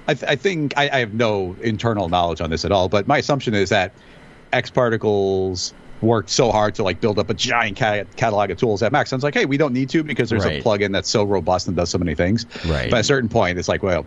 I, 0.07 0.15
th- 0.15 0.31
I 0.31 0.37
think 0.37 0.73
I, 0.79 0.89
I 0.89 0.99
have 1.01 1.13
no 1.13 1.55
internal 1.61 2.09
knowledge 2.09 2.41
on 2.41 2.49
this 2.49 2.65
at 2.65 2.73
all, 2.73 2.89
but 2.89 3.07
my 3.07 3.19
assumption 3.19 3.53
is 3.55 3.69
that 3.69 3.93
X 4.55 4.71
particles 4.71 5.75
worked 6.01 6.31
so 6.31 6.51
hard 6.53 6.77
to 6.77 6.83
like 6.85 7.01
build 7.01 7.19
up 7.19 7.29
a 7.29 7.35
giant 7.35 7.77
ca- 7.77 8.05
catalog 8.17 8.51
of 8.51 8.57
tools 8.57 8.83
at 8.83 8.91
Max. 8.93 9.13
I 9.13 9.17
was 9.17 9.23
like, 9.25 9.35
hey, 9.35 9.45
we 9.45 9.57
don't 9.59 9.75
need 9.75 9.91
to 9.91 10.03
because 10.05 10.31
there's 10.31 10.45
Right. 10.47 10.61
a 10.61 10.65
plugin 10.65 10.93
that's 10.93 11.11
so 11.11 11.25
robust 11.25 11.67
and 11.67 11.77
does 11.77 11.91
so 11.91 11.99
many 11.99 12.15
things. 12.15 12.47
Right. 12.67 12.89
But 12.89 12.99
at 12.99 13.01
a 13.01 13.05
certain 13.05 13.29
point, 13.29 13.59
it's 13.59 13.69
like, 13.69 13.83
well, 13.83 14.07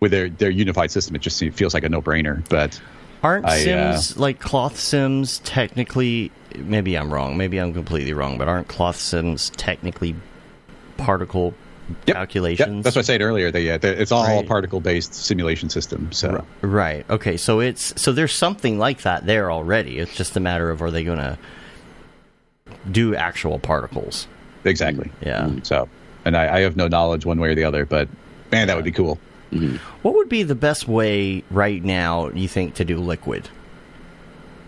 with 0.00 0.10
their 0.10 0.30
their 0.30 0.50
unified 0.50 0.90
system, 0.90 1.14
it 1.14 1.20
just 1.20 1.36
seems- 1.36 1.54
feels 1.54 1.74
like 1.74 1.84
a 1.84 1.88
no 1.90 2.00
brainer. 2.02 2.42
But 2.48 2.80
aren't 3.22 3.44
I, 3.46 3.70
uh, 3.70 3.98
Sims 3.98 4.18
like 4.18 4.40
cloth 4.40 4.80
Sims 4.80 5.38
technically? 5.44 6.32
Maybe 6.56 6.96
I'm 6.96 7.12
wrong. 7.12 7.36
Maybe 7.36 7.58
I'm 7.58 7.72
completely 7.74 8.14
wrong. 8.14 8.36
But 8.38 8.48
aren't 8.48 8.66
cloth 8.66 8.96
Sims 8.96 9.50
technically 9.56 10.16
particle 11.04 11.54
Yep. 12.06 12.16
calculations? 12.16 12.68
yeah, 12.76 12.82
that's 12.82 12.94
what 12.94 13.02
I 13.02 13.06
said 13.06 13.20
earlier. 13.20 13.50
They, 13.50 13.68
uh, 13.68 13.78
they, 13.78 13.90
it's 13.90 14.12
all 14.12 14.22
Right. 14.24 14.46
particle 14.46 14.80
based 14.80 15.12
simulation 15.12 15.68
system. 15.70 16.12
So 16.12 16.44
Right. 16.62 17.04
Okay. 17.10 17.36
So 17.36 17.58
it's 17.58 17.92
so 18.00 18.12
there's 18.12 18.32
something 18.32 18.78
like 18.78 19.02
that 19.02 19.26
there 19.26 19.50
already. 19.50 19.98
It's 19.98 20.14
just 20.14 20.36
a 20.36 20.40
matter 20.40 20.70
of 20.70 20.82
are 20.82 20.90
they 20.92 21.02
going 21.02 21.18
to 21.18 21.36
do 22.90 23.14
actual 23.16 23.58
particles? 23.58 24.26
exactly. 24.64 25.10
Yeah. 25.24 25.50
So, 25.62 25.88
and 26.24 26.36
I, 26.36 26.58
I 26.58 26.60
have 26.60 26.76
no 26.76 26.86
knowledge 26.86 27.24
one 27.26 27.40
way 27.40 27.48
or 27.48 27.54
the 27.54 27.64
other, 27.64 27.86
but 27.86 28.08
man, 28.52 28.66
that 28.68 28.76
would 28.76 28.84
be 28.84 28.92
cool. 28.92 29.18
What 30.02 30.14
would 30.14 30.28
be 30.28 30.42
the 30.44 30.54
best 30.54 30.86
way 30.86 31.42
right 31.50 31.82
now? 31.82 32.28
You 32.30 32.46
think 32.46 32.74
to 32.74 32.84
do 32.84 32.98
liquid? 32.98 33.48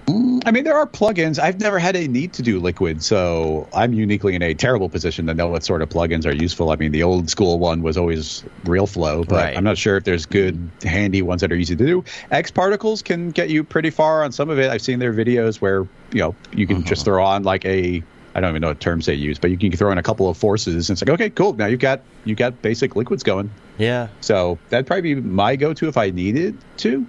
I 0.09 0.51
mean, 0.51 0.65
there 0.65 0.77
are 0.77 0.87
plugins. 0.87 1.39
I've 1.39 1.61
never 1.61 1.79
had 1.79 1.95
a 1.95 2.09
need 2.09 2.33
to 2.35 2.43
do 2.43 2.59
liquid, 2.59 3.03
so 3.03 3.69
I'm 3.73 3.93
uniquely 3.93 4.35
in 4.35 4.43
a 4.43 4.55
terrible 4.55 4.89
position 4.89 5.27
to 5.29 5.35
know 5.35 5.47
what 5.49 5.63
sort 5.63 5.83
of 5.83 5.89
plugins 5.89 6.27
are 6.27 6.33
useful. 6.33 6.71
I 6.71 6.77
mean, 6.77 6.91
the 6.91 7.05
old 7.05 7.31
school 7.31 7.59
one 7.61 7.83
was 7.83 7.97
always 7.97 8.43
RealFlow, 8.65 9.29
but 9.29 9.37
Right. 9.37 9.57
I'm 9.57 9.65
not 9.65 9.79
sure 9.79 9.97
if 9.97 10.05
there's 10.05 10.27
good, 10.27 10.71
handy 10.83 11.23
ones 11.23 11.41
that 11.43 11.53
are 11.53 11.55
easy 11.55 11.77
to 11.77 11.87
do. 11.87 12.05
X 12.31 12.51
particles 12.51 13.03
can 13.03 13.31
get 13.31 13.51
you 13.51 13.63
pretty 13.63 13.91
far 13.91 14.25
on 14.25 14.33
some 14.33 14.51
of 14.51 14.59
it. 14.59 14.71
I've 14.71 14.83
seen 14.83 14.99
their 14.99 15.13
videos 15.13 15.61
where 15.61 15.87
you 16.13 16.19
know 16.19 16.35
you 16.53 16.67
can 16.67 16.83
just 16.83 17.03
uh-huh. 17.03 17.17
throw 17.17 17.25
on 17.25 17.45
like 17.45 17.65
a 17.65 18.03
I 18.35 18.41
don't 18.41 18.51
even 18.51 18.63
know 18.63 18.69
what 18.69 18.81
terms 18.81 19.07
they 19.07 19.15
use, 19.15 19.39
but 19.39 19.51
you 19.51 19.59
can 19.59 19.71
throw 19.73 19.93
in 19.93 19.99
a 19.99 20.03
couple 20.03 20.29
of 20.29 20.37
forces, 20.37 20.89
and 20.89 20.97
it's 20.97 21.07
like, 21.07 21.15
okay, 21.15 21.31
cool. 21.31 21.53
Now 21.53 21.67
you've 21.67 21.81
got 21.81 22.01
you 22.25 22.35
got 22.35 22.61
basic 22.63 22.97
liquids 22.97 23.23
going. 23.23 23.51
Yeah. 23.79 24.09
So 24.21 24.59
that'd 24.71 24.87
probably 24.87 25.15
be 25.15 25.21
my 25.21 25.57
go-to 25.57 25.89
if 25.89 25.97
I 25.97 26.11
needed 26.11 26.59
to. 26.79 27.07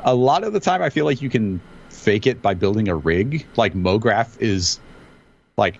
A 0.00 0.14
lot 0.14 0.44
of 0.44 0.52
the 0.52 0.60
time, 0.60 0.82
I 0.82 0.90
feel 0.90 1.04
like 1.04 1.20
you 1.20 1.28
can 1.28 1.60
fake 2.02 2.26
it 2.26 2.42
by 2.42 2.54
building 2.54 2.88
a 2.88 2.94
rig. 2.96 3.46
Like 3.56 3.74
MoGraph 3.74 4.40
is 4.40 4.78
like 5.56 5.78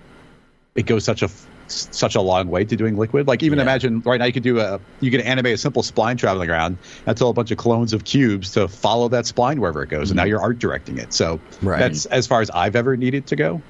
it 0.75 0.87
goes 0.87 1.05
such 1.05 1.23
a 1.23 1.29
such 1.69 2.15
a 2.17 2.21
long 2.21 2.49
way 2.49 2.65
to 2.65 2.77
doing 2.77 2.97
liquid. 2.99 3.27
Like 3.27 3.43
even 3.43 3.59
Yeah. 3.59 3.63
imagine 3.63 4.01
right 4.05 4.19
now 4.19 4.27
you 4.27 4.33
could 4.33 4.43
do 4.43 4.61
a 4.61 4.79
you 5.01 5.11
could 5.11 5.21
animate 5.21 5.55
a 5.55 5.59
simple 5.59 5.83
spline 5.83 6.19
traveling 6.19 6.51
around 6.51 6.77
and 7.07 7.17
tell 7.17 7.31
a 7.31 7.33
bunch 7.33 7.51
of 7.51 7.59
clones 7.59 7.93
of 7.93 8.05
cubes 8.05 8.53
to 8.53 8.69
follow 8.69 9.09
that 9.09 9.25
spline 9.25 9.59
wherever 9.59 9.83
it 9.83 9.89
goes, 9.89 10.11
and 10.11 10.17
now 10.17 10.23
mm-hmm. 10.23 10.31
you're 10.31 10.41
art 10.41 10.59
directing 10.59 10.99
it. 10.99 11.13
So 11.13 11.41
Right. 11.63 11.79
that's 11.79 12.07
as 12.07 12.27
far 12.27 12.41
as 12.41 12.51
I've 12.51 12.77
ever 12.77 12.97
needed 12.97 13.27
to 13.29 13.37
go. 13.37 13.63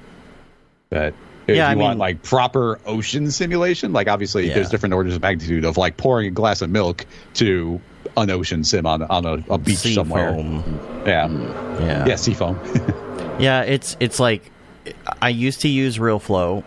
But 0.89 1.13
if 1.47 1.55
Yeah, 1.55 1.67
you 1.71 1.79
I 1.79 1.81
want 1.81 1.93
mean- 1.93 1.99
like 1.99 2.23
proper 2.23 2.79
ocean 2.85 3.31
simulation, 3.31 3.93
like 3.93 4.07
obviously 4.09 4.47
Yeah. 4.47 4.55
there's 4.55 4.69
different 4.69 4.93
orders 4.93 5.15
of 5.15 5.21
magnitude 5.21 5.65
of 5.65 5.77
like 5.77 5.97
pouring 5.97 6.27
a 6.27 6.31
glass 6.31 6.61
of 6.61 6.69
milk 6.69 7.05
to 7.35 7.79
an 8.17 8.29
ocean 8.29 8.63
sim 8.63 8.85
on 8.85 9.03
on 9.03 9.25
a, 9.25 9.43
a 9.53 9.57
beach 9.57 9.77
Sea 9.77 9.93
somewhere. 9.95 10.33
foam. 10.33 10.79
Yeah, 11.05 11.27
Yeah. 11.79 12.05
yeah, 12.07 12.15
sea 12.15 12.33
foam. 12.33 12.59
Yeah, 13.39 13.61
it's 13.63 13.97
it's 13.99 14.19
like 14.19 14.51
I 15.21 15.29
used 15.29 15.61
to 15.61 15.67
use 15.67 15.97
Real 15.99 16.19
Flow, 16.19 16.63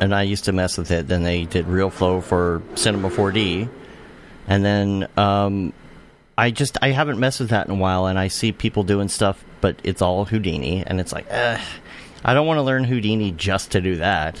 and 0.00 0.14
I 0.14 0.22
used 0.22 0.44
to 0.44 0.52
mess 0.52 0.78
with 0.78 0.92
it. 0.92 1.08
Then 1.08 1.24
they 1.24 1.44
did 1.44 1.66
Real 1.66 1.90
Flow 1.90 2.20
for 2.20 2.62
Cinema 2.76 3.10
4D, 3.10 3.68
and 4.46 4.64
then 4.64 5.08
um, 5.16 5.72
I 6.38 6.52
just 6.52 6.78
I 6.80 6.90
haven't 6.92 7.18
messed 7.18 7.40
with 7.40 7.50
that 7.50 7.66
in 7.66 7.72
a 7.72 7.76
while. 7.76 8.06
And 8.06 8.16
I 8.16 8.28
see 8.28 8.52
people 8.52 8.84
doing 8.84 9.08
stuff, 9.08 9.44
but 9.60 9.76
it's 9.82 10.00
all 10.00 10.24
Houdini, 10.24 10.84
and 10.86 11.00
it's 11.00 11.12
like, 11.12 11.26
eh, 11.30 11.60
I 12.24 12.32
don't 12.32 12.46
want 12.46 12.58
to 12.58 12.62
learn 12.62 12.84
Houdini 12.84 13.32
just 13.32 13.72
to 13.72 13.80
do 13.80 13.96
that. 13.96 14.38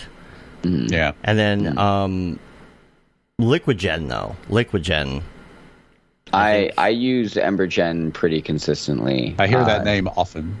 yeah, 0.62 1.12
And 1.24 1.36
then 1.38 1.76
um, 1.76 2.38
Gen 3.40 4.06
though, 4.08 4.36
LiquidGen. 4.48 5.22
I 6.34 6.70
I 6.76 6.88
use 6.88 7.34
Embergen 7.34 8.12
pretty 8.12 8.42
consistently. 8.42 9.34
I 9.38 9.46
hear 9.46 9.60
Uh, 9.60 9.64
that 9.64 9.84
name 9.84 10.08
often. 10.08 10.56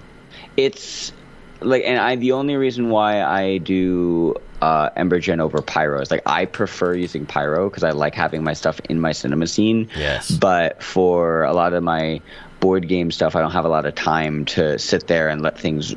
It's 0.56 1.12
like, 1.60 1.82
and 1.84 1.98
I 1.98 2.16
the 2.16 2.32
only 2.32 2.56
reason 2.56 2.90
why 2.90 3.22
I 3.22 3.58
do 3.58 4.36
uh, 4.60 4.90
Embergen 4.90 5.40
over 5.40 5.60
Pyro 5.62 6.00
is 6.00 6.10
like 6.10 6.22
I 6.26 6.44
prefer 6.46 6.94
using 6.94 7.26
Pyro 7.26 7.68
because 7.68 7.84
I 7.84 7.90
like 7.90 8.14
having 8.14 8.44
my 8.44 8.52
stuff 8.52 8.80
in 8.88 9.00
my 9.00 9.12
cinema 9.12 9.46
scene. 9.46 9.88
Yes. 9.96 10.30
But 10.30 10.82
for 10.82 11.42
a 11.42 11.52
lot 11.52 11.72
of 11.74 11.82
my 11.82 12.20
board 12.60 12.88
game 12.88 13.10
stuff, 13.10 13.36
I 13.36 13.40
don't 13.40 13.50
have 13.50 13.66
a 13.66 13.68
lot 13.68 13.84
of 13.84 13.94
time 13.94 14.44
to 14.46 14.78
sit 14.78 15.06
there 15.06 15.28
and 15.28 15.42
let 15.42 15.58
things 15.58 15.94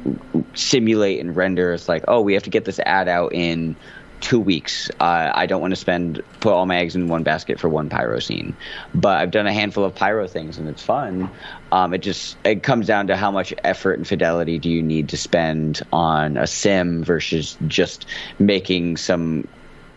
simulate 0.54 1.20
and 1.22 1.36
render. 1.36 1.74
It's 1.74 1.88
like, 1.88 2.04
oh, 2.08 2.20
we 2.22 2.34
have 2.34 2.44
to 2.44 2.50
get 2.50 2.66
this 2.66 2.80
ad 2.80 3.08
out 3.08 3.34
in 3.34 3.76
two 4.22 4.40
weeks. 4.40 4.90
Uh, 5.00 5.32
I 5.34 5.46
don't 5.46 5.62
want 5.62 5.72
to 5.72 5.76
spend 5.76 6.22
put 6.40 6.54
all 6.54 6.66
my 6.66 6.78
eggs 6.78 6.96
in 6.96 7.08
one 7.08 7.24
basket 7.24 7.60
for 7.60 7.70
one 7.70 7.90
pyro 7.90 8.20
scene. 8.20 8.56
But 8.96 9.20
I've 9.20 9.32
done 9.32 9.48
a 9.48 9.54
handful 9.54 9.84
of 9.84 9.94
pyro 9.96 10.28
things 10.28 10.58
and 10.58 10.68
it's 10.68 10.82
fun. 10.82 11.30
Um, 11.72 11.94
it 11.94 12.00
just 12.00 12.38
it 12.44 12.64
comes 12.64 12.88
down 12.88 13.08
to 13.08 13.16
how 13.16 13.32
much 13.32 13.54
effort 13.64 13.94
and 13.94 14.08
fidelity 14.08 14.60
do 14.60 14.70
you 14.70 14.82
need 14.82 15.10
to 15.10 15.18
spend 15.18 15.82
on 15.94 16.38
a 16.38 16.48
sim 16.48 17.04
versus 17.04 17.58
just 17.68 18.06
making 18.40 18.98
some 18.98 19.48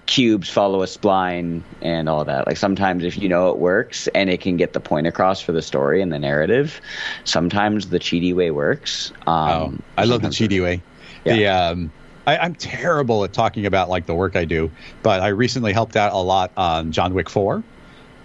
cubes 0.07 0.51
follow 0.51 0.83
a 0.83 0.87
spline 0.87 1.63
and 1.83 2.09
all 2.09 2.25
that. 2.25 2.47
Like 2.47 2.57
sometimes 2.57 3.05
if 3.05 3.17
you 3.17 3.29
know 3.29 3.51
it 3.51 3.59
works 3.59 4.09
and 4.09 4.29
it 4.29 4.41
can 4.41 4.57
get 4.57 4.73
the 4.73 4.81
point 4.81 5.07
across 5.07 5.41
for 5.41 5.53
the 5.53 5.63
story 5.63 6.03
and 6.03 6.13
the 6.13 6.19
narrative, 6.19 6.81
sometimes 7.25 7.91
the 7.91 8.01
cheaty 8.01 8.35
way 8.35 8.51
works. 8.51 9.13
Oh, 9.27 9.33
Um, 9.67 9.83
I 9.97 10.05
love 10.05 10.23
the 10.23 10.29
cheaty 10.29 10.61
way. 10.61 10.83
The 11.25 11.47
um, 11.47 11.93
I, 12.27 12.39
I'm 12.39 12.55
terrible 12.55 13.25
at 13.25 13.33
talking 13.33 13.67
about 13.67 13.89
like 13.89 14.07
the 14.07 14.15
work 14.15 14.37
I 14.37 14.45
do, 14.45 14.71
but 15.03 15.21
I 15.21 15.29
recently 15.29 15.73
helped 15.73 15.97
out 15.97 16.13
a 16.13 16.19
lot 16.19 16.53
on 16.57 16.93
John 16.93 17.15
Wick 17.15 17.29
Four, 17.31 17.63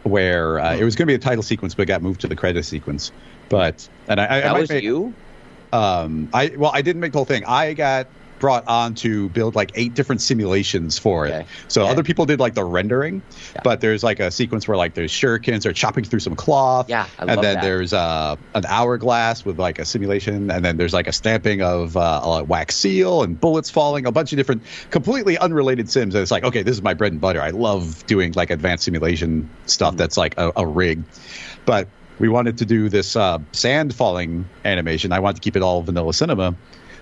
where 0.04 0.60
uh, 0.60 0.76
it 0.76 0.84
was 0.84 0.96
going 0.96 1.08
to 1.08 1.12
be 1.12 1.16
a 1.16 1.20
title 1.20 1.44
sequence, 1.44 1.74
but 1.76 1.88
got 1.88 2.02
moved 2.02 2.22
to 2.22 2.28
the 2.28 2.36
credit 2.36 2.64
sequence. 2.66 3.12
But 3.50 3.88
and 4.08 4.20
I, 4.20 4.26
I, 4.26 4.38
I 4.38 4.42
That 4.42 4.52
might 4.54 4.60
was 4.62 4.70
make- 4.70 4.84
you. 4.84 5.14
Um, 5.74 6.30
I 6.34 6.54
well, 6.58 6.72
I 6.74 6.82
didn't 6.82 7.02
make 7.02 7.12
the 7.12 7.18
whole 7.18 7.26
thing. 7.26 7.44
I 7.46 7.74
got 7.74 8.08
brought 8.40 8.68
on 8.68 8.94
to 8.96 9.30
build 9.30 9.56
like 9.56 9.72
eight 9.76 9.94
different 9.94 10.22
simulations 10.22 10.98
for 10.98 11.26
it. 11.26 11.46
So 11.70 11.86
other 11.86 12.04
people 12.04 12.26
did 12.26 12.40
like 12.40 12.54
the 12.54 12.64
rendering, 12.66 13.22
Yeah. 13.56 13.62
but 13.64 13.80
there's 13.82 14.04
like 14.04 14.20
a 14.20 14.30
sequence 14.30 14.68
where 14.68 14.76
like 14.78 14.94
there's 14.94 15.12
shurikens 15.12 15.66
are 15.66 15.72
chopping 15.74 16.04
through 16.04 16.20
some 16.20 16.36
cloth. 16.36 16.90
Yeah, 16.90 17.08
I 17.18 17.22
and 17.22 17.30
then 17.44 17.56
that. 17.56 17.62
there's 17.62 17.94
uh, 17.94 18.36
an 18.54 18.66
hourglass 18.68 19.46
with 19.46 19.58
like 19.58 19.80
a 19.80 19.86
simulation, 19.86 20.52
and 20.52 20.64
then 20.66 20.78
there's 20.78 20.94
like 20.94 21.08
a 21.08 21.14
stamping 21.14 21.62
of 21.62 21.96
uh, 21.96 22.22
a 22.24 22.44
wax 22.44 22.76
seal 22.76 23.24
and 23.24 23.40
bullets 23.40 23.70
falling, 23.70 24.06
a 24.06 24.12
bunch 24.12 24.34
of 24.34 24.38
different 24.38 24.64
completely 24.92 25.38
unrelated 25.38 25.90
sims. 25.90 26.14
And 26.14 26.22
it's 26.22 26.32
like, 26.32 26.44
okay, 26.44 26.62
this 26.62 26.76
is 26.76 26.82
my 26.82 26.94
bread 26.94 27.14
and 27.14 27.22
butter. 27.22 27.42
I 27.42 27.52
love 27.52 28.06
doing 28.06 28.34
like 28.34 28.50
advanced 28.50 28.84
simulation 28.84 29.50
stuff 29.66 29.86
Mm-hmm. 29.92 29.98
that's 29.98 30.18
like 30.18 30.38
a, 30.38 30.52
a 30.58 30.66
rig, 30.68 31.04
but 31.66 31.88
we 32.20 32.28
wanted 32.30 32.58
to 32.60 32.66
do 32.66 32.90
this 32.90 33.16
uh, 33.16 33.40
sand 33.52 33.94
falling 33.94 34.46
animation. 34.64 35.12
I 35.12 35.20
wanted 35.20 35.36
to 35.36 35.42
keep 35.42 35.56
it 35.56 35.62
all 35.62 35.82
vanilla 35.84 36.14
cinema. 36.14 36.56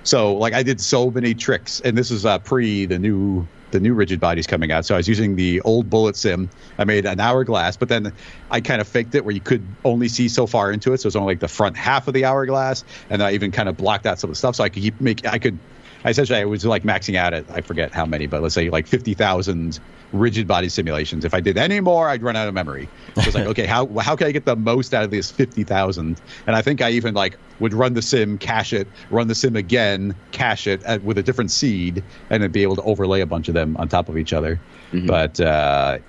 So 0.03 0.35
like 0.35 0.53
I 0.53 0.63
did 0.63 0.81
so 0.81 1.09
many 1.09 1.34
tricks, 1.34 1.80
and 1.81 1.97
this 1.97 2.11
is 2.11 2.25
uh, 2.25 2.39
pre 2.39 2.85
the 2.85 2.99
new 2.99 3.47
the 3.71 3.80
new 3.80 3.93
rigid 3.93 4.19
bodies 4.19 4.47
coming 4.47 4.71
out. 4.71 4.85
So 4.85 4.95
I 4.95 4.97
was 4.97 5.07
using 5.07 5.35
the 5.35 5.59
old 5.61 5.89
bullet 5.89 6.15
sim. 6.15 6.49
I 6.77 6.85
made 6.85 7.05
an 7.05 7.19
hourglass, 7.19 7.75
but 7.75 7.89
then 7.89 8.13
I 8.51 8.61
kind 8.61 8.80
of 8.80 8.88
faked 8.88 9.15
it 9.15 9.25
where 9.25 9.34
you 9.34 9.41
could 9.41 9.65
only 9.84 10.07
see 10.07 10.30
so 10.30 10.45
far 10.47 10.71
into 10.71 10.93
it. 10.93 11.01
So 11.01 11.07
it 11.07 11.09
was 11.09 11.15
only 11.15 11.34
like 11.34 11.39
the 11.39 11.47
front 11.47 11.75
half 11.75 12.07
of 12.07 12.13
the 12.13 12.25
hourglass, 12.25 12.84
and 13.09 13.21
I 13.21 13.31
even 13.34 13.51
kind 13.51 13.67
of 13.67 13.75
blocked 13.75 14.05
out 14.05 14.19
some 14.19 14.30
of 14.30 14.34
the 14.34 14.38
stuff 14.38 14.55
so 14.55 14.63
I 14.63 14.69
could 14.69 14.84
keep 14.84 15.01
make 15.01 15.25
I 15.25 15.39
could. 15.39 15.57
I 16.03 16.09
essentially 16.09 16.39
I 16.39 16.45
was 16.45 16.65
like 16.65 16.84
maxing 16.84 17.15
out 17.15 17.34
at 17.34 17.49
I 17.51 17.61
forget 17.61 17.91
how 17.91 18.05
many, 18.05 18.27
but 18.27 18.41
let's 18.41 18.55
say 18.55 18.69
like 18.69 18.88
fifty 18.88 19.13
thousand 19.13 19.80
rigid 20.11 20.47
body 20.47 20.69
simulations. 20.69 21.25
If 21.25 21.34
I 21.34 21.39
did 21.39 21.57
any 21.57 21.80
more, 21.80 22.07
I'd 22.07 22.21
run 22.21 22.35
out 22.35 22.47
of 22.47 22.53
memory. 22.53 22.88
So 23.15 23.21
it's 23.21 23.35
like, 23.35 23.45
okay, 23.53 23.65
how 23.65 23.88
how 23.99 24.15
can 24.15 24.27
I 24.27 24.31
get 24.31 24.45
the 24.45 24.55
most 24.55 24.93
out 24.93 25.03
of 25.03 25.11
this 25.11 25.31
fifty 25.31 25.63
thousand? 25.63 26.21
And 26.47 26.55
I 26.55 26.61
think 26.61 26.81
I 26.81 26.91
even 26.91 27.13
like 27.13 27.38
would 27.59 27.73
run 27.73 27.93
the 27.93 28.01
sim, 28.01 28.38
cache 28.38 28.73
it, 28.73 28.88
run 29.09 29.27
the 29.27 29.35
sim 29.35 29.55
again, 29.55 30.15
cache 30.31 30.67
it 30.67 30.84
at, 30.84 31.03
with 31.03 31.17
a 31.17 31.23
different 31.23 31.51
seed, 31.51 32.03
and 32.30 32.43
then 32.43 32.51
be 32.51 32.63
able 32.63 32.75
to 32.75 32.84
overlay 32.84 33.21
a 33.21 33.25
bunch 33.25 33.47
of 33.47 33.53
them 33.53 33.75
on 33.77 33.88
top 33.88 34.09
of 34.09 34.17
each 34.17 34.34
other. 34.34 34.59
But 35.07 35.39
uh, 35.39 35.99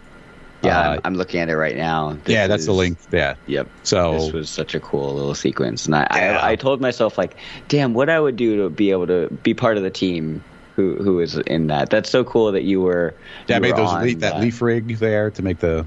Yeah, 0.65 0.79
uh, 0.79 0.93
I'm, 0.95 1.01
I'm 1.05 1.15
looking 1.15 1.41
at 1.41 1.49
it 1.49 1.57
right 1.57 1.77
now. 1.77 2.15
This 2.25 2.33
yeah, 2.35 2.47
that's 2.47 2.67
the 2.67 2.73
link. 2.73 2.99
Yeah. 3.13 3.35
Yep. 3.47 3.69
So 3.83 4.13
this 4.13 4.33
was 4.33 4.51
such 4.51 4.75
a 4.75 4.81
cool 4.81 5.15
little 5.15 5.35
sequence, 5.35 5.87
and 5.87 5.95
I, 5.95 6.07
Yeah. 6.15 6.39
I, 6.43 6.51
I 6.53 6.57
told 6.57 6.81
myself 6.81 7.19
like, 7.19 7.37
damn, 7.69 7.95
what 7.95 8.09
I 8.11 8.19
would 8.19 8.37
do 8.37 8.63
to 8.63 8.71
be 8.71 8.91
able 8.91 9.07
to 9.09 9.29
be 9.43 9.55
part 9.55 9.77
of 9.77 9.83
the 9.83 9.91
team 9.91 10.43
who 10.77 10.97
who 10.97 11.21
is 11.21 11.37
in 11.37 11.69
that. 11.69 11.91
That's 11.91 12.11
so 12.11 12.25
cool 12.25 12.53
that 12.53 12.65
you 12.65 12.81
were. 12.81 13.15
Yeah, 13.47 13.57
I 13.57 13.59
made 13.61 13.73
were 13.73 13.77
those 13.79 13.91
on 13.91 14.03
leaf, 14.03 14.19
that 14.21 14.41
leaf 14.41 14.61
rig 14.61 14.97
there 14.99 15.31
to 15.33 15.43
make 15.43 15.59
the, 15.61 15.87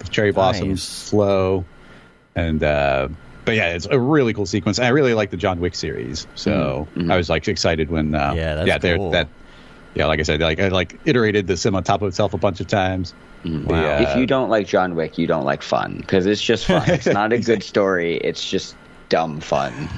the 0.00 0.08
cherry 0.08 0.32
blossoms 0.32 0.80
Nice. 0.86 1.08
flow, 1.10 1.64
and 2.34 2.62
uh, 2.62 3.08
but 3.44 3.54
yeah, 3.54 3.74
it's 3.74 3.86
a 3.90 3.98
really 3.98 4.34
cool 4.34 4.44
sequence. 4.46 4.78
And 4.78 4.86
I 4.86 4.90
really 4.90 5.14
like 5.14 5.30
the 5.30 5.36
John 5.38 5.60
Wick 5.60 5.74
series, 5.74 6.26
so 6.34 6.86
Mhm. 6.94 7.10
I 7.10 7.16
was 7.16 7.30
like 7.30 7.48
excited 7.48 7.90
when 7.90 8.14
uh, 8.14 8.34
Yeah, 8.36 8.54
that's 8.56 8.84
yeah, 8.84 8.96
cool. 8.96 9.10
that 9.12 9.28
yeah, 9.94 10.04
like 10.06 10.20
I 10.20 10.24
said, 10.24 10.40
like 10.40 10.60
I 10.60 10.68
like 10.68 10.98
iterated 11.06 11.46
the 11.46 11.56
sim 11.56 11.74
on 11.74 11.82
top 11.82 12.02
of 12.02 12.08
itself 12.08 12.34
a 12.34 12.38
bunch 12.38 12.60
of 12.60 12.66
times. 12.66 13.14
Mhm. 13.44 13.68
The, 13.68 13.74
uh, 13.74 14.02
if 14.02 14.16
you 14.16 14.26
don't 14.26 14.48
like 14.50 14.66
John 14.66 14.94
Wick, 14.94 15.16
you 15.18 15.26
don't 15.26 15.44
like 15.44 15.62
fun 15.62 15.98
because 15.98 16.26
it's 16.26 16.42
just 16.42 16.66
fun. 16.66 16.82
It's 16.90 17.06
not 17.20 17.32
a 17.32 17.38
good 17.38 17.62
story. 17.62 18.16
It's 18.16 18.48
just 18.48 18.74
dumb 19.08 19.40
fun. 19.40 19.88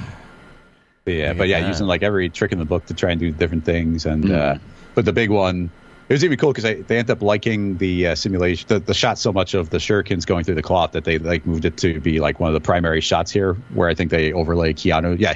Yeah, 1.05 1.33
but 1.33 1.47
yeah, 1.47 1.57
Yeah. 1.59 1.67
using 1.67 1.87
like 1.87 2.03
every 2.03 2.29
trick 2.29 2.51
in 2.51 2.59
the 2.59 2.65
book 2.65 2.85
to 2.85 2.93
try 2.93 3.11
and 3.11 3.19
do 3.19 3.31
different 3.31 3.65
things, 3.65 4.05
and 4.05 4.25
uh, 4.31 4.53
Mhm. 4.55 4.59
but 4.95 5.05
the 5.05 5.13
big 5.13 5.29
one. 5.29 5.69
It 6.09 6.13
was 6.15 6.25
even 6.25 6.37
cool 6.37 6.51
because 6.51 6.65
they 6.87 6.97
end 6.97 7.09
up 7.09 7.21
liking 7.21 7.77
the 7.77 8.07
uh, 8.07 8.15
simulation, 8.15 8.65
the, 8.67 8.79
the 8.79 8.93
shot 8.93 9.17
so 9.17 9.31
much 9.31 9.53
of 9.53 9.69
the 9.69 9.77
shurikens 9.77 10.25
going 10.27 10.43
through 10.43 10.55
the 10.55 10.61
cloth 10.61 10.91
that 10.91 11.05
they 11.05 11.17
like 11.17 11.45
moved 11.45 11.63
it 11.63 11.77
to 11.77 12.01
be 12.01 12.19
like 12.19 12.37
one 12.37 12.49
of 12.49 12.53
the 12.53 12.59
primary 12.59 12.99
shots 12.99 13.31
here, 13.31 13.53
where 13.73 13.87
I 13.87 13.93
think 13.95 14.11
they 14.11 14.33
overlay 14.33 14.73
Keanu. 14.73 15.17
Yeah, 15.17 15.35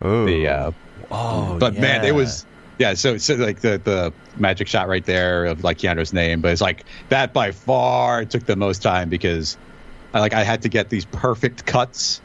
Oh, 0.00 0.24
the 0.24 0.48
uh, 0.48 0.70
oh, 1.10 1.58
but 1.58 1.74
man, 1.78 2.02
it 2.02 2.14
was 2.14 2.46
yeah. 2.78 2.94
So, 2.94 3.16
so 3.18 3.34
like 3.34 3.60
the 3.60 3.80
the 3.82 4.12
magic 4.36 4.68
shot 4.68 4.88
right 4.88 5.04
there 5.04 5.44
of 5.44 5.64
like 5.64 5.78
Keanu's 5.78 6.12
name, 6.12 6.40
but 6.40 6.52
it's 6.52 6.60
like 6.60 6.84
that 7.08 7.32
by 7.32 7.52
far 7.52 8.24
took 8.24 8.46
the 8.46 8.56
most 8.56 8.82
time 8.82 9.08
because 9.08 9.56
I, 10.12 10.20
like 10.20 10.34
I 10.34 10.44
had 10.44 10.62
to 10.62 10.68
get 10.68 10.90
these 10.90 11.04
perfect 11.04 11.66
cuts. 11.66 12.20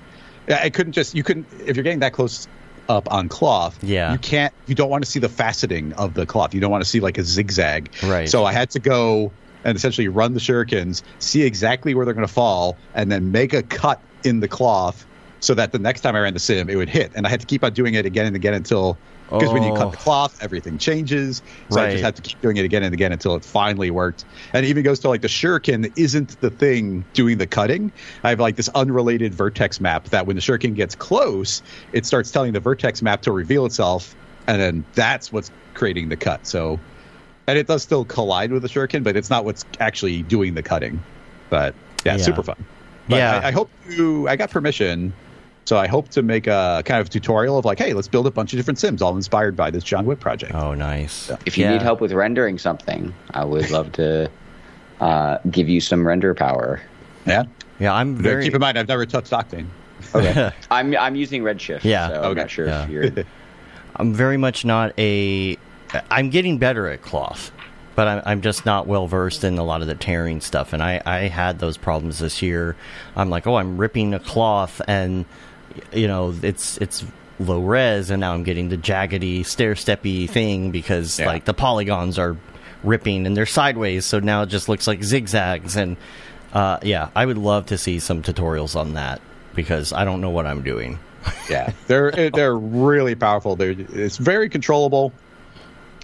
I 0.47 0.69
couldn't 0.69 0.93
just 0.93 1.15
you 1.15 1.23
couldn't 1.23 1.47
if 1.65 1.76
you're 1.76 1.84
getting 1.84 1.99
that 1.99 2.13
close 2.13 2.47
up 2.89 3.11
on 3.11 3.30
cloth. 3.30 3.81
Yeah. 3.84 4.11
you 4.11 4.17
can't. 4.17 4.53
You 4.65 4.76
don't 4.76 4.89
want 4.89 5.03
to 5.03 5.09
see 5.09 5.19
the 5.19 5.27
faceting 5.27 5.93
of 5.93 6.15
the 6.15 6.26
cloth. 6.26 6.53
You 6.53 6.59
don't 6.59 6.71
want 6.71 6.84
to 6.84 6.89
see 6.89 6.99
like 6.99 7.17
a 7.17 7.23
zigzag. 7.23 7.91
Right. 8.03 8.27
So 8.27 8.45
I 8.45 8.51
had 8.51 8.71
to 8.71 8.80
go 8.80 9.31
and 9.63 9.76
essentially 9.76 10.07
run 10.07 10.34
the 10.34 10.39
shurikens, 10.39 11.03
see 11.19 11.43
exactly 11.43 11.93
where 11.93 12.05
they're 12.05 12.13
going 12.13 12.27
to 12.27 12.34
fall, 12.34 12.77
and 12.95 13.11
then 13.11 13.31
make 13.31 13.53
a 13.53 13.61
cut 13.61 14.01
in 14.23 14.39
the 14.39 14.47
cloth 14.47 15.05
so 15.39 15.53
that 15.53 15.71
the 15.71 15.80
next 15.80 16.01
time 16.01 16.15
I 16.15 16.21
ran 16.21 16.34
the 16.34 16.39
sim, 16.39 16.69
it 16.69 16.76
would 16.76 16.89
hit. 16.89 17.11
And 17.15 17.26
I 17.26 17.30
had 17.30 17.39
to 17.41 17.45
keep 17.45 17.63
on 17.63 17.73
doing 17.73 17.93
it 17.93 18.05
again 18.05 18.26
and 18.26 18.35
again 18.35 18.53
until 18.53 18.97
because 19.31 19.53
when 19.53 19.64
you 19.64 19.72
Oh. 19.72 19.76
cut 19.76 19.91
the 19.91 19.97
oh. 19.97 20.01
cloth, 20.01 20.38
everything 20.41 20.77
changes. 20.77 21.41
So 21.69 21.80
I 21.81 21.91
just 21.91 22.03
had 22.03 22.15
to 22.15 22.22
keep 22.22 22.41
doing 22.41 22.57
it 22.57 22.65
again 22.65 22.84
and 22.84 22.93
again 22.93 23.11
until 23.11 23.35
it 23.35 23.45
finally 23.45 23.91
worked. 23.91 24.26
And 24.53 24.65
it 24.65 24.69
even 24.69 24.84
goes 24.84 24.99
to 24.99 25.10
like 25.10 25.22
the 25.22 25.27
shuriken 25.27 25.91
isn't 25.97 26.39
the 26.41 26.49
thing 26.49 27.06
doing 27.14 27.38
the 27.38 27.47
cutting. 27.47 27.91
I 28.23 28.30
have 28.30 28.39
like 28.39 28.56
this 28.56 28.69
unrelated 28.69 29.34
vertex 29.34 29.80
map 29.80 30.06
that 30.10 30.26
when 30.26 30.35
the 30.35 30.41
shuriken 30.41 30.73
gets 30.76 30.95
close, 30.95 31.61
it 31.93 32.06
starts 32.06 32.31
telling 32.31 32.53
the 32.53 32.60
vertex 32.60 33.01
map 33.01 33.22
to 33.23 33.31
reveal 33.31 33.65
itself, 33.65 34.15
and 34.47 34.60
then 34.61 34.85
that's 34.95 35.31
what's 35.31 35.51
creating 35.76 36.10
the 36.10 36.18
cut. 36.18 36.45
So, 36.47 36.80
and 37.47 37.57
it 37.57 37.68
does 37.68 37.84
still 37.84 38.06
collide 38.06 38.51
with 38.51 38.64
the 38.64 38.68
shuriken, 38.69 39.03
but 39.03 39.15
it's 39.15 39.30
not 39.30 39.45
what's 39.45 39.65
actually 39.80 40.23
doing 40.23 40.53
the 40.56 40.64
cutting. 40.64 41.01
But 41.49 41.76
yeah, 42.06 42.15
Yeah. 42.18 42.23
super 42.23 42.43
fun. 42.43 42.64
But 43.07 43.18
Yeah. 43.18 43.39
I, 43.43 43.47
I 43.47 43.51
hope 43.51 43.69
you. 43.89 44.27
I 44.27 44.35
got 44.35 44.49
permission. 44.51 45.14
So 45.69 45.77
I 45.77 45.85
hope 45.85 46.09
to 46.09 46.23
make 46.23 46.47
a 46.47 46.81
kind 46.83 46.99
of 46.99 47.11
tutorial 47.11 47.55
of 47.59 47.63
like, 47.63 47.77
hey, 47.77 47.93
let's 47.93 48.07
build 48.07 48.25
a 48.25 48.31
bunch 48.31 48.53
of 48.53 48.57
different 48.57 48.79
sims, 48.79 49.03
all 49.03 49.15
inspired 49.15 49.55
by 49.55 49.69
this 49.69 49.83
John 49.83 50.03
Wick 50.07 50.19
project. 50.19 50.55
Oh, 50.55 50.73
nice. 50.73 51.31
If 51.45 51.59
you 51.59 51.65
Yeah. 51.65 51.73
need 51.73 51.83
help 51.83 52.01
with 52.01 52.11
rendering 52.11 52.57
something, 52.57 53.13
I 53.35 53.45
would 53.45 53.69
love 53.69 53.91
to 53.91 54.31
uh, 54.99 55.37
give 55.51 55.69
you 55.69 55.79
some 55.79 56.07
render 56.07 56.33
power. 56.33 56.81
Yeah. 57.27 57.43
yeah, 57.79 57.93
I'm 57.93 58.15
But 58.15 58.23
very. 58.23 58.45
Keep 58.45 58.55
in 58.55 58.61
mind, 58.61 58.79
I've 58.79 58.87
never 58.87 59.05
touched 59.05 59.29
Octane. 59.29 59.67
Okay. 60.15 60.51
I'm 60.71 60.97
I'm 60.97 61.13
using 61.15 61.43
Redshift. 61.43 61.83
Yeah. 61.83 62.07
So 62.07 62.15
I'm 62.15 62.25
Okay. 62.31 62.41
not 62.41 62.49
sure 62.49 62.65
Yeah. 62.65 62.83
if 62.85 62.89
you're. 62.89 63.25
I'm 63.97 64.11
very 64.11 64.37
much 64.37 64.65
not 64.65 64.97
a. 64.97 65.55
I'm 66.09 66.31
getting 66.31 66.57
better 66.57 66.87
at 66.87 67.03
cloth, 67.03 67.51
but 67.93 68.07
I'm, 68.07 68.23
I'm 68.25 68.41
just 68.41 68.65
not 68.65 68.87
well 68.87 69.05
versed 69.05 69.43
in 69.43 69.59
a 69.59 69.63
lot 69.63 69.81
of 69.83 69.87
the 69.87 69.93
tearing 69.93 70.41
stuff. 70.41 70.73
And 70.73 70.81
I, 70.81 70.99
I 71.05 71.17
had 71.27 71.59
those 71.59 71.77
problems 71.77 72.17
this 72.17 72.41
year. 72.41 72.75
I'm 73.15 73.29
like, 73.29 73.45
oh, 73.45 73.57
I'm 73.57 73.77
ripping 73.77 74.15
a 74.15 74.19
cloth, 74.19 74.81
and 74.87 75.25
you 75.93 76.07
know, 76.07 76.33
it's 76.41 76.77
it's 76.77 77.03
low 77.39 77.61
res, 77.61 78.09
and 78.09 78.19
now 78.21 78.33
I'm 78.33 78.43
getting 78.43 78.69
the 78.69 78.77
jaggedy, 78.77 79.45
stair 79.45 79.73
steppy 79.73 80.29
thing 80.29 80.71
because 80.71 81.19
Yeah. 81.19 81.27
like 81.27 81.45
the 81.45 81.53
polygons 81.53 82.19
are 82.19 82.35
ripping 82.83 83.25
and 83.25 83.35
they're 83.35 83.45
sideways, 83.45 84.05
so 84.05 84.19
now 84.19 84.41
it 84.43 84.47
just 84.47 84.67
looks 84.69 84.87
like 84.87 85.03
zigzags. 85.03 85.75
And 85.75 85.97
uh, 86.53 86.79
yeah, 86.81 87.09
I 87.15 87.25
would 87.25 87.37
love 87.37 87.67
to 87.67 87.77
see 87.77 87.99
some 87.99 88.21
tutorials 88.23 88.75
on 88.75 88.93
that 88.93 89.21
because 89.55 89.93
I 89.93 90.03
don't 90.05 90.21
know 90.21 90.29
what 90.31 90.45
I'm 90.47 90.61
doing. 90.63 90.99
yeah, 91.49 91.71
they're 91.87 92.29
they're 92.31 92.55
really 92.57 93.15
powerful. 93.15 93.55
They're 93.55 93.75
it's 93.93 94.17
very 94.17 94.49
controllable, 94.49 95.11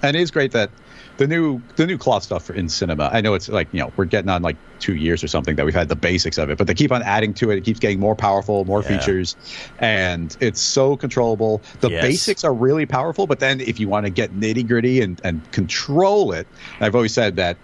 and 0.03 0.15
it 0.15 0.19
is 0.21 0.29
great 0.31 0.51
that 0.51 0.69
the 1.17 1.27
new 1.27 1.61
the 1.75 1.85
new 1.85 1.97
cloth 1.97 2.23
stuff 2.23 2.49
in 2.49 2.67
cinema. 2.67 3.09
I 3.11 3.21
know 3.21 3.33
it's 3.33 3.47
like 3.47 3.67
you 3.71 3.79
know 3.79 3.91
we're 3.95 4.05
getting 4.05 4.29
on 4.29 4.41
like 4.41 4.57
two 4.79 4.95
years 4.95 5.23
or 5.23 5.27
something 5.27 5.55
that 5.55 5.65
we've 5.65 5.75
had 5.75 5.87
the 5.87 5.95
basics 5.95 6.37
of 6.37 6.49
it, 6.49 6.57
but 6.57 6.67
they 6.67 6.73
keep 6.73 6.91
on 6.91 7.01
adding 7.03 7.33
to 7.35 7.51
it. 7.51 7.57
It 7.57 7.63
keeps 7.63 7.79
getting 7.79 7.99
more 7.99 8.15
powerful, 8.15 8.65
more 8.65 8.81
Yeah. 8.81 8.97
features, 8.97 9.35
and 9.79 10.35
it's 10.39 10.61
so 10.61 10.97
controllable. 10.97 11.61
The 11.79 11.89
Yes. 11.89 12.01
basics 12.01 12.43
are 12.43 12.53
really 12.53 12.85
powerful, 12.85 13.27
but 13.27 13.39
then 13.39 13.61
if 13.61 13.79
you 13.79 13.87
want 13.87 14.05
to 14.05 14.09
get 14.09 14.37
nitty 14.37 14.67
gritty 14.67 15.01
and 15.01 15.19
and 15.23 15.49
control 15.51 16.33
it, 16.33 16.47
I've 16.81 16.95
always 16.95 17.13
said 17.13 17.37
that 17.37 17.57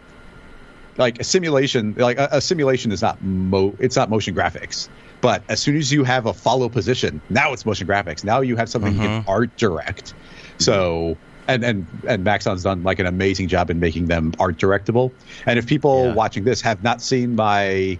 like 0.97 1.19
a 1.19 1.23
simulation 1.23 1.95
like 1.97 2.17
a, 2.17 2.29
a 2.33 2.41
simulation 2.41 2.91
is 2.91 3.01
not 3.01 3.21
mo 3.23 3.73
it's 3.79 3.95
not 3.95 4.09
motion 4.09 4.35
graphics 4.35 4.89
but 5.21 5.41
as 5.47 5.61
soon 5.61 5.77
as 5.77 5.91
you 5.91 6.03
have 6.03 6.25
a 6.25 6.33
follow 6.33 6.67
position 6.67 7.21
now 7.29 7.53
it's 7.53 7.65
motion 7.65 7.87
graphics 7.87 8.25
now 8.25 8.41
you 8.41 8.57
have 8.57 8.67
something 8.67 8.93
you 8.93 8.99
can 8.99 9.21
mm-hmm. 9.21 9.29
art 9.29 9.55
direct 9.55 10.13
so 10.57 11.17
and 11.53 11.63
and 11.63 11.87
and 12.07 12.23
maxon's 12.23 12.63
done 12.63 12.83
like 12.83 12.99
an 12.99 13.05
amazing 13.05 13.47
job 13.47 13.69
in 13.69 13.79
making 13.79 14.07
them 14.07 14.33
art 14.39 14.57
directable 14.57 15.11
and 15.45 15.57
if 15.59 15.65
people 15.67 16.05
Yeah. 16.07 16.13
watching 16.13 16.43
this 16.43 16.61
have 16.61 16.83
not 16.83 17.01
seen 17.01 17.35
my 17.35 17.97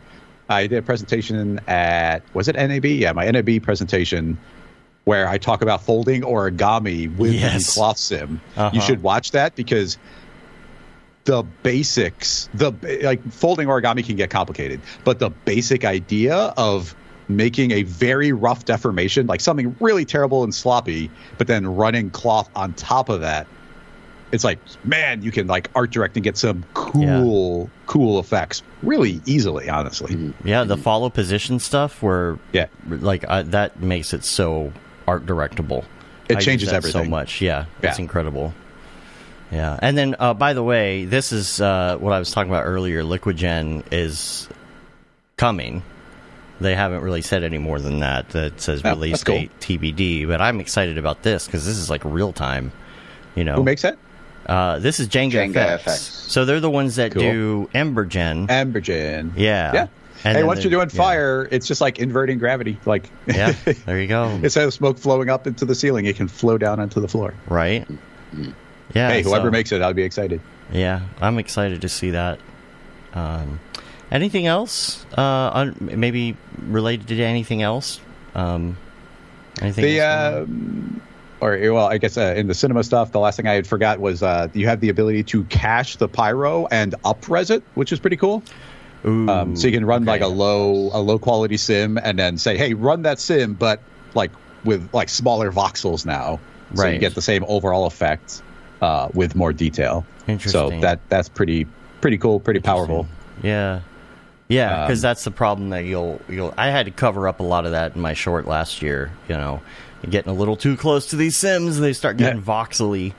i 0.50 0.68
did 0.68 0.78
a 0.78 0.82
presentation 0.82 1.60
at 1.68 2.24
was 2.34 2.48
it 2.48 2.56
nab 2.56 2.86
yeah 2.86 3.12
my 3.14 3.30
nab 3.30 3.62
presentation 3.64 4.38
where 5.06 5.28
I 5.28 5.40
talk 5.40 5.64
about 5.64 5.82
folding 5.84 6.22
origami 6.22 7.14
with 7.18 7.34
Yes. 7.34 7.74
cloth 7.74 7.98
sim. 7.98 8.40
Uh-huh. 8.56 8.70
You 8.72 8.82
should 8.82 9.02
watch 9.02 9.32
that 9.32 9.56
because 9.56 9.98
the 11.26 11.44
basics, 11.64 12.50
the 12.54 12.72
like 13.04 13.20
folding 13.32 13.68
origami 13.68 14.06
can 14.06 14.16
get 14.16 14.30
complicated, 14.30 14.80
but 15.04 15.18
the 15.18 15.32
basic 15.32 15.86
idea 15.86 16.36
of 16.56 16.96
making 17.36 17.72
a 17.72 17.84
very 17.84 18.32
rough 18.32 18.66
deformation, 18.66 19.28
like 19.28 19.42
something 19.42 19.76
really 19.80 20.06
terrible 20.06 20.44
and 20.44 20.54
sloppy, 20.54 21.10
but 21.38 21.48
then 21.48 21.68
running 21.76 22.10
cloth 22.10 22.50
on 22.56 22.74
top 22.74 23.10
of 23.10 23.22
that, 23.22 23.48
it's 24.32 24.44
like, 24.46 24.60
man, 24.86 25.22
you 25.24 25.32
can 25.32 25.48
like 25.48 25.70
art 25.76 25.92
direct 25.92 26.16
and 26.16 26.24
get 26.24 26.38
some 26.38 26.64
cool, 26.74 27.70
cool 27.86 28.20
effects 28.20 28.64
really 28.82 29.20
easily, 29.26 29.68
honestly. 29.70 30.34
Yeah, 30.46 30.64
the 30.64 30.78
follow 30.78 31.10
position 31.10 31.60
stuff 31.60 32.02
where 32.02 32.40
Yeah. 32.54 32.68
like 32.88 33.28
I, 33.30 33.42
that 33.44 33.82
makes 33.82 34.14
it 34.14 34.24
so 34.24 34.72
art 35.08 35.26
directable. 35.26 35.84
It 36.30 36.38
I 36.38 36.40
changes 36.40 36.70
everything. 36.72 37.04
so 37.06 37.10
much. 37.10 37.42
Yeah, 37.42 37.66
Yeah. 37.84 37.90
it's 37.90 38.00
incredible. 38.00 38.54
Yeah, 39.52 39.78
and 39.82 39.98
then 39.98 40.16
uh, 40.18 40.34
by 40.34 40.54
the 40.54 40.64
way, 40.64 41.04
this 41.04 41.34
is 41.34 41.60
uh, 41.60 41.98
what 42.00 42.14
I 42.14 42.20
was 42.20 42.32
talking 42.32 42.50
about 42.50 42.64
earlier. 42.64 43.04
Liquid 43.04 43.36
Gen 43.36 43.84
is 43.92 44.48
coming. 45.36 45.84
They 46.62 46.76
haven't 46.76 47.02
really 47.02 47.22
said 47.22 47.44
any 47.44 47.58
more 47.58 47.80
than 47.80 48.00
that. 48.00 48.30
That 48.30 48.62
says 48.62 48.82
Oh, 48.86 48.92
release 48.92 49.24
cool. 49.24 49.36
date 49.36 49.52
TBD. 49.60 50.28
But 50.28 50.42
I'm 50.42 50.60
excited 50.60 50.98
about 50.98 51.24
this 51.24 51.46
because 51.46 51.66
this 51.66 51.78
is 51.78 51.90
like 51.90 52.02
real 52.06 52.32
time. 52.34 52.72
You 53.36 53.44
know, 53.44 53.56
Who 53.56 53.64
makes 53.64 53.82
that? 53.82 53.98
uh, 54.46 54.80
this 54.80 55.00
is 55.00 55.08
Janga, 55.08 55.32
Janga 55.52 55.80
FX. 55.80 55.84
FX. 55.84 55.98
So 56.30 56.46
they're 56.46 56.60
the 56.60 56.70
ones 56.70 56.96
that 56.98 57.12
Cool. 57.14 57.22
do 57.22 57.70
Embergen. 57.74 58.48
Embergen. 58.48 59.32
Yeah. 59.36 59.74
Yeah. 59.74 59.88
And 60.24 60.38
hey, 60.38 60.44
once 60.44 60.64
you're 60.64 60.70
doing 60.72 60.90
yeah. 60.94 60.98
fire, 60.98 61.48
it's 61.50 61.66
just 61.66 61.82
like 61.82 61.98
inverting 61.98 62.38
gravity. 62.38 62.78
Like, 62.86 63.10
yeah, 63.26 63.54
there 63.88 64.00
you 64.00 64.08
go. 64.20 64.26
instead 64.44 64.66
of 64.68 64.74
smoke 64.74 65.00
flowing 65.00 65.30
up 65.30 65.48
into 65.48 65.66
the 65.66 65.74
ceiling, 65.74 66.06
it 66.06 66.16
can 66.16 66.28
flow 66.28 66.60
down 66.60 66.80
onto 66.80 67.02
the 67.02 67.08
floor. 67.08 67.34
right? 67.48 67.88
Yeah. 68.94 69.10
hey, 69.10 69.24
whoever 69.24 69.48
so- 69.48 69.52
makes 69.52 69.72
it, 69.72 69.82
I'll 69.82 69.94
be 69.94 70.04
excited. 70.04 70.40
Yeah, 70.72 71.02
I'm 71.20 71.40
excited 71.40 71.82
to 71.82 71.90
see 71.90 72.12
that. 72.12 72.40
Um, 73.14 73.60
anything 74.12 74.48
else? 74.48 75.06
Uh, 75.18 75.22
un- 75.54 75.78
maybe 75.80 76.38
related 76.60 77.08
to 77.08 77.22
anything 77.24 77.62
else? 77.62 78.00
Um, 78.36 78.78
anything? 79.62 79.84
The 79.84 80.00
else? 80.00 80.48
um, 80.48 81.02
or 81.42 81.58
well, 81.74 81.88
I 81.88 81.98
guess 81.98 82.18
uh, 82.18 82.34
in 82.38 82.48
the 82.48 82.54
cinema 82.54 82.84
stuff, 82.84 83.12
the 83.12 83.20
last 83.20 83.38
thing 83.38 83.48
I 83.48 83.54
had 83.54 83.66
forgot 83.66 84.00
was 84.00 84.22
uh, 84.22 84.48
you 84.54 84.68
have 84.68 84.80
the 84.80 84.90
ability 84.90 85.24
to 85.24 85.44
cache 85.46 85.96
the 85.96 86.08
pyro 86.08 86.68
and 86.68 86.94
upres 87.04 87.50
it, 87.50 87.64
which 87.74 87.92
is 87.92 88.00
pretty 88.00 88.18
cool. 88.18 88.44
Ooh, 89.06 89.28
Um, 89.28 89.56
so 89.56 89.66
you 89.66 89.74
can 89.74 89.84
run 89.86 90.04
okay. 90.04 90.12
like 90.12 90.22
a 90.22 90.28
low 90.28 90.92
a 90.94 91.02
low 91.02 91.18
quality 91.18 91.58
sim 91.58 91.98
and 91.98 92.20
then 92.20 92.38
say, 92.38 92.58
hey, 92.58 92.76
run 92.76 93.02
that 93.02 93.20
sim, 93.20 93.56
but 93.56 93.82
like 94.14 94.30
with 94.64 94.94
like 94.94 95.10
smaller 95.10 95.52
voxels 95.52 96.06
now, 96.06 96.40
so 96.76 96.86
you 96.88 97.00
get 97.00 97.16
the 97.16 97.22
same 97.22 97.44
overall 97.48 97.88
effect 97.88 98.44
uh, 98.82 99.10
with 99.16 99.36
more 99.36 99.52
detail. 99.54 100.06
So 100.46 100.70
that 100.82 101.00
that's 101.10 101.28
pretty 101.28 101.66
pretty 102.02 102.20
cool, 102.20 102.40
pretty 102.40 102.60
powerful. 102.60 103.08
Yeah, 103.42 103.82
yeah, 104.52 104.86
because 104.86 105.00
Um, 105.04 105.10
that's 105.10 105.24
the 105.24 105.32
problem 105.32 105.70
that 105.70 105.86
you'll 105.86 106.22
you'll. 106.30 106.54
I 106.58 106.68
had 106.68 106.86
to 106.86 106.92
cover 106.92 107.28
up 107.28 107.40
a 107.40 107.44
lot 107.44 107.66
of 107.66 107.72
that 107.72 107.96
in 107.96 108.02
my 108.02 108.14
short 108.14 108.48
last 108.48 108.82
year. 108.82 109.12
You 109.30 109.36
know, 109.36 109.62
getting 110.10 110.30
a 110.32 110.36
little 110.36 110.56
too 110.56 110.76
close 110.78 111.08
to 111.08 111.16
these 111.16 111.38
sims, 111.38 111.80
they 111.80 111.94
start 111.94 112.18
getting 112.18 112.40
Yeah. 112.40 112.46
voxely. 112.46 113.14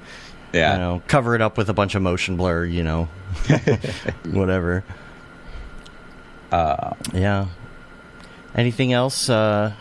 Yeah. 0.52 0.72
You 0.74 0.78
know, 0.80 1.02
cover 1.08 1.34
it 1.34 1.40
up 1.40 1.56
with 1.56 1.68
a 1.70 1.74
bunch 1.74 1.94
of 1.94 2.02
motion 2.02 2.36
blur. 2.36 2.64
You 2.64 2.82
know, 2.84 3.08
whatever. 4.30 4.84
Uh, 6.50 6.90
Yeah. 7.12 7.46
Anything 8.54 8.92
else? 8.92 9.30
Uh, 9.30 9.72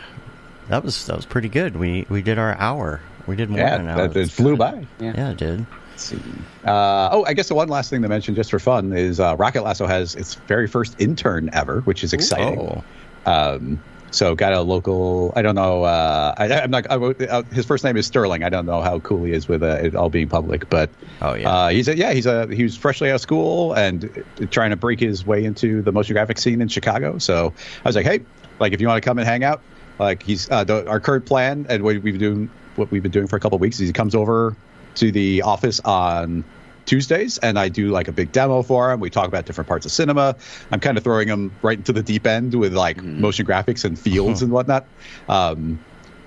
that 0.70 0.84
was 0.84 1.06
that 1.08 1.16
was 1.18 1.26
pretty 1.26 1.50
good. 1.50 1.76
We 1.76 2.06
we 2.10 2.22
did 2.22 2.38
our 2.40 2.56
hour. 2.58 3.02
We 3.28 3.36
did 3.36 3.50
more 3.50 3.60
yeah, 3.60 3.78
than 3.78 3.90
an 3.90 4.00
hour. 4.00 4.18
it 4.18 4.32
flew 4.32 4.56
by. 4.56 4.88
Yeah, 5.00 5.32
it 5.32 5.38
did. 5.38 5.66
Let's 6.10 6.24
see. 6.24 6.32
Uh, 6.66 7.10
oh, 7.12 7.26
I 7.26 7.34
guess 7.34 7.48
the 7.48 7.56
one 7.56 7.70
last 7.70 7.90
thing 7.90 8.02
to 8.02 8.08
mention, 8.10 8.36
just 8.36 8.52
for 8.52 8.60
fun, 8.60 8.94
is 8.94 9.20
uh, 9.20 9.36
Rocket 9.38 9.64
Lasso 9.64 9.86
has 9.86 10.16
its 10.16 10.36
very 10.48 10.68
first 10.68 10.96
intern 11.00 11.50
ever, 11.54 11.82
which 11.82 12.04
is 12.04 12.14
exciting. 12.14 12.60
Oh, 12.60 12.84
Um, 13.32 13.82
so 14.14 14.36
got 14.36 14.52
a 14.52 14.60
local. 14.62 15.32
I 15.38 15.42
don't 15.42 15.56
know. 15.56 15.84
Uh, 15.84 16.36
I, 16.38 16.52
I'm 16.62 16.72
not. 16.72 16.86
I, 16.92 16.96
uh, 16.96 17.44
his 17.44 17.66
first 17.66 17.84
name 17.86 17.96
is 17.96 18.06
Sterling. 18.06 18.44
I 18.44 18.50
don't 18.50 18.66
know 18.66 18.82
how 18.82 19.00
cool 19.00 19.24
he 19.24 19.32
is 19.32 19.48
with 19.48 19.64
uh, 19.64 19.78
it 19.82 19.96
all 19.96 20.10
being 20.10 20.28
public, 20.28 20.70
but 20.70 20.90
Oh, 21.22 21.34
yeah. 21.36 21.50
uh, 21.50 21.68
he's 21.70 21.88
a, 21.88 21.96
yeah. 21.96 22.12
He's 22.12 22.26
a 22.26 22.46
he 22.54 22.64
was 22.64 22.76
freshly 22.76 23.10
out 23.10 23.16
of 23.16 23.22
school 23.22 23.72
and 23.74 24.24
trying 24.50 24.72
to 24.72 24.76
break 24.76 25.00
his 25.00 25.26
way 25.26 25.46
into 25.46 25.82
the 25.82 25.94
motion 25.94 26.14
graphic 26.14 26.40
scene 26.40 26.62
in 26.62 26.68
Chicago. 26.68 27.20
So 27.20 27.54
I 27.86 27.88
was 27.88 27.96
like, 27.96 28.06
hey, 28.06 28.20
like 28.60 28.74
if 28.74 28.82
you 28.82 28.88
want 28.88 29.02
to 29.02 29.08
come 29.08 29.18
and 29.18 29.26
hang 29.26 29.46
out, 29.46 29.62
like 29.98 30.24
he's 30.24 30.50
uh, 30.52 30.66
the, 30.66 30.86
our 30.90 31.00
current 31.00 31.26
plan 31.26 31.66
and 31.70 31.82
what 31.82 31.94
we've 32.02 32.04
been 32.04 32.18
doing, 32.20 32.50
what 32.76 32.92
we've 32.92 33.04
been 33.04 33.14
doing 33.14 33.28
for 33.28 33.38
a 33.38 33.40
couple 33.40 33.56
of 33.56 33.62
weeks 33.62 33.80
is 33.80 33.88
he 33.88 33.94
comes 33.94 34.14
over 34.14 34.58
to 34.96 35.12
the 35.12 35.42
office 35.42 35.80
on 35.82 36.44
Tuesdays, 36.86 37.38
and 37.38 37.58
I 37.58 37.70
do 37.70 37.92
like 37.92 38.08
a 38.08 38.12
big 38.12 38.32
demo 38.32 38.62
for 38.64 38.92
him. 38.92 39.00
We 39.00 39.10
talk 39.10 39.28
about 39.28 39.46
different 39.46 39.68
parts 39.68 39.86
of 39.86 39.92
cinema. 39.92 40.36
I'm 40.72 40.80
kind 40.80 40.98
of 40.98 41.04
throwing 41.04 41.28
him 41.28 41.52
right 41.62 41.78
into 41.78 41.94
the 41.94 42.04
deep 42.04 42.28
end 42.28 42.54
with 42.56 42.74
like 42.74 43.02
motion 43.02 43.46
graphics 43.46 43.86
and 43.86 43.98
fields 43.98 44.42
and 44.42 44.52
whatnot. 44.52 44.86
Um, 45.30 45.80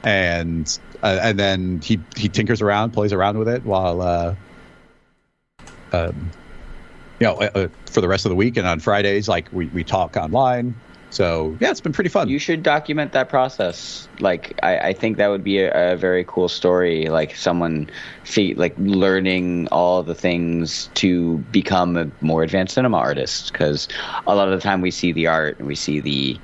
and 0.04 0.78
uh, 1.02 1.18
and 1.22 1.38
then 1.38 1.80
he 1.80 2.00
he 2.16 2.28
tinkers 2.28 2.62
around, 2.62 2.92
plays 2.92 3.12
around 3.12 3.38
with 3.38 3.48
it 3.48 3.64
while 3.64 4.00
uh, 4.00 4.34
um, 5.92 6.30
you 7.20 7.26
know 7.26 7.34
uh, 7.34 7.50
uh, 7.54 7.68
for 7.86 8.00
the 8.00 8.08
rest 8.08 8.24
of 8.24 8.30
the 8.30 8.36
week. 8.36 8.56
And 8.56 8.66
on 8.66 8.80
Fridays, 8.80 9.28
like 9.28 9.52
we 9.52 9.66
we 9.66 9.84
talk 9.84 10.16
online. 10.16 10.74
So 11.14 11.56
yeah, 11.60 11.70
it's 11.70 11.80
been 11.80 11.92
pretty 11.92 12.10
fun. 12.10 12.28
You 12.28 12.40
should 12.40 12.64
document 12.64 13.12
that 13.12 13.28
process. 13.28 14.08
Like, 14.18 14.58
I, 14.64 14.78
I 14.78 14.92
think 14.92 15.16
that 15.18 15.28
would 15.28 15.44
be 15.44 15.60
a, 15.60 15.92
a 15.92 15.96
very 15.96 16.24
cool 16.24 16.48
story. 16.48 17.06
Like 17.06 17.36
someone, 17.36 17.88
fe- 18.24 18.54
like 18.54 18.74
learning 18.78 19.68
all 19.70 20.02
the 20.02 20.16
things 20.16 20.90
to 20.94 21.38
become 21.52 21.96
a 21.96 22.10
more 22.20 22.42
advanced 22.42 22.74
cinema 22.74 22.96
artist. 22.96 23.52
Because 23.52 23.86
a 24.26 24.34
lot 24.34 24.48
of 24.48 24.54
the 24.54 24.60
time 24.60 24.80
we 24.80 24.90
see 24.90 25.12
the 25.12 25.28
art 25.28 25.56
and 25.60 25.68
we 25.68 25.76
see 25.76 26.00
the, 26.00 26.36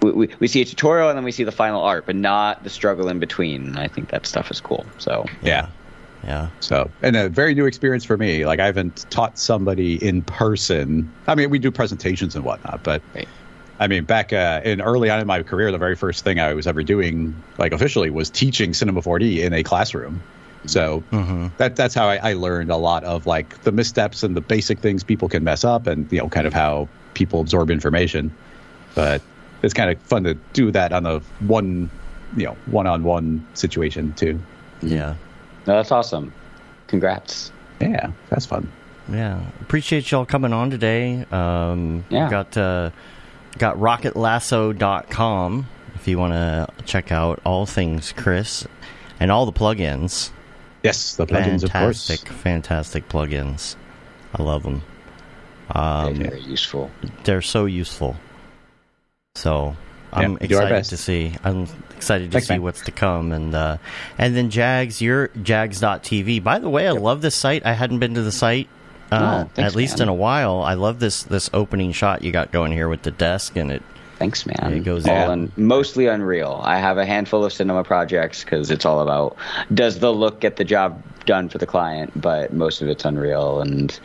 we, 0.00 0.12
we, 0.12 0.28
we 0.40 0.48
see 0.48 0.62
a 0.62 0.64
tutorial 0.64 1.10
and 1.10 1.18
then 1.18 1.24
we 1.24 1.32
see 1.32 1.44
the 1.44 1.52
final 1.52 1.82
art, 1.82 2.06
but 2.06 2.16
not 2.16 2.64
the 2.64 2.70
struggle 2.70 3.08
in 3.08 3.18
between. 3.18 3.66
And 3.66 3.78
I 3.78 3.88
think 3.88 4.08
that 4.08 4.26
stuff 4.26 4.50
is 4.50 4.58
cool. 4.58 4.86
So 4.96 5.26
yeah. 5.42 5.68
yeah. 6.24 6.48
So, 6.60 6.90
and 7.02 7.14
a 7.14 7.28
very 7.28 7.54
new 7.54 7.66
experience 7.66 8.06
for 8.06 8.16
me. 8.16 8.46
Like, 8.46 8.58
I 8.58 8.64
haven't 8.64 9.04
taught 9.10 9.38
somebody 9.38 10.02
in 10.02 10.22
person. 10.22 11.12
I 11.26 11.34
mean, 11.34 11.50
we 11.50 11.58
do 11.58 11.70
presentations 11.70 12.34
and 12.34 12.42
whatnot, 12.42 12.82
but 12.82 13.02
Right. 13.14 13.28
I 13.80 13.88
mean, 13.88 14.04
back 14.04 14.32
uh, 14.32 14.60
in 14.64 14.80
early 14.80 15.10
on 15.10 15.18
in 15.20 15.26
my 15.26 15.42
career, 15.42 15.72
the 15.72 15.78
very 15.78 15.96
first 15.96 16.22
thing 16.24 16.38
I 16.38 16.54
was 16.54 16.66
ever 16.66 16.82
doing, 16.82 17.34
like 17.58 17.72
officially, 17.72 18.10
was 18.10 18.30
teaching 18.30 18.72
Cinema 18.72 19.02
4D 19.02 19.40
in 19.40 19.52
a 19.52 19.62
classroom. 19.62 20.22
So 20.66 21.02
that 21.58 21.76
that's 21.76 21.94
how 21.94 22.08
I, 22.08 22.30
I 22.30 22.32
learned 22.34 22.70
a 22.70 22.76
lot 22.76 23.04
of 23.04 23.26
like 23.26 23.62
the 23.64 23.72
missteps 23.72 24.22
and 24.22 24.34
the 24.34 24.40
basic 24.40 24.78
things 24.78 25.04
people 25.04 25.28
can 25.28 25.44
mess 25.44 25.62
up, 25.64 25.86
and 25.86 26.10
you 26.10 26.18
know, 26.18 26.28
kind 26.28 26.46
of 26.46 26.54
how 26.54 26.88
people 27.14 27.40
absorb 27.40 27.70
information. 27.70 28.32
But 28.94 29.20
it's 29.62 29.74
kind 29.74 29.90
of 29.90 30.00
fun 30.02 30.24
to 30.24 30.34
do 30.52 30.70
that 30.70 30.92
on 30.92 31.04
a 31.04 31.18
one, 31.40 31.90
you 32.36 32.44
know, 32.46 32.56
one-on-one 32.66 33.46
situation 33.54 34.12
too. 34.14 34.40
Yeah. 34.82 35.16
no, 35.66 35.76
that's 35.76 35.90
awesome. 35.92 36.32
Congrats. 36.86 37.50
Yeah, 37.80 38.12
that's 38.30 38.46
fun. 38.46 38.70
Yeah, 39.10 39.40
appreciate 39.60 40.10
y'all 40.10 40.24
coming 40.24 40.52
on 40.52 40.70
today. 40.70 41.26
Um, 41.30 42.04
Yeah. 42.08 42.30
got 42.30 42.56
uh, 42.56 42.90
got 43.58 43.76
rocketlasso.com 43.76 45.66
if 45.94 46.08
you 46.08 46.18
want 46.18 46.32
to 46.32 46.68
check 46.84 47.12
out 47.12 47.40
all 47.44 47.66
things 47.66 48.12
Chris 48.12 48.66
and 49.20 49.30
all 49.30 49.46
the 49.46 49.52
plugins. 49.52 50.30
Yes, 50.82 51.16
the 51.16 51.26
plugins, 51.26 51.64
of 51.64 51.72
course. 51.72 52.06
Fantastic, 52.06 52.28
fantastic 52.28 53.08
plugins. 53.08 53.76
I 54.34 54.42
love 54.42 54.64
them. 54.64 54.82
Um, 55.70 56.14
very 56.16 56.40
useful. 56.40 56.90
they're 57.24 57.40
so 57.40 57.64
useful. 57.64 58.16
So 59.36 59.76
I'm 60.12 60.32
Yeah, 60.32 60.38
we 60.40 60.46
do 60.48 60.56
our 60.56 60.62
excited 60.64 60.84
to 60.84 60.96
see. 60.98 61.34
I'm 61.42 61.66
excited 61.96 62.26
to 62.26 62.32
Thanks, 62.32 62.48
see 62.48 62.54
man. 62.54 62.62
what's 62.62 62.82
to 62.82 62.92
come, 62.92 63.32
and 63.32 63.54
uh, 63.54 63.78
and 64.18 64.36
then 64.36 64.50
Jags, 64.50 65.00
your 65.00 65.28
Jags.tv. 65.42 66.42
By 66.44 66.58
the 66.58 66.68
way, 66.68 66.86
I 66.86 66.92
love 66.92 67.22
this 67.22 67.34
site. 67.34 67.64
I 67.64 67.72
hadn't 67.72 67.98
been 68.00 68.14
to 68.14 68.22
the 68.22 68.32
site 68.32 68.68
uh, 69.22 69.44
Oh, 69.46 69.50
thanks, 69.54 69.72
at 69.72 69.76
least 69.76 69.98
man. 69.98 70.04
in 70.04 70.08
a 70.10 70.14
while. 70.14 70.62
I 70.62 70.74
love 70.74 71.00
this 71.00 71.22
this 71.24 71.48
opening 71.52 71.92
shot 71.92 72.22
you 72.22 72.32
got 72.32 72.52
going 72.52 72.72
here 72.72 72.88
with 72.88 73.02
the 73.02 73.10
desk, 73.10 73.56
and 73.56 73.70
it 73.70 73.82
Thanks, 74.18 74.46
man. 74.46 74.72
It 74.72 74.84
goes 74.84 75.06
all 75.08 75.14
in. 75.16 75.30
un- 75.30 75.52
mostly 75.56 76.06
Unreal. 76.06 76.60
I 76.64 76.78
have 76.78 76.98
a 76.98 77.04
handful 77.04 77.44
of 77.44 77.52
cinema 77.52 77.82
projects 77.82 78.44
because 78.44 78.70
it's 78.70 78.84
all 78.84 79.00
about 79.00 79.36
does 79.72 79.98
the 79.98 80.12
look 80.12 80.40
get 80.40 80.56
the 80.56 80.64
job 80.64 81.02
done 81.26 81.48
for 81.48 81.58
the 81.58 81.66
client, 81.66 82.12
but 82.20 82.52
most 82.52 82.80
of 82.82 82.88
it's 82.88 83.04
Unreal 83.04 83.60
and. 83.60 83.98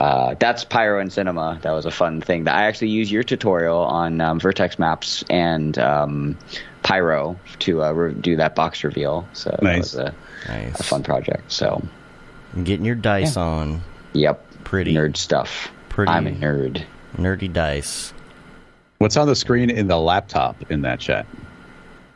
Uh, 0.00 0.36
that's 0.38 0.62
Pyro 0.64 1.00
and 1.00 1.12
Cinema. 1.12 1.58
That 1.62 1.72
was 1.72 1.84
a 1.84 1.90
fun 1.90 2.20
thing. 2.20 2.44
That 2.44 2.54
I 2.54 2.66
actually 2.66 2.90
used 2.90 3.10
your 3.10 3.24
tutorial 3.24 3.78
on 3.80 4.20
um, 4.20 4.38
Vertex 4.38 4.78
Maps 4.78 5.24
and 5.28 5.76
um, 5.76 6.38
Pyro 6.84 7.36
to 7.58 7.82
uh, 7.82 7.90
re- 7.90 8.14
do 8.14 8.36
that 8.36 8.54
box 8.54 8.84
reveal. 8.84 9.26
So 9.32 9.50
that 9.60 9.78
was 9.78 9.96
a, 9.96 10.14
nice. 10.46 10.78
a 10.78 10.84
fun 10.84 11.02
project. 11.02 11.50
So, 11.50 11.82
Getting 12.62 12.84
your 12.86 12.94
dice 12.94 13.36
on, 13.36 13.82
yep, 14.18 14.44
Pretty. 14.64 14.92
nerd 14.94 15.16
stuff. 15.16 15.70
Pretty. 15.88 16.10
I'm 16.10 16.26
a 16.26 16.30
nerd. 16.32 16.84
nerdy 17.16 17.52
dice. 17.52 18.12
What's 18.98 19.16
on 19.16 19.26
the 19.28 19.36
screen 19.36 19.70
in 19.70 19.86
the 19.86 19.98
laptop 19.98 20.70
in 20.70 20.82
that 20.82 21.00
chat? 21.00 21.26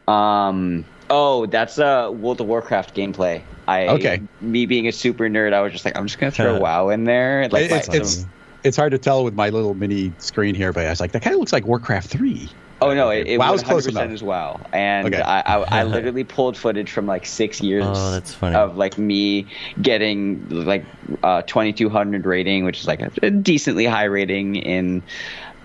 Um. 0.08 0.84
Oh, 1.10 1.46
that's 1.46 1.78
uh 1.78 2.10
World 2.12 2.40
of 2.40 2.46
Warcraft 2.46 2.94
gameplay. 2.94 3.42
I 3.68 3.86
Okay. 3.88 4.22
Me 4.40 4.66
being 4.66 4.88
a 4.88 4.92
super 4.92 5.24
nerd, 5.28 5.52
I 5.52 5.60
was 5.60 5.72
just 5.72 5.84
like, 5.84 5.96
I'm 5.96 6.06
just 6.06 6.18
gonna 6.18 6.32
throw 6.32 6.56
Uh, 6.56 6.60
WoW 6.60 6.88
in 6.88 7.04
there. 7.04 7.48
Like, 7.48 7.70
it's, 7.70 7.88
it's 7.88 8.26
it's 8.64 8.76
hard 8.76 8.92
to 8.92 8.98
tell 8.98 9.24
with 9.24 9.34
my 9.34 9.48
little 9.50 9.74
mini 9.74 10.12
screen 10.18 10.54
here, 10.54 10.72
but 10.72 10.86
I 10.86 10.90
was 10.90 11.00
like, 11.00 11.12
that 11.12 11.22
kind 11.22 11.34
of 11.34 11.40
looks 11.40 11.52
like 11.52 11.66
Warcraft 11.66 12.08
three. 12.08 12.48
Oh 12.82 12.94
no, 12.94 13.10
it, 13.10 13.26
it 13.26 13.38
WoW's 13.38 13.62
100% 13.62 13.66
close 13.66 13.86
enough. 13.86 14.10
is 14.10 14.22
WoW, 14.22 14.60
and 14.72 15.06
Okay. 15.14 15.22
I, 15.22 15.40
I 15.40 15.80
I 15.80 15.84
literally 15.96 16.24
pulled 16.24 16.56
footage 16.56 16.90
from 16.90 17.06
like 17.06 17.24
six 17.26 17.60
years. 17.60 17.84
Oh, 17.86 18.10
that's 18.12 18.34
funny. 18.34 18.54
Of 18.56 18.76
like 18.76 18.98
me 18.98 19.46
getting 19.80 20.46
like 20.48 20.84
uh 21.22 21.42
2200 21.42 22.26
rating, 22.26 22.64
which 22.64 22.80
is 22.80 22.86
like 22.86 23.00
a, 23.00 23.10
a 23.22 23.30
decently 23.30 23.86
high 23.86 24.04
rating 24.04 24.56
in. 24.56 25.02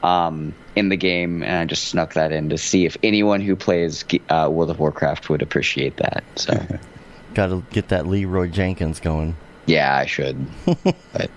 Um, 0.04 0.54
in 0.76 0.90
the 0.90 0.96
game, 0.96 1.42
and 1.42 1.56
I 1.58 1.66
just 1.66 1.86
snuck 1.86 2.14
that 2.14 2.32
in 2.32 2.50
to 2.50 2.58
see 2.58 2.86
if 2.86 2.96
anyone 3.02 3.42
who 3.42 3.56
plays 3.56 4.06
uh, 4.30 4.48
World 4.50 4.70
of 4.70 4.80
Warcraft 4.80 5.28
would 5.28 5.42
appreciate 5.42 5.98
that. 5.98 6.24
So, 6.36 6.54
got 7.34 7.48
to 7.48 7.64
get 7.72 7.88
that 7.88 8.06
Leroy 8.06 8.48
Jenkins 8.48 9.00
going. 9.00 9.36
Yeah, 9.66 9.98
I 9.98 10.06
should. 10.06 10.38
but 11.14 11.32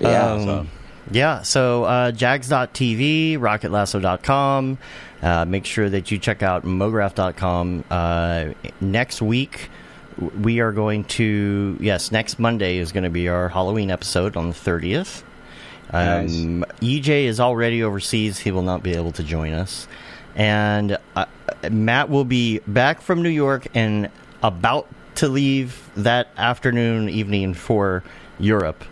yeah, 0.00 0.32
Um, 0.32 0.40
So, 0.46 0.66
Yeah, 1.10 1.42
so 1.42 1.84
uh, 1.84 2.12
jags.tv, 2.12 3.38
rocketlasso.com. 3.38 4.78
Uh, 5.22 5.44
make 5.44 5.64
sure 5.64 5.88
that 5.88 6.10
you 6.10 6.18
check 6.18 6.42
out 6.42 6.64
mograph.com. 6.64 7.84
Uh, 7.90 8.50
next 8.80 9.22
week, 9.22 9.70
we 10.40 10.60
are 10.60 10.72
going 10.72 11.04
to, 11.04 11.76
yes, 11.80 12.12
next 12.12 12.38
Monday 12.38 12.78
is 12.78 12.92
going 12.92 13.04
to 13.04 13.10
be 13.10 13.28
our 13.28 13.48
Halloween 13.48 13.90
episode 13.90 14.36
on 14.36 14.48
the 14.48 14.54
30th. 14.54 15.22
Um, 15.90 16.64
EJ 16.80 17.24
is 17.24 17.38
already 17.38 17.82
overseas. 17.82 18.38
He 18.38 18.50
will 18.50 18.62
not 18.62 18.82
be 18.82 18.94
able 18.94 19.12
to 19.12 19.22
join 19.22 19.52
us. 19.52 19.86
And 20.34 20.96
uh, 21.14 21.26
Matt 21.70 22.08
will 22.08 22.24
be 22.24 22.60
back 22.60 23.02
from 23.02 23.22
New 23.22 23.28
York 23.28 23.66
and 23.74 24.08
about 24.42 24.88
to 25.16 25.28
leave 25.28 25.90
that 25.96 26.28
afternoon, 26.36 27.08
evening 27.10 27.54
for 27.54 28.02
Europe. 28.38 28.82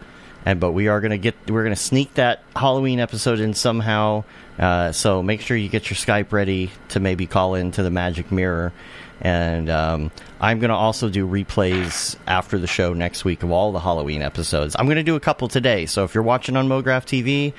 And 0.46 0.58
but 0.58 0.72
we 0.72 0.88
are 0.88 1.00
gonna 1.00 1.18
get 1.18 1.34
we're 1.48 1.62
gonna 1.64 1.76
sneak 1.76 2.14
that 2.14 2.42
Halloween 2.56 3.00
episode 3.00 3.40
in 3.40 3.54
somehow. 3.54 4.24
Uh, 4.58 4.92
so 4.92 5.22
make 5.22 5.40
sure 5.40 5.56
you 5.56 5.68
get 5.68 5.88
your 5.88 5.96
Skype 5.96 6.32
ready 6.32 6.70
to 6.88 7.00
maybe 7.00 7.26
call 7.26 7.54
into 7.54 7.82
the 7.82 7.90
Magic 7.90 8.30
Mirror. 8.30 8.72
And 9.22 9.68
um, 9.68 10.10
I'm 10.40 10.60
going 10.60 10.70
to 10.70 10.76
also 10.76 11.10
do 11.10 11.26
replays 11.26 12.16
after 12.26 12.58
the 12.58 12.66
show 12.66 12.94
next 12.94 13.24
week 13.24 13.42
of 13.42 13.50
all 13.50 13.72
the 13.72 13.80
Halloween 13.80 14.22
episodes. 14.22 14.74
I'm 14.78 14.86
going 14.86 14.96
to 14.96 15.02
do 15.02 15.16
a 15.16 15.20
couple 15.20 15.48
today. 15.48 15.86
So 15.86 16.04
if 16.04 16.14
you're 16.14 16.22
watching 16.22 16.56
on 16.56 16.68
MoGraph 16.68 17.04
TV, 17.04 17.52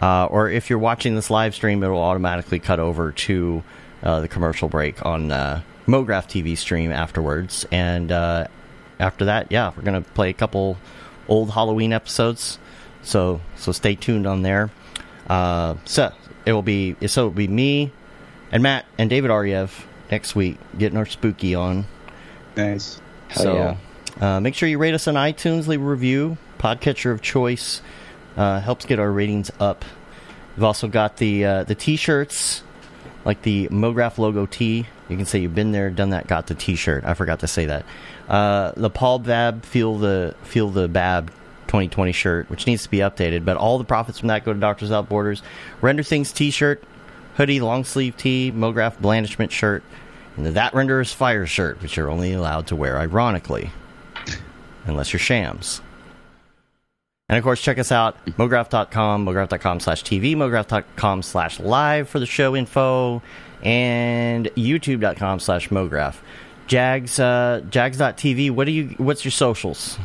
uh, 0.00 0.26
or 0.26 0.48
if 0.48 0.70
you're 0.70 0.78
watching 0.78 1.16
this 1.16 1.28
live 1.28 1.54
stream, 1.54 1.82
it 1.82 1.88
will 1.88 2.00
automatically 2.00 2.60
cut 2.60 2.78
over 2.78 3.12
to 3.12 3.62
uh, 4.02 4.20
the 4.20 4.28
commercial 4.28 4.68
break 4.68 5.04
on 5.04 5.32
uh, 5.32 5.62
MoGraph 5.86 6.26
TV 6.26 6.56
stream 6.56 6.92
afterwards. 6.92 7.66
And 7.72 8.12
uh, 8.12 8.46
after 9.00 9.24
that, 9.24 9.50
yeah, 9.50 9.72
we're 9.76 9.82
going 9.82 10.02
to 10.02 10.08
play 10.10 10.30
a 10.30 10.34
couple 10.34 10.76
old 11.28 11.50
Halloween 11.50 11.92
episodes. 11.92 12.58
So 13.02 13.40
so 13.56 13.72
stay 13.72 13.94
tuned 13.94 14.26
on 14.26 14.42
there. 14.42 14.70
Uh, 15.28 15.76
so 15.84 16.12
it 16.46 16.52
will 16.52 16.62
be 16.62 16.96
so 17.06 17.22
it 17.22 17.24
will 17.26 17.30
be 17.34 17.48
me 17.48 17.92
and 18.50 18.62
Matt 18.62 18.86
and 18.96 19.10
David 19.10 19.30
Ariew 19.30 19.70
next 20.10 20.34
week 20.34 20.58
getting 20.76 20.96
our 20.98 21.06
spooky 21.06 21.54
on. 21.54 21.86
nice. 22.56 23.00
Hell 23.28 23.42
so 23.42 23.54
yeah. 24.20 24.36
uh, 24.36 24.40
make 24.40 24.54
sure 24.54 24.68
you 24.68 24.78
rate 24.78 24.94
us 24.94 25.06
on 25.06 25.14
iTunes, 25.14 25.66
leave 25.66 25.82
a 25.82 25.84
review, 25.84 26.38
podcatcher 26.58 27.12
of 27.12 27.20
choice. 27.20 27.82
Uh, 28.36 28.60
helps 28.60 28.86
get 28.86 28.98
our 28.98 29.10
ratings 29.10 29.50
up. 29.58 29.84
We've 30.56 30.64
also 30.64 30.88
got 30.88 31.18
the 31.18 31.44
uh, 31.44 31.64
the 31.64 31.74
t-shirts, 31.74 32.62
like 33.24 33.42
the 33.42 33.68
MoGraph 33.68 34.16
logo 34.18 34.46
T. 34.46 34.86
You 35.08 35.16
can 35.16 35.26
say 35.26 35.40
you've 35.40 35.54
been 35.54 35.72
there, 35.72 35.90
done 35.90 36.10
that, 36.10 36.26
got 36.26 36.46
the 36.46 36.54
t-shirt. 36.54 37.04
I 37.04 37.14
forgot 37.14 37.40
to 37.40 37.46
say 37.48 37.66
that. 37.66 37.84
Uh, 38.28 38.72
the 38.76 38.90
Paul 38.90 39.20
Babb 39.20 39.64
feel 39.64 39.96
the 39.96 40.34
feel 40.42 40.68
the 40.68 40.86
Babb 40.86 41.30
2020 41.68 42.12
shirt, 42.12 42.50
which 42.50 42.66
needs 42.66 42.82
to 42.82 42.90
be 42.90 42.98
updated. 42.98 43.44
But 43.44 43.56
all 43.56 43.78
the 43.78 43.84
profits 43.84 44.18
from 44.18 44.28
that 44.28 44.44
go 44.44 44.52
to 44.52 44.60
Doctors 44.60 44.88
Without 44.90 45.08
Borders. 45.08 45.42
Render 45.80 46.02
Things 46.02 46.32
t-shirt, 46.32 46.82
hoodie, 47.36 47.60
long 47.60 47.84
sleeve 47.84 48.16
tee, 48.16 48.52
MoGraph 48.54 49.00
blandishment 49.00 49.52
shirt, 49.52 49.82
and 50.36 50.44
the 50.44 50.50
That 50.50 50.74
Render's 50.74 51.12
Fire 51.12 51.46
shirt, 51.46 51.80
which 51.80 51.96
you're 51.96 52.10
only 52.10 52.32
allowed 52.32 52.66
to 52.68 52.76
wear 52.76 52.98
ironically, 52.98 53.70
unless 54.84 55.12
you're 55.12 55.20
shams. 55.20 55.80
And 57.30 57.36
of 57.36 57.44
course, 57.44 57.60
check 57.60 57.78
us 57.78 57.92
out, 57.92 58.24
mograph.com, 58.24 59.26
mograph.com 59.26 59.80
slash 59.80 60.02
TV, 60.02 60.34
mograph.com 60.34 61.22
slash 61.22 61.60
live 61.60 62.08
for 62.08 62.18
the 62.18 62.26
show 62.26 62.56
info, 62.56 63.22
and 63.62 64.46
youtube.com 64.54 65.40
slash 65.40 65.68
mograph. 65.68 66.16
Jags, 66.68 67.18
uh, 67.18 67.62
jags.tv, 67.70 68.50
what 68.50 68.66
do 68.66 68.72
you, 68.72 68.94
what's 68.98 69.24
your 69.24 69.32
socials? 69.32 69.98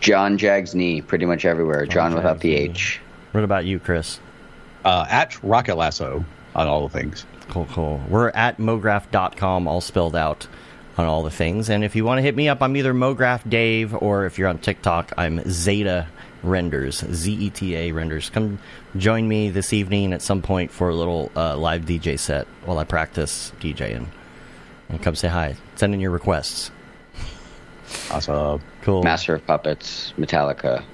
John 0.00 0.38
Jags 0.38 0.74
knee, 0.74 1.02
pretty 1.02 1.26
much 1.26 1.44
everywhere. 1.44 1.84
John 1.86 2.14
without 2.14 2.40
the. 2.40 2.54
H. 2.54 3.00
What 3.32 3.44
about 3.44 3.64
you, 3.64 3.78
Chris? 3.78 4.20
Uh, 4.84 5.04
at 5.10 5.42
Rocket 5.42 5.74
Lasso 5.76 6.24
on 6.54 6.66
all 6.68 6.86
the 6.86 6.98
things. 6.98 7.26
Cool, 7.48 7.66
cool. 7.72 8.00
We're 8.08 8.30
at 8.30 8.58
mograph.com, 8.58 9.66
all 9.66 9.80
spelled 9.80 10.16
out 10.16 10.46
on 10.96 11.06
all 11.06 11.22
the 11.22 11.30
things. 11.30 11.68
And 11.68 11.84
if 11.84 11.96
you 11.96 12.04
want 12.04 12.18
to 12.18 12.22
hit 12.22 12.36
me 12.36 12.48
up, 12.48 12.62
I'm 12.62 12.76
either 12.76 12.94
Mograph 12.94 13.48
Dave, 13.48 13.94
or 13.94 14.26
if 14.26 14.38
you're 14.38 14.48
on 14.48 14.58
TikTok, 14.58 15.12
I'm 15.18 15.42
Zeta 15.50 16.06
Renders, 16.42 17.04
Z 17.12 17.32
E 17.32 17.50
T 17.50 17.74
A 17.74 17.92
Renders. 17.92 18.30
Come 18.30 18.58
join 18.96 19.26
me 19.26 19.50
this 19.50 19.72
evening 19.72 20.12
at 20.12 20.22
some 20.22 20.42
point 20.42 20.70
for 20.70 20.88
a 20.88 20.94
little 20.94 21.32
uh, 21.34 21.56
live 21.56 21.82
DJ 21.82 22.18
set 22.18 22.46
while 22.64 22.78
I 22.78 22.84
practice 22.84 23.52
DJing. 23.60 24.06
And 24.88 25.02
come 25.02 25.14
say 25.14 25.28
hi. 25.28 25.56
Send 25.74 25.94
in 25.94 26.00
your 26.00 26.10
requests. 26.10 26.70
Awesome. 28.10 28.60
Cool. 28.82 29.02
Master 29.02 29.34
of 29.34 29.46
Puppets, 29.46 30.12
Metallica. 30.18 30.84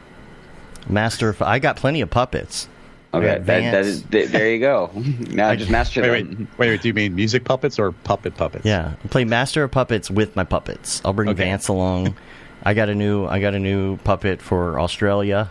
Master 0.89 1.29
of, 1.31 1.43
I 1.43 1.59
got 1.59 1.77
plenty 1.77 2.01
of 2.01 2.11
puppets. 2.11 2.69
Okay, 3.15 3.27
that, 3.27 3.47
that 3.47 3.61
Vance. 3.61 3.87
is, 3.87 4.03
th- 4.05 4.31
there 4.31 4.51
you 4.51 4.59
go. 4.59 4.91
now 4.95 5.55
just 5.55 5.71
master 5.71 6.01
Wait, 6.01 6.11
wait, 6.11 6.31
them. 6.31 6.49
wait, 6.57 6.71
wait. 6.71 6.81
Do 6.81 6.89
you 6.89 6.95
mean 6.95 7.15
music 7.15 7.45
puppets 7.45 7.79
or 7.79 7.93
puppet 7.93 8.37
puppets? 8.37 8.65
Yeah, 8.65 8.95
I 9.05 9.09
play 9.09 9.25
Master 9.25 9.63
of 9.63 9.71
Puppets 9.71 10.11
with 10.11 10.35
my 10.35 10.45
puppets. 10.45 11.03
I'll 11.05 11.13
bring 11.13 11.29
Okay. 11.29 11.45
Vance 11.45 11.69
along. 11.69 12.17
I 12.63 12.73
got 12.73 12.89
a 12.89 12.95
new 12.95 13.27
I 13.27 13.41
got 13.41 13.55
a 13.55 13.59
new 13.59 13.99
puppet 13.99 14.41
for 14.41 14.81
Australia. 14.81 15.51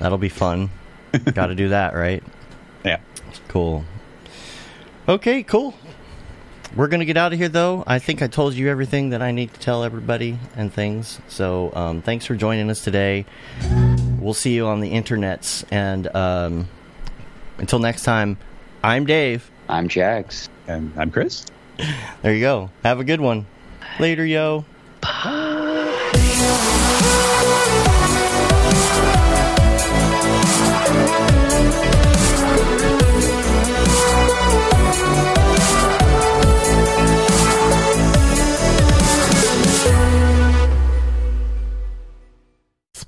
That'll 0.00 0.18
be 0.18 0.28
fun. 0.28 0.70
got 1.34 1.46
to 1.46 1.54
do 1.54 1.68
that, 1.68 1.94
right? 1.94 2.22
Yeah. 2.84 2.98
Cool. 3.46 3.84
Okay, 5.08 5.44
cool. 5.44 5.74
We're 6.76 6.88
gonna 6.88 7.04
get 7.04 7.16
out 7.16 7.32
of 7.32 7.38
here, 7.38 7.48
though. 7.48 7.84
I 7.86 8.00
think 8.00 8.20
I 8.20 8.26
told 8.26 8.54
you 8.54 8.68
everything 8.68 9.10
that 9.10 9.22
I 9.22 9.30
need 9.30 9.54
to 9.54 9.60
tell 9.60 9.84
everybody 9.84 10.38
and 10.56 10.72
things. 10.72 11.20
So, 11.28 11.72
um, 11.72 12.02
thanks 12.02 12.26
for 12.26 12.34
joining 12.34 12.68
us 12.68 12.82
today. 12.82 13.26
We'll 14.18 14.34
see 14.34 14.54
you 14.54 14.66
on 14.66 14.80
the 14.80 14.90
internets, 14.90 15.64
and 15.70 16.14
um, 16.16 16.68
until 17.58 17.78
next 17.78 18.02
time, 18.02 18.38
I'm 18.82 19.06
Dave. 19.06 19.48
I'm 19.68 19.86
Jags. 19.88 20.48
And 20.66 20.92
I'm 20.96 21.10
Chris. 21.12 21.46
There 22.22 22.34
you 22.34 22.40
go. 22.40 22.70
Have 22.82 22.98
a 22.98 23.04
good 23.04 23.20
one. 23.20 23.46
Later, 24.00 24.24
yo. 24.26 24.64
It's 25.02 25.43